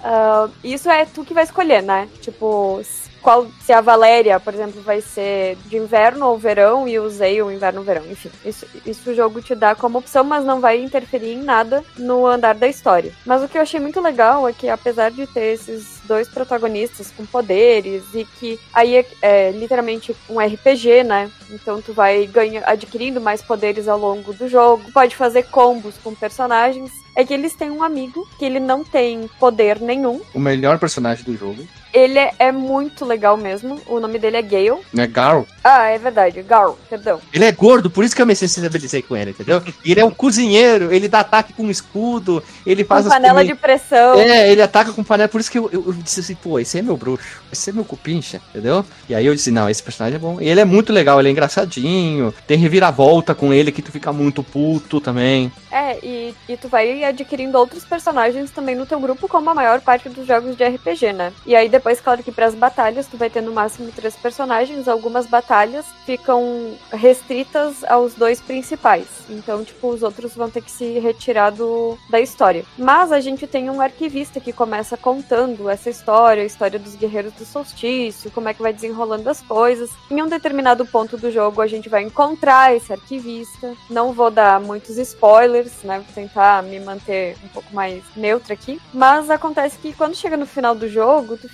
Ah, 0.03 0.49
isso 0.62 0.89
é 0.89 1.05
tu 1.05 1.24
que 1.24 1.34
vai 1.34 1.45
escolher, 1.45 1.82
né? 1.82 2.09
Tipo, 2.20 2.80
qual, 3.20 3.47
se 3.61 3.72
a 3.72 3.80
Valéria, 3.80 4.39
por 4.39 4.55
exemplo, 4.55 4.80
vai 4.82 5.01
ser 5.01 5.57
de 5.66 5.76
inverno 5.76 6.26
ou 6.28 6.39
verão 6.39 6.87
e 6.87 6.97
o 6.97 7.11
Zei 7.11 7.43
o 7.43 7.51
inverno 7.51 7.80
ou 7.80 7.84
verão. 7.84 8.05
Enfim, 8.09 8.30
isso, 8.45 8.64
isso 8.87 9.11
o 9.11 9.14
jogo 9.14 9.43
te 9.43 9.53
dá 9.55 9.74
como 9.74 9.99
opção, 9.99 10.22
mas 10.22 10.45
não 10.45 10.61
vai 10.61 10.80
interferir 10.80 11.32
em 11.32 11.43
nada 11.43 11.82
no 11.99 12.24
andar 12.24 12.55
da 12.55 12.68
história. 12.68 13.12
Mas 13.26 13.43
o 13.43 13.49
que 13.49 13.59
eu 13.59 13.62
achei 13.62 13.80
muito 13.80 14.01
legal 14.01 14.49
é 14.49 14.53
que, 14.53 14.68
apesar 14.68 15.11
de 15.11 15.26
ter 15.26 15.55
esses 15.55 15.95
dois 16.07 16.28
protagonistas 16.28 17.12
com 17.16 17.26
poderes 17.26 18.04
e 18.14 18.24
que 18.38 18.59
aí 18.72 18.96
é, 18.96 19.07
é 19.20 19.50
literalmente 19.50 20.14
um 20.28 20.38
RPG, 20.38 21.04
né? 21.04 21.30
Então 21.50 21.82
tu 21.82 21.92
vai 21.92 22.26
ganha, 22.26 22.62
adquirindo 22.66 23.20
mais 23.20 23.42
poderes 23.42 23.88
ao 23.88 23.98
longo 23.98 24.32
do 24.32 24.48
jogo, 24.48 24.90
pode 24.92 25.16
fazer 25.16 25.44
combos 25.44 25.96
com 26.02 26.14
personagens. 26.14 26.90
É 27.16 27.24
que 27.24 27.32
eles 27.32 27.54
têm 27.54 27.70
um 27.70 27.82
amigo 27.82 28.28
que 28.38 28.44
ele 28.44 28.61
não 28.61 28.84
tem 28.84 29.28
poder 29.40 29.80
nenhum. 29.80 30.20
O 30.34 30.38
melhor 30.38 30.78
personagem 30.78 31.24
do 31.24 31.34
jogo. 31.34 31.66
Ele 31.96 32.18
é, 32.18 32.30
é 32.38 32.52
muito 32.52 33.07
legal 33.07 33.38
mesmo. 33.38 33.80
O 33.86 33.98
nome 33.98 34.18
dele 34.18 34.36
é 34.36 34.42
Gale. 34.42 34.82
Né, 34.92 35.07
Garl. 35.07 35.44
Ah, 35.64 35.86
é 35.86 35.96
verdade, 35.96 36.42
Garl, 36.42 36.74
perdão. 36.90 37.18
Ele 37.32 37.46
é 37.46 37.52
gordo, 37.52 37.88
por 37.88 38.04
isso 38.04 38.14
que 38.14 38.20
eu 38.20 38.26
me 38.26 38.36
sensibilizei 38.36 39.00
com 39.00 39.16
ele, 39.16 39.30
entendeu? 39.30 39.62
E 39.82 39.92
ele 39.92 40.00
é 40.00 40.04
um 40.04 40.11
cozinheiro, 40.11 40.92
ele 40.92 41.09
dá 41.09 41.20
ataque 41.20 41.54
com 41.54 41.70
escudo, 41.70 42.44
ele 42.66 42.84
Com 42.84 42.88
faz 42.88 43.07
as 43.07 43.12
panela 43.14 43.42
de 43.42 43.54
pressão. 43.54 44.14
É, 44.20 44.52
ele 44.52 44.61
ataca 44.61 44.92
com 44.92 45.02
panela, 45.02 45.28
por 45.28 45.40
isso 45.40 45.50
que 45.50 45.59
eu, 45.59 45.70
eu 45.72 45.95
disse 46.03 46.20
assim, 46.20 46.34
pô, 46.34 46.59
esse 46.59 46.78
é 46.78 46.82
meu 46.82 46.97
bruxo, 46.97 47.42
esse 47.53 47.70
é 47.70 47.72
meu 47.72 47.84
cupincha, 47.84 48.40
entendeu? 48.51 48.84
E 49.09 49.14
aí 49.14 49.26
eu 49.26 49.34
disse, 49.34 49.51
não, 49.51 49.68
esse 49.68 49.82
personagem 49.82 50.16
é 50.16 50.20
bom. 50.20 50.40
E 50.40 50.49
ele 50.49 50.61
é 50.61 50.64
muito 50.64 50.92
legal, 50.92 51.18
ele 51.18 51.28
é 51.28 51.32
engraçadinho, 51.32 52.34
tem 52.47 52.59
reviravolta 52.59 53.34
com 53.34 53.53
ele 53.53 53.72
que 53.72 53.82
tu 53.82 53.90
fica 53.92 54.12
muito 54.12 54.42
puto 54.42 55.01
também. 55.01 55.53
É, 55.70 55.99
e, 56.03 56.34
e 56.49 56.57
tu 56.57 56.68
vai 56.68 57.05
adquirindo 57.05 57.59
outros 57.59 57.84
personagens 57.84 58.51
também 58.51 58.74
no 58.74 58.86
teu 58.86 58.99
grupo, 58.99 59.28
como 59.28 59.51
a 59.51 59.55
maior 59.55 59.80
parte 59.80 60.09
dos 60.09 60.26
jogos 60.26 60.57
de 60.57 60.64
RPG, 60.64 61.12
né? 61.12 61.32
E 61.44 61.55
aí 61.55 61.68
depois, 61.68 62.01
claro 62.01 62.22
que 62.22 62.32
pras 62.32 62.55
batalhas, 62.55 63.07
tu 63.07 63.16
vai 63.16 63.28
ter 63.28 63.42
no 63.42 63.53
máximo 63.53 63.92
três 63.92 64.16
personagens. 64.16 64.88
Algumas 64.88 65.26
batalhas 65.26 65.84
ficam 66.05 66.74
restritas 66.92 67.84
aos 67.84 68.14
dois 68.14 68.40
principais. 68.40 69.07
Então, 69.28 69.64
tipo, 69.64 69.88
os 69.88 70.03
outros 70.03 70.34
vão 70.34 70.49
ter 70.49 70.62
que 70.62 70.70
se 70.70 70.99
retirar 70.99 71.51
do, 71.51 71.99
da 72.11 72.20
história. 72.20 72.64
Mas 72.78 73.12
a 73.12 73.20
gente 73.20 73.47
tem 73.47 73.68
um 73.68 73.80
arquivista 73.80 74.40
que 74.40 74.53
começa 74.53 74.97
contando 74.97 75.68
essa 75.68 75.86
história, 75.91 76.43
a 76.43 76.47
história 76.47 76.78
dos 76.78 76.95
guerreiros 76.95 77.32
do 77.34 77.45
solstício, 77.45 78.30
como 78.30 78.49
é 78.49 78.55
que 78.55 78.62
vai 78.62 78.72
desenrolando 78.72 79.28
as 79.28 79.43
coisas. 79.43 79.91
Em 80.11 80.22
um 80.22 80.28
determinado 80.28 80.84
ponto 80.87 81.16
do 81.16 81.30
jogo, 81.30 81.61
a 81.61 81.66
gente 81.66 81.89
vai 81.89 82.03
encontrar 82.03 82.74
esse 82.74 82.93
arquivista. 82.93 83.74
Não 83.91 84.12
vou 84.12 84.30
dar 84.30 84.61
muitos 84.61 84.99
spoilers, 84.99 85.82
né? 85.82 85.99
Vou 85.99 86.14
tentar 86.14 86.62
me 86.62 86.78
manter 86.80 87.37
um 87.45 87.49
pouco 87.49 87.74
mais 87.74 88.03
neutra 88.16 88.55
aqui. 88.55 88.80
Mas 88.93 89.30
acontece 89.30 89.78
que 89.78 89.93
quando 89.93 90.14
chega 90.14 90.37
no 90.37 90.47
final 90.47 90.74
do 90.74 90.89
jogo, 90.89 91.37
tu, 91.37 91.49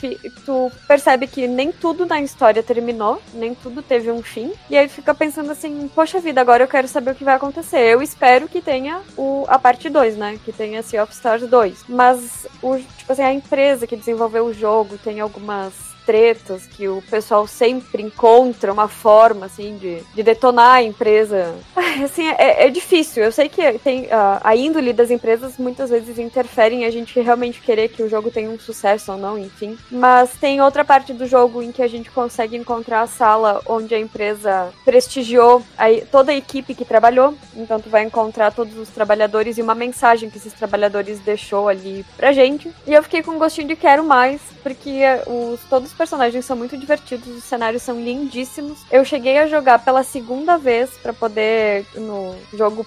tu 0.44 0.72
percebe 0.86 1.26
que 1.26 1.46
nem 1.46 1.72
tudo 1.72 2.06
na 2.06 2.20
história 2.20 2.62
terminou, 2.62 3.20
nem 3.34 3.54
tudo 3.54 3.82
teve 3.82 4.10
um 4.10 4.22
fim. 4.22 4.52
E 4.68 4.76
aí 4.76 4.88
fica 4.88 5.14
pensando 5.14 5.50
assim, 5.50 5.90
poxa 5.94 6.20
vida, 6.20 6.40
agora 6.40 6.64
eu 6.64 6.68
quero 6.68 6.88
saber 6.88 7.12
o 7.12 7.14
que 7.14 7.24
vai 7.24 7.34
acontecer. 7.34 7.80
Eu 7.80 8.02
espero 8.02 8.48
que 8.48 8.60
tenha 8.60 9.00
o, 9.16 9.44
a 9.48 9.58
parte 9.58 9.88
2, 9.88 10.16
né? 10.16 10.38
Que 10.44 10.52
tenha 10.52 10.82
Sea 10.82 11.02
of 11.02 11.12
Stars 11.12 11.46
2. 11.46 11.84
Mas, 11.88 12.46
o, 12.62 12.80
tipo 13.12 13.20
assim, 13.20 13.22
a 13.22 13.32
empresa 13.32 13.86
que 13.86 13.96
desenvolveu 13.96 14.46
o 14.46 14.54
jogo 14.54 14.96
tem 14.98 15.20
algumas 15.20 15.91
tretas 16.04 16.66
que 16.66 16.88
o 16.88 17.02
pessoal 17.10 17.46
sempre 17.46 18.02
encontra 18.02 18.72
uma 18.72 18.88
forma 18.88 19.46
assim 19.46 19.76
de, 19.76 20.02
de 20.14 20.22
detonar 20.22 20.76
a 20.76 20.82
empresa. 20.82 21.54
Assim, 22.02 22.26
é, 22.26 22.66
é 22.66 22.70
difícil. 22.70 23.22
Eu 23.22 23.32
sei 23.32 23.48
que 23.48 23.78
tem 23.78 24.08
ah, 24.10 24.40
a 24.42 24.56
índole 24.56 24.92
das 24.92 25.10
empresas 25.10 25.58
muitas 25.58 25.90
vezes 25.90 26.18
interfere 26.18 26.74
em 26.74 26.84
a 26.84 26.90
gente 26.90 27.20
realmente 27.20 27.60
querer 27.60 27.88
que 27.88 28.02
o 28.02 28.08
jogo 28.08 28.30
tenha 28.30 28.50
um 28.50 28.58
sucesso 28.58 29.12
ou 29.12 29.18
não, 29.18 29.38
enfim. 29.38 29.76
Mas 29.90 30.30
tem 30.40 30.60
outra 30.60 30.84
parte 30.84 31.12
do 31.12 31.26
jogo 31.26 31.62
em 31.62 31.70
que 31.70 31.82
a 31.82 31.88
gente 31.88 32.10
consegue 32.10 32.56
encontrar 32.56 33.02
a 33.02 33.06
sala 33.06 33.60
onde 33.66 33.94
a 33.94 33.98
empresa 33.98 34.72
prestigiou 34.84 35.62
a, 35.76 35.86
toda 36.10 36.32
a 36.32 36.34
equipe 36.34 36.74
que 36.74 36.84
trabalhou. 36.84 37.34
Então 37.54 37.78
tu 37.78 37.90
vai 37.90 38.04
encontrar 38.04 38.52
todos 38.52 38.76
os 38.76 38.88
trabalhadores 38.88 39.58
e 39.58 39.62
uma 39.62 39.74
mensagem 39.74 40.30
que 40.30 40.38
esses 40.38 40.52
trabalhadores 40.52 41.20
deixou 41.20 41.68
ali 41.68 42.04
pra 42.16 42.32
gente. 42.32 42.70
E 42.86 42.92
eu 42.92 43.02
fiquei 43.02 43.22
com 43.22 43.32
um 43.32 43.38
gostinho 43.38 43.68
de 43.68 43.76
quero 43.76 44.04
mais, 44.04 44.40
porque 44.62 45.02
os, 45.26 45.60
todos 45.68 45.91
os 45.92 45.98
personagens 45.98 46.44
são 46.44 46.56
muito 46.56 46.76
divertidos, 46.76 47.28
os 47.28 47.44
cenários 47.44 47.82
são 47.82 48.00
lindíssimos. 48.00 48.82
Eu 48.90 49.04
cheguei 49.04 49.38
a 49.38 49.46
jogar 49.46 49.78
pela 49.84 50.02
segunda 50.02 50.56
vez 50.56 50.90
pra 51.02 51.12
poder 51.12 51.86
no 51.94 52.34
jogo 52.54 52.86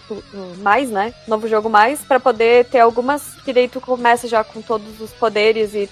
mais, 0.57 0.89
né? 0.89 1.13
Novo 1.27 1.47
jogo 1.47 1.69
mais, 1.69 2.01
pra 2.01 2.19
poder 2.19 2.65
ter 2.65 2.79
algumas 2.79 3.35
que 3.43 3.53
daí 3.53 3.67
tu 3.67 3.79
começa 3.79 4.27
já 4.27 4.43
com 4.43 4.59
todos 4.59 4.99
os 4.99 5.11
poderes 5.13 5.75
e 5.75 5.87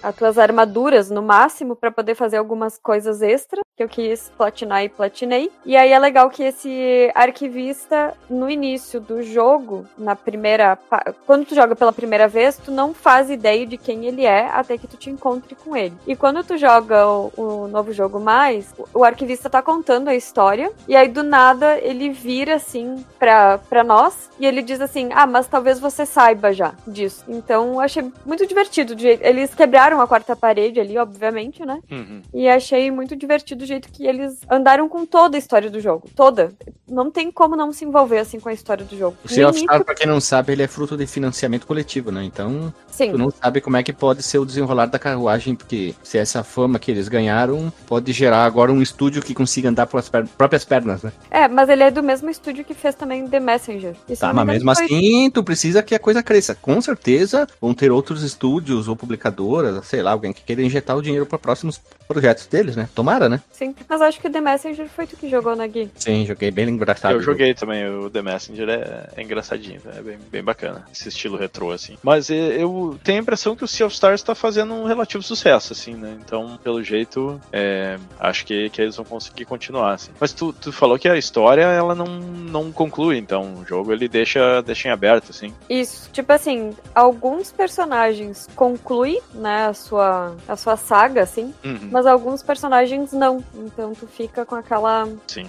as 0.00 0.14
tuas 0.14 0.38
armaduras 0.38 1.10
no 1.10 1.22
máximo 1.22 1.74
pra 1.74 1.90
poder 1.90 2.14
fazer 2.14 2.36
algumas 2.36 2.78
coisas 2.78 3.20
extras 3.20 3.64
que 3.76 3.82
eu 3.82 3.88
quis 3.88 4.30
platinar 4.38 4.84
e 4.84 4.88
platinei. 4.88 5.50
E 5.66 5.76
aí 5.76 5.90
é 5.90 5.98
legal 5.98 6.30
que 6.30 6.44
esse 6.44 7.10
arquivista 7.16 8.14
no 8.30 8.48
início 8.48 9.00
do 9.00 9.20
jogo, 9.24 9.84
na 9.98 10.14
primeira, 10.14 10.78
quando 11.26 11.46
tu 11.46 11.54
joga 11.56 11.74
pela 11.74 11.92
primeira 11.92 12.28
vez, 12.28 12.56
tu 12.56 12.70
não 12.70 12.94
faz 12.94 13.28
ideia 13.28 13.66
de 13.66 13.76
quem 13.76 14.04
ele 14.04 14.24
é 14.24 14.46
até 14.46 14.78
que 14.78 14.86
tu 14.86 14.96
te 14.96 15.10
encontre 15.10 15.56
com 15.56 15.76
ele. 15.76 15.96
E 16.06 16.14
quando 16.14 16.43
tu 16.44 16.56
joga 16.56 17.06
o, 17.08 17.32
o 17.36 17.68
novo 17.68 17.92
jogo 17.92 18.20
mais, 18.20 18.66
o, 18.78 19.00
o 19.00 19.04
arquivista 19.04 19.48
tá 19.50 19.60
contando 19.62 20.08
a 20.08 20.14
história 20.14 20.70
e 20.86 20.94
aí 20.94 21.08
do 21.08 21.22
nada 21.22 21.78
ele 21.78 22.10
vira 22.10 22.54
assim 22.56 23.04
pra, 23.18 23.58
pra 23.58 23.82
nós 23.82 24.30
e 24.38 24.46
ele 24.46 24.62
diz 24.62 24.80
assim: 24.80 25.08
"Ah, 25.12 25.26
mas 25.26 25.46
talvez 25.46 25.78
você 25.80 26.04
saiba 26.06 26.52
já 26.52 26.74
disso". 26.86 27.24
Então 27.28 27.74
eu 27.74 27.80
achei 27.80 28.12
muito 28.24 28.46
divertido, 28.46 28.94
de- 28.94 29.18
eles 29.20 29.54
quebraram 29.54 30.00
a 30.00 30.06
quarta 30.06 30.36
parede 30.36 30.78
ali, 30.80 30.96
obviamente, 30.98 31.64
né? 31.64 31.80
Uhum. 31.90 32.22
E 32.32 32.48
achei 32.48 32.90
muito 32.90 33.16
divertido 33.16 33.64
o 33.64 33.66
jeito 33.66 33.88
que 33.90 34.06
eles 34.06 34.38
andaram 34.50 34.88
com 34.88 35.04
toda 35.06 35.36
a 35.36 35.38
história 35.38 35.70
do 35.70 35.80
jogo. 35.80 36.08
Toda. 36.14 36.52
Não 36.86 37.10
tem 37.10 37.30
como 37.32 37.56
não 37.56 37.72
se 37.72 37.84
envolver 37.84 38.18
assim 38.18 38.38
com 38.38 38.48
a 38.48 38.52
história 38.52 38.84
do 38.84 38.96
jogo. 38.96 39.16
O 39.24 39.28
Sea 39.28 39.48
of 39.48 39.58
Stars, 39.58 39.82
pra 39.84 39.94
quem 39.94 40.06
não 40.06 40.20
sabe, 40.20 40.52
ele 40.52 40.62
é 40.62 40.66
fruto 40.68 40.96
de 40.96 41.06
financiamento 41.06 41.66
coletivo, 41.66 42.10
né? 42.12 42.22
Então, 42.24 42.72
Sim. 42.88 43.12
tu 43.12 43.18
não 43.18 43.30
sabe 43.30 43.60
como 43.60 43.76
é 43.76 43.82
que 43.82 43.92
pode 43.92 44.22
ser 44.22 44.38
o 44.38 44.44
desenrolar 44.44 44.86
da 44.86 44.98
carruagem, 44.98 45.54
porque 45.54 45.94
se 46.02 46.18
essa 46.34 46.42
fama 46.42 46.78
que 46.80 46.90
eles 46.90 47.06
ganharam 47.08 47.72
pode 47.86 48.12
gerar 48.12 48.44
agora 48.44 48.72
um 48.72 48.82
estúdio 48.82 49.22
que 49.22 49.32
consiga 49.34 49.68
andar 49.68 49.86
pelas 49.86 50.08
per- 50.08 50.26
próprias 50.36 50.64
pernas, 50.64 51.02
né? 51.02 51.12
É, 51.30 51.46
mas 51.46 51.68
ele 51.68 51.82
é 51.84 51.90
do 51.90 52.02
mesmo 52.02 52.28
estúdio 52.28 52.64
que 52.64 52.74
fez 52.74 52.94
também 52.96 53.26
The 53.28 53.38
Messenger. 53.38 53.94
Se 54.08 54.16
Tá, 54.16 54.28
me 54.28 54.34
mas 54.44 54.46
mesmo 54.46 54.74
foi- 54.74 54.84
assim, 54.84 55.30
tu 55.30 55.44
precisa 55.44 55.82
que 55.82 55.94
a 55.94 55.98
coisa 55.98 56.22
cresça. 56.22 56.54
Com 56.54 56.80
certeza 56.80 57.46
vão 57.60 57.72
ter 57.72 57.92
outros 57.92 58.22
estúdios 58.24 58.88
ou 58.88 58.96
publicadoras, 58.96 59.86
sei 59.86 60.02
lá, 60.02 60.10
alguém 60.10 60.32
que 60.32 60.42
queira 60.42 60.62
injetar 60.62 60.96
o 60.96 61.02
dinheiro 61.02 61.24
para 61.26 61.38
próximos 61.38 61.80
projetos 62.06 62.46
deles, 62.46 62.76
né? 62.76 62.88
Tomara, 62.94 63.28
né? 63.28 63.40
Sim, 63.50 63.74
mas 63.88 64.00
acho 64.00 64.20
que 64.20 64.30
The 64.30 64.40
Messenger 64.40 64.88
foi 64.88 65.06
tu 65.06 65.16
que 65.16 65.28
jogou 65.28 65.56
na 65.56 65.66
Gui. 65.66 65.90
Sim, 65.96 66.24
joguei 66.26 66.50
bem 66.50 66.68
engraçado. 66.68 67.12
Eu 67.12 67.20
joguei 67.20 67.54
também, 67.54 67.86
o 67.88 68.10
The 68.10 68.22
Messenger 68.22 68.68
é, 68.68 69.08
é 69.16 69.22
engraçadinho, 69.22 69.80
é 69.96 70.00
bem, 70.00 70.18
bem 70.30 70.42
bacana, 70.42 70.84
esse 70.92 71.08
estilo 71.08 71.36
retrô, 71.36 71.72
assim. 71.72 71.96
Mas 72.02 72.30
é, 72.30 72.62
eu 72.62 72.98
tenho 73.02 73.18
a 73.18 73.22
impressão 73.22 73.56
que 73.56 73.64
o 73.64 73.68
Sea 73.68 73.86
of 73.86 73.94
Stars 73.94 74.22
tá 74.22 74.34
fazendo 74.34 74.74
um 74.74 74.84
relativo 74.84 75.22
sucesso, 75.22 75.72
assim, 75.72 75.94
né? 75.94 76.16
Então, 76.24 76.58
pelo 76.62 76.82
jeito, 76.82 77.40
é, 77.52 77.98
acho 78.18 78.44
que, 78.44 78.70
que 78.70 78.80
eles 78.80 78.96
vão 78.96 79.04
conseguir 79.04 79.44
continuar, 79.44 79.94
assim. 79.94 80.12
Mas 80.20 80.32
tu, 80.32 80.52
tu 80.52 80.72
falou 80.72 80.98
que 80.98 81.08
a 81.08 81.16
história, 81.16 81.62
ela 81.62 81.94
não, 81.94 82.06
não 82.06 82.72
conclui, 82.72 83.18
então 83.18 83.54
o 83.54 83.64
jogo 83.64 83.92
ele 83.92 84.08
deixa, 84.08 84.62
deixa 84.62 84.88
em 84.88 84.90
aberto, 84.90 85.30
assim. 85.30 85.52
Isso, 85.68 86.10
tipo 86.12 86.32
assim, 86.32 86.72
alguns 86.94 87.50
personagens 87.50 88.48
concluem, 88.54 89.20
né, 89.32 89.66
a 89.66 89.74
sua, 89.74 90.36
a 90.46 90.56
sua 90.56 90.76
saga, 90.76 91.22
assim, 91.22 91.54
Uhum. 91.64 91.88
Mas 91.94 92.06
alguns 92.06 92.42
personagens 92.42 93.12
não. 93.12 93.42
Então 93.54 93.92
tu 93.94 94.04
fica 94.08 94.44
com 94.44 94.56
aquela. 94.56 95.08
Sim. 95.28 95.46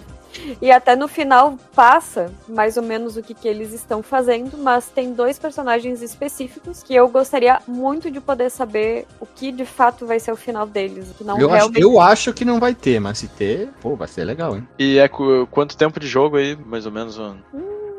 E 0.62 0.70
até 0.72 0.96
no 0.96 1.08
final 1.08 1.58
passa 1.74 2.32
mais 2.48 2.78
ou 2.78 2.84
menos 2.84 3.18
o 3.18 3.24
que, 3.24 3.34
que 3.34 3.48
eles 3.48 3.74
estão 3.74 4.04
fazendo, 4.04 4.56
mas 4.60 4.88
tem 4.90 5.12
dois 5.12 5.40
personagens 5.40 6.04
específicos 6.04 6.84
que 6.84 6.94
eu 6.94 7.08
gostaria 7.08 7.60
muito 7.68 8.12
de 8.12 8.22
poder 8.22 8.52
saber 8.52 9.08
o 9.20 9.26
que 9.26 9.52
de 9.52 9.66
fato 9.66 10.06
vai 10.06 10.20
ser 10.20 10.32
o 10.32 10.36
final 10.36 10.68
deles. 10.68 11.08
Que 11.18 11.24
não 11.24 11.40
eu, 11.40 11.48
acho, 11.48 11.56
realmente. 11.56 11.82
eu 11.82 12.00
acho 12.00 12.32
que 12.34 12.46
não 12.46 12.60
vai 12.60 12.76
ter, 12.76 13.00
mas 13.00 13.18
se 13.18 13.28
ter, 13.28 13.70
pô, 13.82 13.96
vai 13.96 14.08
ser 14.08 14.24
legal, 14.24 14.56
hein? 14.56 14.68
E 14.78 15.00
é 15.00 15.10
quanto 15.50 15.76
tempo 15.76 16.00
de 16.00 16.06
jogo 16.08 16.38
aí, 16.38 16.56
mais 16.56 16.86
ou 16.86 16.92
menos? 16.92 17.18
um- 17.18 17.38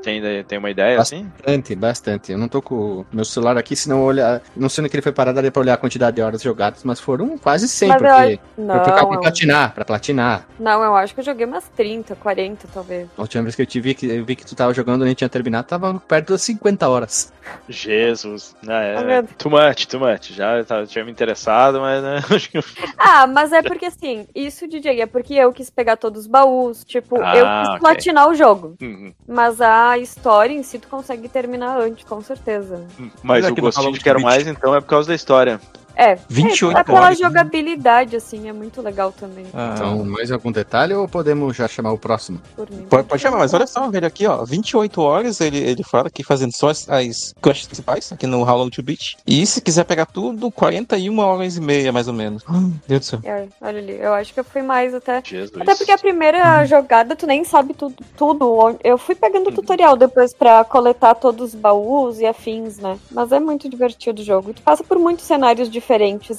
Tem, 0.06 0.44
tem 0.44 0.56
uma 0.58 0.70
ideia, 0.70 1.00
assim? 1.00 1.24
Bastante, 1.36 1.74
bastante. 1.74 2.30
Eu 2.32 2.38
não 2.38 2.46
tô 2.46 2.62
com 2.62 2.74
o 3.00 3.06
meu 3.12 3.24
celular 3.24 3.58
aqui, 3.58 3.74
senão 3.74 3.98
eu 3.98 4.04
olhar. 4.04 4.40
Não 4.56 4.68
sei 4.68 4.82
onde 4.82 4.88
que 4.90 4.94
ele 4.96 5.02
foi 5.02 5.10
parar, 5.10 5.32
daria 5.32 5.50
pra 5.50 5.60
olhar 5.60 5.74
a 5.74 5.76
quantidade 5.76 6.14
de 6.14 6.22
horas 6.22 6.40
jogadas, 6.40 6.84
mas 6.84 7.00
foram 7.00 7.36
quase 7.36 7.66
100, 7.68 7.88
Mas 7.88 8.00
eu 8.02 8.06
porque. 8.08 8.22
acho- 8.22 8.38
Não, 8.56 8.66
pra, 8.66 8.80
pra, 8.84 8.92
pra 9.06 9.14
eu- 9.16 9.20
platinar, 9.20 9.74
pra 9.74 9.84
platinar. 9.84 10.46
não, 10.60 10.80
eu 10.80 10.94
acho 10.94 11.12
que 11.12 11.18
eu 11.20 11.24
joguei 11.24 11.44
umas 11.44 11.68
30, 11.70 12.14
40 12.14 12.68
talvez. 12.72 13.08
A 13.18 13.22
última 13.22 13.42
vez 13.42 13.56
que 13.56 13.62
eu 13.62 13.66
te 13.66 13.80
vi, 13.80 13.94
que 13.94 14.06
eu 14.06 14.24
vi 14.24 14.36
que 14.36 14.46
tu 14.46 14.54
tava 14.54 14.72
jogando, 14.72 15.04
nem 15.04 15.12
tinha 15.12 15.28
terminado, 15.28 15.66
tava 15.66 15.92
perto 15.98 16.32
das 16.34 16.42
50 16.42 16.88
horas. 16.88 17.32
Jesus. 17.68 18.54
Ah, 18.66 18.72
Ah, 18.78 18.82
é, 18.84 19.04
meu- 19.22 19.28
too 19.38 19.50
much, 19.50 19.86
too 19.86 19.98
much. 20.00 20.32
Já 20.32 20.62
tava, 20.64 20.86
tinha 20.86 21.04
me 21.04 21.10
interessado, 21.10 21.80
mas 21.80 22.02
né, 22.02 22.16
acho 22.30 22.50
que 22.50 22.58
Ah, 22.98 23.26
mas 23.26 23.52
é 23.52 23.62
porque 23.62 23.86
assim, 23.86 24.26
isso, 24.34 24.66
DJ, 24.68 25.00
é 25.00 25.06
porque 25.06 25.34
eu 25.34 25.52
quis 25.52 25.68
pegar 25.70 25.96
todos 25.96 26.22
os 26.22 26.26
baús, 26.26 26.84
tipo, 26.84 27.20
Ah, 27.22 27.36
eu 27.36 27.44
quis 27.44 27.68
ok. 27.70 27.80
platinar 27.80 28.28
o 28.28 28.34
jogo. 28.34 28.76
Uhum. 28.80 29.12
Mas 29.26 29.60
a 29.60 29.95
a 29.96 29.98
história 29.98 30.54
em 30.54 30.62
si, 30.62 30.78
tu 30.78 30.88
consegue 30.88 31.28
terminar 31.28 31.80
antes, 31.80 32.04
com 32.04 32.20
certeza. 32.20 32.84
Mas 32.98 33.12
Mas 33.22 33.44
o 33.44 33.48
aqui 33.48 33.60
no 33.60 33.66
gostinho 33.66 33.92
de 33.92 34.00
quero 34.00 34.20
mais, 34.20 34.46
então, 34.46 34.74
é 34.74 34.80
por 34.80 34.86
causa 34.86 35.08
da 35.08 35.14
história. 35.14 35.60
É, 35.96 36.18
28 36.28 36.76
é, 36.78 36.84
pela 36.84 37.00
horas, 37.00 37.18
né? 37.18 37.26
jogabilidade, 37.26 38.16
assim, 38.16 38.48
é 38.48 38.52
muito 38.52 38.82
legal 38.82 39.10
também, 39.12 39.46
Ah, 39.54 39.72
Então, 39.74 40.04
mais 40.04 40.30
algum 40.30 40.52
detalhe 40.52 40.92
ou 40.92 41.08
podemos 41.08 41.56
já 41.56 41.66
chamar 41.66 41.92
o 41.92 41.98
próximo? 41.98 42.38
por 42.54 42.70
mim. 42.70 42.86
Pode, 42.88 43.08
pode 43.08 43.22
chamar, 43.22 43.38
mas 43.38 43.54
olha 43.54 43.66
só, 43.66 43.88
velho, 43.90 44.06
aqui, 44.06 44.26
ó, 44.26 44.44
28 44.44 45.00
horas 45.00 45.40
ele, 45.40 45.56
ele 45.58 45.82
fala 45.82 46.08
aqui 46.08 46.22
fazendo 46.22 46.52
só 46.54 46.68
as, 46.68 46.86
as 46.88 47.34
quests 47.42 47.66
principais 47.66 48.12
aqui 48.12 48.26
no 48.26 48.42
How 48.42 48.58
Long 48.58 48.68
to 48.68 48.82
Beat. 48.82 49.16
E 49.26 49.46
se 49.46 49.60
quiser 49.62 49.84
pegar 49.84 50.04
tudo, 50.06 50.50
41 50.50 51.18
horas 51.18 51.56
e 51.56 51.60
meia, 51.62 51.90
mais 51.92 52.08
ou 52.08 52.14
menos. 52.14 52.42
Ai, 52.46 52.72
Deus 52.86 53.00
do 53.00 53.04
céu. 53.06 53.20
É, 53.24 53.46
olha 53.62 53.78
ali, 53.78 53.98
eu 53.98 54.12
acho 54.12 54.34
que 54.34 54.40
eu 54.40 54.44
fui 54.44 54.60
mais 54.62 54.94
até. 54.94 55.22
Jesus. 55.24 55.58
Até 55.60 55.74
porque 55.74 55.92
a 55.92 55.98
primeira 55.98 56.64
jogada 56.66 57.16
tu 57.16 57.26
nem 57.26 57.42
sabe 57.42 57.72
tudo. 57.72 57.96
tudo. 58.16 58.76
Eu 58.84 58.98
fui 58.98 59.14
pegando 59.14 59.48
o 59.48 59.52
tutorial 59.52 59.96
depois 59.96 60.34
pra 60.34 60.62
coletar 60.62 61.14
todos 61.14 61.54
os 61.54 61.54
baús 61.54 62.18
e 62.20 62.26
afins, 62.26 62.78
né? 62.78 62.98
Mas 63.10 63.32
é 63.32 63.40
muito 63.40 63.66
divertido 63.68 64.20
o 64.20 64.24
jogo. 64.24 64.52
Tu 64.52 64.60
passa 64.60 64.84
por 64.84 64.98
muitos 64.98 65.24
cenários 65.24 65.70
diferentes 65.70 65.85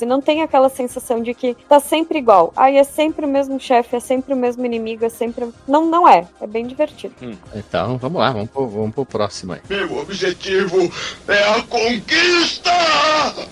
e 0.01 0.05
não 0.05 0.21
tem 0.21 0.41
aquela 0.41 0.69
sensação 0.69 1.21
de 1.21 1.33
que 1.33 1.55
tá 1.67 1.79
sempre 1.79 2.17
igual. 2.19 2.51
Aí 2.55 2.77
é 2.77 2.83
sempre 2.83 3.25
o 3.25 3.29
mesmo 3.29 3.59
chefe, 3.59 3.95
é 3.95 3.99
sempre 3.99 4.33
o 4.33 4.37
mesmo 4.37 4.65
inimigo, 4.65 5.05
é 5.05 5.09
sempre. 5.09 5.49
Não, 5.67 5.85
não 5.85 6.07
é. 6.07 6.27
É 6.41 6.47
bem 6.47 6.65
divertido. 6.67 7.15
Então, 7.55 7.97
vamos 7.97 8.19
lá, 8.19 8.31
vamos 8.31 8.49
pro, 8.49 8.67
vamos 8.67 8.93
pro 8.93 9.05
próximo 9.05 9.53
aí. 9.53 9.61
Meu 9.69 9.97
objetivo 9.99 10.91
é 11.27 11.43
a 11.49 11.61
conquista! 11.63 12.71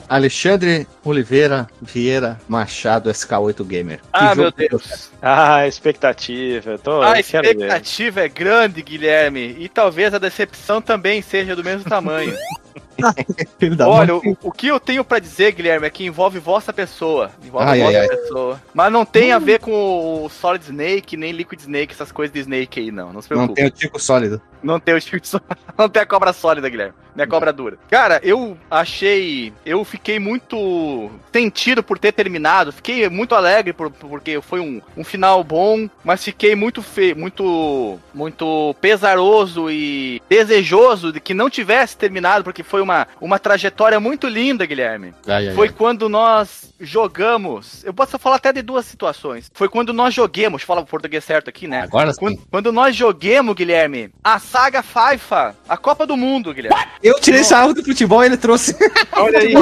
Alexandre 0.07 0.87
Oliveira 1.03 1.67
Vieira 1.81 2.39
Machado 2.47 3.09
SK8 3.09 3.63
Gamer. 3.63 3.99
Ah, 4.11 4.35
meu 4.35 4.51
que 4.51 4.67
Deus. 4.67 5.11
Ah, 5.21 5.67
expectativa. 5.67 6.71
Eu 6.71 6.79
tô, 6.79 7.01
A 7.01 7.13
ver. 7.13 7.19
expectativa 7.19 8.21
é 8.21 8.29
grande, 8.29 8.81
Guilherme, 8.81 9.55
e 9.59 9.69
talvez 9.69 10.13
a 10.13 10.17
decepção 10.17 10.81
também 10.81 11.21
seja 11.21 11.55
do 11.55 11.63
mesmo 11.63 11.89
tamanho. 11.89 12.35
Da 13.75 13.87
Olha, 13.87 14.15
o, 14.15 14.37
o 14.43 14.51
que 14.51 14.67
eu 14.67 14.79
tenho 14.79 15.03
pra 15.03 15.19
dizer, 15.19 15.51
Guilherme, 15.53 15.87
é 15.87 15.89
que 15.89 16.05
envolve 16.05 16.39
vossa 16.39 16.71
pessoa. 16.73 17.31
Envolve 17.43 17.67
Ai, 17.69 17.79
vossa 17.79 17.97
ai, 17.97 18.01
ai. 18.03 18.07
pessoa. 18.07 18.61
Mas 18.73 18.91
não 18.91 19.05
tem 19.05 19.31
a 19.31 19.39
ver 19.39 19.59
com 19.59 20.23
o 20.25 20.29
Solid 20.29 20.63
Snake, 20.65 21.17
nem 21.17 21.31
Liquid 21.31 21.59
Snake, 21.59 21.93
essas 21.93 22.11
coisas 22.11 22.33
de 22.33 22.39
Snake 22.41 22.79
aí, 22.79 22.91
não. 22.91 23.11
Não 23.13 23.21
se 23.21 23.29
Não 23.31 23.37
preocupe. 23.37 23.55
tem 23.61 23.65
o 23.67 23.71
Tico 23.71 23.99
sólido. 23.99 24.41
Não 24.63 24.79
tem 24.79 24.95
o 24.95 24.99
tipo 25.01 25.19
de 25.19 25.27
só- 25.27 25.39
Não 25.77 25.87
tem 25.89 26.01
a 26.01 26.05
cobra 26.05 26.31
sólida, 26.33 26.69
Guilherme. 26.69 26.93
Minha 27.15 27.27
cobra 27.27 27.53
dura. 27.53 27.77
Cara, 27.89 28.19
eu 28.23 28.57
achei. 28.69 29.53
Eu 29.65 29.83
fiquei 29.85 30.19
muito 30.19 31.09
sentido 31.31 31.81
por 31.81 31.97
ter 31.97 32.11
terminado. 32.11 32.71
Fiquei 32.71 33.07
muito 33.09 33.33
alegre 33.33 33.73
por, 33.73 33.89
porque 33.89 34.41
foi 34.41 34.59
um, 34.59 34.81
um 34.97 35.03
final 35.03 35.43
bom, 35.43 35.89
mas 36.03 36.23
fiquei 36.23 36.55
muito 36.55 36.81
fe... 36.81 37.13
muito 37.15 37.99
muito 38.13 38.75
pesaroso 38.81 39.69
e 39.69 40.21
desejoso 40.29 41.11
de 41.11 41.19
que 41.19 41.33
não 41.33 41.49
tivesse 41.49 41.97
terminado, 41.97 42.43
porque 42.43 42.63
foi 42.63 42.81
uma, 42.81 43.07
uma 43.19 43.39
trajetória 43.39 43.99
muito 43.99 44.27
linda, 44.27 44.65
Guilherme. 44.65 45.13
Ai, 45.27 45.49
ai, 45.49 45.55
Foi 45.55 45.67
ai. 45.67 45.73
quando 45.77 46.09
nós 46.09 46.73
jogamos. 46.79 47.83
Eu 47.83 47.93
posso 47.93 48.17
falar 48.19 48.37
até 48.37 48.51
de 48.51 48.61
duas 48.61 48.85
situações. 48.85 49.49
Foi 49.53 49.69
quando 49.69 49.93
nós 49.93 50.13
joguemos, 50.13 50.63
fala 50.63 50.81
o 50.81 50.85
português 50.85 51.23
certo 51.23 51.49
aqui, 51.49 51.67
né? 51.67 51.81
Agora 51.83 52.11
sim. 52.13 52.19
Quando, 52.19 52.41
quando 52.49 52.71
nós 52.71 52.95
joguemos, 52.95 53.55
Guilherme, 53.55 54.11
a 54.23 54.39
saga 54.39 54.81
FIFA, 54.83 55.55
a 55.67 55.77
Copa 55.77 56.05
do 56.05 56.17
Mundo, 56.17 56.53
Guilherme. 56.53 56.79
Eu 57.05 57.19
tirei 57.19 57.43
sarro 57.43 57.73
do 57.73 57.83
futebol 57.83 58.23
e 58.23 58.25
ele 58.25 58.37
trouxe. 58.37 58.75
Olha 59.13 59.37
aí. 59.39 59.53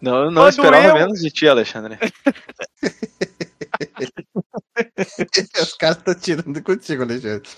Não, 0.00 0.24
eu 0.24 0.30
não 0.30 0.42
Quando 0.44 0.50
esperava 0.50 0.88
eu- 0.88 0.94
menos 0.94 1.20
de 1.20 1.30
ti, 1.30 1.46
Alexandre. 1.48 1.98
Os 5.60 5.74
caras 5.74 5.98
estão 5.98 6.14
tirando 6.14 6.62
contigo, 6.62 7.02
Alexandre. 7.02 7.48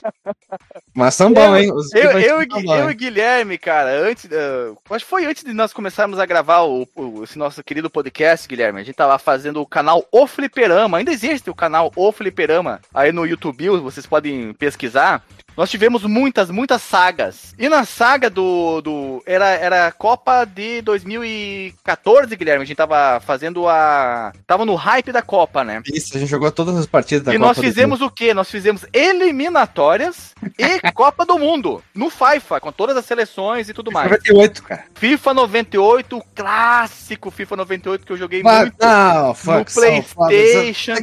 Mas 0.95 1.15
são 1.15 1.33
bons, 1.33 1.57
hein? 1.57 1.73
Os 1.73 1.93
Eu, 1.95 2.11
eu, 2.19 2.43
e 2.43 2.47
bons, 2.47 2.65
eu 2.65 2.91
e? 2.91 2.95
Guilherme, 2.95 3.59
cara, 3.59 3.91
antes. 4.09 4.27
eh, 4.31 4.73
acho 4.91 5.05
que 5.05 5.11
foi 5.11 5.27
antes 5.27 5.45
de 5.45 5.53
nós 5.53 5.73
começarmos 5.73 6.19
a 6.19 6.27
gravar 6.27 6.63
o, 6.63 6.89
o- 6.97 7.23
esse 7.25 7.39
nosso 7.39 7.63
querido 7.63 7.91
podcast, 7.91 8.49
Guilherme. 8.49 8.81
A 8.81 8.85
gente 8.85 8.95
tava 8.97 9.19
fazendo 9.19 9.61
o 9.61 9.67
canal 9.67 10.05
O 10.11 10.27
Fliperama. 10.27 10.99
Ainda 10.99 11.13
existe 11.13 11.51
o 11.51 11.55
canal 11.55 11.93
O 11.95 12.11
Fliperama 12.11 12.81
aí 12.95 13.13
no 13.13 13.27
YouTube, 13.27 13.69
vocês 13.81 14.07
podem 14.07 14.53
pesquisar. 14.55 15.23
Nós 15.57 15.71
tivemos 15.71 16.03
muitas, 16.05 16.51
muitas 16.51 16.83
sagas. 16.83 17.55
E 17.59 17.69
na 17.69 17.85
saga 17.85 18.31
do. 18.31 18.81
do 18.81 19.23
era, 19.27 19.49
era 19.49 19.87
a 19.87 19.93
Copa 19.93 20.45
de 20.45 20.83
2014, 20.83 22.35
Guilherme. 22.37 22.63
A 22.63 22.67
gente 22.67 22.77
tava 22.77 23.21
fazendo 23.21 23.69
a. 23.69 24.33
Tava 24.47 24.65
no 24.65 24.75
hype 24.75 25.13
da 25.13 25.23
Copa, 25.23 25.65
né? 25.65 25.83
Isso, 25.87 26.17
a 26.17 26.21
gente 26.21 26.31
jogou 26.31 26.51
todas 26.51 26.77
as 26.77 26.87
partidas 26.87 27.25
da 27.25 27.35
E 27.35 27.37
Copa 27.37 27.49
nós 27.49 27.57
do 27.57 27.63
fizemos 27.63 28.01
o 28.01 28.11
quê? 28.11 28.33
Nós 28.33 28.51
fizemos 28.51 28.85
eliminatórias 28.93 30.35
e 30.59 30.81
Copa 30.93 31.25
do 31.25 31.39
Mundo 31.39 31.83
no 31.95 32.11
FIFA, 32.11 32.61
com 32.61 32.73
todas 32.73 32.97
as 32.97 33.05
seleções 33.05 33.69
e 33.69 33.75
tudo 33.75 33.91
mais. 33.91 34.11
98, 34.11 34.63
cara. 34.63 34.85
FIFA 34.95 35.35
98, 35.35 36.17
o 36.17 36.25
clássico 36.35 37.31
FIFA 37.31 37.57
98 37.57 38.07
que 38.07 38.13
eu 38.13 38.17
joguei 38.17 38.43
Mas, 38.43 38.61
muito 38.63 38.77
não, 38.81 39.29
no 39.29 39.35
fuck, 39.35 39.73
so 39.73 39.81
PlayStation. 39.81 40.95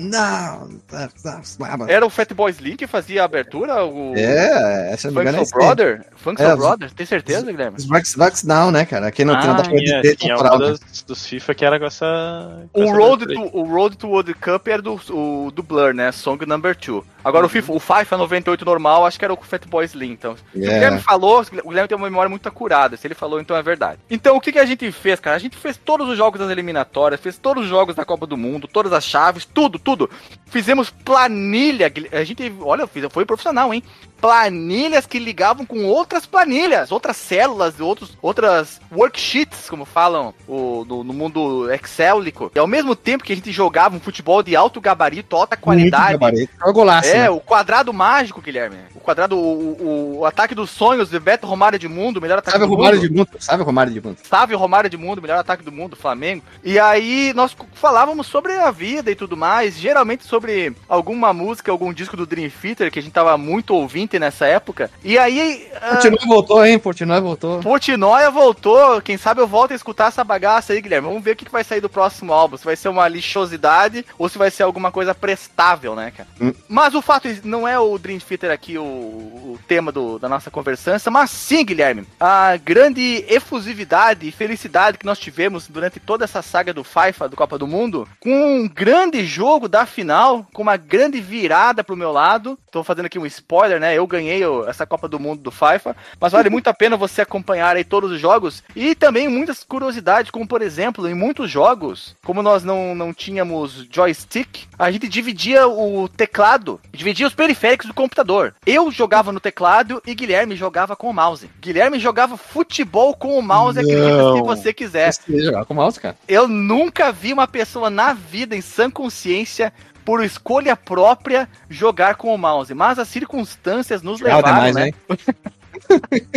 não. 0.00 1.88
Era 1.88 2.04
o 2.04 2.10
Fatboy 2.10 2.50
Slim 2.50 2.76
que 2.76 2.86
fazia 2.86 3.22
a 3.22 3.24
abertura? 3.24 3.84
O 3.88 4.14
É, 4.16 4.92
essa 4.92 5.08
engano 5.08 5.38
é 5.38 5.42
esse 5.42 5.54
aí. 5.54 5.60
Brother? 5.64 6.04
Funkson 6.16 6.44
É, 6.44 6.52
os- 6.54 6.58
Brother? 6.58 6.90
Tem 6.92 7.06
certeza, 7.06 7.46
Guilherme? 7.50 7.76
Os 7.78 7.84
Bucks, 7.86 8.14
Bucks 8.14 8.44
não, 8.44 8.70
né, 8.70 8.84
cara? 8.84 9.08
Aqui 9.08 9.24
não, 9.24 9.34
tem 9.34 9.44
Ah, 9.44 9.52
nada 9.54 9.62
pra 9.68 9.78
Tinha, 9.78 10.00
dizer 10.02 10.16
tinha 10.16 10.34
temporal, 10.34 10.56
uma 10.58 10.64
né? 10.66 10.70
das, 10.90 11.02
dos 11.02 11.26
FIFA 11.26 11.54
que 11.54 11.64
era 11.64 11.78
com 11.78 11.86
essa. 11.86 12.66
com 12.72 12.80
O 12.80 12.84
essa 12.84 12.92
Road, 12.96 13.26
to, 13.26 13.50
o 13.56 13.62
Road 13.64 13.96
to 13.96 14.08
World 14.08 14.34
Cup 14.34 14.68
era 14.68 14.82
do, 14.82 15.00
o, 15.10 15.50
do 15.50 15.62
Blur, 15.62 15.92
né? 15.94 16.12
Song 16.12 16.44
number 16.46 16.76
2. 16.76 17.02
Agora 17.24 17.44
o 17.46 17.48
FIFA, 17.48 17.72
o 17.72 17.80
FIFA 17.80 18.16
98 18.16 18.64
normal, 18.64 19.04
acho 19.06 19.18
que 19.18 19.24
era 19.24 19.34
o 19.34 19.36
Fatboy 19.36 19.84
Slim. 19.84 20.12
Então, 20.12 20.36
se 20.36 20.42
o 20.54 20.58
Yeah. 20.58 20.74
Guilherme 20.74 21.00
falou, 21.00 21.40
o 21.64 21.68
Guilherme 21.68 21.88
tem 21.88 21.96
uma 21.96 22.08
memória 22.08 22.28
muito 22.30 22.48
acurada. 22.48 22.96
Se 22.96 23.06
ele 23.06 23.14
falou, 23.14 23.40
então 23.40 23.56
é 23.56 23.62
verdade. 23.62 23.98
Então, 24.10 24.36
o 24.36 24.40
que, 24.40 24.52
que 24.52 24.58
a 24.58 24.64
gente 24.66 24.90
fez, 24.92 25.18
cara? 25.20 25.36
A 25.36 25.38
gente 25.40 25.56
fez 25.56 25.76
todos 25.76 26.08
os 26.08 26.16
jogos 26.16 26.38
das 26.40 26.50
eliminatórias, 26.50 27.20
fez 27.20 27.36
todos 27.38 27.64
os 27.64 27.68
jogos 27.68 27.94
da 27.94 28.04
Copa 28.04 28.26
do 28.26 28.36
Mundo, 28.36 28.68
todas 28.68 28.92
as 28.92 29.04
chaves, 29.04 29.44
tudo, 29.44 29.78
tudo. 29.78 30.08
Fizemos 30.46 30.90
planilha. 30.90 31.92
A 32.12 32.24
gente, 32.24 32.52
olha, 32.60 32.82
eu 32.82 32.88
fiz- 32.88 33.06
foi 33.10 33.24
profissional, 33.24 33.72
hein? 33.74 33.82
Planilhas 34.20 35.06
que 35.06 35.18
ligavam 35.18 35.64
com 35.64 35.84
outras 35.86 36.26
planilhas, 36.26 36.90
outras 36.92 37.16
células, 37.16 37.78
outros, 37.80 38.16
outras 38.20 38.80
worksheets, 38.92 39.70
como 39.70 39.84
falam 39.84 40.34
o, 40.46 40.84
no, 40.86 41.04
no 41.04 41.12
mundo 41.12 41.70
excelico. 41.72 42.50
E 42.54 42.58
ao 42.58 42.66
mesmo 42.66 42.94
tempo 42.96 43.22
que 43.24 43.32
a 43.32 43.36
gente 43.36 43.50
jogava 43.52 43.96
um 43.96 44.00
futebol 44.00 44.42
de 44.42 44.54
alto 44.54 44.80
gabarito, 44.80 45.36
alta 45.36 45.56
qualidade, 45.56 46.10
Muito 46.10 46.20
gabarito. 46.20 46.52
É 46.60 46.68
o 46.68 46.72
golaço, 46.72 47.07
é, 47.10 47.22
né? 47.22 47.30
o 47.30 47.40
quadrado 47.40 47.92
mágico, 47.92 48.40
Guilherme. 48.40 48.76
O 48.94 49.00
quadrado, 49.00 49.36
o, 49.36 49.40
o, 49.40 50.18
o 50.18 50.26
ataque 50.26 50.54
dos 50.54 50.70
sonhos 50.70 51.10
de 51.10 51.18
Beto 51.18 51.46
Romário 51.46 51.78
de 51.78 51.88
Mundo, 51.88 52.20
melhor 52.20 52.38
ataque 52.38 52.58
Sabe 52.58 52.66
do 52.66 52.74
Romário 52.74 52.98
mundo. 52.98 53.08
de 53.08 53.16
Mundo? 53.16 53.28
Sabe 53.38 53.62
Romário 53.62 53.92
de 53.92 54.00
Mundo? 54.00 54.18
Sávio 54.22 54.58
Romário 54.58 54.90
de 54.90 54.96
Mundo, 54.96 55.22
melhor 55.22 55.38
ataque 55.38 55.62
do 55.62 55.72
mundo, 55.72 55.96
Flamengo. 55.96 56.42
E 56.62 56.78
aí 56.78 57.32
nós 57.34 57.56
falávamos 57.74 58.26
sobre 58.26 58.52
a 58.52 58.70
vida 58.70 59.10
e 59.10 59.14
tudo 59.14 59.36
mais, 59.36 59.78
geralmente 59.78 60.24
sobre 60.24 60.74
alguma 60.88 61.32
música, 61.32 61.70
algum 61.70 61.92
disco 61.92 62.16
do 62.16 62.26
Dream 62.26 62.50
Theater, 62.50 62.90
que 62.90 62.98
a 62.98 63.02
gente 63.02 63.12
tava 63.12 63.36
muito 63.36 63.74
ouvinte 63.74 64.18
nessa 64.18 64.46
época. 64.46 64.90
E 65.02 65.18
aí. 65.18 65.68
ah, 65.80 65.90
Portnoy 65.90 66.26
voltou, 66.26 66.64
hein? 66.64 66.78
Portnoy 66.78 67.20
voltou. 67.20 67.60
Portnoia 67.60 68.30
voltou, 68.30 69.00
quem 69.02 69.16
sabe 69.16 69.40
eu 69.40 69.46
volto 69.46 69.72
a 69.72 69.76
escutar 69.76 70.08
essa 70.08 70.24
bagaça 70.24 70.72
aí, 70.72 70.80
Guilherme. 70.80 71.08
Vamos 71.08 71.22
ver 71.22 71.32
o 71.32 71.36
que 71.36 71.44
que 71.44 71.52
vai 71.52 71.64
sair 71.64 71.80
do 71.80 71.88
próximo 71.88 72.32
álbum. 72.32 72.56
Se 72.56 72.64
vai 72.64 72.76
ser 72.76 72.88
uma 72.88 73.08
lixosidade 73.08 74.04
ou 74.18 74.28
se 74.28 74.38
vai 74.38 74.50
ser 74.50 74.62
alguma 74.62 74.92
coisa 74.92 75.14
prestável, 75.14 75.94
né, 75.94 76.12
cara? 76.16 76.28
Hum. 76.40 76.52
Mas 76.68 76.94
o 76.94 76.97
fato 77.02 77.28
é, 77.28 77.38
não 77.44 77.66
é 77.66 77.78
o 77.78 77.98
Dream 77.98 78.18
Theater 78.18 78.50
aqui 78.50 78.76
o, 78.78 78.82
o 78.82 79.58
tema 79.66 79.90
do- 79.92 80.18
da 80.18 80.28
nossa 80.28 80.50
conversança, 80.50 81.10
mas 81.10 81.30
sim, 81.30 81.64
Guilherme, 81.64 82.06
a 82.18 82.56
grande 82.56 83.24
efusividade 83.28 84.26
e 84.28 84.32
felicidade 84.32 84.98
que 84.98 85.06
nós 85.06 85.18
tivemos 85.18 85.68
durante 85.68 85.98
toda 86.00 86.24
essa 86.24 86.42
saga 86.42 86.72
do 86.72 86.84
FIFA, 86.84 87.28
do 87.28 87.36
Copa 87.36 87.58
do 87.58 87.66
Mundo, 87.66 88.08
com 88.20 88.30
um 88.62 88.68
grande 88.68 89.24
jogo 89.24 89.68
da 89.68 89.86
final, 89.86 90.46
com 90.52 90.62
uma 90.62 90.76
grande 90.76 91.20
virada 91.20 91.82
pro 91.82 91.96
meu 91.96 92.12
lado. 92.12 92.58
Tô 92.70 92.84
fazendo 92.84 93.06
aqui 93.06 93.18
um 93.18 93.26
spoiler, 93.26 93.80
né? 93.80 93.94
Eu 93.96 94.06
ganhei 94.06 94.44
o- 94.44 94.68
essa 94.68 94.86
Copa 94.86 95.08
do 95.08 95.18
Mundo 95.18 95.42
do 95.42 95.50
FIFA, 95.50 95.96
mas 96.20 96.32
vale 96.32 96.50
muito 96.50 96.68
a 96.68 96.74
pena 96.74 96.96
você 96.96 97.22
acompanhar 97.22 97.76
aí 97.76 97.84
todos 97.84 98.10
os 98.12 98.20
jogos 98.20 98.62
e 98.76 98.94
também 98.94 99.28
muitas 99.28 99.64
curiosidades, 99.64 100.30
como 100.30 100.46
por 100.46 100.62
exemplo, 100.62 101.08
em 101.08 101.14
muitos 101.14 101.50
jogos, 101.50 102.14
como 102.24 102.42
nós 102.42 102.62
não, 102.64 102.94
não 102.94 103.12
tínhamos 103.12 103.86
joystick, 103.90 104.66
a 104.78 104.90
gente 104.90 105.08
dividia 105.08 105.66
o 105.68 106.08
teclado, 106.08 106.80
dividia 106.92 107.26
os 107.26 107.34
periféricos 107.34 107.86
do 107.86 107.94
computador. 107.94 108.54
Eu 108.66 108.90
jogava 108.90 109.32
no 109.32 109.40
teclado 109.40 110.02
e 110.06 110.14
Guilherme 110.14 110.56
jogava 110.56 110.96
com 110.96 111.08
o 111.08 111.14
mouse. 111.14 111.50
Guilherme 111.60 111.98
jogava 111.98 112.36
futebol 112.36 113.14
com 113.14 113.38
o 113.38 113.42
mouse, 113.42 113.78
acredita 113.78 114.34
se 114.34 114.42
você 114.42 114.72
quiser. 114.72 115.12
Você 115.12 115.42
jogar 115.42 115.64
com 115.64 115.74
o 115.74 115.76
mouse, 115.76 116.00
cara. 116.00 116.16
Eu 116.26 116.48
nunca 116.48 117.12
vi 117.12 117.32
uma 117.32 117.46
pessoa 117.46 117.90
na 117.90 118.12
vida, 118.12 118.56
em 118.56 118.60
sã 118.60 118.90
consciência, 118.90 119.72
por 120.04 120.24
escolha 120.24 120.74
própria, 120.74 121.48
jogar 121.68 122.14
com 122.14 122.34
o 122.34 122.38
mouse. 122.38 122.72
Mas 122.72 122.98
as 122.98 123.08
circunstâncias 123.08 124.02
nos 124.02 124.20
Legal 124.20 124.38
levaram, 124.38 124.56
demais, 124.56 124.74
né? 124.74 124.86
hein? 124.86 124.94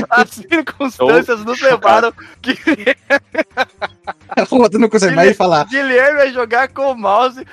As 0.10 0.30
circunstâncias 0.30 1.43
nos 1.43 1.60
levaram 1.62 2.14
que 2.41 2.56
outro 4.52 4.80
não 4.80 4.89
consegue 4.89 5.16
mais 5.16 5.36
falar. 5.36 5.66
Guilherme 5.66 6.22
a 6.22 6.32
jogar 6.32 6.68
com 6.70 6.91
o 6.91 6.95
mouse 6.95 7.45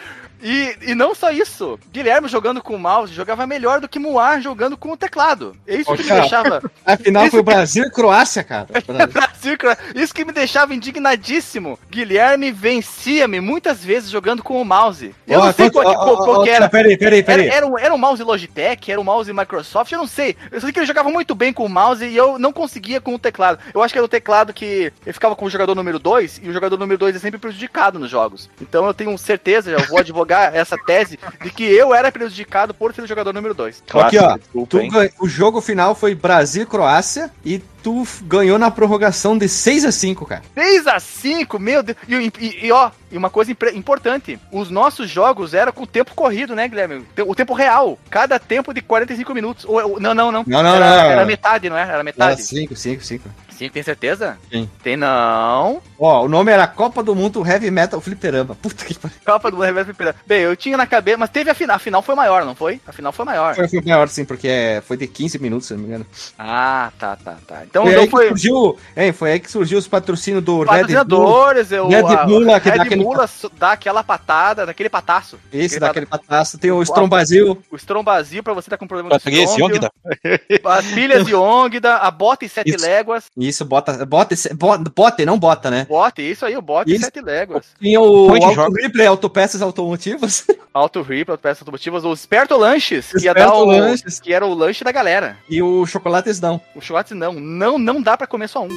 E, 0.42 0.76
e 0.82 0.94
não 0.94 1.14
só 1.14 1.30
isso, 1.30 1.78
Guilherme 1.92 2.28
jogando 2.28 2.62
com 2.62 2.74
o 2.74 2.78
mouse 2.78 3.12
jogava 3.12 3.46
melhor 3.46 3.80
do 3.80 3.88
que 3.88 3.98
Moar 3.98 4.40
jogando 4.40 4.76
com 4.76 4.90
o 4.92 4.96
teclado. 4.96 5.56
É 5.66 5.76
isso 5.76 5.92
que 5.94 6.02
me 6.04 6.20
deixava. 6.20 6.62
Afinal, 6.84 7.26
foi 7.26 7.40
o 7.40 7.42
Brasil 7.44 7.84
e 7.84 7.90
Croácia, 7.90 8.44
cara. 8.44 8.66
Brasil, 9.12 9.58
cara, 9.58 9.76
Isso 9.94 10.14
que 10.14 10.24
me 10.24 10.32
deixava 10.32 10.74
indignadíssimo. 10.74 11.78
Guilherme 11.90 12.52
vencia-me 12.52 13.40
muitas 13.40 13.84
vezes 13.84 14.10
jogando 14.10 14.42
com 14.42 14.60
o 14.60 14.64
mouse. 14.64 15.14
Eu 15.26 15.40
não 15.40 15.52
sei 15.52 15.70
qual, 15.70 16.44
que- 16.44 16.50
era. 16.50 16.68
Peraí, 16.68 16.96
peraí, 16.96 17.18
Era, 17.18 17.26
peraí. 17.26 17.48
era, 17.48 17.66
um, 17.66 17.78
era 17.78 17.94
um 17.94 17.98
mouse 17.98 18.22
Logitech, 18.22 18.90
era 18.90 19.00
um 19.00 19.04
mouse 19.04 19.32
Microsoft, 19.32 19.90
eu 19.92 19.98
não 19.98 20.06
sei. 20.06 20.36
Eu 20.50 20.60
sei 20.60 20.72
que 20.72 20.78
ele 20.78 20.86
jogava 20.86 21.10
muito 21.10 21.34
bem 21.34 21.52
com 21.52 21.64
o 21.64 21.68
mouse 21.68 22.04
e 22.04 22.16
eu 22.16 22.38
não 22.38 22.52
conseguia 22.52 23.00
com 23.00 23.14
o 23.14 23.18
teclado. 23.18 23.58
Eu 23.74 23.82
acho 23.82 23.92
que 23.92 23.98
era 23.98 24.04
o 24.04 24.08
teclado 24.08 24.52
que 24.52 24.92
ele 25.04 25.12
ficava 25.12 25.34
com 25.34 25.44
o 25.46 25.50
jogador 25.50 25.74
número 25.74 25.98
2 25.98 26.40
e 26.42 26.48
o 26.48 26.52
jogador 26.52 26.78
número 26.78 26.98
2 26.98 27.16
é 27.16 27.18
sempre 27.18 27.38
prejudicado 27.40 27.98
nos 27.98 28.10
jogos. 28.10 28.48
Então 28.60 28.86
eu 28.86 28.94
tenho 28.94 29.16
certeza, 29.18 29.70
eu 29.70 29.80
vou 29.88 29.98
advogar 29.98 30.27
essa 30.34 30.76
tese 30.76 31.18
de 31.42 31.50
que 31.50 31.64
eu 31.64 31.94
era 31.94 32.10
prejudicado 32.12 32.74
por 32.74 32.94
ser 32.94 33.02
o 33.02 33.06
jogador 33.06 33.32
número 33.32 33.54
2. 33.54 33.82
Aqui, 33.94 34.18
ó. 34.18 34.36
Desculpa, 34.36 35.08
Tu 35.08 35.24
o 35.24 35.28
jogo 35.28 35.60
final 35.60 35.94
foi 35.94 36.14
Brasil 36.14 36.62
e 36.62 36.66
Croácia 36.66 37.30
e 37.44 37.62
tu 37.82 38.06
ganhou 38.22 38.58
na 38.58 38.70
prorrogação 38.70 39.36
de 39.36 39.48
6 39.48 39.84
a 39.84 39.92
5 39.92 40.26
cara. 40.26 40.42
6 40.54 40.86
a 40.86 41.00
5 41.00 41.58
meu 41.58 41.82
Deus. 41.82 41.98
E, 42.08 42.14
e- 42.14 42.66
e, 42.66 42.72
ó, 42.72 42.90
e 43.10 43.16
uma 43.16 43.30
coisa 43.30 43.52
importante: 43.74 44.38
os 44.52 44.70
nossos 44.70 45.08
jogos 45.10 45.54
eram 45.54 45.72
com 45.72 45.82
o 45.84 45.86
tempo 45.86 46.14
corrido, 46.14 46.54
né, 46.54 46.68
Guilherme? 46.68 47.04
O 47.26 47.34
tempo 47.34 47.54
real. 47.54 47.98
Cada 48.10 48.38
tempo 48.38 48.72
de 48.74 48.80
45 48.82 49.34
minutos. 49.34 49.64
Ou, 49.64 49.92
ou- 49.92 50.00
não, 50.00 50.14
não, 50.14 50.30
não. 50.32 50.44
Não, 50.46 50.62
não, 50.62 50.74
era, 50.74 50.86
não. 50.90 51.10
Era 51.10 51.26
metade, 51.26 51.68
não 51.70 51.76
é? 51.76 51.82
Era 51.82 51.92
Era 51.94 52.04
metade. 52.04 52.42
5, 52.42 52.76
5, 52.76 53.02
5. 53.02 53.28
Sim, 53.50 53.68
tem 53.68 53.82
certeza? 53.82 54.38
Sim. 54.52 54.70
Tem 54.84 54.96
não. 54.96 55.82
Ó, 55.98 56.24
o 56.24 56.28
nome 56.28 56.52
era 56.52 56.64
Copa 56.68 57.02
do 57.02 57.12
Mundo 57.12 57.44
Heavy 57.44 57.72
Metal 57.72 58.00
Fliperama. 58.00 58.54
Puta 58.54 58.84
que 58.84 58.94
pariu. 58.94 59.16
Copa 59.26 59.50
do 59.50 59.56
Mundo 59.56 59.66
Reverso 59.66 59.86
Fliperama. 59.86 60.16
Bem, 60.24 60.42
eu 60.42 60.54
tinha 60.56 60.76
na 60.76 60.86
cabeça, 60.86 61.16
mas 61.18 61.28
teve 61.30 61.50
a 61.50 61.54
final. 61.54 61.74
A 61.74 61.80
final 61.80 62.00
foi 62.00 62.14
maior, 62.14 62.44
não 62.44 62.54
foi? 62.54 62.80
A 62.86 62.92
final 62.92 63.12
foi 63.12 63.24
maior. 63.24 63.56
Foi, 63.56 63.66
foi 63.68 63.80
maior, 63.80 64.08
sim, 64.08 64.24
porque 64.24 64.46
é, 64.46 64.80
foi 64.80 64.96
de 64.96 65.08
15 65.08 65.40
minutos, 65.40 65.66
se 65.66 65.74
não 65.74 65.80
me 65.80 65.88
engano. 65.88 66.06
Ah, 66.38 66.92
tá, 67.00 67.16
tá, 67.16 67.36
tá. 67.46 67.62
Então 67.68 67.84
foi, 67.84 67.92
não 67.92 68.00
aí 68.00 68.06
que 68.06 68.10
foi. 68.10 68.28
surgiu, 68.28 68.78
hein, 68.96 69.12
foi 69.12 69.32
aí 69.32 69.40
que 69.40 69.50
surgiu 69.50 69.78
os 69.78 69.86
patrocínios 69.86 70.42
do 70.42 70.60
Red 70.60 70.64
Bull. 70.64 70.74
Patrocinadores, 70.76 71.72
eu, 71.72 71.88
Red 71.88 72.02
Bull 72.26 72.40
lá, 72.40 72.60
que 72.60 72.70
Red 72.70 72.76
dá 72.78 72.82
aquele 72.84 73.04
Bull 73.04 73.16
dá 73.58 73.72
aquela 73.72 74.02
patada, 74.02 74.64
daquele 74.66 74.88
pataço. 74.88 75.38
Esse, 75.52 75.76
Aquele 75.76 75.80
daquele 75.80 76.06
pataço. 76.06 76.58
Tem 76.58 76.70
o 76.70 76.82
Strombazil. 76.82 77.62
O 77.70 77.76
estrombazil 77.76 78.42
pra 78.42 78.54
você 78.54 78.70
tá 78.70 78.76
com 78.78 78.86
problema 78.86 79.18
de. 79.18 79.30
Yongda. 79.60 79.90
As 80.64 80.86
pilhas 80.86 81.26
de 81.26 81.34
Ongda, 81.34 81.96
a 81.96 82.10
bota 82.10 82.44
e 82.44 82.48
sete 82.48 82.70
Isso. 82.74 82.84
léguas. 82.84 83.24
Isso, 83.36 83.64
bota, 83.64 84.04
bota, 84.06 84.34
bota, 84.54 84.90
bota, 84.94 85.26
não 85.26 85.38
bota, 85.38 85.70
né? 85.70 85.86
Bote, 85.88 86.22
isso 86.22 86.46
aí, 86.46 86.56
o 86.56 86.62
bote 86.62 86.90
e 86.90 86.94
Isso. 86.94 87.04
sete 87.04 87.20
léguas. 87.20 87.66
Tinha 87.80 88.00
o 88.00 88.28
Point 88.28 88.44
Auto 88.44 88.54
joga. 88.54 88.82
Replay, 88.82 89.06
Autopeças 89.06 89.60
Automotivas. 89.62 90.46
Auto 90.72 91.02
Rip, 91.02 91.36
peças 91.38 91.62
automotivas, 91.62 92.04
o 92.04 92.12
Esperto 92.12 92.56
Lanches, 92.56 93.10
que 93.10 93.24
ia 93.24 93.30
Esperto 93.30 93.50
dar 93.50 93.54
o, 93.54 93.64
Lanches. 93.64 94.20
que 94.20 94.32
era 94.32 94.46
o 94.46 94.54
lanche 94.54 94.84
da 94.84 94.92
galera. 94.92 95.36
e 95.48 95.60
o 95.62 95.84
Chocolates 95.86 96.40
não. 96.40 96.60
O 96.74 96.80
chocolate 96.80 97.14
não, 97.14 97.32
não, 97.58 97.78
não 97.78 98.00
dá 98.00 98.16
pra 98.16 98.26
comer 98.26 98.48
só 98.48 98.62
um. 98.64 98.68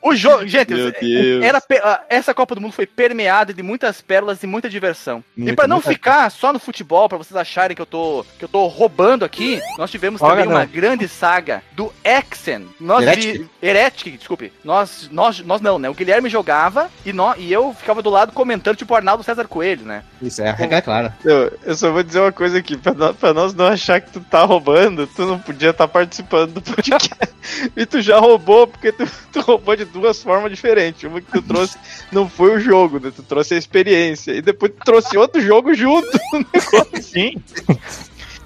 o 0.00 0.14
jogo, 0.14 0.46
gente, 0.46 0.74
Meu 0.74 0.92
Deus. 0.92 1.44
era 1.44 1.62
essa 2.08 2.34
Copa 2.34 2.54
do 2.54 2.60
Mundo 2.60 2.72
foi 2.72 2.86
permeada 2.86 3.52
de 3.52 3.62
muitas 3.62 4.00
pérolas 4.00 4.42
e 4.42 4.46
muita 4.46 4.68
diversão. 4.68 5.22
e 5.36 5.40
Muita, 5.42 5.56
pra 5.56 5.68
não 5.68 5.76
muita. 5.76 5.90
ficar 5.90 6.30
só 6.30 6.52
no 6.52 6.58
futebol, 6.58 7.08
pra 7.08 7.18
vocês 7.18 7.36
acharem 7.36 7.74
que 7.74 7.82
eu 7.82 7.86
tô 7.86 8.24
que 8.38 8.44
eu 8.44 8.48
tô 8.48 8.66
roubando 8.66 9.24
aqui, 9.24 9.60
nós 9.78 9.90
tivemos 9.90 10.20
Olha, 10.22 10.30
também 10.32 10.44
não. 10.46 10.52
uma 10.56 10.64
grande 10.64 11.06
saga 11.08 11.62
do 11.72 11.92
Exen. 12.04 12.66
Nós 12.80 13.02
Heretic? 13.02 13.38
vi, 13.42 13.50
Heretic, 13.62 14.16
desculpe. 14.18 14.52
Nós 14.64 15.08
nós 15.12 15.40
nós 15.40 15.60
não, 15.60 15.78
né? 15.78 15.88
O 15.88 15.94
Guilherme 15.94 16.28
jogava 16.28 16.90
e 17.04 17.12
nós, 17.12 17.36
e 17.38 17.52
eu 17.52 17.74
ficava 17.74 18.02
do 18.02 18.10
lado 18.10 18.32
comentando 18.32 18.76
tipo 18.76 18.92
o 18.92 18.96
Arnaldo 18.96 19.22
César 19.22 19.46
Coelho, 19.46 19.84
né? 19.84 20.02
Isso, 20.20 20.42
é 20.42 20.48
a 20.48 20.52
regra 20.52 20.78
é 20.78 20.80
clara. 20.80 21.16
Eu, 21.24 21.52
eu 21.64 21.74
só 21.74 21.90
vou 21.92 22.02
dizer 22.02 22.20
uma 22.20 22.32
coisa 22.32 22.58
aqui, 22.58 22.76
pra 22.76 22.94
nós, 22.94 23.16
pra 23.16 23.32
nós 23.34 23.54
não 23.54 23.66
achar 23.66 24.00
que 24.00 24.10
tu 24.10 24.20
tá 24.20 24.44
roubando, 24.44 25.06
tu 25.06 25.26
não 25.26 25.38
podia 25.38 25.70
estar 25.70 25.88
participando 25.88 26.21
do 26.22 26.62
podcast. 26.62 27.10
e 27.76 27.86
tu 27.86 28.00
já 28.00 28.18
roubou, 28.18 28.66
porque 28.66 28.92
tu, 28.92 29.08
tu 29.32 29.40
roubou 29.40 29.76
de 29.76 29.84
duas 29.84 30.22
formas 30.22 30.50
diferentes. 30.50 31.02
Uma 31.04 31.20
que 31.20 31.30
tu 31.30 31.42
trouxe 31.42 31.76
não 32.10 32.28
foi 32.28 32.56
o 32.56 32.60
jogo, 32.60 32.98
né? 32.98 33.12
Tu 33.14 33.22
trouxe 33.22 33.54
a 33.54 33.58
experiência. 33.58 34.32
E 34.32 34.42
depois 34.42 34.72
tu 34.72 34.84
trouxe 34.84 35.16
outro 35.16 35.40
jogo 35.40 35.74
junto 35.74 36.08
negócio. 36.32 37.02
Sim. 37.02 37.34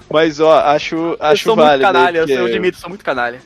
Mas 0.09 0.39
ó, 0.39 0.59
acho, 0.59 0.95
eu 0.95 1.17
acho 1.19 1.43
sou 1.43 1.55
válido. 1.55 1.83
muito 1.83 1.93
canalha, 1.97 2.17
eu, 2.19 2.27
sou- 2.27 2.37
eu 2.37 2.45
admito, 2.45 2.77
sou 2.77 2.89
muito 2.89 3.03
canalha. 3.03 3.41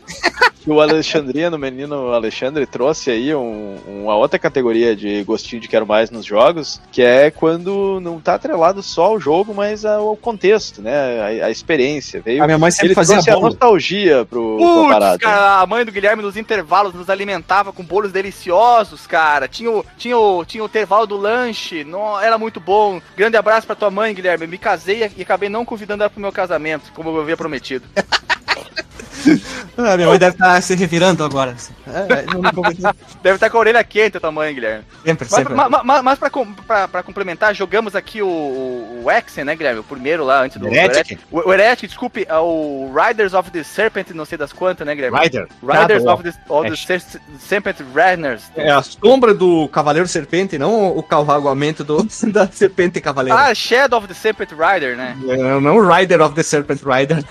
o 0.68 0.80
Alexandrino, 0.80 1.55
o 1.55 1.59
menino 1.59 2.14
Alexandre, 2.14 2.68
trouxe 2.68 3.09
aí 3.09 3.34
um- 3.34 3.78
uma 3.88 4.16
outra 4.16 4.38
categoria 4.38 4.95
de 4.95 5.24
gostinho 5.24 5.59
de 5.59 5.68
quero 5.68 5.88
mais 5.88 6.12
nos 6.12 6.24
jogos, 6.24 6.80
que 6.91 7.01
é 7.01 7.32
quando 7.32 7.99
não 7.99 8.20
tá 8.20 8.36
atrelado 8.36 8.84
só 8.84 9.05
ao 9.05 9.20
jogo, 9.20 9.55
mas 9.55 9.84
ao 9.86 10.16
contexto, 10.16 10.82
né? 10.82 11.41
A, 11.41 11.45
a 11.47 11.49
experiência. 11.51 12.22
Veio 12.22 12.43
A 12.43 12.45
minha 12.45 12.59
mãe 12.59 12.70
sempre 12.70 12.89
ele 12.89 12.93
fazia 12.95 13.16
trouxe 13.16 13.32
a 13.32 13.39
nostalgia 13.39 14.24
pro, 14.24 14.57
pra 14.57 14.68
Putz, 14.68 14.89
parada. 14.91 15.18
cara, 15.20 15.62
a 15.62 15.66
mãe 15.66 15.84
do 15.84 15.91
Guilherme 15.91 16.22
nos 16.22 16.38
intervalos 16.38 16.93
nos 16.93 17.09
alimentava 17.09 17.74
com 17.74 17.84
bolos 17.84 18.12
deliciosos, 18.12 19.07
cara. 19.07 19.47
Tinha 19.47 19.72
o, 19.72 19.84
tinha 19.97 20.16
o, 20.18 20.45
tinha 20.45 20.62
o 20.64 20.68
intervalo 20.68 21.07
do 21.07 21.18
lanche, 21.18 21.84
não, 21.84 22.20
era 22.20 22.38
muito 22.38 22.59
bom. 22.59 23.01
Grande 23.18 23.36
abraço 23.36 23.66
pra 23.66 23.76
tua 23.76 23.89
mãe, 23.89 24.14
Guilherme. 24.14 24.45
Me 24.45 24.59
casei 24.59 25.09
e 25.18 25.22
acabei 25.24 25.49
não 25.49 25.66
convidando 25.66 26.03
ela 26.03 26.09
pro 26.09 26.22
meu 26.22 26.32
casamento, 26.32 26.51
como 26.91 27.10
eu 27.10 27.22
havia 27.22 27.38
prometido. 27.38 27.86
Ah, 29.78 29.95
minha 29.95 30.09
mãe 30.09 30.19
deve 30.19 30.34
estar 30.36 30.61
se 30.61 30.76
revirando 30.76 31.24
agora. 31.24 31.55
É, 31.88 32.26
não, 32.34 32.41
não, 32.41 32.51
não, 32.51 32.93
Deve 33.24 33.36
estar 33.36 33.49
com 33.49 33.57
a 33.57 33.59
orelha 33.61 33.84
quente 33.84 34.17
a 34.17 34.19
tua 34.19 34.32
mãe, 34.32 34.53
Guilherme. 34.53 34.84
sempre, 35.03 35.28
Mas, 35.30 35.39
sempre. 35.39 35.55
ma- 35.55 35.69
ma- 35.69 35.84
ma- 35.84 36.03
mas 36.03 36.19
pra, 36.19 36.30
pra- 36.67 36.88
pra 36.88 37.03
complementar, 37.03 37.55
jogamos 37.55 37.95
aqui 37.95 38.22
o, 38.22 38.28
o, 38.28 39.01
o 39.05 39.11
Exen, 39.11 39.43
né, 39.45 39.55
Guilherme? 39.55 39.80
O 39.80 39.84
primeiro 39.84 40.24
lá, 40.24 40.41
antes 40.43 40.57
do... 40.57 40.67
Heretic? 40.67 41.19
O, 41.32 41.39
o 41.49 41.53
Heretic, 41.53 41.88
desculpe, 41.89 42.26
é 42.30 42.38
o 42.38 42.91
Riders 42.93 43.34
of 43.34 43.49
the 43.49 43.63
Serpent, 43.63 44.09
não 44.11 44.26
sei 44.26 44.38
das 44.38 44.53
quantas, 44.53 44.86
né, 44.86 44.93
Guilherme? 44.93 45.17
Rider. 45.17 45.47
Riders 45.63 46.05
of 46.05 46.24
the, 46.24 46.34
of 46.49 46.69
the 46.69 46.76
Ser- 46.76 47.01
Serpent 47.39 47.78
Runners. 47.80 48.43
É 48.55 48.69
a 48.69 48.82
sombra 48.84 49.34
do 49.34 49.67
Cavaleiro 49.69 50.07
Serpente, 50.07 50.57
não 50.59 50.95
o 50.95 51.01
cavalgamento 51.01 51.84
do, 51.84 52.03
da 52.32 52.47
Serpente 52.47 52.99
Cavaleiro. 53.01 53.38
Ah, 53.39 53.53
Shadow 53.55 53.97
of 53.99 54.07
the 54.07 54.13
Serpent 54.13 54.49
Rider, 54.51 54.95
né? 54.95 55.17
É, 55.28 55.59
não 55.59 55.78
o 55.78 55.89
Rider 55.91 56.22
of 56.22 56.36
the 56.36 56.43
Serpent 56.43 56.82
Rider. 56.84 57.24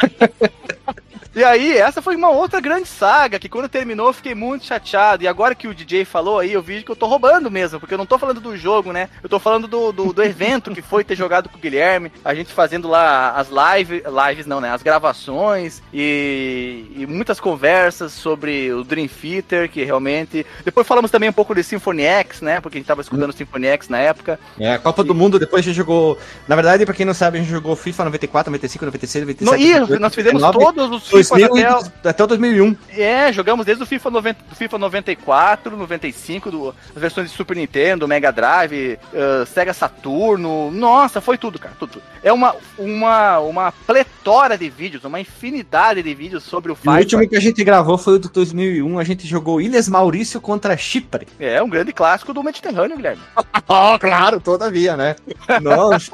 E 1.35 1.45
aí, 1.45 1.77
essa 1.77 2.03
foi 2.03 2.17
uma 2.17 2.29
outra 2.29 2.61
grande 2.61 2.89
saga, 2.89 3.39
que 3.39 3.49
quando 3.49 3.69
terminou 3.69 4.09
eu 4.09 4.13
fiquei 4.13 4.35
muito 4.35 4.67
chateado. 4.67 5.23
E 5.23 5.29
agora 5.29 5.55
que 5.55 5.69
o 5.69 5.75
DJ 5.75 6.05
falou 6.05 6.41
aí, 6.41 6.53
eu 6.53 6.61
vi 6.61 6.83
que 6.83 6.91
eu 6.91 6.97
tô 6.97 7.07
roubando 7.07 7.49
mesmo, 7.49 7.79
porque 7.79 7.95
eu 7.95 7.99
não 7.99 8.07
tô 8.07 8.19
falando 8.19 8.41
do 8.41 8.57
jogo, 8.57 8.93
né? 8.93 9.09
Eu 9.23 9.29
tô 9.29 9.39
falando 9.39 9.69
do, 9.69 9.93
do, 9.93 10.13
do 10.13 10.23
evento 10.25 10.73
que 10.73 10.83
foi 10.83 11.05
ter 11.05 11.15
jogado 11.15 11.49
com 11.49 11.57
o 11.57 11.61
Guilherme, 11.61 12.11
a 12.25 12.35
gente 12.35 12.53
fazendo 12.53 12.89
lá 12.89 13.31
as 13.31 13.49
live, 13.49 14.03
lives, 14.29 14.45
não, 14.45 14.61
né? 14.61 14.73
As 14.73 14.83
gravações 14.83 15.81
e, 15.95 16.87
e 16.97 17.07
muitas 17.07 17.39
conversas 17.39 18.13
sobre 18.13 18.73
o 18.73 18.83
Dream 18.83 19.07
Theater, 19.07 19.71
que 19.71 19.85
realmente. 19.85 20.45
Depois 20.65 20.87
falamos 20.87 21.13
também 21.13 21.29
um 21.29 21.33
pouco 21.33 21.55
de 21.55 21.63
Symphony 21.63 22.03
X, 22.03 22.41
né? 22.41 22.61
Porque 22.61 22.79
a 22.79 22.81
gente 22.81 22.89
tava 22.89 23.03
escutando 23.03 23.33
Symphony 23.33 23.69
X 23.69 23.89
na 23.89 23.99
época. 23.99 24.41
É, 24.59 24.75
a 24.75 24.79
Copa 24.81 25.05
do 25.05 25.15
Mundo, 25.15 25.39
depois 25.39 25.61
a 25.61 25.69
gente 25.69 25.77
jogou. 25.77 26.19
Na 26.49 26.57
verdade, 26.57 26.85
pra 26.85 26.95
quem 26.95 27.07
não 27.07 27.15
sabe, 27.15 27.39
a 27.39 27.41
gente 27.41 27.51
jogou 27.51 27.77
FIFA 27.77 28.07
94, 28.07 28.51
95, 28.51 28.85
96, 28.85 29.25
97. 29.27 29.45
No, 29.45 29.57
e 29.57 29.73
98, 29.75 30.01
nós 30.01 30.15
fizemos 30.15 30.43
99, 30.43 30.75
todos 30.75 30.97
os 30.97 31.20
2000 31.29 31.49
FIFAs 31.57 31.87
até, 31.87 31.89
o- 32.07 32.09
até 32.11 32.25
o 32.25 32.27
2001. 32.27 32.77
É, 32.97 33.33
jogamos 33.33 33.67
desde 33.67 33.83
o 33.83 33.87
FIFA, 33.87 34.11
90, 34.11 34.39
do 34.49 34.55
FIFA 34.57 34.79
94, 34.79 35.77
95, 35.77 36.51
do, 36.51 36.69
as 36.95 37.01
versões 37.01 37.31
de 37.31 37.37
Super 37.37 37.57
Nintendo, 37.57 38.07
Mega 38.09 38.31
Drive, 38.33 38.99
eh, 39.13 39.45
Sega 39.47 39.73
Saturno. 39.73 40.71
Nossa, 40.71 41.21
foi 41.21 41.37
tudo, 41.39 41.59
cara, 41.59 41.75
tudo. 41.79 41.91
tudo. 41.93 42.03
É 42.23 42.33
uma, 42.33 42.55
uma, 42.79 43.39
uma 43.41 43.73
pletora 43.87 44.57
de 44.57 44.69
vídeos, 44.71 45.05
uma 45.05 45.21
infinidade 45.21 46.03
de 46.03 46.15
vídeos 46.15 46.43
sobre 46.45 46.71
o 46.71 46.75
E 46.75 46.75
o 46.75 46.77
FIFA. 46.77 46.99
último 46.99 47.29
que 47.29 47.37
a 47.37 47.41
gente 47.41 47.63
gravou 47.65 47.97
foi 47.99 48.15
o 48.15 48.19
do 48.19 48.29
2001. 48.29 48.99
A 48.99 49.05
gente 49.05 49.27
jogou 49.27 49.61
Ilhas 49.61 49.89
Maurício 49.89 50.41
contra 50.41 50.77
Chipre. 50.77 51.27
É 51.39 51.63
um 51.63 51.69
grande 51.69 51.93
clássico 51.93 52.33
do 52.35 52.43
Mediterrâneo, 52.43 52.97
Guilherme. 52.97 53.23
Oh, 53.73 53.97
claro, 54.01 54.41
todavia, 54.41 54.97
né? 54.97 55.15
Nossa. 55.63 56.11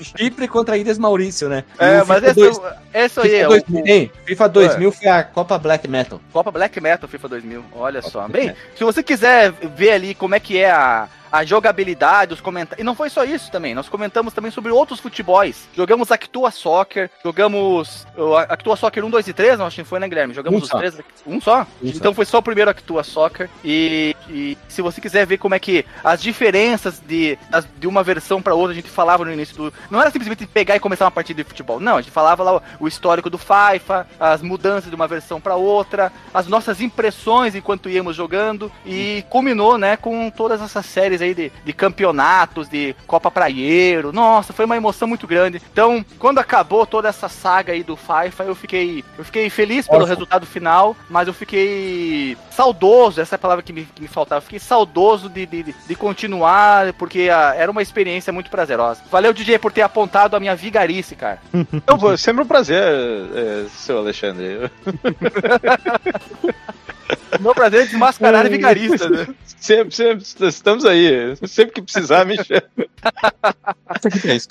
Chipre 0.00 0.48
contra 0.48 0.76
Ilhas 0.76 0.98
Maurício, 0.98 1.48
né? 1.48 1.64
E 1.80 1.84
É, 1.84 2.04
mas 2.04 2.18
FIFA 2.18 2.30
esse, 2.30 2.40
dois- 2.40 2.60
esse 2.92 3.20
aí 3.20 3.28
FIFA 3.28 3.36
é 3.36 3.46
o, 3.46 3.48
2000, 3.50 3.84
hein? 3.90 4.12
FIFA 4.24 4.48
2000 4.48 4.92
foi 4.92 5.08
a 5.08 5.22
Copa 5.22 5.58
Black 5.58 5.86
Metal. 5.88 6.20
Copa 6.32 6.50
Black 6.50 6.80
Metal 6.80 7.08
FIFA 7.08 7.28
2000. 7.28 7.64
Olha 7.72 8.02
só. 8.02 8.26
Bem, 8.28 8.54
se 8.76 8.84
você 8.84 9.02
quiser 9.02 9.52
ver 9.52 9.92
ali 9.92 10.14
como 10.14 10.34
é 10.34 10.40
que 10.40 10.58
é 10.58 10.70
a, 10.70 11.08
a 11.30 11.44
jogabilidade, 11.44 12.34
os 12.34 12.40
comentários. 12.40 12.80
E 12.80 12.84
não 12.84 12.94
foi 12.94 13.08
só 13.10 13.24
isso 13.24 13.50
também. 13.50 13.74
Nós 13.74 13.88
comentamos 13.88 14.32
também 14.32 14.50
sobre 14.50 14.72
outros 14.72 15.00
futebols. 15.00 15.68
Jogamos 15.76 16.10
Actua 16.10 16.50
Soccer, 16.50 17.10
jogamos 17.22 18.06
Actua 18.48 18.76
Soccer 18.76 19.04
1, 19.04 19.10
2 19.10 19.28
e 19.28 19.32
3, 19.32 19.58
não 19.58 19.66
acho 19.66 19.76
que 19.76 19.84
foi, 19.84 19.98
né, 20.00 20.08
Guilherme? 20.08 20.34
Jogamos 20.34 20.60
Um 20.60 20.62
os 20.64 20.68
só. 20.68 20.78
três. 20.78 20.94
Um 21.26 21.40
só? 21.40 21.60
Um 21.60 21.66
só. 21.66 21.66
então 21.82 22.12
foi 22.14 22.24
só 22.24 22.38
o 22.38 22.42
primeiro 22.42 22.70
Actua 22.70 23.02
Soccer. 23.04 23.48
E, 23.64 24.16
e 24.28 24.58
se 24.68 24.82
você 24.82 25.00
quiser 25.00 25.26
ver 25.26 25.38
como 25.38 25.54
é 25.54 25.58
que 25.58 25.84
as 26.04 26.20
diferenças 26.22 27.00
de, 27.06 27.38
das- 27.48 27.66
de 27.78 27.86
uma 27.86 28.02
versão 28.02 28.42
para 28.42 28.54
outra, 28.54 28.72
a 28.72 28.74
gente 28.74 28.88
falava 28.90 29.24
no 29.24 29.32
início 29.32 29.56
do. 29.56 29.72
Não 29.90 30.00
era 30.00 30.10
simplesmente 30.10 30.46
pegar 30.46 30.76
e 30.76 30.80
começar 30.80 31.04
uma 31.04 31.10
partida 31.10 31.42
de 31.42 31.48
futebol. 31.48 31.78
Não, 31.80 31.96
a 31.96 32.00
gente 32.02 32.10
falava 32.12 32.42
lá 32.42 32.56
o, 32.56 32.62
o 32.80 32.88
histórico 32.88 33.30
do 33.30 33.38
FIFA, 33.38 34.06
as 34.18 34.42
mudanças 34.42 34.88
de 34.90 34.96
uma 34.96 35.06
versão 35.08 35.40
para 35.40 35.54
outra, 35.56 36.12
as 36.34 36.46
nossas 36.46 36.80
impressões 36.80 37.54
enquanto 37.54 37.88
íamos 37.88 38.16
jogando. 38.16 38.70
E 38.84 39.24
culminou, 39.28 39.78
né, 39.78 39.96
com 39.96 40.30
todas 40.30 40.60
essas 40.60 40.84
séries 40.86 41.19
aí 41.20 41.34
de, 41.34 41.52
de 41.64 41.72
campeonatos, 41.72 42.68
de 42.68 42.94
Copa 43.06 43.30
Praieiro. 43.30 44.12
Nossa, 44.12 44.52
foi 44.52 44.64
uma 44.64 44.76
emoção 44.76 45.08
muito 45.08 45.26
grande. 45.26 45.60
Então, 45.72 46.04
quando 46.18 46.38
acabou 46.38 46.86
toda 46.86 47.08
essa 47.08 47.28
saga 47.28 47.72
aí 47.72 47.82
do 47.82 47.96
FIFA, 47.96 48.44
eu 48.44 48.54
fiquei, 48.54 49.04
eu 49.18 49.24
fiquei 49.24 49.50
feliz 49.50 49.86
pelo 49.86 50.00
Órfão. 50.02 50.14
resultado 50.14 50.46
final, 50.46 50.96
mas 51.08 51.28
eu 51.28 51.34
fiquei 51.34 52.36
saudoso, 52.50 53.20
essa 53.20 53.34
é 53.34 53.36
a 53.36 53.38
palavra 53.38 53.62
que 53.62 53.72
me, 53.72 53.84
que 53.84 54.02
me 54.02 54.08
faltava. 54.08 54.38
Eu 54.38 54.44
fiquei 54.44 54.58
saudoso 54.58 55.28
de, 55.28 55.46
de, 55.46 55.62
de- 55.62 55.94
continuar, 55.94 56.92
porque 56.94 57.28
ah, 57.32 57.54
era 57.56 57.70
uma 57.70 57.82
experiência 57.82 58.32
muito 58.32 58.50
prazerosa. 58.50 59.02
Valeu, 59.10 59.32
DJ, 59.32 59.58
por 59.58 59.72
ter 59.72 59.82
apontado 59.82 60.36
a 60.36 60.40
minha 60.40 60.56
vigarice, 60.56 61.14
cara. 61.14 61.38
Eu 61.86 61.96
vou, 61.96 62.16
sempre 62.16 62.42
um 62.42 62.46
prazer, 62.46 62.82
é, 62.82 63.66
seu 63.68 63.98
Alexandre. 63.98 64.70
Meu 67.40 67.54
prazer 67.54 67.82
é 67.82 67.86
desmascarar 67.86 68.48
vigarista, 68.48 69.08
né? 69.08 69.26
Sempre, 69.60 69.94
sempre, 69.94 70.24
estamos 70.48 70.86
aí. 70.86 71.36
Sempre 71.46 71.74
que 71.74 71.82
precisar, 71.82 72.24
me 72.24 72.34
chama. 72.42 72.62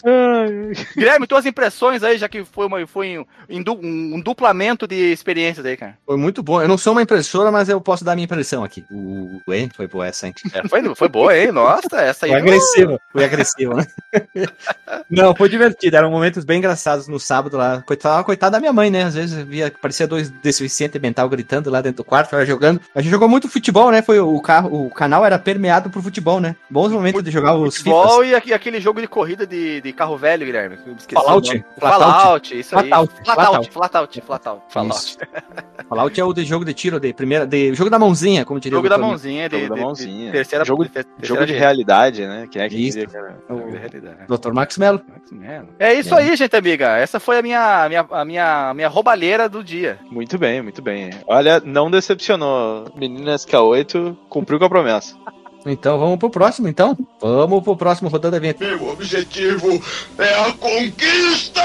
é. 0.06 0.84
Guilherme, 0.96 1.26
tuas 1.26 1.48
impressões 1.48 2.04
aí, 2.04 2.20
já 2.20 2.30
que 2.30 2.46
foi, 2.46 2.68
uma, 2.68 2.86
foi 2.86 3.18
um, 3.18 3.26
um 3.82 4.22
duplamento 4.22 4.86
de 4.86 5.12
experiências 5.12 5.66
aí, 5.66 5.76
cara. 5.76 5.98
Foi 6.06 6.16
muito 6.16 6.44
bom. 6.44 6.62
Eu 6.62 6.68
não 6.68 6.78
sou 6.78 6.94
uma 6.94 7.02
impressora, 7.02 7.52
mas 7.52 7.70
eu 7.70 7.82
posso 7.82 8.06
dar 8.06 8.14
minha 8.14 8.26
impressão 8.26 8.64
aqui. 8.64 8.86
O 8.92 9.52
hein? 9.52 9.70
Foi 9.76 9.88
boa 9.88 10.06
essa, 10.06 10.28
hein? 10.28 10.34
É, 10.54 10.68
foi, 10.68 10.96
foi 10.96 11.10
boa, 11.10 11.36
hein? 11.36 11.52
Nossa, 11.52 11.98
essa 11.98 12.28
aí. 12.28 12.32
Foi 12.32 12.40
agressivo, 12.40 13.00
foi 13.12 13.26
agressivo, 13.26 13.74
né? 13.76 13.88
Não, 15.10 15.36
foi 15.36 15.50
divertido. 15.50 15.98
Eram 15.98 16.12
momentos 16.12 16.44
bem 16.46 16.60
engraçados 16.60 17.08
no 17.08 17.20
sábado 17.20 17.58
lá. 17.58 17.82
Coitada, 17.82 18.24
coitada 18.24 18.52
da 18.52 18.60
minha 18.60 18.74
mãe, 18.74 18.92
né? 18.92 19.04
Às 19.04 19.16
vezes 19.16 19.40
eu 19.40 19.46
via, 19.46 19.74
parecia 19.82 20.08
dois 20.08 20.30
deficientes 20.30 21.02
mental 21.02 21.28
gritando 21.30 21.70
lá 21.70 21.82
dentro 21.82 21.98
do 21.98 22.06
quarto, 22.06 22.36
ela 22.36 22.46
jogando. 22.50 22.82
A 22.94 23.02
gente 23.02 23.12
jogou 23.12 23.30
muito 23.30 23.48
futebol, 23.48 23.92
né? 23.92 24.02
Foi 24.02 24.20
o 24.20 24.40
carro, 24.42 24.86
o 24.86 24.90
canal 24.90 25.26
era 25.26 25.40
permeado 25.40 25.90
por 25.90 26.02
futebol, 26.02 26.40
né? 26.40 26.56
Bons 26.70 26.92
momentos 26.92 27.24
de 27.24 27.32
jogar 27.32 27.56
os 27.56 27.78
Futebol 27.78 28.24
e 28.26 28.36
aqui- 28.36 28.54
aquele 28.54 28.80
jogo 28.82 29.00
de 29.00 29.08
corrida 29.08 29.46
de, 29.48 29.80
de 29.82 29.94
carro 29.94 30.18
velho, 30.18 30.46
Guilherme. 30.46 30.78
que 31.08 31.14
Fallout? 31.16 31.64
Fallout, 31.80 32.60
isso 32.60 32.78
aí. 32.78 32.88
Flatout, 32.90 33.14
Flatout, 33.24 33.72
Flatout, 33.72 34.22
Flatout. 34.22 34.62
Isso. 34.90 35.18
Fallout 35.88 36.20
é 36.20 36.24
o 36.24 36.34
de 36.34 36.44
jogo 36.46 36.66
de 36.66 36.74
tiro 36.74 37.00
de 37.00 37.14
primeira, 37.14 37.48
de 37.48 37.74
jogo 37.74 37.90
da 37.90 37.98
mãozinha, 37.98 38.46
como 38.46 38.60
diria 38.60 38.76
Jogo 38.78 38.88
o 38.88 38.90
da 38.90 38.98
mãozinha, 38.98 39.50
de, 39.50 39.60
Jogo 39.62 39.76
da 39.76 39.82
mãozinha. 39.82 40.32
terceira, 40.32 40.66
jogo, 40.66 40.86
jogo 41.22 41.46
de 41.46 41.54
realidade, 41.54 42.26
né? 42.26 42.48
Quem 42.52 42.62
é 42.62 42.70
que 42.70 42.76
Isso. 42.76 42.98
diria 43.00 43.08
que 43.10 43.18
era 43.18 43.36
jogo 43.50 43.72
de 43.72 43.78
realidade? 43.78 44.18
Dr. 44.28 44.54
Max 44.54 44.78
Mello. 44.78 45.02
É 45.80 45.94
isso 45.94 46.14
aí, 46.16 46.36
gente 46.36 46.56
amiga. 46.56 46.98
Essa 46.98 47.20
foi 47.20 47.38
a 47.40 47.42
minha, 47.42 47.88
minha, 47.88 48.06
a 48.10 48.26
minha, 48.26 48.70
a 48.70 48.74
minha 48.74 48.88
roubalheira 48.88 49.48
do 49.50 49.64
dia. 49.64 50.00
Muito 50.12 50.38
bem, 50.38 50.62
muito 50.62 50.82
bem. 50.82 51.12
Olha, 51.28 51.62
não 51.64 51.90
decepcionou. 51.90 52.39
Menina 52.96 53.36
SK8 53.36 54.16
cumpriu 54.30 54.60
com 54.60 54.66
a 54.66 54.70
promessa. 54.70 55.16
Então 55.66 56.00
vamos 56.00 56.18
pro 56.18 56.30
próximo, 56.30 56.68
então. 56.68 56.98
Vamos 57.20 57.64
pro 57.64 57.76
próximo 57.76 58.10
rodando 58.10 58.36
a 58.36 58.40
vinheta. 58.40 58.66
Meu 58.66 58.90
objetivo 58.90 59.82
é 60.18 60.34
a 60.40 60.54
conquista! 60.54 61.62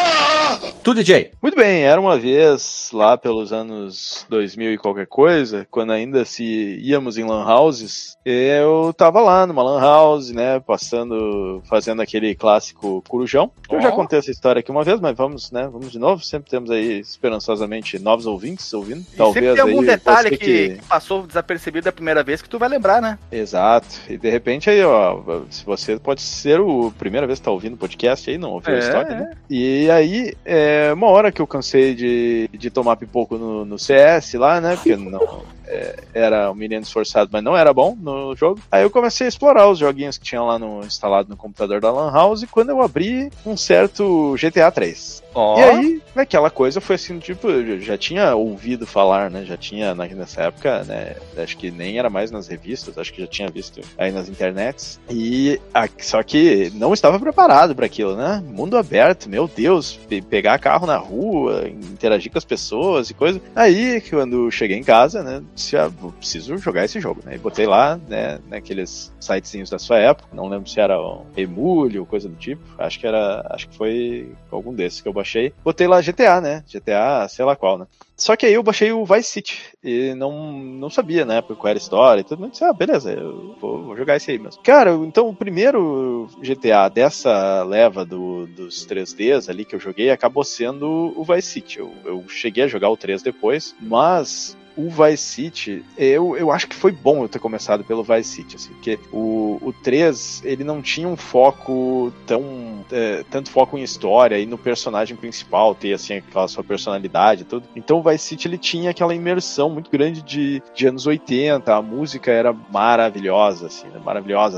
Tu, 0.82 0.94
DJ. 0.94 1.32
Muito 1.40 1.56
bem, 1.56 1.82
era 1.82 1.98
uma 2.00 2.18
vez 2.18 2.90
lá 2.92 3.16
pelos 3.16 3.52
anos 3.52 4.26
2000 4.28 4.74
e 4.74 4.78
qualquer 4.78 5.06
coisa, 5.06 5.66
quando 5.70 5.92
ainda 5.92 6.24
se 6.24 6.78
íamos 6.82 7.16
em 7.16 7.24
lan 7.24 7.44
houses, 7.46 8.16
eu 8.24 8.92
tava 8.96 9.20
lá 9.20 9.46
numa 9.46 9.62
lan 9.62 9.80
house, 9.80 10.30
né, 10.30 10.60
passando, 10.60 11.62
fazendo 11.68 12.02
aquele 12.02 12.34
clássico 12.34 13.02
corujão. 13.08 13.50
Eu 13.70 13.80
já 13.80 13.88
Ó. 13.88 13.92
contei 13.92 14.18
essa 14.18 14.30
história 14.30 14.60
aqui 14.60 14.70
uma 14.70 14.84
vez, 14.84 15.00
mas 15.00 15.16
vamos, 15.16 15.50
né, 15.50 15.68
vamos 15.72 15.90
de 15.90 15.98
novo. 15.98 16.22
Sempre 16.22 16.50
temos 16.50 16.70
aí 16.70 17.00
esperançosamente 17.00 17.98
novos 17.98 18.26
ouvintes 18.26 18.72
ouvindo. 18.74 19.00
E 19.12 19.16
Talvez 19.16 19.44
sempre 19.46 19.62
tem 19.62 19.72
algum 19.72 19.86
detalhe 19.86 20.36
que... 20.36 20.36
que 20.36 20.78
passou 20.86 21.26
desapercebido 21.26 21.86
da 21.86 21.92
primeira 21.92 22.22
vez 22.22 22.42
que 22.42 22.48
tu 22.48 22.58
vai 22.58 22.68
lembrar, 22.68 23.00
né? 23.00 23.18
Exato. 23.32 23.86
E 24.08 24.18
de 24.18 24.28
repente 24.30 24.68
aí, 24.68 24.82
ó, 24.84 25.22
se 25.48 25.64
você 25.64 25.98
pode 25.98 26.20
ser 26.20 26.60
o 26.60 26.92
primeira 26.98 27.26
vez 27.26 27.38
que 27.38 27.44
tá 27.44 27.50
ouvindo 27.50 27.74
o 27.74 27.78
podcast 27.78 28.28
aí, 28.30 28.36
não 28.36 28.52
ouviu 28.52 28.74
É, 28.74 28.76
a 28.76 28.78
história, 28.80 29.14
né? 29.16 29.30
E 29.48 29.90
aí, 29.90 30.34
é, 30.44 30.92
uma 30.92 31.08
hora 31.08 31.32
que 31.32 31.40
eu 31.40 31.46
cansei 31.46 31.94
de, 31.94 32.48
de 32.52 32.70
tomar 32.70 32.96
pipoco 32.96 33.36
no, 33.36 33.64
no 33.64 33.78
CS 33.78 34.34
lá, 34.34 34.60
né? 34.60 34.76
Porque 34.76 34.96
não 34.96 35.42
é, 35.66 35.96
era 36.12 36.50
um 36.50 36.54
menino 36.54 36.82
esforçado, 36.82 37.30
mas 37.32 37.42
não 37.42 37.56
era 37.56 37.72
bom 37.72 37.96
no 37.98 38.36
jogo. 38.36 38.60
Aí 38.70 38.82
eu 38.82 38.90
comecei 38.90 39.26
a 39.26 39.28
explorar 39.28 39.68
os 39.68 39.78
joguinhos 39.78 40.18
que 40.18 40.24
tinha 40.24 40.42
lá 40.42 40.58
no, 40.58 40.84
instalado 40.84 41.28
no 41.28 41.36
computador 41.36 41.80
da 41.80 41.90
Lan 41.90 42.12
House 42.12 42.42
e 42.42 42.46
quando 42.46 42.70
eu 42.70 42.82
abri 42.82 43.30
um 43.44 43.56
certo 43.56 44.36
GTA 44.38 44.70
3. 44.70 45.23
Ó. 45.34 45.58
E 45.58 45.62
aí, 45.64 46.02
aquela 46.14 46.48
coisa 46.50 46.80
foi 46.80 46.94
assim, 46.96 47.18
tipo, 47.18 47.48
eu 47.50 47.80
já 47.80 47.98
tinha 47.98 48.34
ouvido 48.36 48.86
falar, 48.86 49.30
né? 49.30 49.44
Já 49.44 49.56
tinha 49.56 49.94
nessa 49.94 50.42
época, 50.44 50.84
né? 50.84 51.16
Acho 51.36 51.56
que 51.56 51.70
nem 51.70 51.98
era 51.98 52.08
mais 52.08 52.30
nas 52.30 52.46
revistas, 52.46 52.96
acho 52.96 53.12
que 53.12 53.20
já 53.20 53.26
tinha 53.26 53.48
visto 53.48 53.80
aí 53.98 54.12
nas 54.12 54.28
internets. 54.28 55.00
E 55.10 55.60
só 55.98 56.22
que 56.22 56.70
não 56.74 56.92
estava 56.94 57.18
preparado 57.18 57.74
para 57.74 57.86
aquilo, 57.86 58.14
né? 58.14 58.42
Mundo 58.46 58.76
aberto, 58.76 59.28
meu 59.28 59.48
Deus, 59.48 59.98
pe- 60.08 60.22
pegar 60.22 60.58
carro 60.58 60.86
na 60.86 60.96
rua, 60.96 61.66
interagir 61.68 62.30
com 62.30 62.38
as 62.38 62.44
pessoas 62.44 63.10
e 63.10 63.14
coisa. 63.14 63.40
Aí, 63.56 64.00
quando 64.08 64.50
cheguei 64.52 64.76
em 64.78 64.84
casa, 64.84 65.22
né? 65.22 65.42
Disse, 65.54 65.76
ah, 65.76 65.90
preciso 66.18 66.56
jogar 66.58 66.84
esse 66.84 67.00
jogo, 67.00 67.20
né? 67.24 67.34
E 67.34 67.38
botei 67.38 67.66
lá, 67.66 67.98
né? 68.08 68.38
Naqueles 68.48 69.12
sitezinhos 69.18 69.70
da 69.70 69.78
sua 69.78 69.98
época. 69.98 70.28
Não 70.32 70.48
lembro 70.48 70.68
se 70.68 70.78
era 70.78 71.00
um 71.00 71.22
Emulio 71.36 72.02
ou 72.02 72.06
coisa 72.06 72.28
do 72.28 72.36
tipo. 72.36 72.62
Acho 72.78 73.00
que 73.00 73.06
era, 73.06 73.44
acho 73.50 73.68
que 73.68 73.76
foi 73.76 74.28
algum 74.50 74.72
desses 74.72 75.00
que 75.00 75.08
eu. 75.08 75.23
Botei 75.64 75.86
lá 75.86 76.00
GTA, 76.00 76.40
né? 76.40 76.64
GTA, 76.70 77.26
sei 77.28 77.44
lá 77.44 77.56
qual, 77.56 77.78
né? 77.78 77.86
Só 78.16 78.36
que 78.36 78.46
aí 78.46 78.54
eu 78.54 78.62
baixei 78.62 78.92
o 78.92 79.04
Vice 79.04 79.30
City 79.30 79.62
e 79.82 80.14
não, 80.14 80.52
não 80.52 80.88
sabia, 80.88 81.24
né, 81.24 81.42
qual 81.42 81.68
era 81.68 81.78
história 81.78 82.20
e 82.20 82.24
tudo. 82.24 82.40
Mas 82.40 82.52
disse, 82.52 82.64
ah, 82.64 82.72
beleza, 82.72 83.12
eu 83.12 83.56
vou, 83.60 83.82
vou 83.82 83.96
jogar 83.96 84.16
esse 84.16 84.30
aí 84.30 84.38
mesmo. 84.38 84.62
Cara, 84.62 84.92
então 84.92 85.28
o 85.28 85.34
primeiro 85.34 86.28
GTA 86.40 86.88
dessa 86.88 87.64
leva 87.64 88.04
do, 88.04 88.46
dos 88.46 88.86
3Ds 88.86 89.48
ali 89.48 89.64
que 89.64 89.74
eu 89.74 89.80
joguei 89.80 90.10
acabou 90.10 90.44
sendo 90.44 91.12
o 91.16 91.24
Vice 91.24 91.48
City. 91.48 91.78
Eu, 91.80 91.92
eu 92.04 92.24
cheguei 92.28 92.64
a 92.64 92.68
jogar 92.68 92.88
o 92.88 92.96
3 92.96 93.20
depois, 93.20 93.74
mas 93.80 94.56
o 94.76 94.90
Vice 94.90 95.22
City, 95.22 95.84
eu, 95.96 96.36
eu 96.36 96.50
acho 96.50 96.66
que 96.68 96.74
foi 96.74 96.92
bom 96.92 97.22
eu 97.22 97.28
ter 97.28 97.38
começado 97.38 97.84
pelo 97.84 98.02
Vice 98.02 98.30
City, 98.30 98.56
assim, 98.56 98.72
porque 98.72 98.98
o, 99.12 99.58
o 99.62 99.72
3, 99.72 100.42
ele 100.44 100.64
não 100.64 100.82
tinha 100.82 101.08
um 101.08 101.16
foco 101.16 102.12
tão, 102.26 102.84
é, 102.90 103.24
tanto 103.30 103.50
foco 103.50 103.78
em 103.78 103.82
história 103.82 104.38
e 104.38 104.46
no 104.46 104.58
personagem 104.58 105.16
principal, 105.16 105.74
ter, 105.74 105.92
assim, 105.92 106.14
aquela 106.14 106.48
sua 106.48 106.64
personalidade 106.64 107.42
e 107.42 107.44
tudo. 107.44 107.68
Então 107.76 107.98
o 107.98 108.02
Vice 108.02 108.24
City, 108.24 108.48
ele 108.48 108.58
tinha 108.58 108.90
aquela 108.90 109.14
imersão 109.14 109.70
muito 109.70 109.90
grande 109.90 110.22
de, 110.22 110.62
de 110.74 110.86
anos 110.86 111.06
80, 111.06 111.74
a 111.74 111.82
música 111.82 112.30
era 112.30 112.52
maravilhosa, 112.52 113.66
assim, 113.66 113.86
né? 113.88 114.00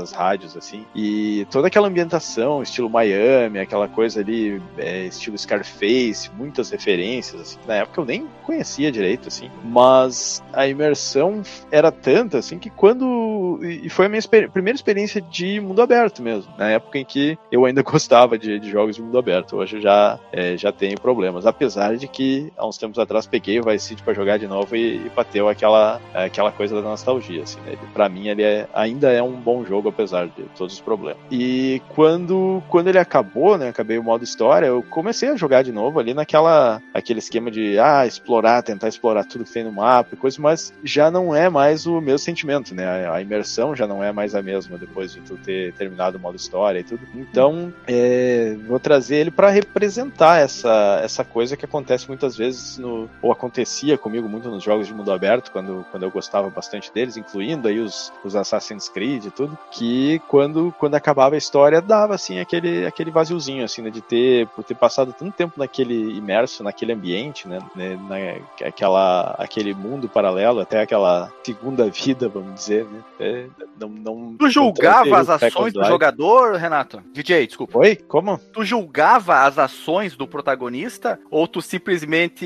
as 0.01 0.11
rádios, 0.11 0.57
assim, 0.57 0.85
e 0.95 1.45
toda 1.51 1.67
aquela 1.67 1.87
ambientação, 1.87 2.61
estilo 2.61 2.89
Miami, 2.89 3.59
aquela 3.59 3.87
coisa 3.87 4.19
ali, 4.19 4.61
é, 4.77 5.05
estilo 5.05 5.37
Scarface, 5.37 6.29
muitas 6.35 6.69
referências, 6.71 7.41
assim, 7.41 7.57
na 7.67 7.75
época 7.75 8.01
eu 8.01 8.05
nem 8.05 8.27
conhecia 8.43 8.91
direito, 8.91 9.27
assim, 9.27 9.51
mas 9.63 10.06
a 10.53 10.67
imersão 10.67 11.41
era 11.71 11.91
tanta, 11.91 12.37
assim, 12.37 12.59
que 12.59 12.69
quando. 12.69 13.59
E 13.63 13.89
foi 13.89 14.05
a 14.05 14.09
minha 14.09 14.19
exper- 14.19 14.49
primeira 14.51 14.75
experiência 14.75 15.21
de 15.21 15.59
mundo 15.59 15.81
aberto 15.81 16.21
mesmo, 16.21 16.51
na 16.57 16.69
época 16.69 16.99
em 16.99 17.05
que 17.05 17.37
eu 17.51 17.65
ainda 17.65 17.81
gostava 17.83 18.37
de, 18.37 18.59
de 18.59 18.69
jogos 18.69 18.95
de 18.95 19.01
mundo 19.01 19.17
aberto. 19.17 19.57
Hoje 19.57 19.77
eu 19.77 19.81
já, 19.81 20.19
é, 20.31 20.57
já 20.57 20.71
tenho 20.71 20.99
problemas, 20.99 21.45
apesar 21.45 21.95
de 21.97 22.07
que 22.07 22.51
há 22.57 22.67
uns 22.67 22.77
tempos 22.77 22.99
atrás 22.99 23.27
peguei 23.27 23.59
o 23.59 23.63
Vice 23.63 23.87
City 23.87 24.03
pra 24.03 24.13
jogar 24.13 24.37
de 24.37 24.47
novo 24.47 24.75
e, 24.75 24.97
e 25.05 25.11
bateu 25.15 25.47
aquela, 25.47 26.01
aquela 26.13 26.51
coisa 26.51 26.75
da 26.75 26.81
nostalgia, 26.81 27.43
assim, 27.43 27.59
né? 27.61 27.77
Pra 27.93 28.09
mim 28.09 28.27
ele 28.27 28.43
é, 28.43 28.67
ainda 28.73 29.11
é 29.11 29.21
um 29.21 29.33
bom 29.33 29.65
jogo, 29.65 29.89
apesar 29.89 30.27
de 30.27 30.43
todos 30.57 30.73
os 30.73 30.81
problemas. 30.81 31.21
E 31.31 31.81
quando, 31.89 32.61
quando 32.69 32.87
ele 32.87 32.99
acabou, 32.99 33.57
né, 33.57 33.69
acabei 33.69 33.97
o 33.97 34.03
modo 34.03 34.23
história, 34.23 34.67
eu 34.67 34.83
comecei 34.83 35.29
a 35.29 35.35
jogar 35.35 35.63
de 35.63 35.71
novo 35.71 35.99
ali 35.99 36.13
naquela 36.13 36.81
aquele 36.93 37.19
esquema 37.19 37.51
de, 37.51 37.77
ah, 37.79 38.05
explorar, 38.05 38.61
tentar 38.63 38.87
explorar 38.87 39.25
tudo 39.25 39.43
que 39.43 39.51
tem 39.51 39.63
no 39.63 39.71
mapa 39.71 39.96
e 40.11 40.15
coisa, 40.15 40.41
mas 40.41 40.73
já 40.83 41.09
não 41.09 41.35
é 41.35 41.49
mais 41.49 41.85
o 41.85 42.01
meu 42.01 42.17
sentimento, 42.17 42.73
né? 42.73 43.07
A, 43.07 43.15
a 43.15 43.21
imersão 43.21 43.75
já 43.75 43.87
não 43.87 44.03
é 44.03 44.11
mais 44.11 44.35
a 44.35 44.41
mesma 44.41 44.77
depois 44.77 45.13
de 45.13 45.21
tu 45.21 45.37
ter 45.37 45.73
terminado 45.73 46.17
o 46.17 46.19
modo 46.19 46.35
história 46.35 46.79
e 46.79 46.83
tudo. 46.83 47.01
Então, 47.15 47.73
é, 47.87 48.55
vou 48.67 48.79
trazer 48.79 49.17
ele 49.17 49.31
para 49.31 49.49
representar 49.49 50.39
essa, 50.39 50.99
essa 51.03 51.23
coisa 51.23 51.55
que 51.55 51.65
acontece 51.65 52.07
muitas 52.07 52.35
vezes 52.35 52.77
no 52.77 53.09
ou 53.21 53.31
acontecia 53.31 53.97
comigo 53.97 54.27
muito 54.27 54.49
nos 54.49 54.63
jogos 54.63 54.87
de 54.87 54.93
mundo 54.93 55.11
aberto 55.11 55.51
quando, 55.51 55.85
quando 55.91 56.03
eu 56.03 56.11
gostava 56.11 56.49
bastante 56.49 56.91
deles, 56.93 57.17
incluindo 57.17 57.67
aí 57.67 57.79
os, 57.79 58.11
os 58.23 58.35
Assassin's 58.35 58.89
Creed 58.89 59.25
e 59.25 59.31
tudo, 59.31 59.57
que 59.71 60.19
quando, 60.27 60.73
quando 60.77 60.95
acabava 60.95 61.35
a 61.35 61.37
história 61.37 61.81
dava 61.81 62.15
assim 62.15 62.39
aquele 62.39 62.85
aquele 62.85 63.11
vaziozinho 63.11 63.63
assim, 63.63 63.81
né, 63.81 63.89
de 63.89 64.01
ter 64.01 64.47
por 64.47 64.63
ter 64.63 64.75
passado 64.75 65.13
tanto 65.13 65.33
tempo 65.33 65.53
naquele 65.57 66.17
imerso 66.17 66.63
naquele 66.63 66.93
ambiente, 66.93 67.47
né, 67.47 67.59
né 67.75 67.99
na, 68.07 68.67
aquela 68.67 69.35
aquele 69.37 69.73
mundo 69.73 69.86
paralelo, 70.09 70.59
até 70.59 70.81
aquela 70.81 71.31
segunda 71.43 71.89
vida, 71.89 72.27
vamos 72.27 72.53
dizer, 72.55 72.85
né? 72.85 73.03
É, 73.19 73.45
não, 73.79 73.89
não, 73.89 74.35
Tu 74.37 74.49
julgava 74.49 75.05
não 75.09 75.15
as 75.17 75.29
ações 75.29 75.73
do 75.73 75.83
jogador, 75.83 76.55
Renato? 76.55 77.01
DJ, 77.13 77.47
desculpa. 77.47 77.79
Oi? 77.79 77.95
Como? 77.95 78.37
Tu 78.51 78.63
julgava 78.65 79.43
as 79.43 79.57
ações 79.57 80.15
do 80.15 80.27
protagonista 80.27 81.19
ou 81.29 81.47
tu 81.47 81.61
simplesmente 81.61 82.45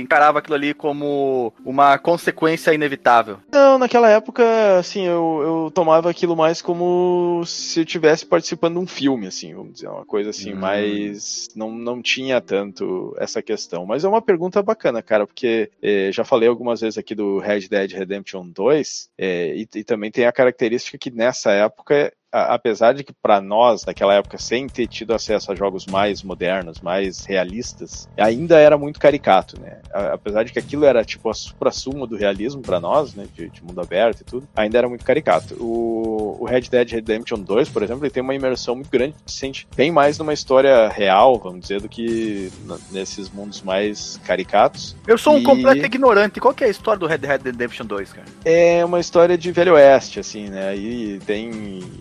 encarava 0.00 0.38
aquilo 0.38 0.54
ali 0.54 0.74
como 0.74 1.52
uma 1.64 1.96
consequência 1.98 2.72
inevitável? 2.74 3.38
Não, 3.52 3.78
naquela 3.78 4.08
época, 4.10 4.44
assim, 4.78 5.02
eu, 5.02 5.40
eu 5.42 5.70
tomava 5.72 6.10
aquilo 6.10 6.36
mais 6.36 6.60
como 6.60 7.42
se 7.46 7.80
eu 7.80 7.84
estivesse 7.84 8.26
participando 8.26 8.74
de 8.74 8.80
um 8.80 8.86
filme, 8.86 9.26
assim, 9.26 9.54
vamos 9.54 9.74
dizer, 9.74 9.88
uma 9.88 10.04
coisa 10.04 10.30
assim, 10.30 10.52
Hum. 10.54 10.58
mas 10.60 11.48
não, 11.54 11.70
não 11.70 12.02
tinha 12.02 12.40
tanto 12.40 13.14
essa 13.18 13.40
questão. 13.42 13.86
Mas 13.86 14.04
é 14.04 14.08
uma 14.08 14.20
pergunta 14.22 14.62
bacana, 14.62 15.02
cara, 15.02 15.26
porque 15.26 15.70
eh, 15.82 16.10
já 16.12 16.24
falei 16.24 16.48
algumas 16.48 16.73
vezes 16.80 16.98
aqui 16.98 17.14
do 17.14 17.38
Red 17.38 17.68
Dead 17.68 17.92
Redemption 17.92 18.48
2, 18.48 19.10
eh, 19.18 19.54
e, 19.56 19.68
e 19.76 19.84
também 19.84 20.10
tem 20.10 20.26
a 20.26 20.32
característica 20.32 20.98
que 20.98 21.10
nessa 21.10 21.52
época 21.52 22.12
a- 22.34 22.54
apesar 22.54 22.92
de 22.94 23.04
que 23.04 23.12
para 23.12 23.40
nós, 23.40 23.84
naquela 23.84 24.14
época, 24.14 24.36
sem 24.38 24.66
ter 24.68 24.86
tido 24.86 25.14
acesso 25.14 25.52
a 25.52 25.54
jogos 25.54 25.86
mais 25.86 26.22
modernos, 26.22 26.80
mais 26.80 27.24
realistas, 27.24 28.08
ainda 28.18 28.58
era 28.58 28.76
muito 28.76 28.98
caricato, 28.98 29.60
né? 29.60 29.78
A- 29.92 30.14
Apesar 30.14 30.42
de 30.44 30.52
que 30.52 30.58
aquilo 30.58 30.84
era 30.84 31.04
tipo 31.04 31.28
a 31.30 31.34
supra-sumo 31.34 32.06
do 32.06 32.16
realismo 32.16 32.60
para 32.62 32.80
nós, 32.80 33.14
né? 33.14 33.26
De, 33.34 33.48
de 33.48 33.62
mundo 33.64 33.80
aberto 33.80 34.20
e 34.22 34.24
tudo, 34.24 34.48
ainda 34.56 34.78
era 34.78 34.88
muito 34.88 35.04
caricato. 35.04 35.54
O, 35.62 36.38
o 36.40 36.44
Red 36.46 36.62
Dead 36.62 36.90
Redemption 36.90 37.38
2, 37.40 37.68
por 37.68 37.82
exemplo, 37.82 38.04
ele 38.04 38.10
tem 38.10 38.22
uma 38.22 38.34
imersão 38.34 38.74
muito 38.74 38.90
grande, 38.90 39.14
se 39.26 39.36
sente 39.38 39.66
bem 39.76 39.90
mais 39.92 40.18
numa 40.18 40.32
história 40.32 40.88
real, 40.88 41.38
vamos 41.38 41.60
dizer, 41.60 41.80
do 41.80 41.88
que 41.88 42.50
nesses 42.90 43.30
mundos 43.30 43.62
mais 43.62 44.18
caricatos. 44.24 44.96
Eu 45.06 45.18
sou 45.18 45.34
um 45.34 45.38
E- 45.38 45.42
completo 45.44 45.84
ignorante. 45.84 46.40
Qual 46.40 46.54
que 46.54 46.64
é 46.64 46.66
a 46.66 46.70
história 46.70 46.98
do 46.98 47.06
Red 47.06 47.18
Dead 47.18 47.42
Redemption 47.44 47.86
2, 47.86 48.12
cara? 48.12 48.26
É 48.44 48.84
uma 48.84 48.98
história 49.00 49.36
de 49.36 49.52
Velho 49.52 49.74
Oeste, 49.74 50.18
assim, 50.20 50.48
né? 50.48 50.68
Aí 50.68 51.20
tem. 51.26 51.50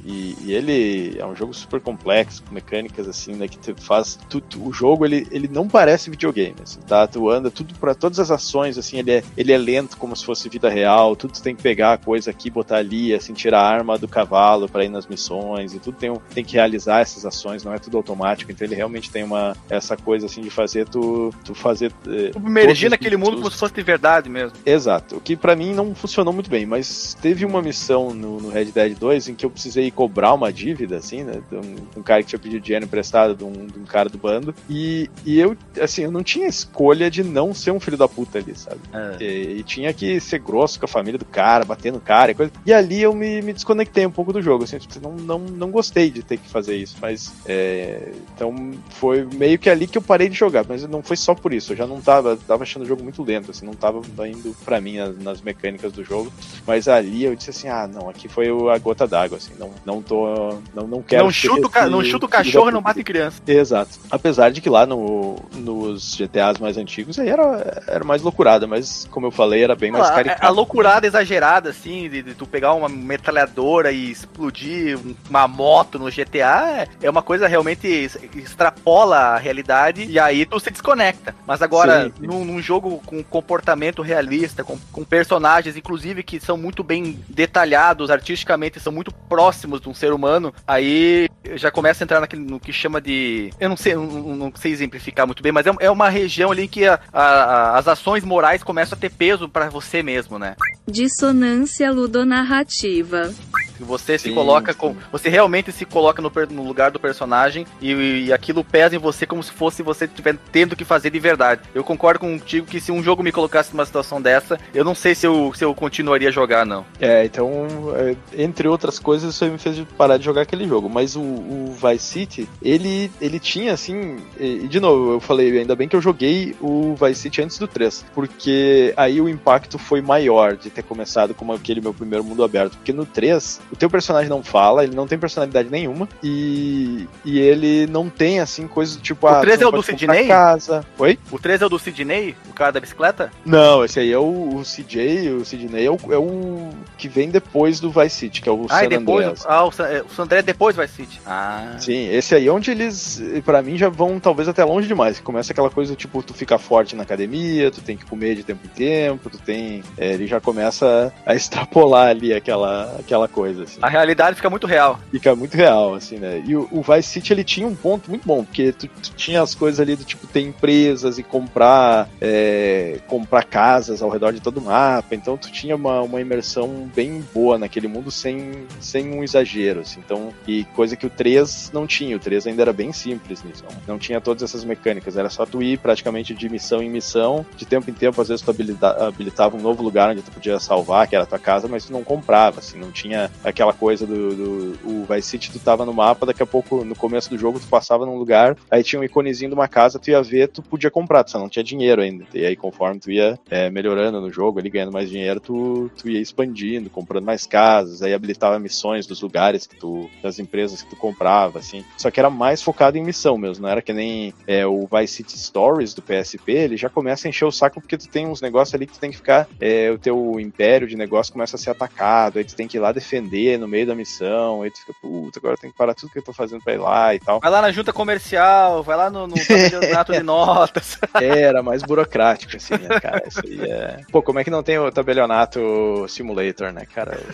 E, 0.06 0.23
e 0.44 0.54
ele 0.54 1.16
é 1.20 1.26
um 1.26 1.36
jogo 1.36 1.54
super 1.54 1.80
complexo, 1.82 2.44
com 2.44 2.54
mecânicas 2.54 3.08
assim, 3.08 3.34
né? 3.34 3.48
Que 3.48 3.58
faz. 3.82 4.18
tudo 4.30 4.66
o 4.68 4.72
jogo 4.74 5.06
ele, 5.06 5.28
ele 5.32 5.48
não 5.52 5.68
parece 5.68 6.10
videogame, 6.10 6.56
assim, 6.64 6.80
tá? 6.82 7.06
Tu 7.08 7.30
anda 7.30 7.50
tudo 7.52 7.74
para 7.76 7.94
todas 7.96 8.20
as 8.20 8.32
ações, 8.32 8.78
assim, 8.78 9.00
ele 9.00 9.12
é, 9.12 9.24
ele 9.38 9.52
é 9.52 9.58
lento 9.58 9.98
como 9.98 10.16
se 10.16 10.26
fosse 10.26 10.48
vida 10.50 10.70
real, 10.70 11.16
tudo 11.16 11.34
tu 11.34 11.42
tem 11.42 11.56
que 11.56 11.62
pegar 11.64 11.94
a 11.94 11.98
coisa 11.98 12.30
aqui, 12.32 12.50
botar 12.50 12.78
ali, 12.78 13.14
assim, 13.14 13.34
tirar 13.34 13.60
a 13.62 13.68
arma 13.70 13.98
do 13.98 14.08
cavalo 14.08 14.68
para 14.70 14.84
ir 14.86 14.90
nas 14.90 15.08
missões, 15.08 15.74
e 15.74 15.80
tudo 15.80 15.98
tem, 15.98 16.14
tem 16.34 16.44
que 16.44 16.54
realizar 16.54 17.00
essas 17.02 17.26
ações, 17.26 17.64
não 17.64 17.74
é 17.74 17.80
tudo 17.80 17.98
automático, 17.98 18.52
então 18.52 18.66
ele 18.66 18.76
realmente 18.76 19.10
tem 19.12 19.24
uma 19.24 19.56
essa 19.70 19.98
coisa 19.98 20.26
assim 20.28 20.42
de 20.42 20.50
fazer 20.50 20.88
tu, 20.88 21.34
tu 21.44 21.54
fazer. 21.56 21.92
eh, 22.08 22.32
Submergir 22.34 22.90
todos 22.90 22.92
naquele 22.92 23.16
os- 23.16 23.22
mundo 23.22 23.38
como 23.38 23.52
se 23.52 23.58
fosse 23.58 23.74
de 23.74 23.82
verdade 23.82 24.30
mesmo. 24.30 24.58
Exato. 24.66 25.16
O 25.18 25.22
que 25.22 25.36
pra 25.36 25.56
mim 25.56 25.74
não 25.74 25.94
funcionou 25.96 26.34
muito 26.34 26.50
bem, 26.50 26.66
mas 26.66 27.16
teve 27.22 27.46
uma 27.46 27.62
missão 27.62 28.14
no, 28.14 28.40
no 28.40 28.50
Red 28.50 28.66
Dead 28.66 28.98
2 28.98 29.30
em 29.30 29.36
que 29.36 29.46
eu 29.46 29.50
precisei 29.50 29.90
cobrar 29.92 30.13
uma 30.22 30.52
dívida, 30.52 30.98
assim, 30.98 31.24
né? 31.24 31.42
De 31.50 31.58
um, 31.58 31.76
um 31.98 32.04
cara 32.04 32.22
que 32.22 32.30
tinha 32.30 32.40
pedido 32.40 32.62
dinheiro 32.62 32.86
emprestado 32.86 33.36
de 33.36 33.44
um, 33.44 33.66
de 33.66 33.80
um 33.80 33.86
cara 33.86 34.10
do 34.10 34.18
bando. 34.18 34.54
E, 34.70 35.10
e 35.26 35.40
eu, 35.40 35.58
assim, 35.82 36.04
eu 36.04 36.12
não 36.12 36.24
tinha 36.24 36.48
escolha 36.48 37.10
de 37.10 37.24
não 37.24 37.54
ser 37.54 37.72
um 37.72 37.80
filho 37.80 37.98
da 37.98 38.08
puta 38.08 38.38
ali, 38.38 38.56
sabe? 38.56 38.80
É. 38.94 39.24
E, 39.24 39.60
e 39.60 39.64
tinha 39.64 39.94
que 39.94 40.20
ser 40.20 40.40
grosso 40.40 40.80
com 40.80 40.86
a 40.86 40.88
família 40.88 41.18
do 41.18 41.26
cara, 41.26 41.66
bater 41.66 41.92
no 41.92 42.00
cara 42.00 42.32
e 42.32 42.36
coisa. 42.36 42.52
E 42.66 42.74
ali 42.74 43.02
eu 43.02 43.14
me, 43.14 43.42
me 43.42 43.54
desconectei 43.54 44.06
um 44.06 44.12
pouco 44.12 44.32
do 44.32 44.42
jogo, 44.42 44.64
assim, 44.64 44.78
tipo, 44.78 45.00
não, 45.02 45.16
não, 45.16 45.40
não 45.40 45.72
gostei 45.72 46.10
de 46.10 46.22
ter 46.22 46.38
que 46.38 46.50
fazer 46.50 46.76
isso, 46.76 46.98
mas. 47.02 47.34
é, 47.46 48.12
então 48.36 48.72
foi 48.90 49.26
meio 49.34 49.58
que 49.58 49.70
ali 49.70 49.88
que 49.88 49.98
eu 49.98 50.02
parei 50.02 50.30
de 50.30 50.36
jogar, 50.36 50.66
mas 50.68 50.88
não 50.88 51.02
foi 51.02 51.18
só 51.18 51.34
por 51.34 51.54
isso, 51.54 51.74
eu 51.74 51.78
já 51.78 51.88
não 51.88 52.02
tava, 52.02 52.38
tava 52.38 52.64
achando 52.64 52.84
o 52.84 52.86
jogo 52.86 53.04
muito 53.04 53.24
lento, 53.24 53.52
assim, 53.52 53.66
não 53.66 53.74
tava 53.74 54.02
indo 54.28 54.56
pra 54.64 54.80
mim 54.80 54.98
nas, 54.98 55.18
nas 55.18 55.42
mecânicas 55.42 55.92
do 55.92 56.04
jogo, 56.04 56.32
mas 56.66 56.88
ali 56.88 57.24
eu 57.24 57.36
disse 57.36 57.50
assim, 57.50 57.68
ah, 57.68 57.88
não, 57.88 58.10
aqui 58.10 58.28
foi 58.28 58.48
a 58.70 58.78
gota 58.78 59.08
d'água, 59.08 59.38
assim, 59.38 59.54
não, 59.58 59.72
não 59.86 60.02
tô, 60.04 60.60
não, 60.74 60.88
não 60.88 61.02
quero 61.02 61.24
Não 61.24 61.32
chuta, 61.32 61.80
esse 61.80 61.90
não 61.90 62.04
chuta 62.04 62.26
o 62.26 62.30
cachorro 62.30 62.70
e 62.70 62.72
não 62.74 62.82
bate 62.82 63.04
criança. 63.04 63.42
Exato. 63.48 63.92
Apesar 64.12 64.52
de 64.52 64.62
que 64.62 64.70
lá 64.70 64.86
no, 64.86 65.38
nos 65.54 66.16
GTAs 66.16 66.60
mais 66.60 66.78
antigos 66.78 67.18
aí 67.20 67.30
era, 67.30 67.84
era 67.88 68.04
mais 68.04 68.22
loucurada, 68.22 68.68
mas 68.68 69.08
como 69.10 69.26
eu 69.28 69.32
falei, 69.32 69.64
era 69.64 69.76
bem 69.76 69.92
mais 69.92 70.08
a, 70.08 70.12
caricato. 70.14 70.46
a 70.46 70.50
loucurada 70.50 71.08
exagerada, 71.08 71.70
assim, 71.70 72.10
de, 72.10 72.22
de 72.22 72.34
tu 72.36 72.46
pegar 72.46 72.74
uma 72.74 72.90
metralhadora 72.90 73.92
e 73.92 74.12
explodir 74.12 74.98
um- 74.98 75.16
uma 75.30 75.48
moto 75.48 75.98
no 75.98 76.10
GTA, 76.12 76.82
é- 76.82 76.88
é 77.06 77.10
uma 77.10 77.22
coisa 77.22 77.48
realmente 77.48 77.88
extrapola 78.36 79.18
a 79.18 79.38
realidade 79.38 80.06
e 80.06 80.20
aí 80.20 80.46
tu 80.46 80.60
se 80.60 80.70
desconecta. 80.72 81.36
Mas 81.48 81.62
agora, 81.62 82.06
Sim, 82.06 82.14
sim. 82.20 82.28
Num, 82.28 82.46
num 82.46 82.62
jogo 82.62 83.02
com 83.06 83.24
comportamento 83.24 84.02
realista, 84.02 84.64
com, 84.64 84.78
com 84.92 85.04
personagens, 85.04 85.76
inclusive, 85.78 86.24
que 86.24 86.40
são 86.40 86.58
muito 86.58 86.84
bem 86.84 87.20
detalhados 87.30 88.10
artisticamente, 88.10 88.80
são 88.80 88.92
muito 88.94 89.12
próximos 89.30 89.83
de 89.84 89.90
um 89.90 89.94
ser 89.94 90.14
humano, 90.14 90.54
aí 90.68 91.30
já 91.56 91.70
começa 91.70 92.04
a 92.04 92.06
entrar 92.06 92.20
naquele, 92.22 92.42
no 92.44 92.60
que 92.60 92.72
chama 92.74 93.00
de. 93.02 93.52
Eu 93.60 93.70
não 93.70 93.78
sei, 93.78 93.94
não, 93.96 94.06
não- 94.36 94.54
sei 94.56 94.72
exemplificar 94.72 95.26
muito 95.28 95.44
bem, 95.44 95.52
mas 95.52 95.68
é, 95.68 95.72
é 95.82 95.92
uma 95.92 96.10
região 96.10 96.52
ali 96.52 96.64
em 96.64 96.68
que 96.68 96.86
a- 96.88 97.00
a- 97.12 97.22
a- 97.24 97.78
as 97.78 97.88
ações 97.88 98.24
morais 98.24 98.64
começam 98.64 98.98
a 98.98 99.00
ter 99.00 99.12
peso 99.12 99.48
pra 99.50 99.70
você 99.70 100.02
mesmo, 100.02 100.40
né? 100.40 100.56
Dissonância 100.88 101.92
ludonarrativa. 101.92 103.34
Você 103.80 104.18
se 104.18 104.30
Sim, 104.30 104.36
coloca 104.36 104.74
sim. 104.74 104.80
com. 104.80 104.96
Você 105.12 105.30
realmente 105.30 105.72
se 105.72 105.86
coloca 105.86 106.22
no, 106.22 106.32
no 106.50 106.68
lugar 106.68 106.92
do 106.92 107.00
personagem 107.00 107.66
e, 107.82 108.26
e 108.26 108.34
aquilo 108.34 108.64
pesa 108.64 108.96
em 108.96 109.00
você 109.00 109.26
como 109.26 109.44
se 109.44 109.52
fosse 109.52 109.84
você 109.84 110.06
estiver 110.06 110.38
tendo 110.52 110.76
que 110.76 110.86
fazer 110.86 111.10
de 111.10 111.20
verdade. 111.20 111.62
Eu 111.74 111.84
concordo 111.84 112.20
contigo 112.20 112.68
que 112.68 112.80
se 112.80 112.92
um 112.92 113.04
jogo 113.04 113.24
me 113.24 113.32
colocasse 113.32 113.72
numa 113.72 113.86
situação 113.86 114.22
dessa, 114.22 114.60
eu 114.74 114.84
não 114.84 114.96
sei 114.96 115.16
se 115.16 115.26
eu, 115.26 115.52
se 115.56 115.64
eu 115.64 115.74
continuaria 115.74 116.30
a 116.30 116.32
jogar, 116.32 116.66
não. 116.66 116.86
É, 117.00 117.26
então, 117.26 117.68
é, 117.96 118.16
entre 118.38 118.68
outras 118.68 119.00
coisas, 119.00 119.34
isso 119.34 119.44
aí 119.44 119.52
me 119.52 119.58
fez 119.58 119.80
parar 119.98 120.18
de 120.18 120.26
jogar 120.26 120.42
aquele 120.42 120.68
jogo. 120.68 120.90
Mas 120.90 121.16
o, 121.16 121.22
o 121.22 121.76
Vice 121.82 122.06
City, 122.06 122.50
ele, 122.62 123.12
ele 123.20 123.40
tinha, 123.40 123.74
assim. 123.74 124.18
E, 124.40 124.62
e, 124.64 124.68
de 124.68 124.80
novo, 124.80 125.14
eu 125.14 125.20
falei, 125.20 125.60
ainda 125.60 125.76
bem 125.76 125.88
que 125.88 125.96
eu 125.96 126.02
joguei 126.02 126.56
o 126.62 126.96
Vice 126.96 127.22
City 127.22 127.42
antes 127.42 127.58
do 127.58 127.68
3. 127.68 128.06
Porque 128.14 128.94
aí 128.96 129.20
o 129.20 129.30
impacto 129.30 129.78
foi 129.78 130.02
maior 130.02 130.56
de 130.56 130.70
ter 130.70 130.84
começado 130.84 131.34
como 131.34 131.54
aquele 131.54 131.82
meu 131.82 131.94
primeiro 131.94 132.24
mundo 132.24 132.44
aberto. 132.44 132.78
Porque 132.78 132.94
no 132.94 133.06
3, 133.06 133.62
o 133.74 133.76
teu 133.76 133.90
personagem 133.90 134.30
não 134.30 134.44
fala, 134.44 134.84
ele 134.84 134.96
não 134.96 135.08
tem 135.08 135.18
personalidade 135.18 135.68
nenhuma. 135.70 136.08
E, 136.22 137.08
e 137.26 137.40
ele 137.40 137.88
não 137.88 138.08
tem, 138.08 138.40
assim, 138.40 138.68
coisas 138.68 138.96
do 138.96 139.02
tipo. 139.02 139.26
O 139.26 139.30
ah, 139.30 139.42
3 139.42 139.58
tu 139.58 139.64
é 139.64 139.68
o 139.68 139.72
do 139.72 139.82
Sidney? 139.82 140.28
Casa. 140.28 140.86
Oi? 141.00 141.18
O 141.32 141.40
3 141.40 141.62
é 141.64 141.66
o 141.66 141.70
do 141.70 141.80
Sidney, 141.80 142.36
o 142.48 142.54
cara 142.54 142.72
da 142.72 142.80
bicicleta? 142.80 143.32
Não, 143.44 143.84
esse 143.84 144.00
aí 144.00 144.12
é 144.12 144.18
o, 144.18 144.58
o 144.58 144.62
CJ, 144.62 145.32
o 145.32 145.44
Sidney 145.44 145.88
é 145.88 145.90
o, 145.90 145.98
é 146.12 146.18
o 146.18 146.70
que 146.98 147.08
vem 147.08 147.30
depois 147.30 147.80
do 147.80 147.90
Vice 147.90 148.16
City, 148.16 148.42
que 148.44 148.48
é 148.50 148.52
o 148.52 148.68
ah, 148.70 148.80
San 148.80 148.86
e 148.86 148.90
depois. 148.90 149.26
Andreas. 149.26 149.46
Ah, 149.48 149.66
o, 149.66 149.72
San- 149.72 149.88
é, 149.88 150.02
o 150.04 150.10
San 150.10 150.24
André 150.24 150.44
depois 150.44 150.76
vai 150.76 150.88
City. 150.88 151.20
Ah. 151.26 151.76
Sim, 151.80 152.10
esse 152.14 152.36
aí 152.36 152.48
é 152.48 152.52
onde 152.52 152.70
eles, 152.70 153.24
pra 153.44 153.64
mim, 153.64 153.76
já 153.76 153.90
vão 153.90 154.20
talvez 154.20 154.48
até 154.48 154.64
longe 154.64 154.88
demais. 154.88 155.20
Começa 155.20 155.52
aquela 155.52 155.72
coisa, 155.72 155.96
tipo, 155.96 156.22
tu 156.22 156.34
fica 156.34 156.60
forte 156.60 156.96
na 156.96 157.02
academia, 157.02 157.72
tu 157.72 157.82
tem 157.82 157.98
que 157.98 158.06
comer 158.06 158.36
de 158.36 158.44
tempo 158.44 158.66
em 158.66 158.70
tempo, 158.70 159.30
tu 159.32 159.40
tem... 159.40 159.84
é, 159.98 160.14
ele 160.14 160.28
já 160.28 160.40
começa 160.40 161.12
a 161.26 161.34
extrapolar 161.34 162.10
ali 162.10 162.34
aquela, 162.34 162.96
aquela 163.00 163.28
coisa, 163.28 163.63
assim. 163.64 163.80
A 163.82 163.90
realidade 163.90 164.36
fica 164.36 164.50
muito 164.50 164.68
real. 164.68 165.00
Fica 165.12 165.36
muito 165.36 165.56
real, 165.56 165.96
assim, 165.96 166.18
né? 166.18 166.44
E 166.46 166.56
o, 166.56 166.68
o 166.72 166.82
Vice 166.82 167.10
City, 167.10 167.34
ele 167.34 167.44
tinha 167.44 167.68
um 167.68 167.76
ponto 167.76 168.10
muito 168.10 168.26
bom, 168.28 168.44
porque 168.44 168.72
tu, 168.72 168.88
tu 168.88 169.12
tinha 169.16 169.42
as 169.42 169.56
coisas 169.56 169.80
ali 169.80 169.96
do 169.96 170.04
tipo 170.04 170.28
ter 170.28 170.42
empresas 170.42 171.18
e 171.18 171.24
comprar 171.24 172.10
é, 172.22 173.00
comprar 173.08 173.44
casas 173.44 174.02
ao 174.02 174.10
redor 174.10 174.34
de 174.34 174.40
todo 174.40 174.58
o 174.58 174.62
mapa, 174.62 175.16
então 175.16 175.38
tu 175.38 175.52
tinha 175.52 175.76
uma, 175.76 176.02
uma 176.02 176.22
imersão 176.22 176.90
bem 176.96 177.24
boa 177.34 177.58
naquele 177.58 177.88
mundo 177.88 178.12
sem, 178.12 178.66
sem 178.80 179.12
um 179.12 179.24
exagero, 179.24 179.82
assim, 179.82 180.00
então, 180.04 180.34
e 180.48 180.64
coisa 180.66 180.96
que 180.96 181.06
o 181.06 181.10
3 181.10 181.72
não 181.74 181.86
tinha, 181.86 182.16
o 182.16 182.20
3 182.20 182.48
ainda 182.48 182.62
era 182.62 182.74
bem 182.74 182.92
simples 182.92 183.44
nisso, 183.44 183.64
não, 183.64 183.94
não 183.94 184.00
tinha 184.00 184.20
todas 184.22 184.44
essas 184.44 184.64
mecânicas, 184.64 185.18
era 185.18 185.30
só 185.30 185.46
tu 185.46 185.62
ir 185.62 185.78
praticamente 185.78 186.34
de 186.34 186.50
missão 186.50 186.82
em 186.82 186.90
missão, 186.90 187.46
de 187.56 187.66
tempo 187.66 187.90
em 187.90 187.94
tempo, 187.94 188.22
às 188.22 188.28
vezes 188.28 188.44
tu 188.44 188.52
habilita- 188.52 189.08
habilitava 189.08 189.56
um 189.56 189.62
novo 189.62 189.84
lugar 189.84 190.10
onde 190.10 190.22
tu 190.22 190.32
podia 190.32 190.60
salvar, 190.60 191.08
que 191.08 191.16
era 191.16 191.24
a 191.24 191.28
tua 191.28 191.40
casa, 191.40 191.68
mas 191.68 191.86
tu 191.86 191.94
não 191.94 192.04
comprava, 192.04 192.60
assim, 192.60 192.78
não 192.78 192.92
tinha 192.92 193.30
aquela 193.54 193.74
coisa 193.74 194.06
do, 194.06 194.36
do 194.36 194.80
o 194.84 195.06
Vice 195.06 195.30
City, 195.30 195.52
tu 195.52 195.60
tava 195.60 195.86
no 195.86 195.94
mapa, 195.94 196.26
daqui 196.26 196.44
a 196.44 196.46
pouco, 196.46 196.84
no 196.84 196.96
começo 196.96 197.30
do 197.30 197.38
jogo, 197.38 197.60
tu 197.60 197.68
passava 197.68 198.06
num 198.06 198.18
lugar, 198.18 198.58
aí 198.70 198.84
tinha 198.84 199.00
um 199.00 199.04
iconezinho 199.04 199.50
de 199.50 199.56
uma 199.56 199.68
casa, 199.68 200.00
tu 200.00 200.10
ia 200.10 200.22
ver, 200.22 200.50
tu 200.50 200.62
podia 200.62 200.92
comprar, 200.92 201.24
tu 201.24 201.32
só 201.32 201.40
não 201.40 201.48
tinha 201.48 201.64
dinheiro 201.64 202.02
ainda. 202.02 202.26
E 202.34 202.46
aí, 202.46 202.56
conforme 202.56 203.00
tu 203.00 203.12
ia 203.12 203.40
é, 203.50 203.70
melhorando 203.70 204.20
no 204.20 204.32
jogo, 204.32 204.60
ali 204.60 204.70
ganhando 204.70 204.92
mais 204.92 205.10
dinheiro, 205.10 205.40
tu, 205.40 205.90
tu 205.98 206.10
ia 206.10 206.20
expandindo, 206.20 206.90
comprando 206.90 207.26
mais 207.26 207.46
casas, 207.46 208.02
aí 208.02 208.14
habilitava 208.14 208.60
missões 208.60 209.06
dos 209.06 209.22
lugares 209.22 209.68
que 209.68 209.76
tu, 209.76 210.10
das 210.22 210.40
empresas 210.40 210.82
que 210.82 210.90
tu 210.90 210.96
comprava, 210.96 211.60
assim. 211.60 211.86
Só 211.98 212.10
que 212.10 212.20
era 212.20 212.30
mais 212.30 212.62
focado 212.62 212.98
em 212.98 213.04
missão 213.04 213.38
mesmo, 213.38 213.64
não 213.64 213.70
era 213.70 213.82
que 213.82 213.94
nem 213.94 214.34
é, 214.48 214.66
o 214.66 214.88
Vice 214.92 215.14
City 215.14 215.38
Stories 215.38 215.94
do 215.94 216.02
PSP, 216.02 216.52
ele 216.52 216.78
já 216.78 216.90
começa 216.90 217.28
a 217.28 217.30
encher 217.30 217.46
o 217.46 217.52
saco 217.52 217.80
porque 217.80 217.98
tu 217.98 218.10
tem 218.10 218.28
uns 218.28 218.42
negócios 218.42 218.74
ali 218.74 218.88
que 218.88 218.94
tu 218.94 219.00
tem 219.00 219.12
que 219.12 219.18
ficar, 219.18 219.48
é, 219.60 219.92
o 219.92 219.98
teu 219.98 220.40
império 220.40 220.88
de 220.88 220.96
negócio 220.96 221.32
começa 221.32 221.56
a 221.56 221.60
ser 221.60 221.70
atacado, 221.70 222.38
aí 222.38 222.44
tu 222.44 222.56
tem 222.56 222.68
que 222.68 222.78
ir 222.78 222.80
lá 222.80 222.92
defender 222.92 223.33
atender 223.34 223.58
no 223.58 223.68
meio 223.68 223.88
da 223.88 223.96
missão, 223.96 224.62
aí 224.62 224.70
tu 224.70 224.80
fica, 224.80 224.94
puta, 225.02 225.40
agora 225.40 225.56
eu 225.56 225.58
tenho 225.58 225.74
que 225.74 225.78
parar 225.78 225.94
tudo 225.94 226.12
que 226.12 226.20
eu 226.20 226.24
tô 226.24 226.32
fazendo 226.32 226.64
pra 226.64 226.74
ir 226.74 226.78
lá 226.78 227.16
e 227.16 227.20
tal. 227.20 227.40
Vai 227.40 227.50
lá 227.52 227.62
na 227.62 227.72
junta 227.72 227.92
comercial, 227.92 228.84
vai 228.84 228.96
lá 228.96 229.10
no, 229.10 229.28
no 229.28 229.36
campeonato 229.36 230.12
de 230.12 230.22
notas. 230.24 231.00
Era 231.16 231.64
mais 231.64 231.82
burocrático, 231.82 232.56
assim, 232.56 232.76
né, 232.76 233.00
cara? 233.00 233.24
Isso 233.28 233.42
aí 233.44 233.62
é... 233.62 234.02
Pô, 234.12 234.22
como 234.22 234.40
é 234.40 234.44
que 234.44 234.52
não 234.52 234.62
tem 234.62 234.78
o 234.78 234.92
tabelionato 234.92 236.06
simulator, 236.08 236.72
né, 236.72 236.86
cara? 236.86 237.20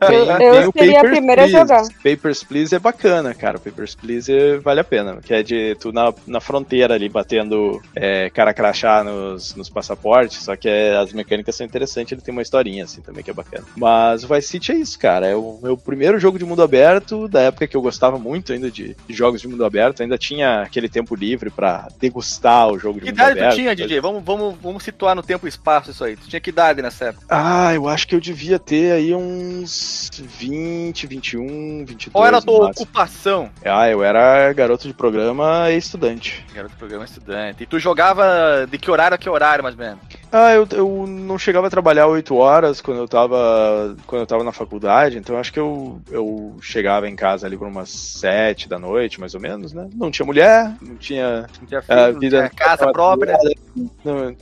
Eu, 0.00 0.24
eu 0.24 0.72
seria 0.72 1.00
a 1.00 1.04
primeira 1.04 1.44
a 1.44 1.46
jogar. 1.46 1.82
Papers, 2.02 2.42
Please 2.42 2.74
é 2.74 2.78
bacana, 2.78 3.34
cara. 3.34 3.58
Papers, 3.58 3.94
Please 3.94 4.32
é- 4.32 4.58
vale 4.58 4.80
a 4.80 4.84
pena. 4.84 5.20
Que 5.22 5.34
é 5.34 5.42
de 5.42 5.74
tu 5.74 5.92
na, 5.92 6.12
na 6.26 6.40
fronteira 6.40 6.94
ali, 6.94 7.08
batendo 7.08 7.80
é, 7.94 8.30
cara 8.30 8.54
crachá 8.54 9.04
nos, 9.04 9.54
nos 9.54 9.68
passaportes, 9.68 10.42
só 10.42 10.56
que 10.56 10.68
é, 10.68 10.96
as 10.96 11.12
mecânicas 11.12 11.54
são 11.54 11.66
interessantes, 11.66 12.12
ele 12.12 12.22
tem 12.22 12.32
uma 12.32 12.42
historinha, 12.42 12.84
assim, 12.84 13.02
também, 13.02 13.22
que 13.22 13.30
é 13.30 13.34
bacana. 13.34 13.64
Mas 13.76 14.24
o 14.24 14.28
Vice 14.34 14.48
City 14.48 14.72
é 14.72 14.76
isso, 14.76 14.98
cara. 15.00 15.26
É 15.26 15.34
o 15.34 15.58
meu 15.62 15.76
primeiro 15.76 16.20
jogo 16.20 16.38
de 16.38 16.44
mundo 16.44 16.62
aberto, 16.62 17.26
da 17.26 17.40
época 17.40 17.66
que 17.66 17.76
eu 17.76 17.82
gostava 17.82 18.18
muito 18.18 18.52
ainda 18.52 18.70
de, 18.70 18.94
de 19.08 19.14
jogos 19.14 19.40
de 19.40 19.48
mundo 19.48 19.64
aberto. 19.64 20.02
Ainda 20.02 20.18
tinha 20.18 20.62
aquele 20.62 20.88
tempo 20.88 21.14
livre 21.14 21.50
pra 21.50 21.88
degustar 21.98 22.68
o 22.68 22.78
jogo 22.78 23.00
de 23.00 23.06
Que 23.06 23.10
mundo 23.10 23.16
idade 23.16 23.38
aberto. 23.38 23.52
tu 23.52 23.56
tinha, 23.56 23.74
DJ? 23.74 24.00
Vamos, 24.00 24.22
vamos, 24.22 24.54
vamos 24.62 24.82
situar 24.82 25.14
no 25.16 25.22
tempo 25.22 25.46
e 25.46 25.48
espaço 25.48 25.90
isso 25.90 26.04
aí. 26.04 26.16
Tu 26.16 26.28
tinha 26.28 26.40
que 26.40 26.50
idade 26.50 26.82
nessa 26.82 27.06
época? 27.06 27.24
Ah, 27.28 27.74
eu 27.74 27.88
acho 27.88 28.06
que 28.06 28.14
eu 28.14 28.20
devia 28.20 28.58
ter 28.58 28.92
aí 28.92 29.14
uns 29.14 30.10
20, 30.38 31.06
21, 31.06 31.84
22. 31.86 32.12
Qual 32.12 32.26
era 32.26 32.38
a 32.38 32.42
tua 32.42 32.66
ocupação? 32.66 33.50
Ah, 33.64 33.88
eu 33.88 34.04
era 34.04 34.52
garoto 34.52 34.86
de 34.86 34.94
programa 34.94 35.70
e 35.70 35.78
estudante. 35.78 36.44
Garoto 36.54 36.74
do 36.74 36.78
programa 36.78 37.04
estudante. 37.04 37.62
E 37.62 37.66
tu 37.66 37.78
jogava 37.78 38.66
de 38.70 38.78
que 38.78 38.90
horário 38.90 39.14
a 39.14 39.18
que 39.18 39.28
horário, 39.28 39.62
mais 39.64 39.74
ou 39.74 39.84
menos? 39.84 40.00
Ah, 40.32 40.52
eu, 40.54 40.66
eu 40.72 41.06
não 41.06 41.38
chegava 41.38 41.66
a 41.66 41.70
trabalhar 41.70 42.06
8 42.06 42.34
horas 42.36 42.80
quando 42.80 42.98
eu 42.98 43.08
tava, 43.08 43.96
quando 44.06 44.22
eu 44.22 44.26
tava 44.26 44.44
na 44.44 44.52
faculdade, 44.52 45.18
então 45.18 45.36
acho 45.36 45.52
que 45.52 45.58
eu, 45.58 46.00
eu 46.10 46.56
chegava 46.60 47.08
em 47.08 47.16
casa 47.16 47.46
ali 47.46 47.56
por 47.56 47.66
umas 47.66 47.90
7 47.90 48.68
da 48.68 48.78
noite, 48.78 49.18
mais 49.18 49.34
ou 49.34 49.40
menos, 49.40 49.72
né? 49.72 49.88
Não 49.94 50.10
tinha 50.10 50.24
mulher, 50.24 50.72
não 50.80 50.96
tinha 50.96 51.46
Não 51.60 51.66
tinha 51.66 51.80
a 51.80 51.82
filho, 51.82 52.12
não 52.12 52.20
vida 52.20 52.36
tinha 52.38 52.50
casa 52.50 52.92
própria. 52.92 53.36
não, 53.42 53.52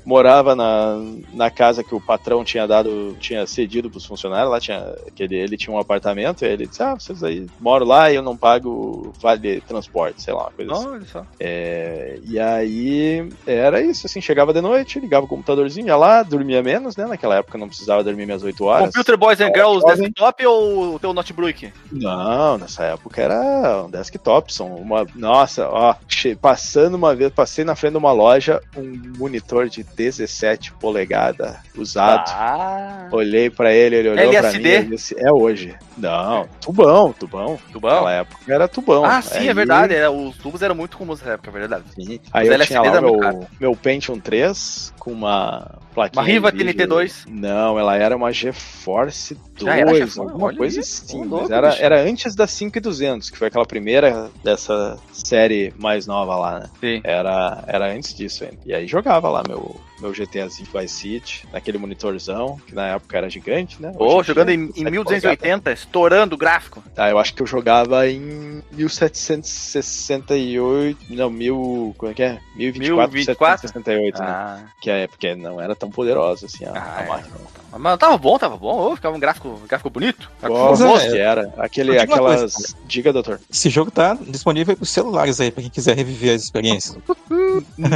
morava 0.05 0.55
na, 0.55 0.97
na 1.33 1.51
casa 1.51 1.85
que 1.85 1.95
o 1.95 2.01
patrão 2.01 2.45
tinha 2.45 2.67
dado, 2.67 3.17
tinha 3.21 3.47
cedido 3.47 3.91
pros 3.91 4.07
funcionários, 4.07 4.51
lá 4.51 4.61
tinha, 4.61 4.95
que 5.15 5.23
ele, 5.23 5.37
ele 5.37 5.57
tinha 5.57 5.75
um 5.75 5.79
apartamento, 5.79 6.45
e 6.45 6.49
ele 6.49 6.67
disse, 6.67 6.83
ah, 6.83 6.95
vocês 6.95 7.23
aí 7.23 7.47
moram 7.61 7.87
lá 7.87 8.11
e 8.11 8.17
eu 8.17 8.23
não 8.23 8.37
pago 8.37 9.13
vale 9.21 9.61
transporte, 9.63 10.23
sei 10.23 10.35
lá, 10.35 10.45
uma 10.45 10.51
coisa 10.53 10.73
assim. 10.73 11.07
Só. 11.07 11.27
É, 11.39 12.19
e 12.25 12.39
aí 12.39 13.29
era 13.47 13.81
isso, 13.81 14.07
assim, 14.07 14.21
chegava 14.21 14.53
de 14.53 14.61
noite, 14.61 15.01
ligava 15.01 15.27
o 15.27 15.29
computadorzinho, 15.29 15.87
ia 15.87 15.97
lá, 15.97 16.23
dormia 16.23 16.63
menos, 16.63 16.97
né? 16.97 17.07
Naquela 17.07 17.37
época 17.37 17.59
não 17.59 17.69
precisava 17.69 18.05
dormir 18.05 18.27
minhas 18.27 18.43
8 18.43 18.65
horas. 18.65 18.87
Computer 18.87 19.17
Boys 19.17 19.41
and 19.41 19.53
Girls 19.55 19.81
Jovem. 19.81 20.11
desktop 20.11 20.47
ou 20.47 20.95
o 20.95 20.99
teu 20.99 21.13
notebook? 21.13 21.73
Não, 21.93 22.59
nessa 22.59 22.85
época 22.85 23.21
era 23.21 23.85
um 23.85 23.91
desktop, 23.91 24.53
são 24.53 24.75
uma. 24.75 25.07
Nossa, 25.15 25.69
ó, 25.69 25.95
passando 26.41 26.95
uma 26.95 27.15
vez, 27.15 27.33
passei 27.33 27.65
na 27.65 27.75
frente 27.75 27.93
de 27.93 27.99
uma 27.99 28.13
loja, 28.13 28.61
um 28.77 29.18
monitor 29.19 29.69
de 29.69 29.83
17 29.83 30.73
polegadas 30.75 31.57
usado. 31.77 32.31
Ah. 32.31 33.09
Olhei 33.11 33.51
pra 33.51 33.73
ele, 33.73 33.97
ele 33.97 34.09
olhou 34.11 34.31
pra 34.31 34.53
mim 34.53 34.59
e 34.65 34.83
disse: 34.85 35.15
É 35.19 35.31
hoje. 35.33 35.75
Não, 35.97 36.49
tubão, 36.61 37.13
tubão. 37.13 37.59
Tubão? 37.73 37.91
Naquela 37.91 38.13
época 38.13 38.55
era 38.55 38.69
tubão. 38.69 39.05
Ah, 39.05 39.21
sim, 39.21 39.39
Aí- 39.41 39.49
é 39.49 39.55
verdade. 39.55 39.95
os 40.07 40.37
tubos 40.37 40.63
eram 40.63 40.75
muito 40.75 40.97
comuns 40.97 41.21
nessa 41.21 41.33
época, 41.33 41.51
é 41.51 41.53
verdade. 41.53 41.85
Sim. 41.95 42.21
Aí 42.33 42.49
Os 42.49 42.55
eu 42.61 42.67
tinha 42.67 42.83
lá 42.83 43.01
meu, 43.01 43.47
meu 43.61 43.77
Pentium 43.77 44.21
3 44.21 44.93
com 45.09 45.13
uma 45.13 45.79
plaquinha. 45.95 46.23
Uma 46.23 46.29
Riva 46.29 46.53
de 46.53 46.65
vídeo. 46.65 46.87
TNT2? 46.87 47.25
Não, 47.29 47.79
ela 47.79 47.97
era 47.97 48.17
uma 48.17 48.31
GeForce 48.33 49.35
2, 49.59 49.63
Já 49.65 49.77
era 49.77 49.91
alguma 50.19 50.55
coisa 50.55 50.81
assim. 50.81 51.25
louco, 51.25 51.53
era, 51.53 51.71
bicho. 51.71 51.83
era 51.83 52.01
antes 52.03 52.35
da 52.35 52.47
5200, 52.47 53.31
que 53.31 53.39
foi 53.39 53.49
aquela 53.49 53.67
primeira 53.67 54.31
dessa 54.45 54.99
série 55.13 55.73
mais 55.79 56.07
nova 56.07 56.37
lá, 56.37 56.61
né? 56.61 56.71
Sim. 56.81 57.01
Era, 57.03 57.65
era 57.67 57.93
antes 57.93 58.15
disso 58.15 58.45
ainda. 58.45 58.59
E 58.67 58.75
aí 58.75 58.87
jogava 58.87 59.29
lá 59.29 59.43
meu, 59.49 59.81
meu 60.01 60.13
GTAzinho 60.13 60.69
Vice 60.73 60.95
City, 60.95 61.47
naquele 61.53 61.79
monitorzão, 61.79 62.59
que 62.67 62.75
na 62.75 62.89
época 62.89 63.17
era 63.19 63.29
gigante, 63.31 63.81
né? 63.81 63.93
Ô, 63.99 64.17
Hoje 64.17 64.29
jogando 64.29 64.49
em, 64.51 64.55
em 64.55 64.85
17 64.85 64.91
1280, 64.91 65.73
estourando 65.73 66.35
o 66.35 66.39
gráfico. 66.39 66.83
Tá, 66.95 67.09
eu 67.11 67.19
acho 67.19 67.35
que 67.35 67.43
eu 67.43 67.47
jogava 67.47 68.07
em 68.09 68.63
1768. 68.73 70.99
Não, 71.11 71.31
mil. 71.31 71.95
Como 71.99 72.11
é 72.11 72.15
que 72.15 72.23
é? 72.23 72.39
1024, 72.57 73.13
1024? 73.13 73.69
768, 73.69 74.21
né? 74.21 74.27
Ah, 74.29 74.61
Que 74.81 74.91
é 74.91 75.07
porque 75.07 75.35
não 75.35 75.61
era 75.61 75.75
tão 75.75 75.91
poderosa 75.91 76.47
assim 76.47 76.65
a, 76.65 76.73
Ah, 76.73 76.99
a 76.99 77.03
é. 77.03 77.07
máquina. 77.09 77.35
mas 77.79 77.99
tava 77.99 78.17
bom, 78.19 78.39
tava 78.39 78.57
bom. 78.57 78.93
Ô, 78.93 78.97
ficava 78.97 79.17
um 79.17 79.21
gráfico, 79.21 79.61
gráfico 79.69 79.91
bonito. 79.91 80.31
Gráfico 80.41 80.61
Qual 80.61 80.77
formoso. 80.77 81.11
que 81.11 81.19
era? 81.19 81.53
Aquele, 81.59 81.99
aquelas. 81.99 82.41
coisa, 82.55 82.75
Diga, 82.87 83.13
doutor. 83.13 83.41
Esse 83.51 83.69
jogo 83.71 83.91
tá 83.91 84.17
disponível 84.21 84.77
pros 84.77 84.91
celulares 84.91 85.41
aí, 85.41 85.51
pra 85.51 85.63
quem 85.63 85.71
quiser 85.71 85.97
reviver 85.97 86.35
as 86.35 86.43
experiências. 86.43 86.97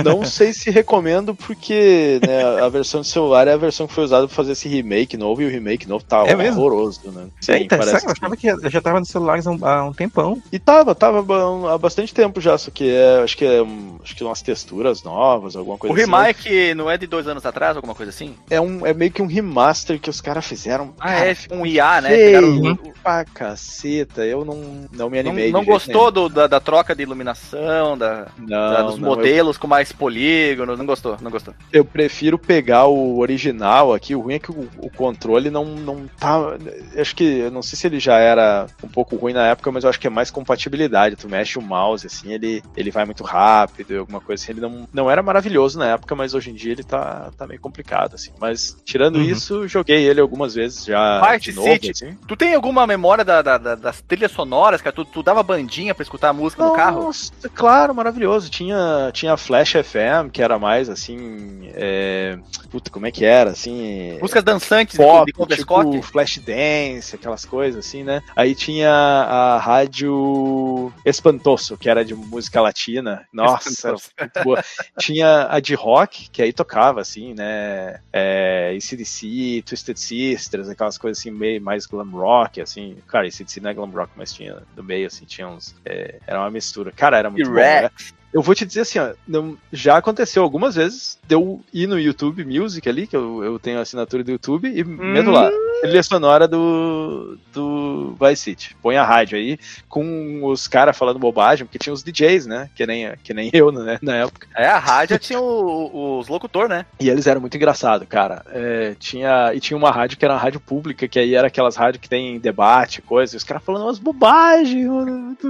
Não 0.04 0.24
sei 0.24 0.52
se 0.52 0.70
recomendo, 0.70 1.34
porque 1.34 1.91
né, 2.26 2.60
a 2.62 2.68
versão 2.68 3.00
de 3.00 3.06
celular 3.08 3.46
é 3.48 3.52
a 3.52 3.56
versão 3.56 3.86
que 3.86 3.92
foi 3.94 4.04
usada 4.04 4.26
pra 4.26 4.34
fazer 4.34 4.52
esse 4.52 4.68
remake 4.68 5.16
novo, 5.16 5.42
e 5.42 5.46
o 5.46 5.50
remake 5.50 5.88
novo 5.88 6.04
tá 6.04 6.24
É 6.26 6.34
mesmo? 6.34 6.60
horroroso, 6.60 7.00
né? 7.10 7.26
Eita, 7.48 7.76
parece 7.76 8.00
sério? 8.00 8.06
Eu 8.08 8.12
achava 8.12 8.36
que 8.36 8.70
já 8.70 8.80
tava 8.80 9.00
nos 9.00 9.08
celulares 9.08 9.46
há 9.46 9.50
um, 9.50 9.58
há 9.66 9.84
um 9.84 9.92
tempão. 9.92 10.42
E 10.52 10.58
tava, 10.58 10.94
tava 10.94 11.24
há 11.72 11.78
bastante 11.78 12.12
tempo 12.14 12.40
já, 12.40 12.56
só 12.58 12.70
que 12.70 12.90
é, 12.90 13.22
acho 13.22 13.36
que 13.36 13.44
é, 13.44 13.62
um- 13.62 13.96
acho 14.02 14.14
que 14.16 14.24
umas 14.24 14.42
texturas 14.42 15.02
novas, 15.02 15.56
alguma 15.56 15.78
coisa 15.78 15.92
O 15.92 15.96
assim. 15.96 16.04
remake 16.10 16.74
não 16.74 16.90
é 16.90 16.96
de 16.98 17.06
dois 17.06 17.26
anos 17.26 17.44
atrás, 17.46 17.76
alguma 17.76 17.94
coisa 17.94 18.10
assim? 18.10 18.34
É, 18.50 18.60
um, 18.60 18.86
é 18.86 18.92
meio 18.94 19.10
que 19.10 19.22
um 19.22 19.26
remaster 19.26 19.98
que 20.00 20.10
os 20.10 20.20
caras 20.20 20.46
fizeram. 20.46 20.94
Ah, 20.98 21.08
cara, 21.12 21.30
é 21.30 21.36
um 21.50 21.66
IA, 21.66 22.00
né? 22.00 22.08
feio 22.16 22.22
Pegaram 22.42 22.72
o- 22.72 22.92
pra 23.02 23.24
caceta, 23.24 24.24
eu 24.24 24.44
não, 24.44 24.86
não 24.92 25.10
me 25.10 25.22
Não, 25.22 25.30
animei. 25.30 25.50
não 25.50 25.60
jeito 25.60 25.72
gostou 25.72 26.10
do- 26.10 26.28
da, 26.28 26.46
da 26.46 26.60
troca 26.60 26.94
de 26.94 27.02
iluminação, 27.02 27.96
da, 27.98 28.26
nenhum. 28.38 28.48
da- 28.48 28.82
Não, 28.82 28.86
dos 28.90 28.98
não, 28.98 29.08
eu- 29.10 29.16
modelos 29.16 29.56
com 29.58 29.66
mais 29.66 29.92
polígonos? 29.92 30.78
Não 30.78 30.86
gostou, 30.86 31.16
não 31.20 31.30
gostou. 31.30 31.54
Eu, 31.72 31.81
prefiro 31.84 32.38
pegar 32.38 32.86
o 32.86 33.18
original 33.18 33.92
aqui. 33.94 34.14
O 34.14 34.20
ruim 34.20 34.34
é 34.34 34.38
que 34.38 34.50
o, 34.50 34.68
o 34.78 34.90
controle 34.90 35.50
não, 35.50 35.64
não 35.64 36.06
tá. 36.18 36.56
eu 36.94 37.00
Acho 37.02 37.14
que. 37.16 37.24
Eu 37.24 37.50
não 37.50 37.62
sei 37.62 37.78
se 37.78 37.86
ele 37.86 37.98
já 38.00 38.18
era 38.18 38.66
um 38.82 38.88
pouco 38.88 39.16
ruim 39.16 39.32
na 39.32 39.46
época, 39.48 39.70
mas 39.72 39.84
eu 39.84 39.90
acho 39.90 39.98
que 40.00 40.06
é 40.06 40.10
mais 40.10 40.30
compatibilidade. 40.30 41.16
Tu 41.16 41.28
mexe 41.28 41.58
o 41.58 41.62
mouse, 41.62 42.06
assim, 42.06 42.32
ele, 42.32 42.62
ele 42.76 42.90
vai 42.90 43.04
muito 43.04 43.24
rápido, 43.24 43.98
alguma 43.98 44.20
coisa 44.20 44.42
assim. 44.42 44.52
Ele 44.52 44.60
não, 44.60 44.86
não 44.92 45.10
era 45.10 45.22
maravilhoso 45.22 45.78
na 45.78 45.86
época, 45.92 46.14
mas 46.14 46.34
hoje 46.34 46.50
em 46.50 46.54
dia 46.54 46.72
ele 46.72 46.84
tá, 46.84 47.30
tá 47.36 47.46
meio 47.46 47.60
complicado, 47.60 48.14
assim. 48.14 48.30
Mas 48.40 48.76
tirando 48.84 49.16
Uhum. 49.16 49.22
isso, 49.22 49.68
joguei 49.68 50.04
ele 50.04 50.20
algumas 50.20 50.54
vezes 50.54 50.84
já 50.84 51.20
Vice 51.32 51.50
de 51.50 51.52
novo, 51.56 51.72
City. 51.72 51.90
assim. 51.90 52.16
Tu 52.26 52.36
tem 52.36 52.54
alguma 52.54 52.86
memória 52.86 53.24
da- 53.24 53.42
da- 53.42 53.58
da- 53.58 53.74
das 53.74 54.00
trilhas 54.02 54.32
sonoras, 54.32 54.80
cara? 54.82 54.94
Tu, 54.94 55.04
tu 55.04 55.22
dava 55.22 55.42
bandinha 55.42 55.94
pra 55.94 56.02
escutar 56.02 56.30
a 56.30 56.32
música 56.32 56.64
no 56.64 56.72
carro? 56.72 57.02
Nossa, 57.04 57.32
claro, 57.54 57.94
maravilhoso. 57.94 58.50
Tinha, 58.50 59.10
tinha 59.12 59.36
Flash 59.36 59.72
FM, 59.72 60.30
que 60.32 60.42
era 60.42 60.58
mais 60.58 60.88
assim. 60.88 61.71
É... 61.74 62.38
Puta, 62.70 62.90
como 62.90 63.06
é 63.06 63.10
que 63.10 63.24
era? 63.24 63.50
Assim. 63.50 64.18
Músicas 64.20 64.44
dançantes 64.44 64.96
pop, 64.96 65.30
de 65.30 65.56
tipo? 65.56 66.02
Flash 66.02 66.38
Dance, 66.38 67.14
aquelas 67.14 67.44
coisas 67.44 67.84
assim, 67.84 68.02
né? 68.02 68.22
Aí 68.34 68.54
tinha 68.54 68.90
a 68.90 69.58
rádio 69.58 70.92
Espantoso, 71.04 71.76
que 71.76 71.88
era 71.88 72.04
de 72.04 72.14
música 72.14 72.60
latina. 72.60 73.26
Nossa, 73.32 73.90
muito 74.18 74.42
boa. 74.42 74.64
Tinha 74.98 75.48
a 75.50 75.60
de 75.60 75.74
rock, 75.74 76.30
que 76.30 76.42
aí 76.42 76.52
tocava, 76.52 77.00
assim, 77.00 77.34
né? 77.34 78.00
É, 78.12 78.74
ACDC, 78.76 79.62
Twisted 79.66 79.96
Sisters, 79.96 80.68
aquelas 80.68 80.96
coisas 80.96 81.18
assim, 81.18 81.30
meio 81.30 81.60
mais 81.60 81.86
glam 81.86 82.10
rock, 82.10 82.60
assim. 82.60 82.96
Cara, 83.06 83.26
ACDC 83.26 83.60
não 83.60 83.70
é 83.70 83.74
glam 83.74 83.90
rock, 83.90 84.12
mas 84.16 84.32
tinha 84.32 84.62
no 84.76 84.82
meio, 84.82 85.06
assim, 85.06 85.24
tinha 85.24 85.48
uns. 85.48 85.74
é, 85.84 86.18
era 86.26 86.40
uma 86.40 86.50
mistura. 86.50 86.92
Cara, 86.92 87.18
era 87.18 87.30
muito 87.30 87.48
bom. 87.48 87.56
né? 87.56 87.90
Eu 88.32 88.40
vou 88.42 88.54
te 88.54 88.64
dizer 88.64 88.80
assim, 88.80 88.98
ó, 88.98 89.12
não- 89.28 89.56
já 89.72 89.96
aconteceu 89.98 90.42
algumas 90.42 90.74
vezes 90.74 91.18
de 91.26 91.34
eu 91.34 91.60
ir 91.72 91.86
no 91.86 91.98
YouTube 91.98 92.44
Music 92.44 92.88
ali, 92.88 93.06
que 93.06 93.16
eu, 93.16 93.44
eu 93.44 93.58
tenho 93.58 93.78
a 93.78 93.82
assinatura 93.82 94.24
do 94.24 94.30
YouTube, 94.30 94.68
e 94.74 94.82
meto 94.82 95.30
lá, 95.30 95.50
trilha 95.82 96.02
sonora 96.02 96.48
do, 96.48 97.36
do 97.52 98.16
Vice 98.20 98.42
City. 98.42 98.76
Põe 98.82 98.96
a 98.96 99.04
rádio 99.04 99.36
aí, 99.36 99.58
com 99.88 100.44
os 100.44 100.66
caras 100.66 100.96
falando 100.96 101.18
bobagem, 101.18 101.66
porque 101.66 101.78
tinha 101.78 101.92
os 101.92 102.02
DJs, 102.02 102.46
né? 102.46 102.70
Que 102.74 102.86
nem, 102.86 103.12
que 103.22 103.34
nem 103.34 103.50
eu, 103.52 103.70
né? 103.70 103.98
Na 104.00 104.16
época. 104.16 104.46
É, 104.56 104.66
a 104.66 104.78
rádio 104.78 105.18
tinha 105.18 105.40
o- 105.40 106.18
os 106.20 106.28
locutor, 106.28 106.68
né? 106.68 106.86
E 107.00 107.10
eles 107.10 107.26
eram 107.26 107.40
muito 107.40 107.56
engraçados, 107.56 108.06
cara. 108.08 108.42
É, 108.50 108.94
tinha, 108.98 109.52
e 109.54 109.60
tinha 109.60 109.76
uma 109.76 109.90
rádio 109.90 110.16
que 110.16 110.24
era 110.24 110.34
uma 110.34 110.40
rádio 110.40 110.60
pública, 110.60 111.06
que 111.06 111.18
aí 111.18 111.34
era 111.34 111.48
aquelas 111.48 111.76
rádios 111.76 112.00
que 112.00 112.08
tem 112.08 112.38
debate, 112.38 113.02
coisa, 113.02 113.34
e 113.34 113.36
os 113.36 113.44
caras 113.44 113.62
falando 113.62 113.82
umas 113.82 113.98
bobagens. 113.98 114.86
mano, 114.86 115.12
Muito, 115.18 115.44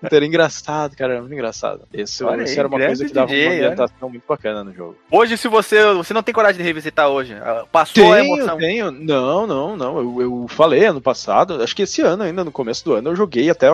muito 0.00 0.14
era 0.14 0.24
engraçado, 0.26 0.96
cara, 0.96 1.14
era 1.14 1.20
muito 1.20 1.32
engraçado. 1.34 1.82
Esse 1.92 2.11
Isso, 2.12 2.26
Olha 2.26 2.42
isso 2.42 2.52
aí, 2.52 2.58
era 2.58 2.68
uma 2.68 2.78
coisa 2.78 3.04
que 3.06 3.12
dava 3.12 3.26
DJ, 3.28 3.46
uma 3.46 3.54
ambientação 3.54 4.08
muito 4.10 4.24
bacana 4.28 4.62
no 4.64 4.72
jogo. 4.72 4.96
Hoje, 5.10 5.36
se 5.36 5.48
você. 5.48 5.82
Você 5.94 6.12
não 6.12 6.22
tem 6.22 6.34
coragem 6.34 6.58
de 6.58 6.62
revisitar 6.62 7.08
hoje. 7.08 7.34
ah, 7.34 7.64
Passou 7.72 8.12
a 8.12 8.16
Tenho, 8.16 8.34
emoção. 8.36 8.58
tenho. 8.58 8.90
Não, 8.90 9.46
não, 9.46 9.76
não. 9.76 9.98
Eu, 9.98 10.20
eu 10.22 10.46
falei 10.48 10.84
ano 10.84 11.00
passado, 11.00 11.62
acho 11.62 11.74
que 11.74 11.82
esse 11.82 12.02
ano 12.02 12.22
ainda, 12.22 12.44
no 12.44 12.52
começo 12.52 12.84
do 12.84 12.92
ano, 12.94 13.10
eu 13.10 13.16
joguei 13.16 13.48
até. 13.48 13.68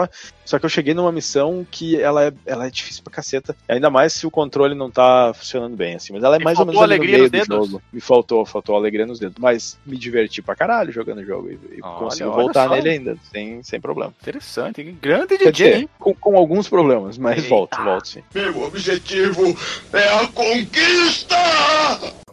Só 0.44 0.58
que 0.58 0.64
eu 0.64 0.70
cheguei 0.70 0.94
numa 0.94 1.12
missão 1.12 1.66
que 1.70 2.00
ela 2.00 2.24
é, 2.24 2.32
ela 2.46 2.66
é 2.66 2.70
difícil 2.70 3.02
pra 3.02 3.12
caceta. 3.12 3.54
Ainda 3.68 3.90
mais 3.90 4.14
se 4.14 4.26
o 4.26 4.30
controle 4.30 4.74
não 4.74 4.90
tá 4.90 5.32
funcionando 5.34 5.76
bem, 5.76 5.94
assim. 5.96 6.12
Mas 6.14 6.22
ela 6.22 6.36
é 6.36 6.40
E 6.40 6.44
mais 6.44 6.58
ou 6.58 6.64
faltou 6.64 6.80
menos 6.80 6.88
no 6.88 6.94
alegria 7.04 7.18
nos 7.18 7.30
do 7.30 7.68
dedos? 7.68 7.82
Me 7.92 8.00
faltou, 8.00 8.46
faltou 8.46 8.74
alegria 8.76 9.04
nos 9.04 9.18
dedos. 9.18 9.36
Mas 9.38 9.78
me 9.84 9.98
diverti 9.98 10.40
pra 10.40 10.54
caralho 10.56 10.90
jogando 10.90 11.18
o 11.18 11.24
jogo. 11.24 11.50
E, 11.50 11.58
Olha, 11.82 11.98
consigo 11.98 12.30
olha 12.30 12.42
voltar 12.42 12.66
só. 12.68 12.74
nele 12.74 12.88
ainda, 12.90 13.16
sem, 13.30 13.62
sem 13.62 13.78
problema. 13.80 14.14
Interessante. 14.22 14.82
Grande 14.82 15.36
Quer 15.36 15.52
DJ, 15.52 15.72
dizer, 15.74 15.88
com, 15.98 16.14
com 16.14 16.36
alguns 16.38 16.66
problemas, 16.68 17.18
mas 17.18 17.36
Eita. 17.38 17.48
volto, 17.50 17.82
volto 17.84 18.08
sim. 18.08 18.22
Meu 18.34 18.62
objetivo 18.62 19.56
é 19.92 20.08
a 20.20 20.26
conquista! 20.28 21.36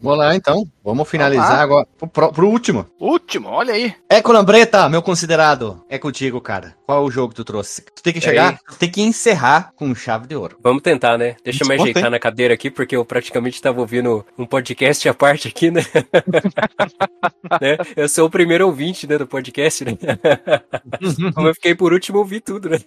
Vamos 0.01 0.19
lá, 0.19 0.35
então. 0.35 0.65
Vamos 0.83 1.09
finalizar 1.09 1.47
Vamos 1.47 1.63
agora 1.63 1.87
pro, 2.13 2.31
pro- 2.31 2.47
último. 2.47 2.85
Último, 2.99 3.49
olha 3.49 3.73
aí. 3.73 3.93
Eco 4.09 4.31
Lambreta, 4.31 4.87
meu 4.87 5.01
considerado. 5.01 5.83
É 5.89 5.97
contigo, 5.97 6.39
cara. 6.39 6.75
Qual 6.85 7.01
é 7.03 7.05
o 7.05 7.09
jogo 7.09 7.29
que 7.29 7.35
tu 7.35 7.43
trouxe? 7.43 7.83
Tu 7.95 8.03
tem 8.03 8.13
que 8.13 8.21
chegar, 8.21 8.59
tu 8.59 8.77
tem 8.77 8.89
que 8.89 9.01
encerrar 9.01 9.71
com 9.75 9.95
chave 9.95 10.27
de 10.27 10.35
ouro. 10.35 10.57
Vamos 10.61 10.83
tentar, 10.83 11.17
né? 11.17 11.35
Deixa 11.43 11.63
eu 11.63 11.67
me 11.67 11.73
ajeitar 11.75 12.05
hein? 12.05 12.11
na 12.11 12.19
cadeira 12.19 12.53
aqui, 12.53 12.69
porque 12.69 12.95
eu 12.95 13.03
praticamente 13.03 13.55
estava 13.55 13.79
ouvindo 13.81 14.25
um 14.37 14.45
podcast 14.45 15.09
à 15.09 15.13
parte 15.13 15.47
aqui, 15.47 15.71
né? 15.71 15.81
Né? 17.61 17.77
Eu 17.95 18.09
sou 18.09 18.27
o 18.27 18.29
primeiro 18.29 18.65
ouvinte 18.65 19.07
né, 19.07 19.17
do 19.17 19.27
podcast, 19.27 19.85
né? 19.85 19.97
Como 21.33 21.47
eu 21.47 21.53
fiquei 21.53 21.75
por 21.75 21.93
último, 21.93 22.17
eu 22.17 22.21
ouvi 22.21 22.39
tudo, 22.39 22.69
né? 22.69 22.77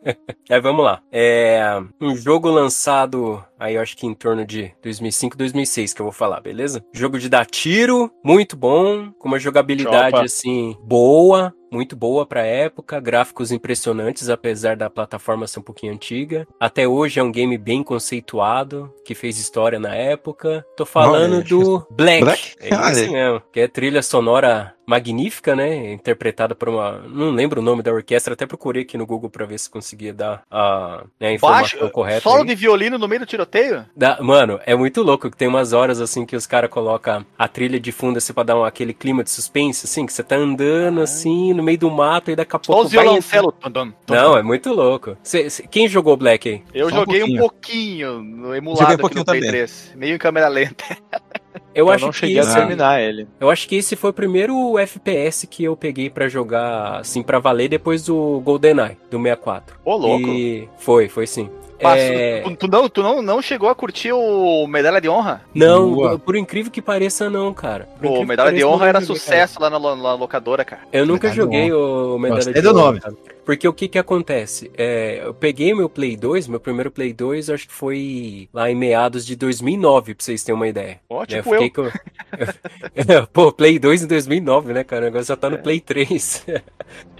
Aí 0.50 0.60
vamos 0.60 0.84
lá. 0.84 1.00
É 1.10 1.80
um 2.00 2.16
jogo 2.16 2.48
lançado 2.50 3.42
aí 3.58 3.74
eu 3.74 3.82
acho 3.82 3.96
que 3.96 4.06
em 4.06 4.14
torno 4.14 4.46
de 4.46 4.72
2005, 4.82 5.36
2006 5.36 5.92
que 5.92 6.00
eu 6.00 6.06
vou 6.06 6.12
falar, 6.12 6.40
beleza? 6.40 6.84
Jogo 6.92 7.18
de 7.18 7.28
dar 7.28 7.46
tiro, 7.46 8.10
muito 8.24 8.56
bom, 8.56 9.10
com 9.18 9.28
uma 9.28 9.38
jogabilidade 9.38 10.10
Chopa. 10.10 10.24
assim 10.24 10.76
boa, 10.82 11.54
muito 11.70 11.94
boa 11.96 12.24
pra 12.26 12.42
época, 12.44 12.98
gráficos 13.00 13.50
impressionantes, 13.52 14.28
apesar 14.28 14.76
da 14.76 14.88
plataforma 14.90 15.46
ser 15.46 15.60
um 15.60 15.62
pouquinho 15.62 15.92
antiga. 15.92 16.46
Até 16.58 16.86
hoje 16.88 17.20
é 17.20 17.22
um 17.22 17.32
game 17.32 17.56
bem 17.58 17.82
conceituado, 17.82 18.92
que 19.04 19.14
fez 19.14 19.38
história 19.38 19.78
na 19.78 19.94
época. 19.94 20.64
Tô 20.76 20.84
falando 20.86 21.34
Olha, 21.36 21.44
do 21.44 21.86
Black. 21.90 22.24
Black? 22.24 22.54
É 22.60 22.74
Olha 22.74 22.92
isso 22.92 23.12
mesmo. 23.12 23.42
Que 23.52 23.60
é 23.60 23.68
trilha 23.68 24.02
sonora 24.02 24.74
magnífica, 24.86 25.54
né? 25.54 25.92
Interpretada 25.92 26.54
por 26.54 26.68
uma. 26.70 26.92
Não 27.08 27.30
lembro 27.30 27.60
o 27.60 27.64
nome 27.64 27.82
da 27.82 27.92
orquestra, 27.92 28.32
até 28.32 28.46
procurei 28.46 28.82
aqui 28.84 28.96
no 28.96 29.04
Google 29.06 29.28
pra 29.28 29.44
ver 29.44 29.58
se 29.58 29.68
conseguia 29.68 30.14
dar 30.14 30.42
a, 30.50 31.04
né, 31.20 31.28
a 31.28 31.32
informação 31.32 31.78
Baixo, 31.80 31.92
correta. 31.92 32.20
solo 32.22 32.40
aí. 32.40 32.46
de 32.46 32.54
violino 32.54 32.96
no 32.98 33.06
meio 33.06 33.20
do 33.20 33.26
tiroteio? 33.26 33.84
Da- 33.94 34.18
mano, 34.22 34.58
é 34.64 34.74
muito 34.74 35.02
louco 35.02 35.30
que 35.30 35.36
tem 35.36 35.46
umas 35.46 35.74
horas 35.74 36.00
assim 36.00 36.24
que 36.24 36.34
os 36.34 36.46
caras 36.46 36.70
colocam 36.70 37.24
a 37.38 37.46
trilha 37.46 37.78
de 37.78 37.92
fundo 37.92 38.16
assim 38.16 38.32
pra 38.32 38.42
dar 38.42 38.56
um- 38.58 38.64
aquele 38.64 38.94
clima 38.94 39.22
de 39.22 39.30
suspense, 39.30 39.84
assim, 39.86 40.06
que 40.06 40.12
você 40.12 40.22
tá 40.22 40.36
andando 40.36 41.02
assim 41.02 41.52
no 41.58 41.62
meio 41.62 41.78
do 41.78 41.90
mato 41.90 42.30
e 42.30 42.36
daqui 42.36 42.56
a 42.56 42.60
Só 42.62 42.72
pouco. 42.72 42.86
os 42.86 42.92
vai 42.92 43.04
violoncelos. 43.04 43.52
Tum, 43.60 43.70
tum, 43.70 43.92
tum, 44.06 44.14
Não, 44.14 44.36
é 44.38 44.42
muito 44.42 44.72
louco. 44.72 45.16
Cê- 45.22 45.50
cê- 45.50 45.66
quem 45.70 45.86
jogou 45.88 46.16
Black 46.16 46.48
aí? 46.48 46.62
Eu 46.72 46.88
Só 46.88 46.96
um 46.96 46.98
joguei 47.00 47.22
um 47.22 47.36
pouquinho. 47.36 47.38
pouquinho 47.40 48.22
no 48.22 48.42
Joguei 48.44 48.58
emulado 48.58 48.80
um 48.82 48.84
aqui 48.86 48.92
no 48.94 49.00
pouquinho 49.00 49.24
Play 49.26 49.40
também. 49.40 49.50
3. 49.50 49.92
Meio 49.96 50.14
em 50.14 50.18
câmera 50.18 50.48
lenta. 50.48 50.84
Eu, 51.74 51.86
Eu 51.86 51.90
acho 51.92 52.04
não 52.06 52.12
que 52.12 52.18
cheguei 52.18 52.38
a 52.38 52.42
esse, 52.42 52.54
terminar 52.54 53.00
ele. 53.00 53.26
eu 53.40 53.50
acho 53.50 53.68
que 53.68 53.76
esse 53.76 53.94
foi 53.96 54.10
o 54.10 54.12
primeiro 54.12 54.78
FPS 54.78 55.46
que 55.46 55.64
eu 55.64 55.76
peguei 55.76 56.08
pra 56.10 56.28
jogar 56.28 56.98
assim 57.00 57.22
pra 57.22 57.38
valer 57.38 57.68
depois 57.68 58.04
do 58.04 58.40
GoldenEye 58.44 58.96
do 59.10 59.18
64. 59.18 59.76
Ô, 59.84 59.96
louco. 59.96 60.28
E 60.28 60.68
foi, 60.78 61.08
foi 61.08 61.26
sim. 61.26 61.48
Passou- 61.80 61.98
É, 61.98 62.40
tu, 62.42 62.56
tu 62.56 62.68
não, 62.68 62.88
tu 62.88 63.02
não, 63.02 63.22
não 63.22 63.40
chegou 63.40 63.68
a 63.68 63.74
curtir 63.74 64.12
o 64.12 64.66
Medalha 64.66 65.00
de 65.00 65.08
Honra? 65.08 65.42
Não, 65.54 65.94
Boa. 65.94 66.18
por 66.18 66.34
incrível 66.36 66.72
que 66.72 66.82
pareça 66.82 67.30
não, 67.30 67.54
cara. 67.54 67.88
Que 68.00 68.08
Medalha 68.08 68.26
de 68.26 68.36
pareça, 68.36 68.60
eu 68.62 68.68
Honra 68.70 68.88
era 68.88 69.00
joguei, 69.00 69.14
cara. 69.16 69.20
sucesso 69.20 69.60
lá 69.60 69.70
na, 69.70 69.78
na 69.78 70.14
locadora, 70.14 70.64
cara. 70.64 70.82
Eu 70.92 71.06
nunca 71.06 71.28
Medalha 71.28 71.42
joguei 71.42 71.72
o 71.72 72.18
Medalha 72.18 72.36
Gostei 72.44 72.54
de 72.54 72.60
do 72.62 72.70
Honra, 72.70 72.82
nome. 72.86 73.00
cara. 73.00 73.14
Porque 73.44 73.66
o 73.66 73.72
que 73.72 73.88
que 73.88 73.98
acontece? 73.98 74.70
É, 74.76 75.22
eu 75.24 75.32
peguei 75.32 75.72
meu 75.74 75.88
Play 75.88 76.16
2, 76.18 76.48
meu 76.48 76.60
primeiro 76.60 76.90
Play 76.90 77.14
2, 77.14 77.48
acho 77.48 77.66
que 77.66 77.72
foi 77.72 78.46
lá 78.52 78.70
em 78.70 78.74
meados 78.74 79.24
de 79.24 79.34
2009, 79.36 80.14
pra 80.14 80.22
vocês 80.22 80.42
terem 80.44 80.54
uma 80.56 80.68
ideia. 80.68 81.00
Ó, 81.08 81.20
Né, 81.20 81.26
tipo 81.28 81.54
eu. 81.54 81.62
fiquei 81.62 81.70
com- 81.70 81.90
Pô, 83.32 83.50
Play 83.52 83.78
2 83.78 84.02
em 84.02 84.06
2009, 84.06 84.72
né, 84.74 84.84
cara? 84.84 85.02
O 85.02 85.04
negócio 85.06 85.26
já 85.28 85.36
tá 85.36 85.48
no 85.48 85.58
Play 85.58 85.80
3. 85.80 86.44
Che- 86.46 86.62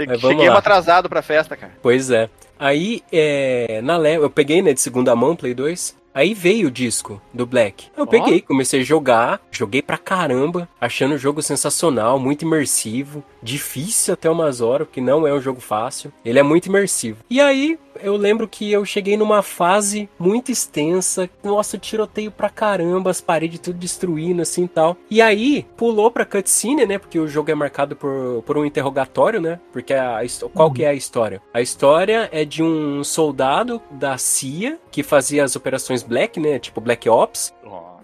Mas 0.06 0.20
vamos 0.20 0.36
Cheguei 0.36 0.50
um 0.50 0.56
atrasado 0.56 1.08
pra 1.08 1.22
festa, 1.22 1.56
cara. 1.56 1.72
Pois 1.82 2.10
é. 2.10 2.28
Aí, 2.58 3.02
é, 3.12 3.80
na 3.82 3.96
leva, 3.96 4.24
eu 4.24 4.30
peguei, 4.30 4.60
né, 4.62 4.72
de 4.72 4.80
segunda 4.80 5.14
mão, 5.14 5.36
Play 5.36 5.54
2. 5.54 5.96
Aí 6.14 6.34
veio 6.34 6.66
o 6.66 6.70
disco 6.70 7.22
do 7.32 7.46
Black. 7.46 7.86
Eu 7.96 8.02
Ó. 8.02 8.06
peguei, 8.06 8.40
comecei 8.40 8.80
a 8.80 8.84
jogar, 8.84 9.40
joguei 9.52 9.80
pra 9.80 9.96
caramba, 9.96 10.68
achando 10.80 11.14
o 11.14 11.18
jogo 11.18 11.40
sensacional, 11.40 12.18
muito 12.18 12.44
imersivo, 12.44 13.22
difícil 13.42 14.14
até 14.14 14.28
umas 14.30 14.60
horas, 14.60 14.86
porque 14.86 15.00
não 15.00 15.26
é 15.26 15.32
um 15.32 15.40
jogo 15.40 15.60
fácil. 15.60 16.12
Ele 16.24 16.38
é 16.38 16.42
muito 16.42 16.66
imersivo. 16.66 17.18
E 17.30 17.40
aí, 17.40 17.78
eu 18.02 18.16
lembro 18.16 18.46
que 18.46 18.70
eu 18.70 18.84
cheguei 18.84 19.16
numa 19.16 19.42
fase 19.42 20.08
muito 20.18 20.52
extensa, 20.52 21.28
nossa, 21.42 21.76
tiroteio 21.78 22.30
pra 22.30 22.48
caramba, 22.48 23.10
as 23.10 23.20
paredes 23.20 23.58
tudo 23.60 23.78
destruindo 23.78 24.42
assim 24.42 24.64
e 24.64 24.68
tal. 24.68 24.96
E 25.10 25.20
aí, 25.20 25.66
pulou 25.76 26.10
pra 26.10 26.24
cutscene, 26.24 26.86
né? 26.86 26.98
Porque 26.98 27.18
o 27.18 27.26
jogo 27.28 27.50
é 27.50 27.54
marcado 27.54 27.96
por, 27.96 28.42
por 28.46 28.56
um 28.56 28.64
interrogatório, 28.64 29.40
né? 29.40 29.58
Porque 29.72 29.92
a, 29.94 30.22
histó- 30.24 30.48
qual 30.48 30.70
que 30.70 30.84
é 30.84 30.88
a 30.88 30.94
história? 30.94 31.42
A 31.52 31.60
história 31.60 32.28
é 32.32 32.44
de 32.44 32.62
um 32.62 33.02
soldado 33.02 33.80
da 33.90 34.16
CIA 34.18 34.78
que 34.90 35.02
fazia 35.02 35.42
as 35.44 35.56
operações 35.56 36.02
Black, 36.02 36.38
né? 36.38 36.58
Tipo 36.58 36.80
Black 36.80 37.08
Ops. 37.08 37.52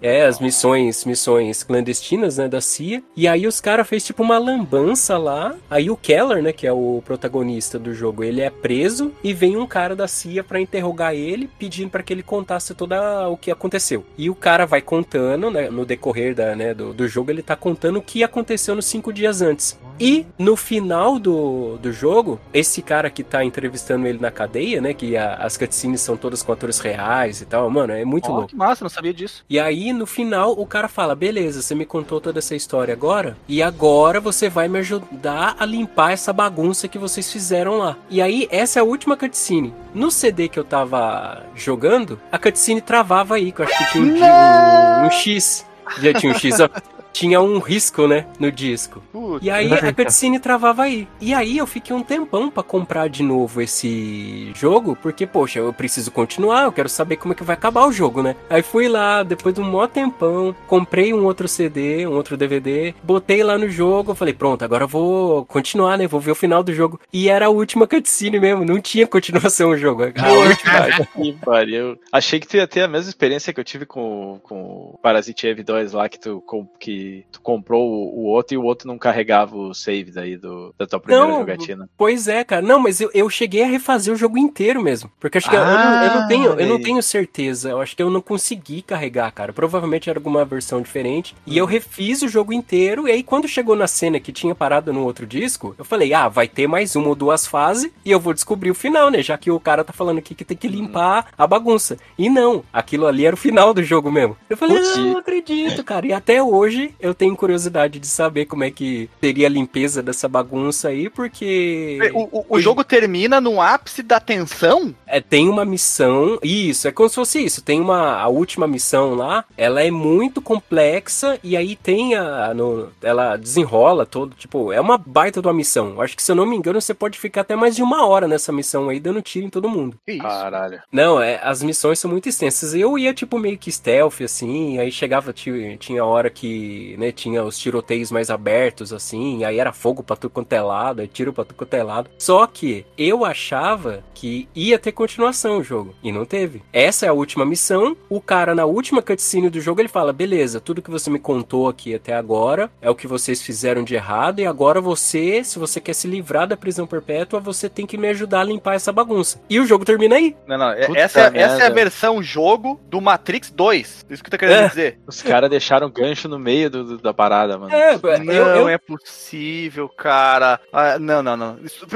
É, 0.06 0.26
as 0.26 0.38
missões, 0.38 1.02
missões 1.06 1.62
clandestinas, 1.62 2.36
né, 2.36 2.46
da 2.46 2.60
CIA. 2.60 3.02
E 3.16 3.26
aí 3.26 3.46
os 3.46 3.58
caras 3.58 3.88
fez 3.88 4.04
tipo 4.04 4.22
uma 4.22 4.36
lambança 4.36 5.16
lá. 5.16 5.54
Aí 5.70 5.90
o 5.90 5.96
Keller, 5.96 6.42
né, 6.42 6.52
que 6.52 6.66
é 6.66 6.72
o 6.72 7.02
protagonista 7.06 7.78
do 7.78 7.94
jogo, 7.94 8.22
ele 8.22 8.42
é 8.42 8.50
preso 8.50 9.12
e 9.24 9.32
vem 9.32 9.56
um 9.56 9.66
cara 9.66 9.96
da 9.96 10.06
CIA 10.06 10.44
pra 10.44 10.60
interrogar 10.60 11.14
ele, 11.14 11.48
pedindo 11.58 11.88
pra 11.88 12.02
que 12.02 12.12
ele 12.12 12.22
contasse 12.22 12.74
todo 12.74 12.94
o 13.30 13.36
que 13.38 13.50
aconteceu. 13.50 14.04
E 14.18 14.28
o 14.28 14.34
cara 14.34 14.66
vai 14.66 14.82
contando, 14.82 15.50
né, 15.50 15.70
no 15.70 15.86
decorrer 15.86 16.34
da, 16.34 16.54
né, 16.54 16.74
do, 16.74 16.92
do 16.92 17.08
jogo, 17.08 17.30
ele 17.30 17.42
tá 17.42 17.56
contando 17.56 17.98
o 17.98 18.02
que 18.02 18.22
aconteceu 18.22 18.74
nos 18.74 18.84
cinco 18.84 19.10
dias 19.10 19.40
antes. 19.40 19.78
E 19.98 20.26
no 20.38 20.54
final 20.54 21.18
do, 21.18 21.78
do 21.78 21.92
jogo, 21.92 22.38
esse 22.52 22.82
cara 22.82 23.08
que 23.08 23.22
tá 23.22 23.42
entrevistando 23.42 24.06
ele 24.06 24.18
na 24.18 24.30
cadeia, 24.30 24.82
né, 24.82 24.92
que 24.92 25.16
a- 25.16 25.36
as 25.36 25.56
cutscenes 25.56 26.02
são 26.02 26.14
todas 26.16 26.42
com 26.42 26.52
atores 26.52 26.78
reais 26.78 27.40
e 27.40 27.46
tal, 27.46 27.70
mano, 27.70 27.94
é 27.94 28.04
muito 28.04 28.28
Ó, 28.28 28.32
louco. 28.34 28.48
que 28.48 28.56
massa, 28.56 28.84
não 28.84 28.90
sabia 28.90 29.14
disso. 29.14 29.44
E 29.48 29.58
aí, 29.58 29.93
no 29.94 30.06
final, 30.06 30.52
o 30.52 30.66
cara 30.66 30.88
fala: 30.88 31.14
beleza, 31.14 31.62
você 31.62 31.74
me 31.74 31.86
contou 31.86 32.20
toda 32.20 32.38
essa 32.38 32.54
história 32.54 32.92
agora, 32.92 33.36
e 33.48 33.62
agora 33.62 34.20
você 34.20 34.48
vai 34.48 34.68
me 34.68 34.78
ajudar 34.78 35.56
a 35.58 35.64
limpar 35.64 36.12
essa 36.12 36.32
bagunça 36.32 36.88
que 36.88 36.98
vocês 36.98 37.30
fizeram 37.32 37.78
lá. 37.78 37.96
E 38.10 38.20
aí, 38.20 38.48
essa 38.50 38.78
é 38.78 38.80
a 38.80 38.84
última 38.84 39.16
cutscene. 39.16 39.74
No 39.94 40.10
CD 40.10 40.48
que 40.48 40.58
eu 40.58 40.64
tava 40.64 41.44
jogando, 41.54 42.20
a 42.30 42.38
cutscene 42.38 42.80
travava 42.80 43.36
aí, 43.36 43.52
que 43.52 43.60
eu 43.60 43.66
acho 43.66 43.78
que 43.78 43.92
tinha 43.92 44.04
um, 44.04 45.02
um, 45.02 45.06
um 45.06 45.10
X. 45.10 45.66
Já 46.00 46.12
tinha 46.14 46.32
um 46.32 46.34
X, 46.34 46.60
ó. 46.60 46.68
Tinha 47.14 47.40
um 47.40 47.58
risco, 47.60 48.08
né, 48.08 48.26
no 48.40 48.50
disco. 48.50 49.00
Putz. 49.12 49.46
E 49.46 49.48
aí 49.48 49.72
a 49.72 49.92
cutscene 49.92 50.38
travava 50.40 50.82
aí. 50.82 51.06
E 51.20 51.32
aí 51.32 51.56
eu 51.56 51.66
fiquei 51.66 51.94
um 51.94 52.02
tempão 52.02 52.50
pra 52.50 52.62
comprar 52.62 53.08
de 53.08 53.22
novo 53.22 53.62
esse 53.62 54.50
jogo, 54.54 54.98
porque, 55.00 55.24
poxa, 55.26 55.60
eu 55.60 55.72
preciso 55.72 56.10
continuar, 56.10 56.64
eu 56.64 56.72
quero 56.72 56.88
saber 56.88 57.16
como 57.16 57.32
é 57.32 57.36
que 57.36 57.44
vai 57.44 57.54
acabar 57.54 57.86
o 57.86 57.92
jogo, 57.92 58.20
né? 58.20 58.34
Aí 58.50 58.62
fui 58.62 58.88
lá, 58.88 59.22
depois 59.22 59.54
de 59.54 59.60
um 59.60 59.64
maior 59.70 59.86
tempão, 59.86 60.54
comprei 60.66 61.14
um 61.14 61.24
outro 61.24 61.46
CD, 61.46 62.04
um 62.04 62.14
outro 62.14 62.36
DVD, 62.36 62.92
botei 63.02 63.44
lá 63.44 63.56
no 63.56 63.68
jogo, 63.70 64.12
falei, 64.14 64.34
pronto, 64.34 64.64
agora 64.64 64.82
eu 64.84 64.88
vou 64.88 65.44
continuar, 65.46 65.96
né? 65.96 66.08
Vou 66.08 66.20
ver 66.20 66.32
o 66.32 66.34
final 66.34 66.64
do 66.64 66.74
jogo. 66.74 66.98
E 67.12 67.28
era 67.28 67.46
a 67.46 67.50
última 67.50 67.86
cutscene 67.86 68.40
mesmo, 68.40 68.64
não 68.64 68.80
tinha 68.80 69.06
continuação 69.06 69.70
o 69.70 69.76
jogo. 69.76 70.02
A 70.02 70.32
última. 70.32 71.06
Que 71.14 71.32
pariu. 71.44 71.96
Achei 72.10 72.40
que 72.40 72.48
tu 72.48 72.56
ia 72.56 72.66
ter 72.66 72.82
a 72.82 72.88
mesma 72.88 73.08
experiência 73.08 73.52
que 73.52 73.60
eu 73.60 73.64
tive 73.64 73.86
com, 73.86 74.40
com 74.42 74.56
o 74.94 74.98
Parasite 75.00 75.46
Eve 75.46 75.62
2 75.62 75.92
lá, 75.92 76.08
que 76.08 76.18
tu, 76.18 76.42
com- 76.44 76.66
que 76.80 77.03
tu 77.32 77.40
comprou 77.40 77.82
o, 78.14 78.24
outro 78.24 78.54
e 78.54 78.58
o 78.58 78.62
outro 78.62 78.86
não 78.88 78.98
carregava 78.98 79.56
o 79.56 79.74
save 79.74 80.10
daí 80.10 80.36
do, 80.36 80.74
da 80.78 80.86
tua 80.86 81.00
primeira 81.00 81.26
Não, 81.28 81.38
jogatina. 81.40 81.88
Pois 81.96 82.28
é, 82.28 82.42
cara. 82.44 82.62
Não, 82.62 82.78
mas 82.78 83.00
eu, 83.00 83.10
eu 83.14 83.28
cheguei 83.30 83.62
a 83.62 83.66
refazer 83.66 84.12
o 84.12 84.16
jogo 84.16 84.38
inteiro 84.38 84.82
mesmo. 84.82 85.10
Porque 85.20 85.38
acho 85.38 85.48
que 85.48 85.56
eu- 85.56 85.60
eu, 85.60 85.78
não, 85.78 86.02
eu 86.02 86.10
não 86.12 86.20
Ah, 86.22 86.26
tenho, 86.26 86.52
eu 86.60 86.66
não 86.66 86.80
tenho 86.80 87.02
certeza. 87.02 87.70
Eu 87.70 87.80
acho 87.80 87.94
que 87.96 88.02
eu 88.02 88.10
não 88.10 88.20
consegui 88.20 88.82
carregar, 88.82 89.30
cara. 89.32 89.52
Provavelmente 89.52 90.08
era 90.10 90.18
alguma 90.18 90.44
versão 90.44 90.80
diferente. 90.80 91.34
E 91.46 91.52
Uhum. 91.52 91.56
eu 91.58 91.66
refiz 91.66 92.22
o 92.22 92.28
jogo 92.28 92.52
inteiro. 92.52 93.06
E 93.08 93.12
aí, 93.12 93.22
quando 93.22 93.46
chegou 93.48 93.76
na 93.76 93.86
cena 93.86 94.18
que 94.20 94.32
tinha 94.32 94.54
parado 94.54 94.92
no 94.92 95.04
outro 95.04 95.26
disco, 95.26 95.74
eu 95.78 95.84
falei, 95.84 96.12
ah, 96.14 96.28
vai 96.28 96.48
ter 96.48 96.66
mais 96.66 96.94
uma 96.96 97.08
ou 97.08 97.14
duas 97.14 97.46
fases 97.46 97.90
e 98.04 98.10
eu 98.10 98.20
vou 98.20 98.32
descobrir 98.34 98.70
o 98.70 98.74
final, 98.74 99.10
né? 99.10 99.22
Já 99.22 99.36
que 99.38 99.50
o 99.50 99.60
cara 99.60 99.84
tá 99.84 99.92
falando 99.92 100.18
aqui 100.18 100.34
que 100.34 100.44
tem 100.44 100.54
Uhum. 100.54 100.60
que 100.60 100.68
limpar 100.68 101.28
a 101.36 101.46
bagunça. 101.46 101.96
E 102.18 102.28
não, 102.30 102.62
aquilo 102.72 103.06
ali 103.06 103.26
era 103.26 103.34
o 103.34 103.38
final 103.38 103.74
do 103.74 103.82
jogo 103.82 104.10
mesmo. 104.10 104.36
Eu 104.48 104.56
falei, 104.56 104.76
Putz, 104.78 104.96
ah, 104.96 105.00
não 105.00 105.16
acredito, 105.18 105.82
cara. 105.84 106.06
E 106.06 106.12
até 106.12 106.42
hoje 106.42 106.93
eu 107.00 107.14
tenho 107.14 107.36
curiosidade 107.36 107.98
de 107.98 108.06
saber 108.06 108.46
como 108.46 108.64
é 108.64 108.70
que 108.70 109.08
seria 109.20 109.46
a 109.46 109.50
limpeza 109.50 110.02
dessa 110.02 110.28
bagunça 110.28 110.88
aí, 110.88 111.08
porque. 111.08 111.98
O, 112.14 112.40
o, 112.40 112.46
o 112.50 112.60
jogo 112.60 112.84
termina 112.84 113.40
no 113.40 113.60
ápice 113.60 114.02
da 114.02 114.20
tensão? 114.20 114.94
É, 115.06 115.20
tem 115.20 115.48
uma 115.48 115.64
missão. 115.64 116.38
Isso, 116.42 116.88
é 116.88 116.92
como 116.92 117.08
se 117.08 117.14
fosse 117.14 117.44
isso. 117.44 117.62
Tem 117.62 117.80
uma. 117.80 118.18
A 118.18 118.28
última 118.28 118.66
missão 118.66 119.14
lá, 119.14 119.44
ela 119.56 119.82
é 119.82 119.90
muito 119.90 120.40
complexa 120.40 121.38
e 121.42 121.56
aí 121.56 121.76
tem 121.76 122.14
a. 122.14 122.52
No, 122.54 122.90
ela 123.02 123.36
desenrola 123.36 124.06
todo. 124.06 124.34
Tipo, 124.34 124.72
é 124.72 124.80
uma 124.80 124.98
baita 124.98 125.40
de 125.40 125.46
uma 125.46 125.54
missão. 125.54 126.00
Acho 126.00 126.16
que 126.16 126.22
se 126.22 126.30
eu 126.30 126.36
não 126.36 126.46
me 126.46 126.56
engano, 126.56 126.80
você 126.80 126.94
pode 126.94 127.18
ficar 127.18 127.42
até 127.42 127.56
mais 127.56 127.76
de 127.76 127.82
uma 127.82 128.06
hora 128.06 128.28
nessa 128.28 128.52
missão 128.52 128.88
aí, 128.88 129.00
dando 129.00 129.22
tiro 129.22 129.46
em 129.46 129.50
todo 129.50 129.68
mundo. 129.68 129.96
Que 130.04 130.12
isso? 130.12 130.22
Caralho. 130.22 130.82
Não, 130.90 131.20
é, 131.20 131.40
as 131.42 131.62
missões 131.62 131.98
são 131.98 132.10
muito 132.10 132.28
extensas. 132.28 132.74
Eu 132.74 132.98
ia, 132.98 133.14
tipo, 133.14 133.38
meio 133.38 133.58
que 133.58 133.70
stealth, 133.70 134.20
assim, 134.22 134.78
aí 134.78 134.90
chegava, 134.90 135.32
tinha, 135.32 135.76
tinha 135.76 136.04
hora 136.04 136.30
que, 136.30 136.83
né, 136.98 137.10
tinha 137.12 137.42
os 137.42 137.58
tiroteios 137.58 138.10
mais 138.10 138.30
abertos, 138.30 138.92
assim, 138.92 139.44
aí 139.44 139.58
era 139.58 139.72
fogo 139.72 140.02
pra 140.02 140.16
tudo 140.16 140.30
quanto 140.30 140.52
é 140.52 140.60
lado, 140.60 141.00
aí 141.00 141.08
tiro 141.08 141.32
pra 141.32 141.44
tudo 141.44 141.56
quanto 141.56 141.74
é 141.74 141.82
lado. 141.82 142.10
Só 142.18 142.46
que 142.46 142.84
eu 142.98 143.24
achava 143.24 144.02
que 144.14 144.48
ia 144.54 144.78
ter 144.78 144.92
continuação 144.92 145.58
o 145.58 145.62
jogo, 145.62 145.94
e 146.02 146.10
não 146.12 146.24
teve. 146.24 146.62
Essa 146.72 147.06
é 147.06 147.08
a 147.08 147.12
última 147.12 147.44
missão, 147.44 147.96
o 148.08 148.20
cara 148.20 148.54
na 148.54 148.64
última 148.64 149.02
cutscene 149.02 149.50
do 149.50 149.60
jogo, 149.60 149.80
ele 149.80 149.88
fala, 149.88 150.12
beleza, 150.12 150.60
tudo 150.60 150.82
que 150.82 150.90
você 150.90 151.10
me 151.10 151.18
contou 151.18 151.68
aqui 151.68 151.94
até 151.94 152.14
agora 152.14 152.70
é 152.80 152.88
o 152.90 152.94
que 152.94 153.06
vocês 153.06 153.42
fizeram 153.42 153.82
de 153.84 153.94
errado, 153.94 154.40
e 154.40 154.46
agora 154.46 154.80
você, 154.80 155.42
se 155.44 155.58
você 155.58 155.80
quer 155.80 155.94
se 155.94 156.06
livrar 156.08 156.46
da 156.46 156.56
prisão 156.56 156.86
perpétua, 156.86 157.40
você 157.40 157.68
tem 157.68 157.86
que 157.86 157.96
me 157.98 158.08
ajudar 158.08 158.40
a 158.40 158.44
limpar 158.44 158.74
essa 158.74 158.92
bagunça. 158.92 159.40
E 159.48 159.58
o 159.60 159.66
jogo 159.66 159.84
termina 159.84 160.16
aí. 160.16 160.34
Não, 160.46 160.58
não, 160.58 160.70
é- 160.70 160.86
Puta 160.86 160.98
essa, 160.98 161.20
é- 161.34 161.38
essa 161.38 161.62
é 161.62 161.66
a 161.66 161.70
versão 161.70 162.22
jogo 162.22 162.80
do 162.88 163.00
Matrix 163.00 163.50
2. 163.50 164.04
Isso 164.08 164.22
que 164.22 164.30
tá 164.30 164.38
querendo 164.38 164.64
É. 164.64 164.68
dizer. 164.68 164.98
Os 165.06 165.22
caras 165.22 165.50
deixaram 165.50 165.90
gancho 165.90 166.28
no 166.28 166.38
meio 166.38 166.70
do- 166.74 166.84
do- 166.84 166.98
da 166.98 167.14
parada, 167.14 167.56
mano. 167.58 167.72
É, 167.74 167.92
Não 168.18 168.32
eu, 168.32 168.46
eu, 168.46 168.68
é 168.68 168.76
possível, 168.78 169.88
cara. 169.88 170.60
Ah, 170.72 170.98
não, 170.98 171.22
não, 171.22 171.36
não. 171.36 171.58
Isso- 171.62 171.86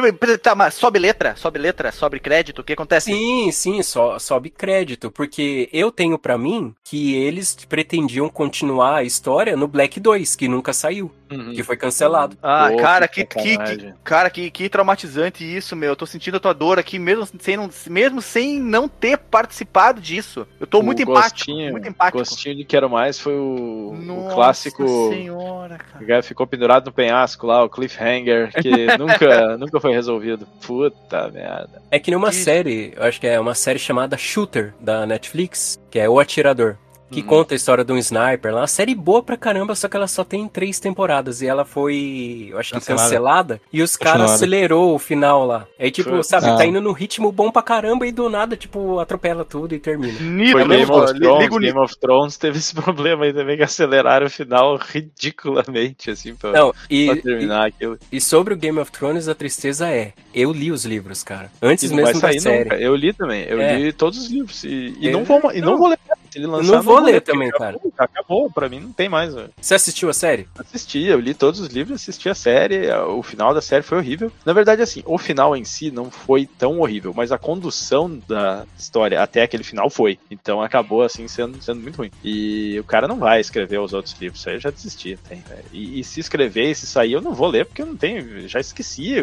tá, 0.42 0.54
mas 0.54 0.74
sobe 0.74 0.98
letra, 0.98 1.34
sobe 1.36 1.58
letra, 1.58 1.90
sobe 1.92 2.20
crédito, 2.20 2.60
o 2.60 2.64
que 2.64 2.72
acontece? 2.72 3.12
Sim, 3.12 3.50
sim, 3.50 3.82
só 3.82 4.18
sobe 4.18 4.50
crédito, 4.50 5.10
porque 5.10 5.68
eu 5.72 5.90
tenho 5.90 6.18
pra 6.18 6.38
mim 6.38 6.74
que 6.84 7.14
eles 7.14 7.54
pretendiam 7.68 8.28
continuar 8.28 8.96
a 8.96 9.02
história 9.04 9.56
no 9.56 9.66
Black 9.66 9.98
2, 9.98 10.36
que 10.36 10.48
nunca 10.48 10.72
saiu, 10.72 11.10
Uhum. 11.30 11.52
que 11.52 11.62
foi 11.62 11.76
cancelado. 11.76 12.36
Ah, 12.42 12.68
Pô, 12.70 12.76
cara, 12.78 13.06
que 13.08 13.24
que, 13.24 13.58
que, 13.58 13.92
cara, 14.02 14.30
que, 14.30 14.50
que 14.50 14.68
traumatizante 14.68 15.44
isso, 15.44 15.76
meu. 15.76 15.90
Eu 15.90 15.96
tô 15.96 16.06
sentindo 16.06 16.36
a 16.36 16.40
tua 16.40 16.54
dor 16.54 16.78
aqui, 16.78 16.98
mesmo 16.98 17.26
sem 17.38 17.56
não, 17.56 17.68
mesmo 17.88 18.22
sem 18.22 18.58
não 18.60 18.88
ter 18.88 19.18
participado 19.18 20.00
disso. 20.00 20.46
Eu 20.58 20.66
tô 20.66 20.80
O 20.80 20.82
muito 20.82 21.02
empático, 21.02 21.36
gostinho- 21.50 21.72
muito 21.72 21.88
empático. 21.88 22.18
Gostinho 22.18 22.56
de 22.56 22.64
Quero 22.64 22.88
Mais 22.88 23.18
foi 23.18 23.34
o, 23.34 23.90
o 23.92 23.96
Nossa 24.02 24.34
clássico. 24.34 25.08
senhora, 25.10 25.78
cara. 25.78 26.04
O 26.04 26.06
cara 26.06 26.22
ficou 26.22 26.46
pendurado 26.46 26.86
no 26.86 26.92
penhasco 26.92 27.46
lá, 27.46 27.62
o 27.62 27.68
cliffhanger, 27.68 28.50
que 28.52 28.70
nunca, 28.98 29.56
nunca 29.58 29.80
foi 29.80 29.92
resolvido. 29.92 30.46
Puta 30.66 31.28
merda. 31.30 31.82
É 31.90 31.98
que 31.98 32.10
nem 32.10 32.18
uma 32.18 32.30
Que- 32.30 32.36
série, 32.36 32.92
eu 32.96 33.02
acho 33.04 33.20
que 33.20 33.26
é 33.26 33.38
uma 33.38 33.54
série 33.54 33.78
chamada 33.78 34.16
Shooter, 34.16 34.72
da 34.80 35.06
Netflix, 35.06 35.78
que 35.90 35.98
é 35.98 36.08
O 36.08 36.18
Atirador. 36.18 36.76
Que 37.10 37.20
Uhum. 37.20 37.26
conta 37.26 37.54
a 37.54 37.56
história 37.56 37.84
de 37.84 37.92
um 37.92 37.96
sniper 37.98 38.52
lá. 38.52 38.60
Uma 38.62 38.66
série 38.66 38.94
boa 38.94 39.22
pra 39.22 39.36
caramba, 39.36 39.74
só 39.74 39.88
que 39.88 39.96
ela 39.96 40.06
só 40.06 40.24
tem 40.24 40.46
três 40.46 40.78
temporadas. 40.78 41.40
E 41.40 41.46
ela 41.46 41.64
foi, 41.64 42.48
eu 42.50 42.58
acho 42.58 42.70
que 42.70 42.74
Cancelada. 42.80 43.02
cancelada. 43.08 43.60
E 43.72 43.82
os 43.82 43.96
caras 43.96 44.30
acelerou 44.32 44.94
o 44.94 44.98
final 44.98 45.46
lá. 45.46 45.66
Aí, 45.78 45.90
tipo, 45.90 46.10
Putz. 46.10 46.26
sabe, 46.26 46.48
Ah. 46.48 46.56
tá 46.56 46.66
indo 46.66 46.80
no 46.80 46.92
ritmo 46.92 47.32
bom 47.32 47.50
pra 47.50 47.62
caramba 47.62 48.06
e 48.06 48.12
do 48.12 48.28
nada, 48.28 48.56
tipo, 48.56 48.98
atropela 48.98 49.44
tudo 49.44 49.74
e 49.74 49.78
termina. 49.78 50.18
Nito, 50.20 50.52
Foi 50.52 50.60
Game 50.62 50.76
mesmo, 50.76 50.94
of 50.96 51.14
Thrones, 51.18 51.48
Game 51.58 51.78
of 51.78 51.98
Thrones 51.98 52.36
teve 52.36 52.58
esse 52.58 52.74
problema 52.76 53.24
aí 53.24 53.32
também, 53.32 53.56
que 53.56 53.62
aceleraram 53.62 54.26
o 54.26 54.30
final 54.30 54.76
ridiculamente, 54.76 56.10
assim, 56.10 56.34
pra, 56.34 56.52
Não, 56.52 56.74
e, 56.90 57.06
pra 57.06 57.16
terminar 57.22 57.66
aquilo. 57.68 57.98
e, 58.12 58.16
e 58.16 58.20
sobre 58.20 58.54
o 58.54 58.56
Game 58.56 58.78
of 58.78 58.90
Thrones, 58.90 59.28
a 59.28 59.34
tristeza 59.34 59.88
é, 59.88 60.12
eu 60.34 60.52
li 60.52 60.70
os 60.70 60.84
livros, 60.84 61.22
cara. 61.22 61.50
Antes 61.62 61.84
E 61.84 61.94
não 61.94 61.96
mesmo 61.96 62.14
da 62.14 62.20
sair 62.20 62.40
série. 62.40 62.64
nunca. 62.64 62.76
Eu 62.76 62.94
li 62.94 63.12
também, 63.12 63.44
eu 63.48 63.60
É. 63.60 63.78
li 63.78 63.92
todos 63.92 64.18
os 64.18 64.30
livros. 64.30 64.64
E, 64.64 64.94
e 65.00 65.06
Eu- 65.06 65.12
não, 65.12 65.24
vou, 65.24 65.52
e 65.52 65.60
não, 65.60 65.70
não. 65.72 65.78
vou 65.78 65.88
ler. 65.88 65.98
Se 66.38 66.44
ele 66.44 66.46
lançar, 66.50 66.72
não 66.72 66.82
vou 66.82 67.00
ler 67.00 67.20
porque 67.20 67.32
também, 67.32 67.48
acabou, 67.48 67.92
Acabou, 67.98 68.50
pra 68.50 68.68
mim 68.68 68.80
não 68.80 68.92
tem 68.92 69.08
mais. 69.08 69.34
velho. 69.34 69.50
Você 69.60 69.74
assistiu 69.74 70.08
a 70.08 70.12
série? 70.14 70.46
Assisti, 70.58 71.02
eu 71.04 71.18
li 71.18 71.34
todos 71.34 71.60
os 71.60 71.68
livros, 71.68 72.00
assisti 72.00 72.28
a 72.28 72.34
série, 72.34 72.90
o 72.92 73.22
final 73.22 73.52
da 73.52 73.60
série 73.60 73.82
foi 73.82 73.98
horrível. 73.98 74.30
Na 74.44 74.52
verdade, 74.52 74.82
assim, 74.82 75.02
o 75.04 75.18
final 75.18 75.56
em 75.56 75.64
si 75.64 75.90
não 75.90 76.10
foi 76.10 76.46
tão 76.46 76.80
horrível, 76.80 77.12
mas 77.14 77.32
a 77.32 77.38
condução 77.38 78.20
da 78.28 78.64
história 78.78 79.22
até 79.22 79.42
aquele 79.42 79.64
final 79.64 79.90
foi. 79.90 80.18
Então 80.30 80.62
acabou, 80.62 81.02
assim, 81.02 81.26
sendo, 81.28 81.60
sendo 81.62 81.80
muito 81.80 81.96
ruim. 81.96 82.10
E 82.22 82.78
o 82.78 82.84
cara 82.84 83.08
não 83.08 83.18
vai 83.18 83.40
escrever 83.40 83.78
os 83.80 83.92
outros 83.92 84.14
livros, 84.20 84.40
isso 84.40 84.48
aí 84.48 84.56
eu 84.56 84.60
já 84.60 84.70
desisti. 84.70 85.18
Tem, 85.28 85.40
velho. 85.48 85.64
e, 85.72 86.00
e 86.00 86.04
se 86.04 86.20
escrever 86.20 86.70
e 86.70 86.74
se 86.74 86.86
sair, 86.86 87.12
eu 87.12 87.20
não 87.20 87.34
vou 87.34 87.48
ler, 87.48 87.66
porque 87.66 87.82
eu 87.82 87.86
não 87.86 87.96
tenho, 87.96 88.48
já 88.48 88.60
esqueci 88.60 89.14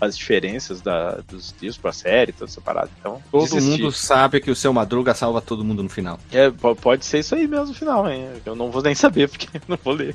as 0.00 0.16
diferenças 0.16 0.80
da, 0.80 1.16
dos 1.28 1.54
livros 1.60 1.76
pra 1.78 1.92
série, 1.92 2.32
toda 2.32 2.50
essa 2.50 2.60
parada. 2.60 2.90
Então, 2.98 3.22
Todo 3.30 3.42
desisti. 3.50 3.82
mundo 3.82 3.92
sabe 3.92 4.40
que 4.40 4.50
o 4.50 4.56
seu 4.56 4.72
Madruga 4.72 5.14
salva 5.14 5.40
todo 5.40 5.64
mundo 5.64 5.82
no 5.82 5.88
final. 5.88 6.18
É, 6.32 6.50
pode 6.80 7.04
ser 7.04 7.18
isso 7.20 7.34
aí 7.34 7.46
mesmo 7.46 7.66
no 7.66 7.74
final, 7.74 8.08
hein? 8.10 8.28
Eu 8.46 8.54
não 8.54 8.70
vou 8.70 8.82
nem 8.82 8.94
saber, 8.94 9.28
porque 9.28 9.48
eu 9.54 9.60
não 9.68 9.78
vou 9.82 9.94
ler. 9.94 10.14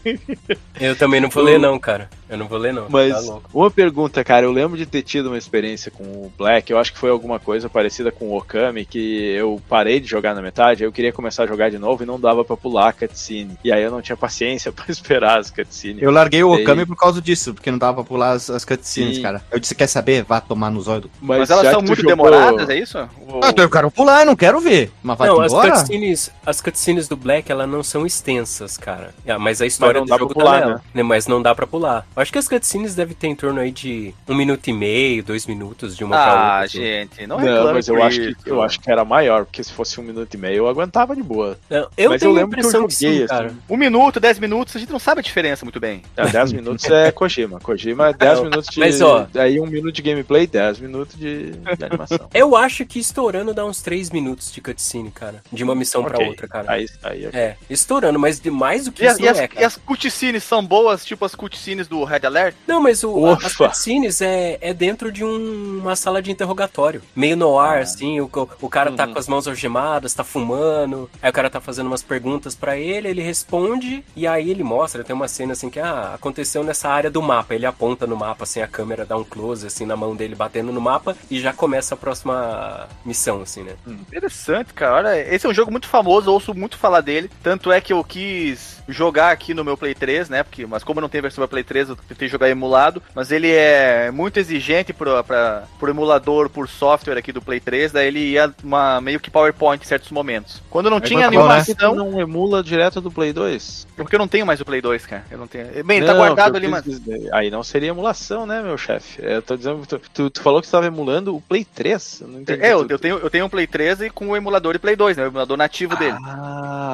Eu 0.80 0.96
também 0.96 1.20
não 1.20 1.30
vou 1.30 1.44
ler 1.44 1.60
não, 1.60 1.78
cara. 1.80 2.10
Eu 2.30 2.38
não 2.38 2.48
vou 2.48 2.58
ler 2.58 2.74
não. 2.74 2.88
Mas 2.90 3.14
Tá 3.14 3.20
louco. 3.22 3.50
uma 3.54 3.72
pergunta, 3.72 4.24
cara, 4.24 4.46
eu 4.46 4.52
lembro 4.52 4.78
de 4.78 4.86
ter 4.86 5.02
tido 5.02 5.28
uma 5.28 5.38
experiência 5.38 5.90
com 5.92 6.04
o 6.04 6.32
Black, 6.38 6.72
eu 6.72 6.78
acho 6.78 6.92
que 6.94 7.00
foi 7.00 7.10
alguma 7.10 7.40
coisa 7.40 7.70
parecida 7.70 8.12
com 8.12 8.26
o 8.30 8.38
Okami, 8.38 8.86
que 8.86 9.32
eu 9.34 9.62
parei 9.70 10.00
de 10.00 10.08
jogar 10.08 10.36
na 10.36 10.42
metade, 10.42 10.84
eu 10.84 10.92
queria 10.92 11.14
começar 11.14 11.44
a 11.44 11.48
jogar 11.48 11.70
de 11.70 11.78
novo 11.78 12.04
e 12.04 12.06
não 12.06 12.20
dava 12.20 12.44
pra 12.44 12.58
pular 12.58 12.90
a 12.90 12.94
cutscene. 12.94 13.58
E 13.64 13.72
aí 13.72 13.82
eu 13.84 13.92
não 13.92 14.02
tinha 14.02 14.18
paciência 14.18 14.72
pra 14.74 14.86
esperar 14.90 15.40
as 15.40 15.50
cutscenes. 15.50 16.02
Eu 16.02 16.12
larguei 16.12 16.44
o. 16.44 16.54
Okami 16.54 16.86
por 16.86 16.96
causa 16.98 17.22
disso, 17.22 17.54
porque 17.54 17.70
não 17.72 17.78
dava 17.78 17.96
pra 17.96 18.04
pular 18.04 18.32
as, 18.32 18.50
as 18.50 18.66
cutscenes, 18.66 19.18
Sim. 19.18 19.22
cara. 19.22 19.42
Eu 19.52 19.60
disse, 19.60 19.76
quer 19.76 19.88
saber? 19.88 20.24
Vá 20.24 20.42
tomar 20.42 20.70
nos 20.70 20.88
olhos. 20.88 21.10
Mas 21.22 21.50
elas 21.50 21.64
já 21.66 21.72
são 21.72 21.82
muito 21.82 22.02
jogou- 22.02 22.10
demoradas, 22.30 22.70
é 22.70 22.78
isso? 22.78 22.98
Ou- 23.28 23.42
Ah, 23.44 23.54
eu 23.56 23.70
quero 23.70 23.90
pular, 23.92 24.22
eu 24.22 24.26
não 24.26 24.36
quero 24.36 24.60
ver. 24.60 24.92
Mas 25.02 25.18
vai 25.18 25.28
Não, 25.30 25.40
as 25.42 25.52
embora? 25.52 25.72
cutscenes, 25.72 26.27
as 26.46 26.62
cutscenes 26.62 27.08
do 27.08 27.16
Black, 27.18 27.52
elas 27.52 27.70
não 27.70 27.84
são 27.84 28.06
extensas, 28.06 28.78
cara. 28.78 29.14
Ah, 29.28 29.40
mas 29.40 29.62
a 29.62 29.66
história 29.66 30.00
não 30.00 30.06
do 30.06 30.10
dá 30.10 30.18
jogo 30.18 30.34
pra 30.34 30.44
pular, 30.44 30.60
tá 30.62 30.66
nela. 30.68 30.82
né? 30.94 31.04
Mas 31.04 31.28
não 31.28 31.42
dá 31.42 31.54
pra 31.56 31.68
pular. 31.68 32.06
Eu 32.16 32.22
acho 32.22 32.32
que 32.32 32.38
as 32.38 32.48
cutscenes 32.48 32.96
devem 32.96 33.16
ter 33.16 33.28
em 33.28 33.36
torno 33.36 33.60
aí 33.60 33.72
de 33.72 34.14
um 34.28 34.36
minuto 34.36 34.68
e 34.68 34.74
meio, 34.74 35.24
dois 35.24 35.46
minutos 35.46 35.96
de 35.96 36.04
uma 36.04 36.16
pra 36.16 36.26
outra. 36.26 36.40
Ah, 36.40 36.60
assim. 36.62 36.78
gente, 36.80 37.28
não 37.28 37.38
Não, 37.38 37.44
reclame 37.46 37.74
mas 37.74 37.88
eu 37.88 38.04
acho, 38.04 38.20
que, 38.20 38.28
isso. 38.30 38.38
eu 38.46 38.62
acho 38.62 38.80
que 38.80 38.92
era 38.92 39.04
maior, 39.06 39.46
porque 39.46 39.64
se 39.64 39.72
fosse 39.72 40.00
um 40.00 40.04
minuto 40.04 40.34
e 40.34 40.38
meio 40.38 40.58
eu 40.58 40.68
aguentava 40.68 41.16
de 41.16 41.24
boa. 41.24 41.58
Não, 41.70 41.88
eu 41.98 42.10
mas 42.12 42.20
tenho 42.22 42.32
eu 42.32 42.36
a 42.36 42.40
lembro 42.40 42.58
que 42.60 42.66
eu 42.66 42.70
impressão 42.70 42.88
que, 42.88 42.94
joguei, 42.94 43.22
sim, 43.22 43.28
cara. 43.28 43.48
assim. 43.48 43.58
Um 43.70 43.78
minuto, 43.78 44.20
dez 44.20 44.40
minutos, 44.40 44.76
a 44.76 44.80
gente 44.80 44.92
não 44.92 45.00
sabe 45.00 45.20
a 45.20 45.24
diferença 45.24 45.66
muito 45.66 45.80
bem. 45.80 46.02
É, 46.16 46.28
10 46.28 46.52
minutos 46.54 46.86
é 46.86 47.12
Kojima. 47.14 47.60
Kojima 47.60 48.10
é 48.10 48.14
10 48.14 48.42
minutos 48.42 48.70
de. 48.70 48.80
Mas, 48.80 49.02
ó- 49.02 49.28
Aí 49.36 49.60
um 49.60 49.66
minuto 49.68 49.94
de 49.94 50.02
gameplay, 50.02 50.48
10 50.48 50.80
minutos 50.80 51.16
de, 51.18 51.52
de 51.52 51.86
animação. 51.86 52.20
Eu 52.34 52.56
acho 52.56 52.86
que 52.86 53.00
estourando 53.00 53.54
dá 53.54 53.66
uns 53.66 53.82
três 53.82 54.10
minutos 54.10 54.52
de 54.52 54.62
cutscene, 54.62 55.12
cara. 55.12 55.42
De 55.52 55.64
uma 55.64 55.76
missão 55.76 56.04
pra 56.04 56.17
Outra, 56.26 56.48
cara. 56.48 56.72
Aí, 56.72 56.88
aí, 57.04 57.28
ok. 57.28 57.40
É, 57.40 57.56
estourando, 57.70 58.18
mas 58.20 58.40
de 58.40 58.50
mais 58.52 58.86
do 58.86 58.92
que 58.92 59.04
E, 59.04 59.08
as- 59.08 59.14
isso 59.14 59.22
e 59.22 59.26
não 59.26 59.32
as, 59.32 59.40
é, 59.40 59.44
e 59.46 59.48
cara. 59.48 59.68
as 59.68 59.78
cutscenes 59.78 60.44
são 60.44 60.66
boas, 60.66 61.06
tipo 61.06 61.24
as 61.26 61.36
cutscenes 61.36 61.88
do 61.88 62.04
Red 62.04 62.26
Alert? 62.26 62.56
Não, 62.68 62.82
mas 62.82 63.04
o, 63.04 63.26
a- 63.28 63.38
as 63.44 63.56
cutscenes 63.56 64.22
é, 64.22 64.58
é 64.62 64.74
dentro 64.74 65.12
de 65.12 65.24
um- 65.24 65.80
uma 65.82 65.96
sala 65.96 66.22
de 66.22 66.32
interrogatório. 66.32 67.02
Meio 67.16 67.36
no 67.38 67.58
ar, 67.60 67.80
assim, 67.82 68.20
o, 68.20 68.30
o 68.62 68.70
cara 68.70 68.92
tá 68.92 69.06
Uhum. 69.06 69.14
com 69.14 69.20
as 69.20 69.28
mãos 69.28 69.48
algemadas, 69.48 70.14
tá 70.14 70.24
fumando, 70.24 71.10
aí 71.22 71.30
o 71.30 71.34
cara 71.34 71.50
tá 71.50 71.60
fazendo 71.62 71.88
umas 71.88 72.02
perguntas 72.04 72.56
pra 72.56 72.78
ele, 72.78 73.08
ele 73.08 73.22
responde, 73.22 74.04
e 74.16 74.26
aí 74.28 74.50
ele 74.50 74.64
mostra, 74.64 75.04
tem 75.04 75.16
uma 75.16 75.28
cena 75.28 75.54
assim 75.54 75.70
que, 75.70 75.80
ah, 75.80 76.14
aconteceu 76.16 76.64
nessa 76.64 76.90
área 76.90 77.10
do 77.10 77.22
mapa. 77.22 77.54
Ele 77.56 77.66
aponta 77.66 78.06
no 78.08 78.16
mapa, 78.16 78.44
assim, 78.44 78.62
a 78.62 78.68
câmera 78.68 79.06
dá 79.06 79.16
um 79.18 79.24
close, 79.24 79.66
assim, 79.68 79.86
na 79.86 79.96
mão 79.96 80.16
dele, 80.16 80.36
batendo 80.36 80.72
no 80.72 80.82
mapa, 80.82 81.16
e 81.30 81.40
já 81.40 81.54
começa 81.54 81.94
a 81.94 81.98
próxima 81.98 82.88
missão, 83.06 83.42
assim, 83.42 83.64
né? 83.64 83.74
Interessante, 83.88 84.74
cara. 84.74 84.96
Olha, 84.96 85.34
esse 85.34 85.46
é 85.46 85.50
um 85.50 85.54
jogo 85.54 85.72
muito 85.72 85.88
famoso, 85.88 86.07
eu 86.08 86.34
ouço 86.34 86.54
muito 86.54 86.78
falar 86.78 87.02
dele. 87.02 87.30
Tanto 87.44 87.72
é 87.72 87.82
que 87.82 87.94
eu 87.94 88.04
quis 88.04 88.77
jogar 88.88 89.32
aqui 89.32 89.54
no 89.54 89.64
meu 89.64 89.78
Play 89.78 89.94
3, 89.94 90.30
né? 90.30 90.44
Porque, 90.44 90.66
mas 90.66 90.84
como 90.84 91.00
eu 91.00 91.02
não 91.02 91.10
tenho 91.10 91.22
versão 91.22 91.42
pra 91.42 91.48
Play 91.48 91.64
3, 91.64 91.90
eu 91.90 91.96
tentei 91.96 92.28
jogar 92.28 92.50
emulado. 92.50 93.02
Mas 93.14 93.32
ele 93.32 93.52
é 93.52 94.12
muito 94.12 94.38
exigente 94.38 94.94
pro, 94.94 95.24
pra, 95.24 95.64
pro 95.80 95.90
emulador, 95.90 96.50
por 96.50 96.68
software 96.68 97.18
aqui 97.18 97.32
do 97.32 97.42
Play 97.42 97.60
3. 97.60 97.92
Daí 97.92 98.08
ele 98.08 98.20
ia 98.20 98.54
uma, 98.64 99.02
meio 99.02 99.20
que 99.20 99.30
PowerPoint 99.30 99.84
em 99.84 99.88
certos 99.88 100.12
momentos. 100.12 100.62
Quando 100.70 100.90
não 100.90 101.02
tinha 101.02 101.22
tá 101.22 101.26
bom, 101.26 101.32
nenhuma 101.32 101.58
né? 101.58 101.66
não 101.96 102.20
emula 102.20 102.64
direto 102.64 103.02
do 103.02 103.12
Play 103.12 103.34
2? 103.34 103.88
Porque 103.96 104.16
eu 104.16 104.20
não 104.20 104.28
tenho 104.28 104.46
mais 104.46 104.62
o 104.62 104.66
Play 104.66 104.82
2, 104.82 105.06
cara. 105.06 105.24
Eu 105.30 105.38
não 105.38 105.48
tenho. 105.48 105.84
Bem, 105.84 105.98
ele 105.98 106.06
tá 106.06 106.14
Não, 106.14 106.20
guardado 106.20 106.52
que 106.52 106.58
ali, 106.58 106.68
mas. 106.68 106.86
Aí 107.34 107.50
não 107.50 107.64
seria 107.64 107.90
emulação, 107.90 108.46
né, 108.46 108.62
meu 108.62 108.78
chefe? 108.78 109.20
Eu 109.22 109.42
tô 109.42 109.58
dizendo. 109.58 109.86
Tu, 109.86 110.00
tu, 110.14 110.30
tu 110.30 110.42
falou 110.42 110.62
que 110.62 110.68
tu 110.68 110.72
tava 110.72 110.86
emulando 110.86 111.36
o 111.36 111.42
Play 111.42 111.66
3. 111.66 112.22
Eu 112.22 112.28
não 112.28 112.42
entendi. 112.42 112.64
É, 112.64 112.74
eu, 112.74 112.86
eu, 112.88 113.00
tenho, 113.00 113.18
eu 113.18 113.30
tenho 113.30 113.46
um 113.46 113.50
Play 113.50 113.68
3 113.68 114.02
e 114.02 114.10
com 114.10 114.30
o 114.30 114.36
emulador 114.36 114.74
de 114.74 114.80
Play 114.80 114.96
2, 114.96 115.18
né? 115.18 115.24
O 115.24 115.28
emulador 115.28 115.58
nativo 115.58 115.96
dele. 115.96 116.18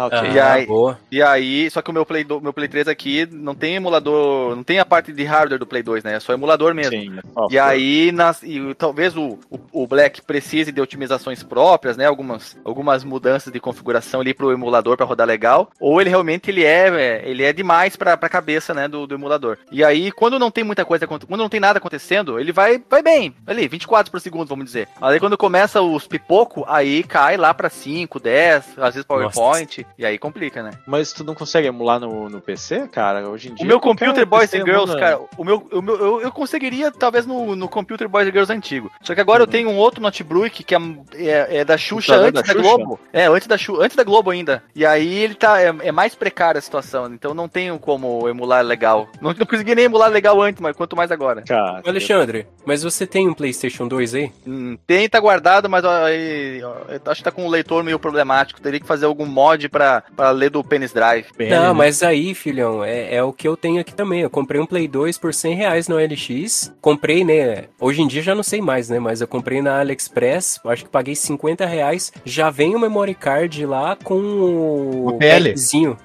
Ah, 0.03 0.19
ok. 0.19 0.31
E 0.31 0.39
aí, 0.39 0.65
boa. 0.65 0.99
e 1.11 1.21
aí, 1.21 1.69
só 1.69 1.81
que 1.81 1.89
o 1.89 1.93
meu 1.93 2.05
Play, 2.05 2.23
do, 2.23 2.41
meu 2.41 2.53
Play 2.53 2.67
3 2.67 2.87
aqui 2.87 3.27
não 3.31 3.55
tem 3.55 3.75
emulador, 3.75 4.55
não 4.55 4.63
tem 4.63 4.79
a 4.79 4.85
parte 4.85 5.11
de 5.11 5.23
hardware 5.23 5.59
do 5.59 5.65
Play 5.65 5.83
2, 5.83 6.03
né? 6.03 6.15
É 6.15 6.19
só 6.19 6.33
emulador 6.33 6.73
mesmo. 6.73 6.91
Sim, 6.91 7.19
ó, 7.35 7.47
E 7.49 7.57
aí, 7.59 8.11
nas, 8.11 8.41
e 8.43 8.73
talvez 8.75 9.15
o, 9.15 9.39
o, 9.49 9.59
o 9.71 9.87
Black 9.87 10.21
precise 10.21 10.71
de 10.71 10.81
otimizações 10.81 11.43
próprias, 11.43 11.97
né? 11.97 12.05
Algumas, 12.05 12.57
algumas 12.63 13.03
mudanças 13.03 13.51
de 13.51 13.59
configuração 13.59 14.21
ali 14.21 14.33
pro 14.33 14.51
emulador 14.51 14.97
para 14.97 15.05
rodar 15.05 15.27
legal. 15.27 15.69
Ou 15.79 15.99
ele 16.01 16.09
realmente 16.09 16.49
ele 16.49 16.63
é, 16.63 16.89
é, 16.89 17.29
ele 17.29 17.43
é 17.43 17.53
demais 17.53 17.95
pra, 17.95 18.17
pra 18.17 18.29
cabeça, 18.29 18.73
né? 18.73 18.87
Do, 18.87 19.07
do 19.07 19.15
emulador. 19.15 19.57
E 19.71 19.83
aí, 19.83 20.11
quando 20.11 20.39
não 20.39 20.51
tem 20.51 20.63
muita 20.63 20.85
coisa, 20.85 21.07
quando 21.07 21.25
não 21.29 21.49
tem 21.49 21.59
nada 21.59 21.77
acontecendo, 21.77 22.39
ele 22.39 22.51
vai, 22.51 22.81
vai 22.89 23.01
bem. 23.01 23.33
Ali, 23.45 23.67
24 23.67 24.11
por 24.11 24.19
segundo, 24.19 24.47
vamos 24.47 24.65
dizer. 24.65 24.87
Aí 25.01 25.19
quando 25.19 25.37
começa 25.37 25.81
os 25.81 26.07
pipoco, 26.07 26.65
aí 26.67 27.03
cai 27.03 27.37
lá 27.37 27.53
pra 27.53 27.69
5, 27.69 28.19
10, 28.19 28.77
às 28.77 28.93
vezes 28.95 29.05
PowerPoint. 29.05 29.85
E 29.97 30.05
aí 30.05 30.17
complica, 30.17 30.63
né? 30.63 30.71
Mas 30.87 31.13
tu 31.13 31.23
não 31.23 31.35
consegue 31.35 31.67
emular 31.67 31.99
no, 31.99 32.29
no 32.29 32.41
PC, 32.41 32.87
cara? 32.87 33.27
Hoje 33.29 33.49
em 33.49 33.55
dia. 33.55 33.63
O 33.63 33.67
meu 33.67 33.79
Computer 33.79 34.25
Boys 34.25 34.49
PC 34.49 34.61
and 34.61 34.65
Girls, 34.65 34.91
emula. 34.91 34.99
cara, 34.99 35.19
o 35.37 35.43
meu, 35.43 35.67
o 35.71 35.81
meu, 35.81 35.95
eu, 35.97 36.21
eu 36.21 36.31
conseguiria 36.31 36.91
talvez 36.91 37.25
no, 37.25 37.55
no 37.55 37.67
Computer 37.67 38.07
Boys 38.07 38.27
and 38.27 38.31
Girls 38.31 38.51
antigo. 38.51 38.91
Só 39.01 39.13
que 39.13 39.21
agora 39.21 39.43
eu 39.43 39.47
tenho 39.47 39.69
um 39.69 39.77
outro 39.77 40.01
notebook 40.01 40.63
que 40.63 40.75
é, 40.75 40.79
é, 41.15 41.57
é 41.57 41.65
da 41.65 41.77
Xuxa 41.77 42.15
antes 42.15 42.33
da 42.33 42.41
da, 42.41 42.47
Xuxa? 42.47 42.61
Globo. 42.61 42.99
É, 43.11 43.25
antes 43.27 43.47
da, 43.47 43.55
antes 43.79 43.95
da 43.95 44.03
Globo 44.03 44.31
ainda. 44.31 44.63
E 44.75 44.85
aí 44.85 45.19
ele 45.19 45.35
tá. 45.35 45.61
É, 45.61 45.73
é 45.81 45.91
mais 45.91 46.15
precária 46.15 46.59
a 46.59 46.61
situação. 46.61 47.13
Então 47.13 47.33
não 47.33 47.47
tenho 47.47 47.77
como 47.79 48.27
emular 48.27 48.63
legal. 48.63 49.07
Não, 49.21 49.33
não 49.33 49.45
consegui 49.45 49.75
nem 49.75 49.85
emular 49.85 50.09
legal 50.09 50.41
antes, 50.41 50.61
mas 50.61 50.75
quanto 50.75 50.95
mais 50.95 51.11
agora. 51.11 51.43
Cara, 51.43 51.81
Alexandre, 51.85 52.47
mas 52.65 52.83
você 52.83 53.05
tem 53.05 53.27
um 53.27 53.33
PlayStation 53.33 53.87
2 53.87 54.15
aí? 54.15 54.31
Hum, 54.45 54.77
tem, 54.85 55.07
tá 55.09 55.19
guardado, 55.19 55.69
mas 55.69 55.83
ó, 55.83 56.05
aí, 56.05 56.61
ó, 56.63 56.73
eu 56.89 57.01
acho 57.05 57.19
que 57.19 57.23
tá 57.23 57.31
com 57.31 57.45
o 57.45 57.49
leitor 57.49 57.83
meio 57.83 57.99
problemático. 57.99 58.61
Teria 58.61 58.79
que 58.79 58.87
fazer 58.87 59.05
algum 59.05 59.25
mod 59.25 59.67
pra, 59.73 60.03
pra 60.15 60.29
ler 60.31 60.49
do 60.49 60.63
Penis 60.63 60.93
Drive. 60.93 61.25
Não, 61.49 61.73
mas 61.73 62.01
aí, 62.03 62.33
filhão, 62.33 62.83
é, 62.83 63.15
é 63.15 63.23
o 63.23 63.33
que 63.33 63.47
eu 63.47 63.57
tenho 63.57 63.81
aqui 63.81 63.93
também. 63.93 64.21
Eu 64.21 64.29
comprei 64.29 64.61
um 64.61 64.65
Play 64.65 64.87
2 64.87 65.17
por 65.17 65.33
100 65.33 65.55
reais 65.55 65.87
no 65.89 65.97
LX. 65.97 66.71
Comprei, 66.79 67.25
né? 67.25 67.65
Hoje 67.79 68.01
em 68.01 68.07
dia 68.07 68.21
já 68.21 68.33
não 68.35 68.43
sei 68.43 68.61
mais, 68.61 68.87
né? 68.89 68.99
Mas 68.99 69.19
eu 69.19 69.27
comprei 69.27 69.61
na 69.61 69.79
AliExpress. 69.79 70.59
Acho 70.65 70.85
que 70.85 70.89
paguei 70.89 71.15
50 71.15 71.65
reais. 71.65 72.13
Já 72.23 72.49
vem 72.49 72.75
o 72.75 72.79
memory 72.79 73.15
card 73.15 73.65
lá 73.65 73.97
com 74.01 74.15
o 74.21 75.07
OPL. 75.09 75.53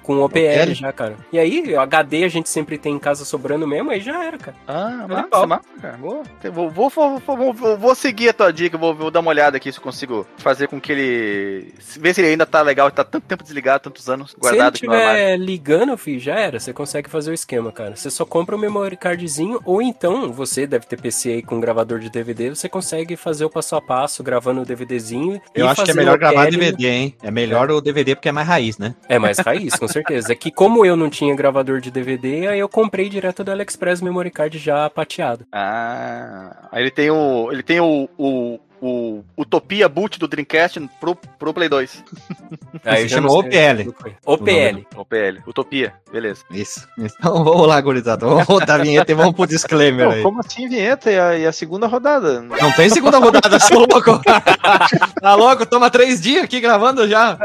com 0.03 0.15
o 0.15 0.23
OPL, 0.23 0.39
OPL. 0.63 0.73
já, 0.73 0.91
cara. 0.91 1.15
E 1.31 1.37
aí, 1.39 1.73
o 1.75 1.79
HD 1.79 2.23
a 2.23 2.27
gente 2.27 2.49
sempre 2.49 2.77
tem 2.77 2.95
em 2.95 2.99
casa 2.99 3.23
sobrando 3.23 3.67
mesmo, 3.67 3.91
aí 3.91 3.99
já 4.01 4.23
era, 4.25 4.37
cara. 4.37 4.57
Ah, 4.67 5.05
massa, 5.07 5.27
pau. 5.27 5.47
massa, 5.47 5.63
cara. 5.81 5.97
Vou, 5.97 6.23
vou, 6.51 6.69
vou, 6.89 6.89
vou, 6.89 7.19
vou- 7.37 7.53
vou- 7.53 7.77
vou 7.77 7.95
seguir 7.95 8.29
a 8.29 8.33
tua 8.33 8.51
dica, 8.51 8.77
vou, 8.77 8.93
vou 8.95 9.11
dar 9.11 9.19
uma 9.19 9.29
olhada 9.29 9.57
aqui 9.57 9.71
se 9.71 9.77
eu 9.77 9.83
consigo 9.83 10.25
fazer 10.37 10.67
com 10.67 10.79
que 10.79 10.91
ele. 10.91 11.73
Ver 11.99 12.13
se 12.13 12.21
ele 12.21 12.29
ainda 12.29 12.45
tá 12.45 12.61
legal, 12.61 12.89
tá 12.89 13.03
tanto 13.03 13.25
tempo 13.27 13.43
desligado, 13.43 13.58
tantos 13.79 14.09
anos 14.09 14.31
Se 14.31 14.35
ele 14.35 14.41
guardado 14.41 14.75
aqui 14.75 14.87
no 14.87 14.93
armário. 14.93 15.19
estiver 15.19 15.37
ligando, 15.37 15.97
filho, 15.97 16.19
já 16.19 16.35
era. 16.35 16.59
Você 16.59 16.73
consegue 16.73 17.09
fazer 17.09 17.31
o 17.31 17.33
esquema, 17.33 17.71
cara. 17.71 17.95
Você 17.95 18.09
só 18.09 18.25
compra 18.25 18.55
o 18.55 18.59
memory 18.59 18.97
cardzinho, 18.97 19.59
ou 19.65 19.81
então, 19.81 20.31
você 20.31 20.65
deve 20.65 20.85
ter 20.85 20.99
PC 20.99 21.29
aí 21.33 21.43
com 21.43 21.59
gravador 21.59 21.99
de 21.99 22.09
DVD, 22.09 22.49
você 22.49 22.69
consegue 22.69 23.15
fazer 23.15 23.45
o 23.45 23.49
passo 23.49 23.75
a 23.75 23.81
passo, 23.81 24.23
gravando 24.23 24.61
o 24.61 24.65
DVDzinho. 24.65 25.41
Eu 25.53 25.65
e 25.65 25.67
acho 25.67 25.83
que 25.83 25.91
é 25.91 25.93
melhor 25.93 26.17
gravar 26.17 26.47
OPL. 26.47 26.57
DVD, 26.57 26.87
hein? 26.87 27.15
É 27.21 27.31
melhor 27.31 27.69
o 27.71 27.81
DVD 27.81 28.15
porque 28.15 28.29
é 28.29 28.31
mais 28.31 28.47
raiz, 28.47 28.77
né? 28.77 28.95
É 29.07 29.19
mais 29.19 29.37
raiz, 29.39 29.75
com 29.75 29.87
certeza. 29.87 30.31
É 30.31 30.35
que 30.35 30.51
como 30.51 30.85
eu 30.85 30.95
não 30.95 31.09
tinha 31.09 31.35
gravador 31.35 31.81
de 31.81 31.91
DVD, 31.91 32.47
aí 32.47 32.59
eu 32.59 32.69
comprei 32.69 33.09
direto 33.09 33.43
do 33.43 33.51
AliExpress 33.51 34.01
memory 34.01 34.31
card 34.31 34.57
já 34.57 34.89
pateado. 34.89 35.45
Ah. 35.51 36.67
Aí 36.71 36.83
ele 36.83 36.91
tem 36.91 37.09
o. 37.09 37.51
Ele 37.51 37.63
tem 37.63 37.79
o. 37.79 38.09
o 38.17 38.59
o 38.81 39.23
Utopia 39.37 39.87
Boot 39.89 40.19
do 40.19 40.27
Dreamcast 40.27 40.89
pro, 40.99 41.15
pro 41.15 41.53
Play 41.53 41.69
2. 41.69 42.03
Aí 42.85 43.09
sei. 43.09 43.19
OPL. 43.19 43.93
OPL. 44.25 44.85
OPL. 44.95 45.41
Utopia, 45.47 45.93
beleza. 46.11 46.43
Isso. 46.51 46.87
Então 46.97 47.43
vamos 47.43 47.67
lá, 47.67 47.79
gurizada. 47.81 48.25
Vamos 48.25 48.45
rodar 48.45 48.79
a 48.79 48.83
vinheta 48.83 49.11
e 49.11 49.15
vamos 49.15 49.35
pro 49.35 49.47
disclaimer 49.47 50.05
Não, 50.05 50.13
aí. 50.13 50.23
como 50.23 50.39
assim 50.39 50.67
vinheta 50.67 51.11
e 51.11 51.19
a, 51.19 51.37
e 51.37 51.45
a 51.45 51.51
segunda 51.51 51.87
rodada? 51.87 52.41
Não 52.41 52.71
tem 52.71 52.89
segunda 52.89 53.17
rodada, 53.17 53.59
seu 53.59 53.79
louco. 53.79 54.21
tá 55.21 55.35
louco? 55.35 55.65
Toma 55.65 55.89
três 55.89 56.21
dias 56.21 56.43
aqui 56.43 56.59
gravando 56.59 57.07
já. 57.07 57.37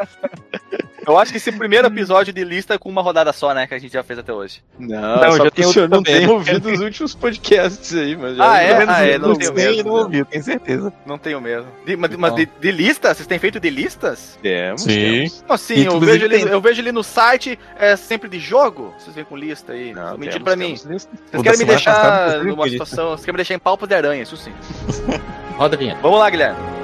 Eu 1.07 1.19
acho 1.19 1.31
que 1.33 1.39
esse 1.39 1.53
primeiro 1.53 1.87
episódio 1.87 2.33
de 2.33 2.45
lista 2.45 2.75
é 2.75 2.79
com 2.79 2.89
uma 2.89 3.03
rodada 3.03 3.33
só, 3.33 3.53
né? 3.55 3.67
Que 3.67 3.75
a 3.75 3.79
gente 3.79 3.93
já 3.93 4.03
fez 4.03 4.19
até 4.19 4.33
hoje. 4.33 4.63
Não, 4.79 5.01
Não, 5.21 5.33
só 5.37 5.45
já 5.45 5.51
tem 5.51 5.65
o 5.67 5.73
senhor 5.73 5.83
outro 5.85 5.97
não 5.97 6.03
também. 6.03 6.21
tem 6.21 6.29
ouvido 6.31 6.71
os 6.71 6.81
últimos 6.81 7.15
podcasts 7.15 7.95
aí, 7.95 8.17
mas 8.17 8.37
já 8.37 8.53
Ah, 8.53 8.59
é? 8.59 8.67
pelo 8.69 8.79
menos 8.81 8.95
Ah, 8.95 9.05
é, 9.07 9.19
não 9.19 9.35
tenho 9.37 9.53
mesmo. 9.55 9.85
não 9.91 10.03
ouviu, 10.03 10.25
tenho 10.25 10.45
certeza. 10.45 10.93
Não 11.07 11.19
tenho 11.19 11.41
mesmo. 11.41 11.67
De- 11.87 11.97
mas 11.97 12.17
mas 12.17 12.35
de, 12.35 12.47
de 12.61 12.71
lista? 12.73 13.13
Vocês 13.15 13.27
têm 13.27 13.39
feito 13.39 13.59
de 13.61 13.71
listas? 13.71 14.39
Temos, 14.43 14.83
Sim. 14.83 14.89
temos. 14.89 15.45
Não, 15.49 15.57
sim, 15.57 15.85
eu 15.85 16.01
vejo, 16.01 16.25
ali, 16.25 16.39
tem- 16.45 16.49
eu 16.53 16.61
vejo 16.61 16.81
ali 16.81 16.93
no 16.93 17.03
site, 17.03 17.59
é 17.79 17.97
sempre 17.97 18.29
de 18.29 18.39
jogo. 18.39 18.95
Vocês 18.99 19.15
vêm 19.15 19.25
com 19.25 19.37
lista 19.37 19.73
aí. 19.73 19.93
Não, 19.93 20.13
Mentir 20.19 20.33
temos, 20.35 20.45
pra 20.45 20.57
mim. 20.57 20.77
Vocês 20.77 21.09
querem 21.43 21.59
me 21.59 21.65
deixar 21.65 22.39
numa 22.45 22.69
situação. 22.69 23.09
Vocês 23.11 23.21
querem 23.25 23.35
me 23.35 23.39
deixar 23.39 23.55
em 23.55 23.59
palpos 23.59 23.89
de 23.89 23.95
aranha, 23.95 24.23
isso 24.23 24.37
sim. 24.37 24.53
Roda 25.57 25.77
a 25.77 25.79
vinheta. 25.79 26.01
Vamos 26.03 26.19
lá, 26.19 26.29
Guilherme. 26.31 26.84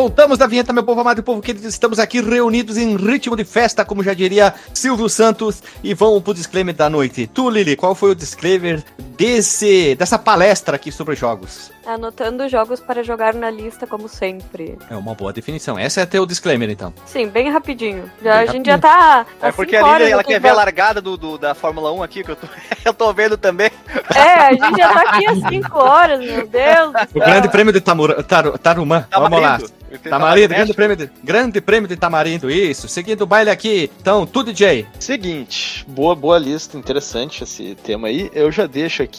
Voltamos 0.00 0.38
da 0.38 0.46
vinheta, 0.46 0.72
meu 0.72 0.82
povo 0.82 1.02
amado 1.02 1.18
e 1.18 1.22
povo 1.22 1.42
querido. 1.42 1.68
Estamos 1.68 1.98
aqui 1.98 2.22
reunidos 2.22 2.78
em 2.78 2.96
ritmo 2.96 3.36
de 3.36 3.44
festa, 3.44 3.84
como 3.84 4.02
já 4.02 4.14
diria 4.14 4.54
Silvio 4.72 5.10
Santos. 5.10 5.62
E 5.84 5.92
vamos 5.92 6.22
pro 6.22 6.32
disclaimer 6.32 6.74
da 6.74 6.88
noite. 6.88 7.26
Tu, 7.26 7.50
Lili, 7.50 7.76
qual 7.76 7.94
foi 7.94 8.12
o 8.12 8.14
disclaimer 8.14 8.82
desse, 9.24 9.94
dessa 9.96 10.18
palestra 10.18 10.76
aqui 10.76 10.90
sobre 10.90 11.14
jogos? 11.14 11.70
Anotando 11.86 12.48
jogos 12.48 12.80
para 12.80 13.02
jogar 13.02 13.34
na 13.34 13.50
lista, 13.50 13.86
como 13.86 14.08
sempre. 14.08 14.78
É 14.88 14.96
uma 14.96 15.14
boa 15.14 15.32
definição. 15.32 15.78
Essa 15.78 16.00
é 16.02 16.06
teu 16.06 16.24
disclaimer, 16.24 16.70
então. 16.70 16.92
Sim, 17.04 17.28
bem 17.28 17.50
rapidinho. 17.50 18.10
Já, 18.22 18.38
Bem 18.38 18.48
a 18.48 18.52
gente 18.52 18.66
já 18.66 18.78
tá. 18.78 19.26
É 19.42 19.52
porque 19.52 19.76
a 19.76 19.98
Lili, 19.98 20.10
ela 20.12 20.24
quer 20.24 20.40
ver 20.40 20.48
a 20.50 20.54
largada 20.54 21.00
do, 21.02 21.16
do- 21.16 21.36
da 21.38 21.54
Fórmula 21.54 21.92
1 21.92 22.02
aqui, 22.02 22.24
que 22.24 22.30
eu 22.30 22.36
tô, 22.36 22.46
eu 22.84 22.94
tô 22.94 23.12
vendo 23.12 23.36
também. 23.36 23.70
É, 24.14 24.22
a 24.46 24.52
gente 24.52 24.78
já 24.78 24.92
tá 24.92 25.00
aqui 25.10 25.26
há 25.26 25.48
5 25.48 25.78
horas, 25.78 26.20
meu 26.20 26.46
Deus. 26.46 26.92
O 27.14 27.18
grande 27.18 27.48
prêmio 27.48 27.72
de 27.72 27.80
Tamura, 27.80 28.22
Taru- 28.22 28.56
Tarumã. 28.58 29.06
Vamos 29.10 29.40
lá. 29.40 29.58
Tamarindo. 29.58 29.80
Tem 29.90 29.98
Tamarindo, 30.08 30.48
grande 30.54 30.72
prêmio, 30.74 30.96
de, 30.96 31.10
grande 31.24 31.60
prêmio 31.60 31.88
de 31.88 31.96
Tamarindo, 31.96 32.48
isso. 32.48 32.86
Seguindo 32.88 33.22
o 33.22 33.26
baile 33.26 33.50
aqui. 33.50 33.90
Então, 34.00 34.24
tu, 34.24 34.44
DJ. 34.44 34.86
Seguinte, 35.00 35.84
boa, 35.88 36.14
boa 36.14 36.38
lista, 36.38 36.78
interessante 36.78 37.42
esse 37.42 37.74
tema 37.74 38.06
aí. 38.06 38.30
Eu 38.32 38.52
já 38.52 38.66
deixo 38.68 39.02
aqui 39.02 39.09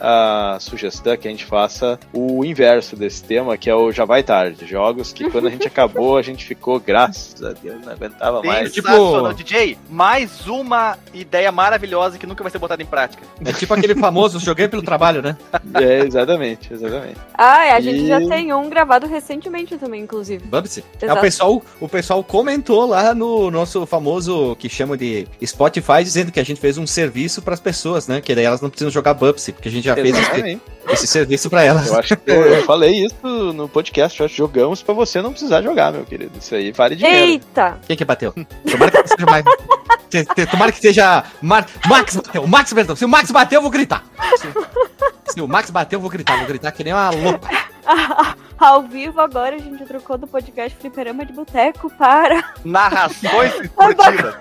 a 0.00 0.56
sugestão 0.60 1.16
que 1.16 1.26
a 1.26 1.30
gente 1.30 1.44
faça 1.44 1.98
o 2.12 2.44
inverso 2.44 2.94
desse 2.96 3.22
tema, 3.24 3.56
que 3.56 3.68
é 3.68 3.74
o 3.74 3.90
Já 3.92 4.04
Vai 4.04 4.22
Tarde. 4.22 4.66
Jogos 4.66 5.12
que 5.12 5.28
quando 5.30 5.48
a 5.48 5.50
gente 5.50 5.66
acabou, 5.68 6.16
a 6.16 6.22
gente 6.22 6.44
ficou, 6.44 6.78
graças 6.78 7.42
a 7.42 7.52
Deus, 7.52 7.84
não 7.84 7.92
aguentava 7.92 8.42
mais. 8.42 8.72
tipo- 8.72 8.88
Sensacional. 8.88 9.32
DJ, 9.32 9.78
mais 9.90 10.46
uma 10.46 10.96
ideia 11.12 11.50
maravilhosa 11.50 12.18
que 12.18 12.26
nunca 12.26 12.42
vai 12.42 12.50
ser 12.52 12.58
botada 12.58 12.82
em 12.82 12.86
prática. 12.86 13.22
É 13.44 13.52
tipo 13.52 13.72
aquele 13.74 13.94
famoso 13.94 14.38
joguei 14.38 14.68
pelo 14.68 14.82
trabalho, 14.82 15.22
né? 15.22 15.36
É, 15.74 16.00
exatamente, 16.04 16.72
exatamente. 16.72 17.16
Ah, 17.34 17.64
é, 17.66 17.72
a 17.72 17.80
gente 17.80 18.02
E- 18.04 18.06
já 18.08 18.20
tem 18.20 18.52
um 18.52 18.68
gravado 18.68 19.06
recentemente 19.06 19.76
também, 19.76 20.02
inclusive. 20.02 20.44
Bubsy. 20.46 20.84
É, 21.00 21.12
o, 21.12 21.20
pessoal, 21.20 21.62
o 21.80 21.88
pessoal 21.88 22.22
comentou 22.22 22.86
lá 22.86 23.14
no 23.14 23.50
nosso 23.50 23.84
famoso, 23.86 24.56
que 24.58 24.68
chama 24.68 24.96
de 24.96 25.26
Spotify, 25.44 26.02
dizendo 26.02 26.30
que 26.32 26.40
a 26.40 26.44
gente 26.44 26.60
fez 26.60 26.78
um 26.78 26.86
serviço 26.86 27.42
para 27.42 27.54
as 27.54 27.60
pessoas, 27.60 28.06
né? 28.06 28.20
Que 28.20 28.34
daí 28.34 28.44
elas 28.44 28.60
não 28.60 28.70
precisam 28.70 28.90
jogar 28.90 29.14
Bubsy, 29.22 29.52
porque 29.52 29.68
a 29.68 29.70
gente 29.70 29.84
já 29.84 29.94
fez 29.94 30.18
esse, 30.18 30.60
esse 30.90 31.06
serviço 31.06 31.48
para 31.48 31.62
elas. 31.62 31.86
Eu 31.86 31.96
acho 31.96 32.16
que 32.16 32.28
eu, 32.28 32.44
eu 32.44 32.64
falei 32.64 33.04
isso 33.04 33.52
no 33.52 33.68
podcast, 33.68 34.18
eu 34.18 34.26
acho, 34.26 34.34
jogamos 34.34 34.82
pra 34.82 34.92
você 34.92 35.22
não 35.22 35.30
precisar 35.30 35.62
jogar, 35.62 35.92
meu 35.92 36.04
querido. 36.04 36.36
Isso 36.36 36.52
aí 36.52 36.72
vale 36.72 36.96
dinheiro. 36.96 37.16
Eita! 37.16 37.78
Quem 37.86 37.96
que 37.96 38.04
bateu? 38.04 38.34
Tomara 38.68 38.90
que 38.90 39.08
seja 39.08 39.26
mais. 39.26 39.44
Tomara 40.50 40.72
que 40.72 40.80
seja. 40.80 41.24
Mar... 41.40 41.66
Max 41.86 42.16
bateu, 42.16 42.46
Max 42.48 42.72
bateu. 42.72 42.96
Se 42.96 43.04
o 43.04 43.08
Max 43.08 43.30
bateu, 43.30 43.58
eu 43.58 43.62
vou 43.62 43.70
gritar. 43.70 44.04
Se, 44.36 45.34
se 45.34 45.40
o 45.40 45.46
Max 45.46 45.70
bateu, 45.70 45.98
eu 45.98 46.00
vou 46.00 46.10
gritar. 46.10 46.38
Vou 46.38 46.46
gritar 46.46 46.72
que 46.72 46.82
nem 46.82 46.92
uma 46.92 47.10
louca. 47.10 47.48
Ao 48.58 48.82
vivo 48.82 49.20
agora 49.20 49.56
a 49.56 49.58
gente 49.58 49.84
trocou 49.84 50.18
do 50.18 50.26
podcast 50.26 50.76
Fliperama 50.78 51.24
de 51.24 51.32
Boteco 51.32 51.90
para. 51.90 52.54
Narrações 52.64 53.54
esportivas. 53.60 54.34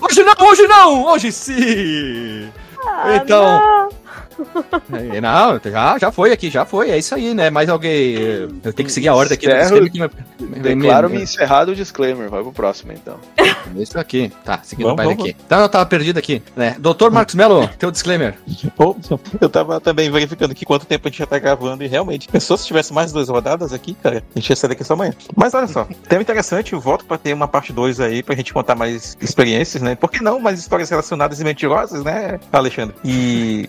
Hoje 0.00 0.22
não, 0.22 0.46
hoje 0.46 0.66
não! 0.66 1.04
Hoje 1.04 1.32
sim! 1.32 2.50
Ah, 2.86 3.16
Então, 3.16 3.42
não. 3.42 3.88
É, 4.92 5.20
Não, 5.20 5.60
já, 5.64 5.98
já 5.98 6.12
foi 6.12 6.32
aqui, 6.32 6.50
já 6.50 6.64
foi. 6.64 6.90
É 6.90 6.98
isso 6.98 7.14
aí, 7.14 7.34
né? 7.34 7.50
Mais 7.50 7.68
alguém. 7.68 8.14
Eu 8.62 8.72
tenho 8.72 8.86
que 8.86 8.92
seguir 8.92 9.08
a 9.08 9.14
ordem 9.14 9.34
aqui 9.34 9.46
do 9.46 9.52
Encerro- 9.54 9.80
disclaimer 9.88 10.10
que 10.10 10.42
me- 10.44 10.48
me- 10.50 10.60
Declaro-me 10.60 11.16
me- 11.16 11.22
encerrado 11.22 11.72
o 11.72 11.74
disclaimer. 11.74 12.28
Vai 12.30 12.42
pro 12.42 12.52
próximo, 12.52 12.92
então. 12.92 13.16
Isso 13.76 13.98
aqui. 13.98 14.32
Tá, 14.44 14.60
seguindo 14.62 14.92
o 14.92 14.96
Vamos, 14.96 15.12
aqui. 15.12 15.36
Então 15.46 15.60
eu 15.60 15.68
tava 15.68 15.84
perdido 15.86 16.18
aqui, 16.18 16.42
né? 16.56 16.76
Doutor 16.78 17.10
Marcos 17.10 17.34
Melo, 17.34 17.68
teu 17.78 17.90
disclaimer. 17.90 18.34
Eu 19.40 19.48
tava 19.48 19.80
também 19.80 20.10
verificando 20.10 20.52
aqui 20.52 20.64
quanto 20.64 20.86
tempo 20.86 21.06
a 21.06 21.10
gente 21.10 21.18
já 21.18 21.26
tá 21.26 21.38
gravando 21.38 21.82
e 21.84 21.86
realmente, 21.86 22.28
pensou 22.28 22.56
se 22.56 22.66
tivesse 22.66 22.92
mais 22.92 23.12
duas 23.12 23.28
rodadas 23.28 23.72
aqui, 23.72 23.94
cara, 23.94 24.22
a 24.34 24.38
gente 24.38 24.50
ia 24.50 24.56
sair 24.56 24.68
daqui 24.70 24.84
só 24.84 24.94
amanhã. 24.94 25.12
Mas 25.36 25.54
olha 25.54 25.66
só, 25.66 25.86
tema 26.08 26.22
interessante, 26.22 26.72
eu 26.72 26.80
volto 26.80 27.04
pra 27.04 27.18
ter 27.18 27.32
uma 27.32 27.46
parte 27.48 27.72
2 27.72 28.00
aí, 28.00 28.22
pra 28.22 28.34
gente 28.34 28.52
contar 28.52 28.74
mais 28.74 29.16
experiências, 29.20 29.82
né? 29.82 29.94
Por 29.94 30.10
que 30.10 30.22
não 30.22 30.40
mais 30.40 30.58
histórias 30.58 30.88
relacionadas 30.90 31.40
e 31.40 31.44
mentirosas, 31.44 32.02
né, 32.04 32.38
Alexandre? 32.52 32.94
E 33.04 33.68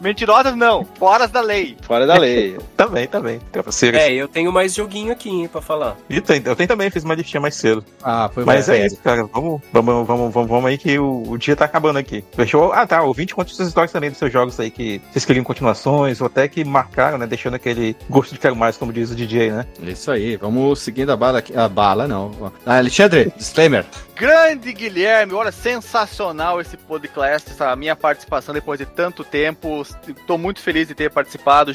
Mentirosas 0.00 0.56
não, 0.56 0.84
foras 0.98 1.30
da 1.30 1.40
lei. 1.40 1.76
Fora 1.82 2.06
da 2.06 2.16
lei. 2.18 2.58
também, 2.76 3.06
também. 3.06 3.40
Então, 3.50 3.62
você- 3.62 3.88
É, 3.90 4.12
eu 4.12 4.28
tenho 4.28 4.52
mais 4.52 4.74
joguinho 4.74 5.12
aqui, 5.12 5.28
hein, 5.28 5.48
pra 5.48 5.60
falar. 5.60 5.96
E 6.08 6.20
tem, 6.20 6.42
eu 6.44 6.54
tenho 6.56 6.68
também, 6.68 6.90
fiz 6.90 7.04
uma 7.04 7.14
listinha 7.14 7.40
mais 7.40 7.54
cedo. 7.54 7.84
Ah, 8.02 8.30
foi 8.32 8.44
Mas 8.44 8.68
é 8.68 8.86
isso, 8.86 8.96
cara. 8.98 9.24
Vamos, 9.32 9.60
vamos, 9.72 10.06
vamos, 10.06 10.32
vamos, 10.32 10.48
vamos 10.50 10.66
aí 10.66 10.78
que 10.78 10.98
o, 10.98 11.22
o 11.30 11.38
dia 11.38 11.56
tá 11.56 11.64
acabando 11.64 11.98
aqui. 11.98 12.24
Fechou? 12.34 12.72
Ah, 12.72 12.86
tá. 12.86 13.02
Ouvinte, 13.02 13.34
conte 13.34 13.54
suas 13.54 13.68
histórias 13.68 13.92
também 13.92 14.10
dos 14.10 14.18
seus 14.18 14.32
jogos 14.32 14.58
aí 14.60 14.70
que 14.70 15.00
vocês 15.10 15.24
queriam 15.24 15.44
continuações 15.44 16.20
ou 16.20 16.26
até 16.26 16.48
que 16.48 16.64
marcaram, 16.64 17.18
né? 17.18 17.26
Deixando 17.26 17.54
aquele 17.54 17.96
gosto 18.08 18.32
de 18.32 18.38
quero 18.38 18.56
mais, 18.56 18.76
como 18.76 18.92
diz 18.92 19.10
o 19.10 19.14
DJ, 19.14 19.50
né? 19.52 19.66
Isso 19.82 20.10
aí, 20.10 20.36
vamos 20.36 20.80
seguindo 20.80 21.10
a 21.10 21.16
bala 21.16 21.38
aqui. 21.38 21.56
A 21.56 21.68
bala, 21.68 22.06
não. 22.06 22.52
Ah, 22.64 22.76
Alexandre, 22.78 23.32
disclaimer. 23.36 23.84
Grande 24.14 24.72
Guilherme, 24.72 25.34
olha, 25.34 25.52
sensacional 25.52 26.60
esse 26.60 26.76
podcast, 26.76 27.50
essa 27.50 27.74
minha 27.76 27.94
participação 27.94 28.54
depois 28.54 28.78
de 28.78 28.86
tanto 28.86 29.22
tempo. 29.24 29.84
Estou 30.08 30.38
muito 30.38 30.60
feliz 30.60 30.88
de 30.88 30.94
ter 30.94 31.10
participado. 31.10 31.72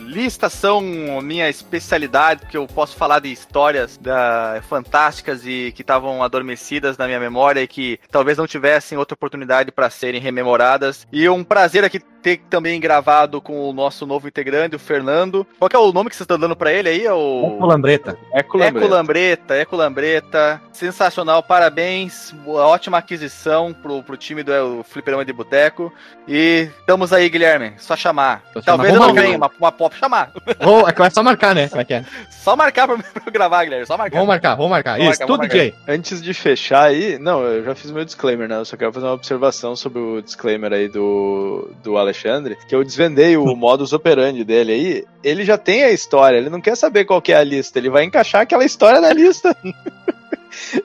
Listas 0.00 0.52
são 0.52 0.80
minha 1.22 1.48
especialidade, 1.48 2.40
porque 2.42 2.56
eu 2.56 2.66
posso 2.66 2.96
falar 2.96 3.18
de 3.20 3.30
histórias 3.32 3.96
da- 3.96 4.62
fantásticas 4.68 5.46
e 5.46 5.72
que 5.74 5.82
estavam 5.82 6.22
adormecidas 6.22 6.96
na 6.96 7.06
minha 7.06 7.20
memória 7.20 7.60
e 7.62 7.68
que 7.68 7.98
talvez 8.10 8.38
não 8.38 8.46
tivessem 8.46 8.96
outra 8.98 9.14
oportunidade 9.14 9.70
para 9.72 9.90
serem 9.90 10.20
rememoradas. 10.20 11.06
E 11.12 11.28
um 11.28 11.42
prazer 11.44 11.84
aqui 11.84 12.00
ter 12.22 12.40
também 12.48 12.80
gravado 12.80 13.40
com 13.40 13.68
o 13.68 13.72
nosso 13.72 14.06
novo 14.06 14.28
integrante, 14.28 14.76
o 14.76 14.78
Fernando. 14.78 15.46
Qual 15.58 15.68
que 15.68 15.76
é 15.76 15.78
o 15.78 15.92
nome 15.92 16.08
que 16.08 16.16
vocês 16.16 16.24
estão 16.24 16.38
dando 16.38 16.54
para 16.54 16.72
ele 16.72 16.88
aí? 16.88 17.04
É 17.04 17.12
o... 17.12 17.58
Lambreta. 17.60 18.16
Eco 18.32 18.62
Eco 18.62 18.86
Lambreta. 18.86 19.54
Eco 19.54 19.76
Lambreta, 19.76 20.60
sensacional, 20.72 21.42
parabéns, 21.42 22.32
boa- 22.44 22.66
ótima 22.66 22.98
aquisição 22.98 23.72
pro, 23.72 24.02
pro 24.02 24.16
time 24.16 24.42
do 24.42 24.52
é, 24.52 24.82
Fliperama 24.84 25.24
de 25.24 25.32
Boteco. 25.32 25.92
E 26.28 26.68
estamos 26.78 27.12
aí, 27.12 27.28
Guilherme, 27.28 27.74
só 27.78 27.96
chamar. 27.96 28.42
Só 28.52 28.62
chamar. 28.62 28.64
Talvez 28.64 28.94
eu 28.94 29.00
Vamos 29.00 29.16
não 29.16 29.22
venha, 29.22 29.36
uma, 29.36 29.50
uma 29.58 29.72
pop 29.72 29.96
chamar. 29.96 30.32
Ou 30.64 30.88
é 30.88 31.10
só 31.10 31.22
marcar, 31.22 31.54
né? 31.54 31.68
Como 31.68 31.80
é 31.80 31.84
que 31.84 31.94
é? 31.94 32.04
Só 32.30 32.54
marcar 32.54 32.86
pra, 32.86 32.96
pra 33.02 33.22
eu 33.26 33.32
gravar, 33.32 33.64
Guilherme, 33.64 33.86
só 33.86 33.96
marcar. 33.96 34.16
Vamos 34.16 34.28
marcar, 34.28 34.54
vamos 34.54 34.70
marcar. 34.70 34.98
Vamos 34.98 35.12
Isso, 35.12 35.20
marcar, 35.20 35.26
tudo, 35.26 35.48
DJ. 35.48 35.74
Antes 35.88 36.22
de 36.22 36.32
fechar 36.32 36.84
aí, 36.84 37.18
não, 37.18 37.42
eu 37.42 37.64
já 37.64 37.74
fiz 37.74 37.90
meu 37.90 38.04
disclaimer, 38.04 38.48
né? 38.48 38.56
Eu 38.56 38.64
só 38.64 38.76
quero 38.76 38.92
fazer 38.92 39.06
uma 39.06 39.14
observação 39.14 39.74
sobre 39.74 39.98
o 39.98 40.22
disclaimer 40.22 40.72
aí 40.72 40.88
do, 40.88 41.70
do 41.82 41.96
Alexandre, 42.12 42.56
que 42.68 42.74
eu 42.74 42.84
desvendei 42.84 43.36
o 43.36 43.44
modus 43.56 43.92
operandi 43.92 44.44
dele 44.44 44.72
aí. 44.72 45.04
Ele 45.24 45.44
já 45.44 45.56
tem 45.56 45.82
a 45.82 45.90
história, 45.90 46.36
ele 46.36 46.50
não 46.50 46.60
quer 46.60 46.76
saber 46.76 47.04
qual 47.04 47.22
é 47.28 47.34
a 47.34 47.44
lista, 47.44 47.78
ele 47.78 47.90
vai 47.90 48.04
encaixar 48.04 48.42
aquela 48.42 48.64
história 48.64 49.00
na 49.00 49.12
lista. 49.12 49.56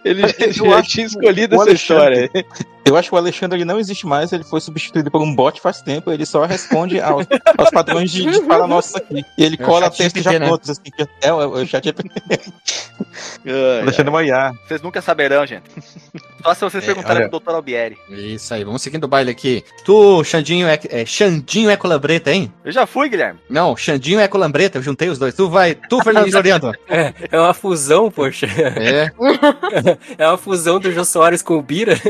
ele 0.03 0.23
ele 0.39 0.49
Eu 0.49 0.53
já 0.53 0.77
acho 0.79 0.89
tinha 0.89 1.05
escolhido 1.05 1.55
essa 1.55 1.63
Alexandre- 1.63 2.25
história. 2.25 2.45
Eu 2.85 2.95
acho 2.95 3.09
que 3.09 3.15
o 3.15 3.17
Alexandre 3.17 3.57
ele 3.57 3.65
não 3.65 3.79
existe 3.79 4.07
mais, 4.07 4.31
ele 4.31 4.45
foi 4.45 4.61
substituído 4.61 5.11
por 5.11 5.21
um 5.21 5.35
bot 5.35 5.59
faz 5.59 5.81
tempo, 5.81 6.09
ele 6.09 6.25
só 6.25 6.45
responde 6.45 7.01
aos, 7.01 7.25
aos 7.57 7.69
padrões 7.69 8.09
de, 8.09 8.23
de 8.25 8.41
fala 8.45 8.65
nossos 8.65 8.95
aqui. 8.95 9.25
E 9.37 9.43
ele 9.43 9.57
É 9.59 9.63
o 9.63 9.65
cola 9.65 9.91
GPT, 9.91 10.21
já 10.21 10.31
né? 10.39 10.45
prontos, 10.47 10.69
assim. 10.69 10.83
que- 10.83 11.07
É, 11.21 11.33
o, 11.33 11.37
o 11.49 11.67
chat 11.67 11.93
Alexandre 13.81 14.11
Moiá. 14.11 14.53
Vocês 14.67 14.81
nunca 14.81 15.01
saberão, 15.01 15.45
gente. 15.45 15.63
Só 16.41 16.53
se 16.53 16.61
vocês 16.61 16.83
É, 16.83 16.85
perguntarem 16.87 17.23
olha- 17.23 17.29
pro 17.29 17.39
Dr. 17.39 17.49
Albieri. 17.55 17.97
Isso 18.09 18.53
aí, 18.53 18.63
vamos 18.63 18.81
seguindo 18.81 19.03
o 19.03 19.07
baile 19.07 19.31
aqui. 19.31 19.63
Tu, 19.83 20.23
Xandinho, 20.23 20.67
é, 20.67 20.79
é 20.89 21.05
Xandinho 21.05 21.69
Eco 21.69 21.87
Lambreta, 21.87 22.31
hein? 22.31 22.51
Eu 22.63 22.71
já 22.71 22.85
fui, 22.85 23.09
Guilherme. 23.09 23.39
Não, 23.49 23.75
Xandinho 23.75 24.19
Eco 24.19 24.37
Lambreta, 24.37 24.77
eu 24.77 24.81
juntei 24.81 25.09
os 25.09 25.17
dois. 25.19 25.35
Tu 25.35 25.49
vai, 25.49 25.75
tu, 25.75 26.01
Fernando 26.03 26.29
Floriano. 26.31 26.73
É, 26.87 27.13
é 27.31 27.39
uma 27.39 27.53
fusão, 27.53 28.09
poxa. 28.11 28.45
É, 28.45 29.11
É 30.17 30.27
uma 30.27 30.37
fusão 30.37 30.79
do 30.79 30.91
Jô 30.91 31.05
Soares 31.05 31.41
com 31.41 31.57
o 31.57 31.61
Bira. 31.61 31.93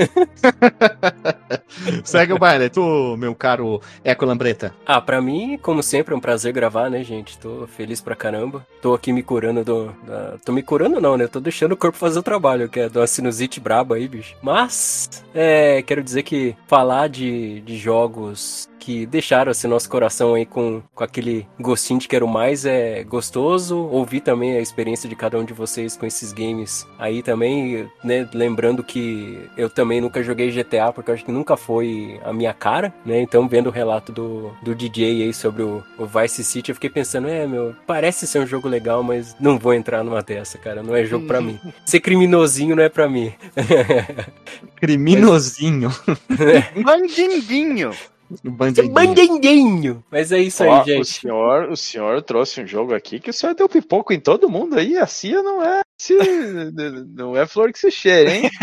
segue 2.04 2.34
o 2.34 2.40
baile. 2.40 2.70
Tu, 2.70 3.16
meu 3.18 3.36
caro 3.36 3.82
Eco 4.04 4.26
Lambreta. 4.26 4.74
Ah, 4.86 5.02
pra 5.02 5.22
mim, 5.22 5.58
como 5.62 5.84
sempre, 5.84 6.14
é 6.14 6.18
um 6.18 6.22
prazer 6.22 6.54
gravar, 6.54 6.90
né, 6.90 7.04
gente? 7.04 7.38
Tô 7.38 7.68
feliz 7.68 8.02
pra 8.02 8.16
caramba. 8.16 8.66
Tô 8.82 8.94
aqui 8.94 9.12
me 9.12 9.24
curando 9.24 9.64
do. 9.64 9.86
da- 10.06 10.36
Tô 10.46 10.52
me 10.52 10.62
curando, 10.64 11.00
não, 11.02 11.18
né? 11.18 11.28
Tô 11.28 11.40
deixando 11.40 11.74
o 11.74 11.78
corpo 11.78 11.98
fazer 11.98 12.20
o 12.20 12.24
trabalho, 12.24 12.70
que 12.70 12.80
é 12.80 12.90
de 12.90 12.98
uma 12.98 13.08
sinusite 13.08 13.60
braba 13.60 13.96
aí, 13.96 14.08
bicho. 14.08 14.36
Mas, 14.42 15.24
é. 15.34 15.82
Quero 15.82 16.04
dizer 16.04 16.24
que 16.24 16.56
falar 16.68 17.08
de, 17.10 17.62
de 17.62 17.78
jogos 17.78 18.70
que 18.80 19.06
deixaram 19.06 19.52
assim, 19.52 19.68
nosso 19.68 19.90
coração 19.90 20.34
aí 20.34 20.46
com, 20.46 20.82
com 20.94 21.04
aquele 21.04 21.48
gostinho 21.60 22.00
de 22.00 22.08
quero 22.08 22.28
mais 22.28 22.66
é 22.66 23.04
gostoso. 23.04 23.78
Ouvir 23.78 24.22
também 24.22 24.58
a 24.58 24.62
experiência 24.62 25.10
de 25.10 25.16
cada 25.16 25.38
um 25.38 25.44
de 25.44 25.54
vocês 25.54 25.96
com 25.98 26.06
esses 26.06 26.32
games 26.32 26.88
aí 26.98 27.22
também, 27.22 27.90
né? 28.04 28.28
Lembrando 28.34 28.84
que 28.84 29.40
eu 29.58 29.70
também 29.70 30.02
nunca 30.02 30.24
joguei 30.24 30.52
GTA, 30.52 30.92
porque 30.94 31.12
eu 31.12 31.16
acho 31.16 31.26
que 31.26 31.32
nunca 31.32 31.58
foi 31.58 32.20
a 32.24 32.32
minha 32.32 32.54
cara, 32.54 32.94
né? 33.06 33.22
Então, 33.22 33.48
vendo 33.48 33.68
o 33.68 33.72
relato 33.72 34.12
do, 34.12 34.52
do 34.62 34.76
DJ 34.76 35.24
aí 35.24 35.34
sobre 35.34 35.64
o, 35.64 35.84
o 35.98 36.06
Vice 36.06 36.44
City, 36.44 36.72
eu 36.72 36.76
fiquei 36.76 36.90
pensando, 36.90 37.28
é, 37.28 37.46
meu, 37.46 37.76
parece 37.86 38.28
ser 38.28 38.40
um 38.40 38.48
jogo 38.48 38.68
legal, 38.68 39.04
mas 39.04 39.36
não 39.40 39.58
vou 39.58 39.74
entrar 39.74 40.04
numa 40.04 40.22
dessa, 40.22 40.58
cara. 40.58 40.84
Não 40.84 40.96
é 40.96 41.06
jogo 41.06 41.26
pra 41.26 41.42
mim. 41.42 41.60
Ser 41.86 42.00
criminosinho 42.00 42.76
não 42.76 42.84
é 42.84 42.90
pra 42.90 43.10
mim. 43.10 43.34
Criminosinho. 44.76 45.92
O 46.76 46.84
bandidinho. 46.84 47.92
Bandendinho! 48.92 50.04
Mas 50.12 50.32
é 50.32 50.40
isso 50.40 50.64
aí, 50.64 50.70
Ó, 50.70 50.82
o 50.82 50.86
gente. 50.86 51.06
senhor, 51.06 51.70
o 51.70 51.78
senhor 51.78 52.22
trouxe 52.22 52.62
um 52.62 52.68
jogo 52.68 52.94
aqui 52.94 53.20
que 53.20 53.30
o 53.30 53.34
senhor 53.34 53.54
deu 53.56 53.70
pipoco 53.70 54.14
em 54.14 54.20
todo 54.20 54.50
mundo 54.50 54.78
aí. 54.78 54.98
A 54.98 55.08
CIA 55.08 55.42
não 55.42 55.64
é, 55.64 55.82
não 57.16 57.36
é 57.36 57.46
flor 57.48 57.72
que 57.72 57.80
se 57.80 57.92
cheira, 57.92 58.32
hein? 58.32 58.50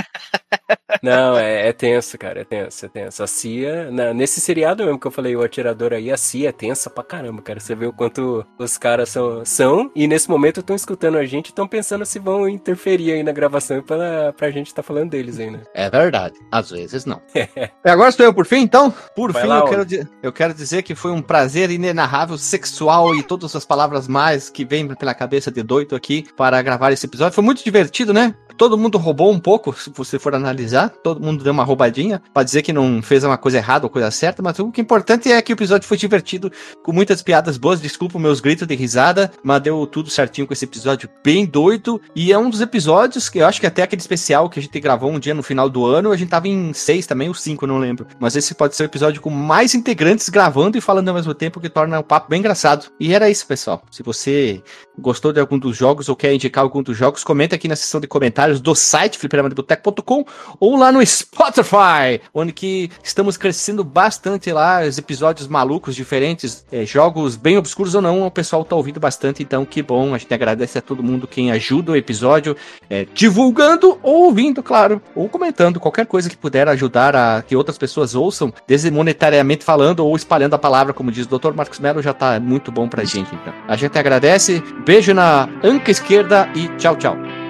Não, 1.02 1.36
é, 1.36 1.68
é 1.68 1.72
tenso, 1.72 2.16
cara, 2.16 2.40
é 2.40 2.44
tenso, 2.44 2.86
é 2.86 2.88
tenso. 2.88 3.22
A 3.22 3.26
CIA, 3.26 3.90
na- 3.90 4.14
nesse 4.14 4.40
seriado 4.40 4.84
mesmo 4.84 4.98
que 4.98 5.06
eu 5.06 5.10
falei, 5.10 5.36
o 5.36 5.42
atirador 5.42 5.92
aí, 5.92 6.10
a 6.10 6.16
CIA 6.16 6.48
é 6.48 6.52
tensa 6.52 6.88
pra 6.88 7.04
caramba, 7.04 7.42
cara. 7.42 7.60
Você 7.60 7.74
vê 7.74 7.86
o 7.86 7.92
quanto 7.92 8.46
os 8.58 8.78
caras 8.78 9.08
são, 9.10 9.44
são 9.44 9.90
e 9.94 10.06
nesse 10.06 10.30
momento 10.30 10.60
estão 10.60 10.74
escutando 10.74 11.18
a 11.18 11.26
gente 11.26 11.46
e 11.46 11.50
estão 11.50 11.68
pensando 11.68 12.06
se 12.06 12.18
vão 12.18 12.48
interferir 12.48 13.12
aí 13.12 13.22
na 13.22 13.32
gravação 13.32 13.82
pra, 13.82 14.32
pra 14.32 14.50
gente 14.50 14.72
tá 14.72 14.82
falando 14.82 15.10
deles 15.10 15.38
aí, 15.38 15.50
né? 15.50 15.62
É 15.74 15.90
verdade, 15.90 16.36
às 16.50 16.70
vezes 16.70 17.04
não. 17.04 17.20
e 17.34 17.48
agora 17.90 18.08
estou 18.08 18.24
eu 18.24 18.32
por 18.32 18.46
fim, 18.46 18.60
então? 18.60 18.90
Por 19.14 19.32
Vai 19.32 19.42
fim, 19.42 19.48
lá, 19.48 19.58
eu 19.58 19.64
quero, 19.66 20.08
eu 20.22 20.32
quero 20.32 20.54
dizer 20.54 20.82
que 20.82 20.94
foi 20.94 21.10
um 21.10 21.20
prazer 21.20 21.70
inenarrável, 21.70 22.38
sexual 22.38 23.14
e 23.14 23.22
todas 23.22 23.54
as 23.54 23.64
palavras 23.66 24.08
mais 24.08 24.48
que 24.48 24.64
vêm 24.64 24.86
pela 24.94 25.12
cabeça 25.14 25.50
de 25.50 25.62
doido 25.62 25.94
aqui 25.94 26.24
para 26.36 26.62
gravar 26.62 26.92
esse 26.92 27.04
episódio. 27.04 27.23
Foi 27.32 27.44
muito 27.44 27.62
divertido, 27.62 28.12
né? 28.12 28.34
Todo 28.56 28.78
mundo 28.78 28.98
roubou 28.98 29.32
um 29.32 29.38
pouco, 29.38 29.72
se 29.72 29.90
você 29.90 30.18
for 30.18 30.34
analisar. 30.34 30.88
Todo 30.88 31.20
mundo 31.20 31.42
deu 31.42 31.52
uma 31.52 31.64
roubadinha 31.64 32.22
para 32.32 32.44
dizer 32.44 32.62
que 32.62 32.72
não 32.72 33.02
fez 33.02 33.24
uma 33.24 33.36
coisa 33.36 33.58
errada 33.58 33.86
ou 33.86 33.90
coisa 33.90 34.10
certa, 34.10 34.42
mas 34.42 34.58
o 34.58 34.70
que 34.70 34.80
é 34.80 34.84
importante 34.84 35.30
é 35.30 35.42
que 35.42 35.52
o 35.52 35.54
episódio 35.54 35.88
foi 35.88 35.96
divertido, 35.96 36.52
com 36.82 36.92
muitas 36.92 37.22
piadas 37.22 37.58
boas. 37.58 37.80
Desculpa 37.80 38.18
meus 38.18 38.40
gritos 38.40 38.66
de 38.66 38.74
risada, 38.74 39.32
mas 39.42 39.60
deu 39.60 39.86
tudo 39.86 40.08
certinho 40.08 40.46
com 40.46 40.52
esse 40.52 40.64
episódio 40.64 41.08
bem 41.24 41.44
doido. 41.44 42.00
E 42.14 42.32
é 42.32 42.38
um 42.38 42.48
dos 42.48 42.60
episódios 42.60 43.28
que 43.28 43.38
eu 43.38 43.46
acho 43.46 43.60
que 43.60 43.66
até 43.66 43.82
aquele 43.82 44.00
especial 44.00 44.48
que 44.48 44.60
a 44.60 44.62
gente 44.62 44.78
gravou 44.78 45.10
um 45.10 45.18
dia 45.18 45.34
no 45.34 45.42
final 45.42 45.68
do 45.68 45.84
ano, 45.84 46.12
a 46.12 46.16
gente 46.16 46.28
tava 46.28 46.46
em 46.46 46.72
seis 46.72 47.06
também, 47.06 47.28
ou 47.28 47.34
cinco, 47.34 47.66
não 47.66 47.78
lembro. 47.78 48.06
Mas 48.20 48.36
esse 48.36 48.54
pode 48.54 48.76
ser 48.76 48.84
o 48.84 48.86
episódio 48.86 49.20
com 49.20 49.30
mais 49.30 49.74
integrantes 49.74 50.28
gravando 50.28 50.78
e 50.78 50.80
falando 50.80 51.08
ao 51.08 51.14
mesmo 51.14 51.34
tempo, 51.34 51.60
que 51.60 51.68
torna 51.68 51.98
o 51.98 52.04
papo 52.04 52.30
bem 52.30 52.38
engraçado. 52.38 52.86
E 53.00 53.12
era 53.12 53.28
isso, 53.28 53.46
pessoal. 53.46 53.82
Se 53.90 54.02
você 54.02 54.62
gostou 54.96 55.32
de 55.32 55.40
algum 55.40 55.58
dos 55.58 55.76
jogos 55.76 56.08
ou 56.08 56.14
quer 56.14 56.32
indicar 56.32 56.62
algum 56.62 56.82
dos 56.82 56.96
jogos, 56.96 57.13
comenta 57.22 57.54
aqui 57.54 57.68
na 57.68 57.76
seção 57.76 58.00
de 58.00 58.06
comentários 58.06 58.60
do 58.60 58.74
site 58.74 59.18
fliperamadeboteco.com 59.18 60.24
ou 60.58 60.76
lá 60.76 60.90
no 60.90 61.04
Spotify, 61.04 62.20
onde 62.32 62.52
que 62.52 62.90
estamos 63.02 63.36
crescendo 63.36 63.84
bastante 63.84 64.50
lá, 64.50 64.82
os 64.82 64.98
episódios 64.98 65.46
malucos, 65.46 65.94
diferentes, 65.94 66.64
é, 66.72 66.84
jogos 66.84 67.36
bem 67.36 67.58
obscuros 67.58 67.94
ou 67.94 68.02
não, 68.02 68.26
o 68.26 68.30
pessoal 68.30 68.64
tá 68.64 68.74
ouvindo 68.74 68.98
bastante, 68.98 69.42
então 69.42 69.64
que 69.64 69.82
bom, 69.82 70.14
a 70.14 70.18
gente 70.18 70.32
agradece 70.32 70.78
a 70.78 70.82
todo 70.82 71.02
mundo 71.02 71.26
quem 71.26 71.52
ajuda 71.52 71.92
o 71.92 71.96
episódio, 71.96 72.56
é, 72.88 73.06
divulgando 73.12 73.98
ou 74.02 74.24
ouvindo, 74.24 74.62
claro, 74.62 75.00
ou 75.14 75.28
comentando, 75.28 75.78
qualquer 75.78 76.06
coisa 76.06 76.30
que 76.30 76.36
puder 76.36 76.68
ajudar 76.68 77.14
a 77.14 77.42
que 77.42 77.54
outras 77.54 77.76
pessoas 77.76 78.14
ouçam, 78.14 78.52
desmonetariamente 78.66 79.64
falando 79.64 80.00
ou 80.00 80.16
espalhando 80.16 80.54
a 80.54 80.58
palavra, 80.58 80.94
como 80.94 81.12
diz 81.12 81.26
o 81.26 81.38
Dr. 81.38 81.52
Marcos 81.52 81.78
Melo, 81.78 82.02
já 82.02 82.14
tá 82.14 82.40
muito 82.40 82.72
bom 82.72 82.88
pra 82.88 83.04
gente, 83.04 83.34
então. 83.34 83.52
A 83.68 83.76
gente 83.76 83.98
agradece, 83.98 84.62
beijo 84.84 85.12
na 85.12 85.48
anca 85.62 85.90
esquerda 85.90 86.48
e 86.54 86.68
tchau, 86.78 86.96
tchau. 86.96 87.03
É, 87.04 87.43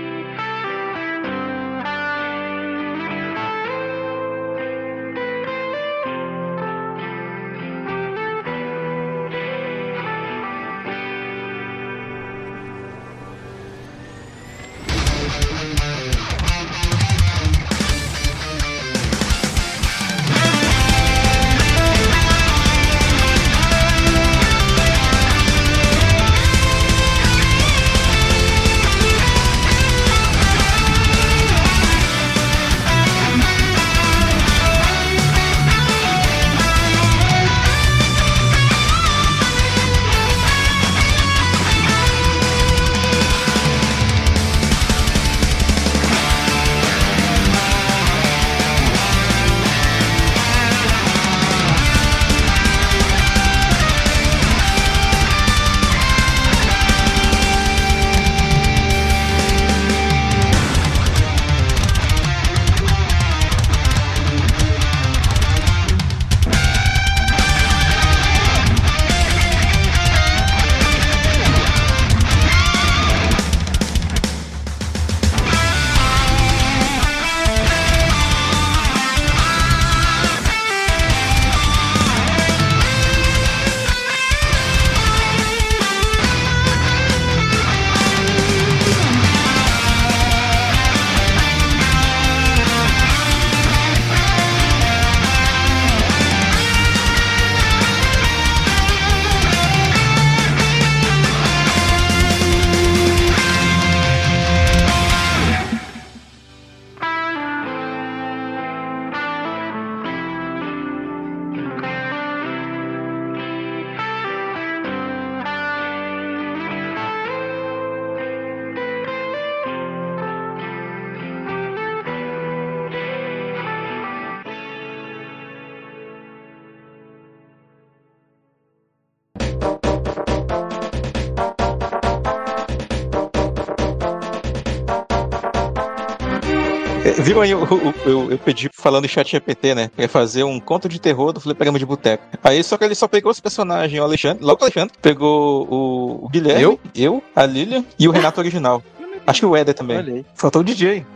viram 137.34 137.42
aí, 137.42 137.50
eu, 137.50 137.94
eu, 138.06 138.30
eu- 138.32 138.38
pedi 138.38 138.68
falando 138.72 139.04
em 139.04 139.08
chat 139.08 139.30
GPT, 139.30 139.74
né? 139.74 139.90
Pra 139.96 140.08
fazer 140.08 140.44
um 140.44 140.58
conto 140.60 140.88
de 140.88 141.00
terror 141.00 141.32
do 141.32 141.40
Fliperama 141.40 141.78
de 141.78 141.86
Boteco. 141.86 142.22
Aí 142.42 142.62
só 142.62 142.76
que 142.76 142.84
ele 142.84 142.94
só 142.94 143.08
pegou 143.08 143.30
os 143.30 143.40
personagens, 143.40 144.00
o 144.00 144.04
Alexandre, 144.04 144.44
logo 144.44 144.60
o 144.60 144.64
Alexandre, 144.64 144.94
pegou 145.00 145.66
o, 145.70 146.24
o 146.24 146.28
Guilherme, 146.28 146.62
Eu? 146.62 146.80
eu, 146.94 147.22
a 147.34 147.44
Lilian 147.46 147.84
e 147.98 148.06
o 148.08 148.10
Renato 148.10 148.40
original. 148.40 148.82
Acho 149.26 149.40
que 149.40 149.46
o 149.46 149.56
Éder 149.56 149.74
também. 149.74 149.96
Olha 149.96 150.14
aí. 150.14 150.26
Faltou 150.34 150.60
o 150.60 150.64
DJ. 150.64 151.06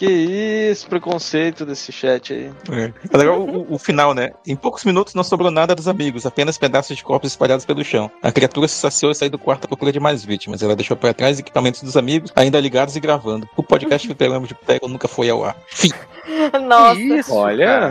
Que 0.00 0.70
isso, 0.70 0.86
preconceito 0.88 1.66
desse 1.66 1.92
chat 1.92 2.32
aí. 2.32 2.50
É 3.12 3.16
legal 3.18 3.38
o, 3.38 3.74
o- 3.74 3.78
final, 3.78 4.14
né? 4.14 4.30
Em 4.46 4.56
poucos 4.56 4.82
minutos 4.82 5.12
não 5.14 5.22
sobrou 5.22 5.50
nada 5.50 5.74
dos 5.74 5.86
amigos, 5.86 6.24
apenas 6.24 6.56
pedaços 6.56 6.96
de 6.96 7.04
corpos 7.04 7.32
espalhados 7.32 7.66
pelo 7.66 7.84
chão. 7.84 8.10
A 8.22 8.32
criatura 8.32 8.66
se 8.66 8.76
saciou 8.76 9.12
e 9.12 9.14
saiu 9.14 9.30
do 9.30 9.38
quarto 9.38 9.66
à 9.66 9.68
procura 9.68 9.92
de 9.92 10.00
mais 10.00 10.24
vítimas. 10.24 10.62
Ela 10.62 10.74
deixou 10.74 10.96
para 10.96 11.12
trás 11.12 11.38
equipamentos 11.38 11.82
dos 11.82 11.98
amigos, 11.98 12.32
ainda 12.34 12.58
ligados 12.58 12.96
e 12.96 13.00
gravando. 13.00 13.46
O 13.54 13.62
podcast 13.62 14.08
Fliperama 14.08 14.46
de 14.46 14.54
Boteco 14.54 14.88
nunca 14.88 15.06
foi 15.06 15.28
ao 15.28 15.44
ar. 15.44 15.54
Fim. 15.68 15.90
Nossa. 16.66 17.34
Olha, 17.34 17.90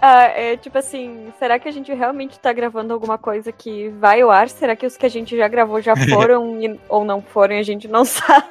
Ah, 0.00 0.26
é 0.26 0.56
tipo 0.56 0.78
assim, 0.78 1.32
será 1.40 1.58
que 1.58 1.68
a 1.68 1.72
gente 1.72 1.92
realmente 1.92 2.38
tá 2.38 2.52
gravando 2.52 2.92
alguma 2.94 3.18
coisa 3.18 3.50
que 3.50 3.88
vai 3.98 4.20
ao 4.20 4.30
ar? 4.30 4.48
Será 4.48 4.76
que 4.76 4.86
os 4.86 4.96
que 4.96 5.06
a 5.06 5.10
gente 5.10 5.36
já 5.36 5.48
gravou 5.48 5.80
já 5.82 5.94
foram 6.08 6.62
e- 6.62 6.78
ou 6.88 7.04
não 7.04 7.20
foram 7.20 7.56
e 7.56 7.58
a 7.58 7.62
gente 7.64 7.88
não 7.88 8.04
sabe? 8.04 8.44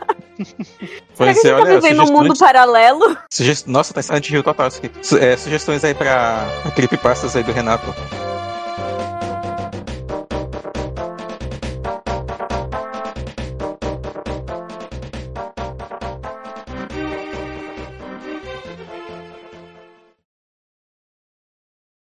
Será 1.13 1.31
que 1.33 1.39
a 1.47 1.57
gente 1.57 1.63
tá 1.63 1.63
vivendo 1.79 2.03
um 2.09 2.11
mundo 2.11 2.32
paralelo? 2.35 3.17
Sugest... 3.31 3.67
Nossa, 3.67 3.93
tá 3.93 4.01
Silent 4.01 4.29
Hill 4.29 4.43
total. 4.43 4.69
Su- 5.01 5.17
é, 5.17 5.37
sugestões 5.37 5.83
aí 5.83 5.93
pra, 5.93 6.45
pra 6.61 6.71
creepypastas 6.71 7.35
aí 7.35 7.43
do 7.43 7.51
Renato. 7.51 7.93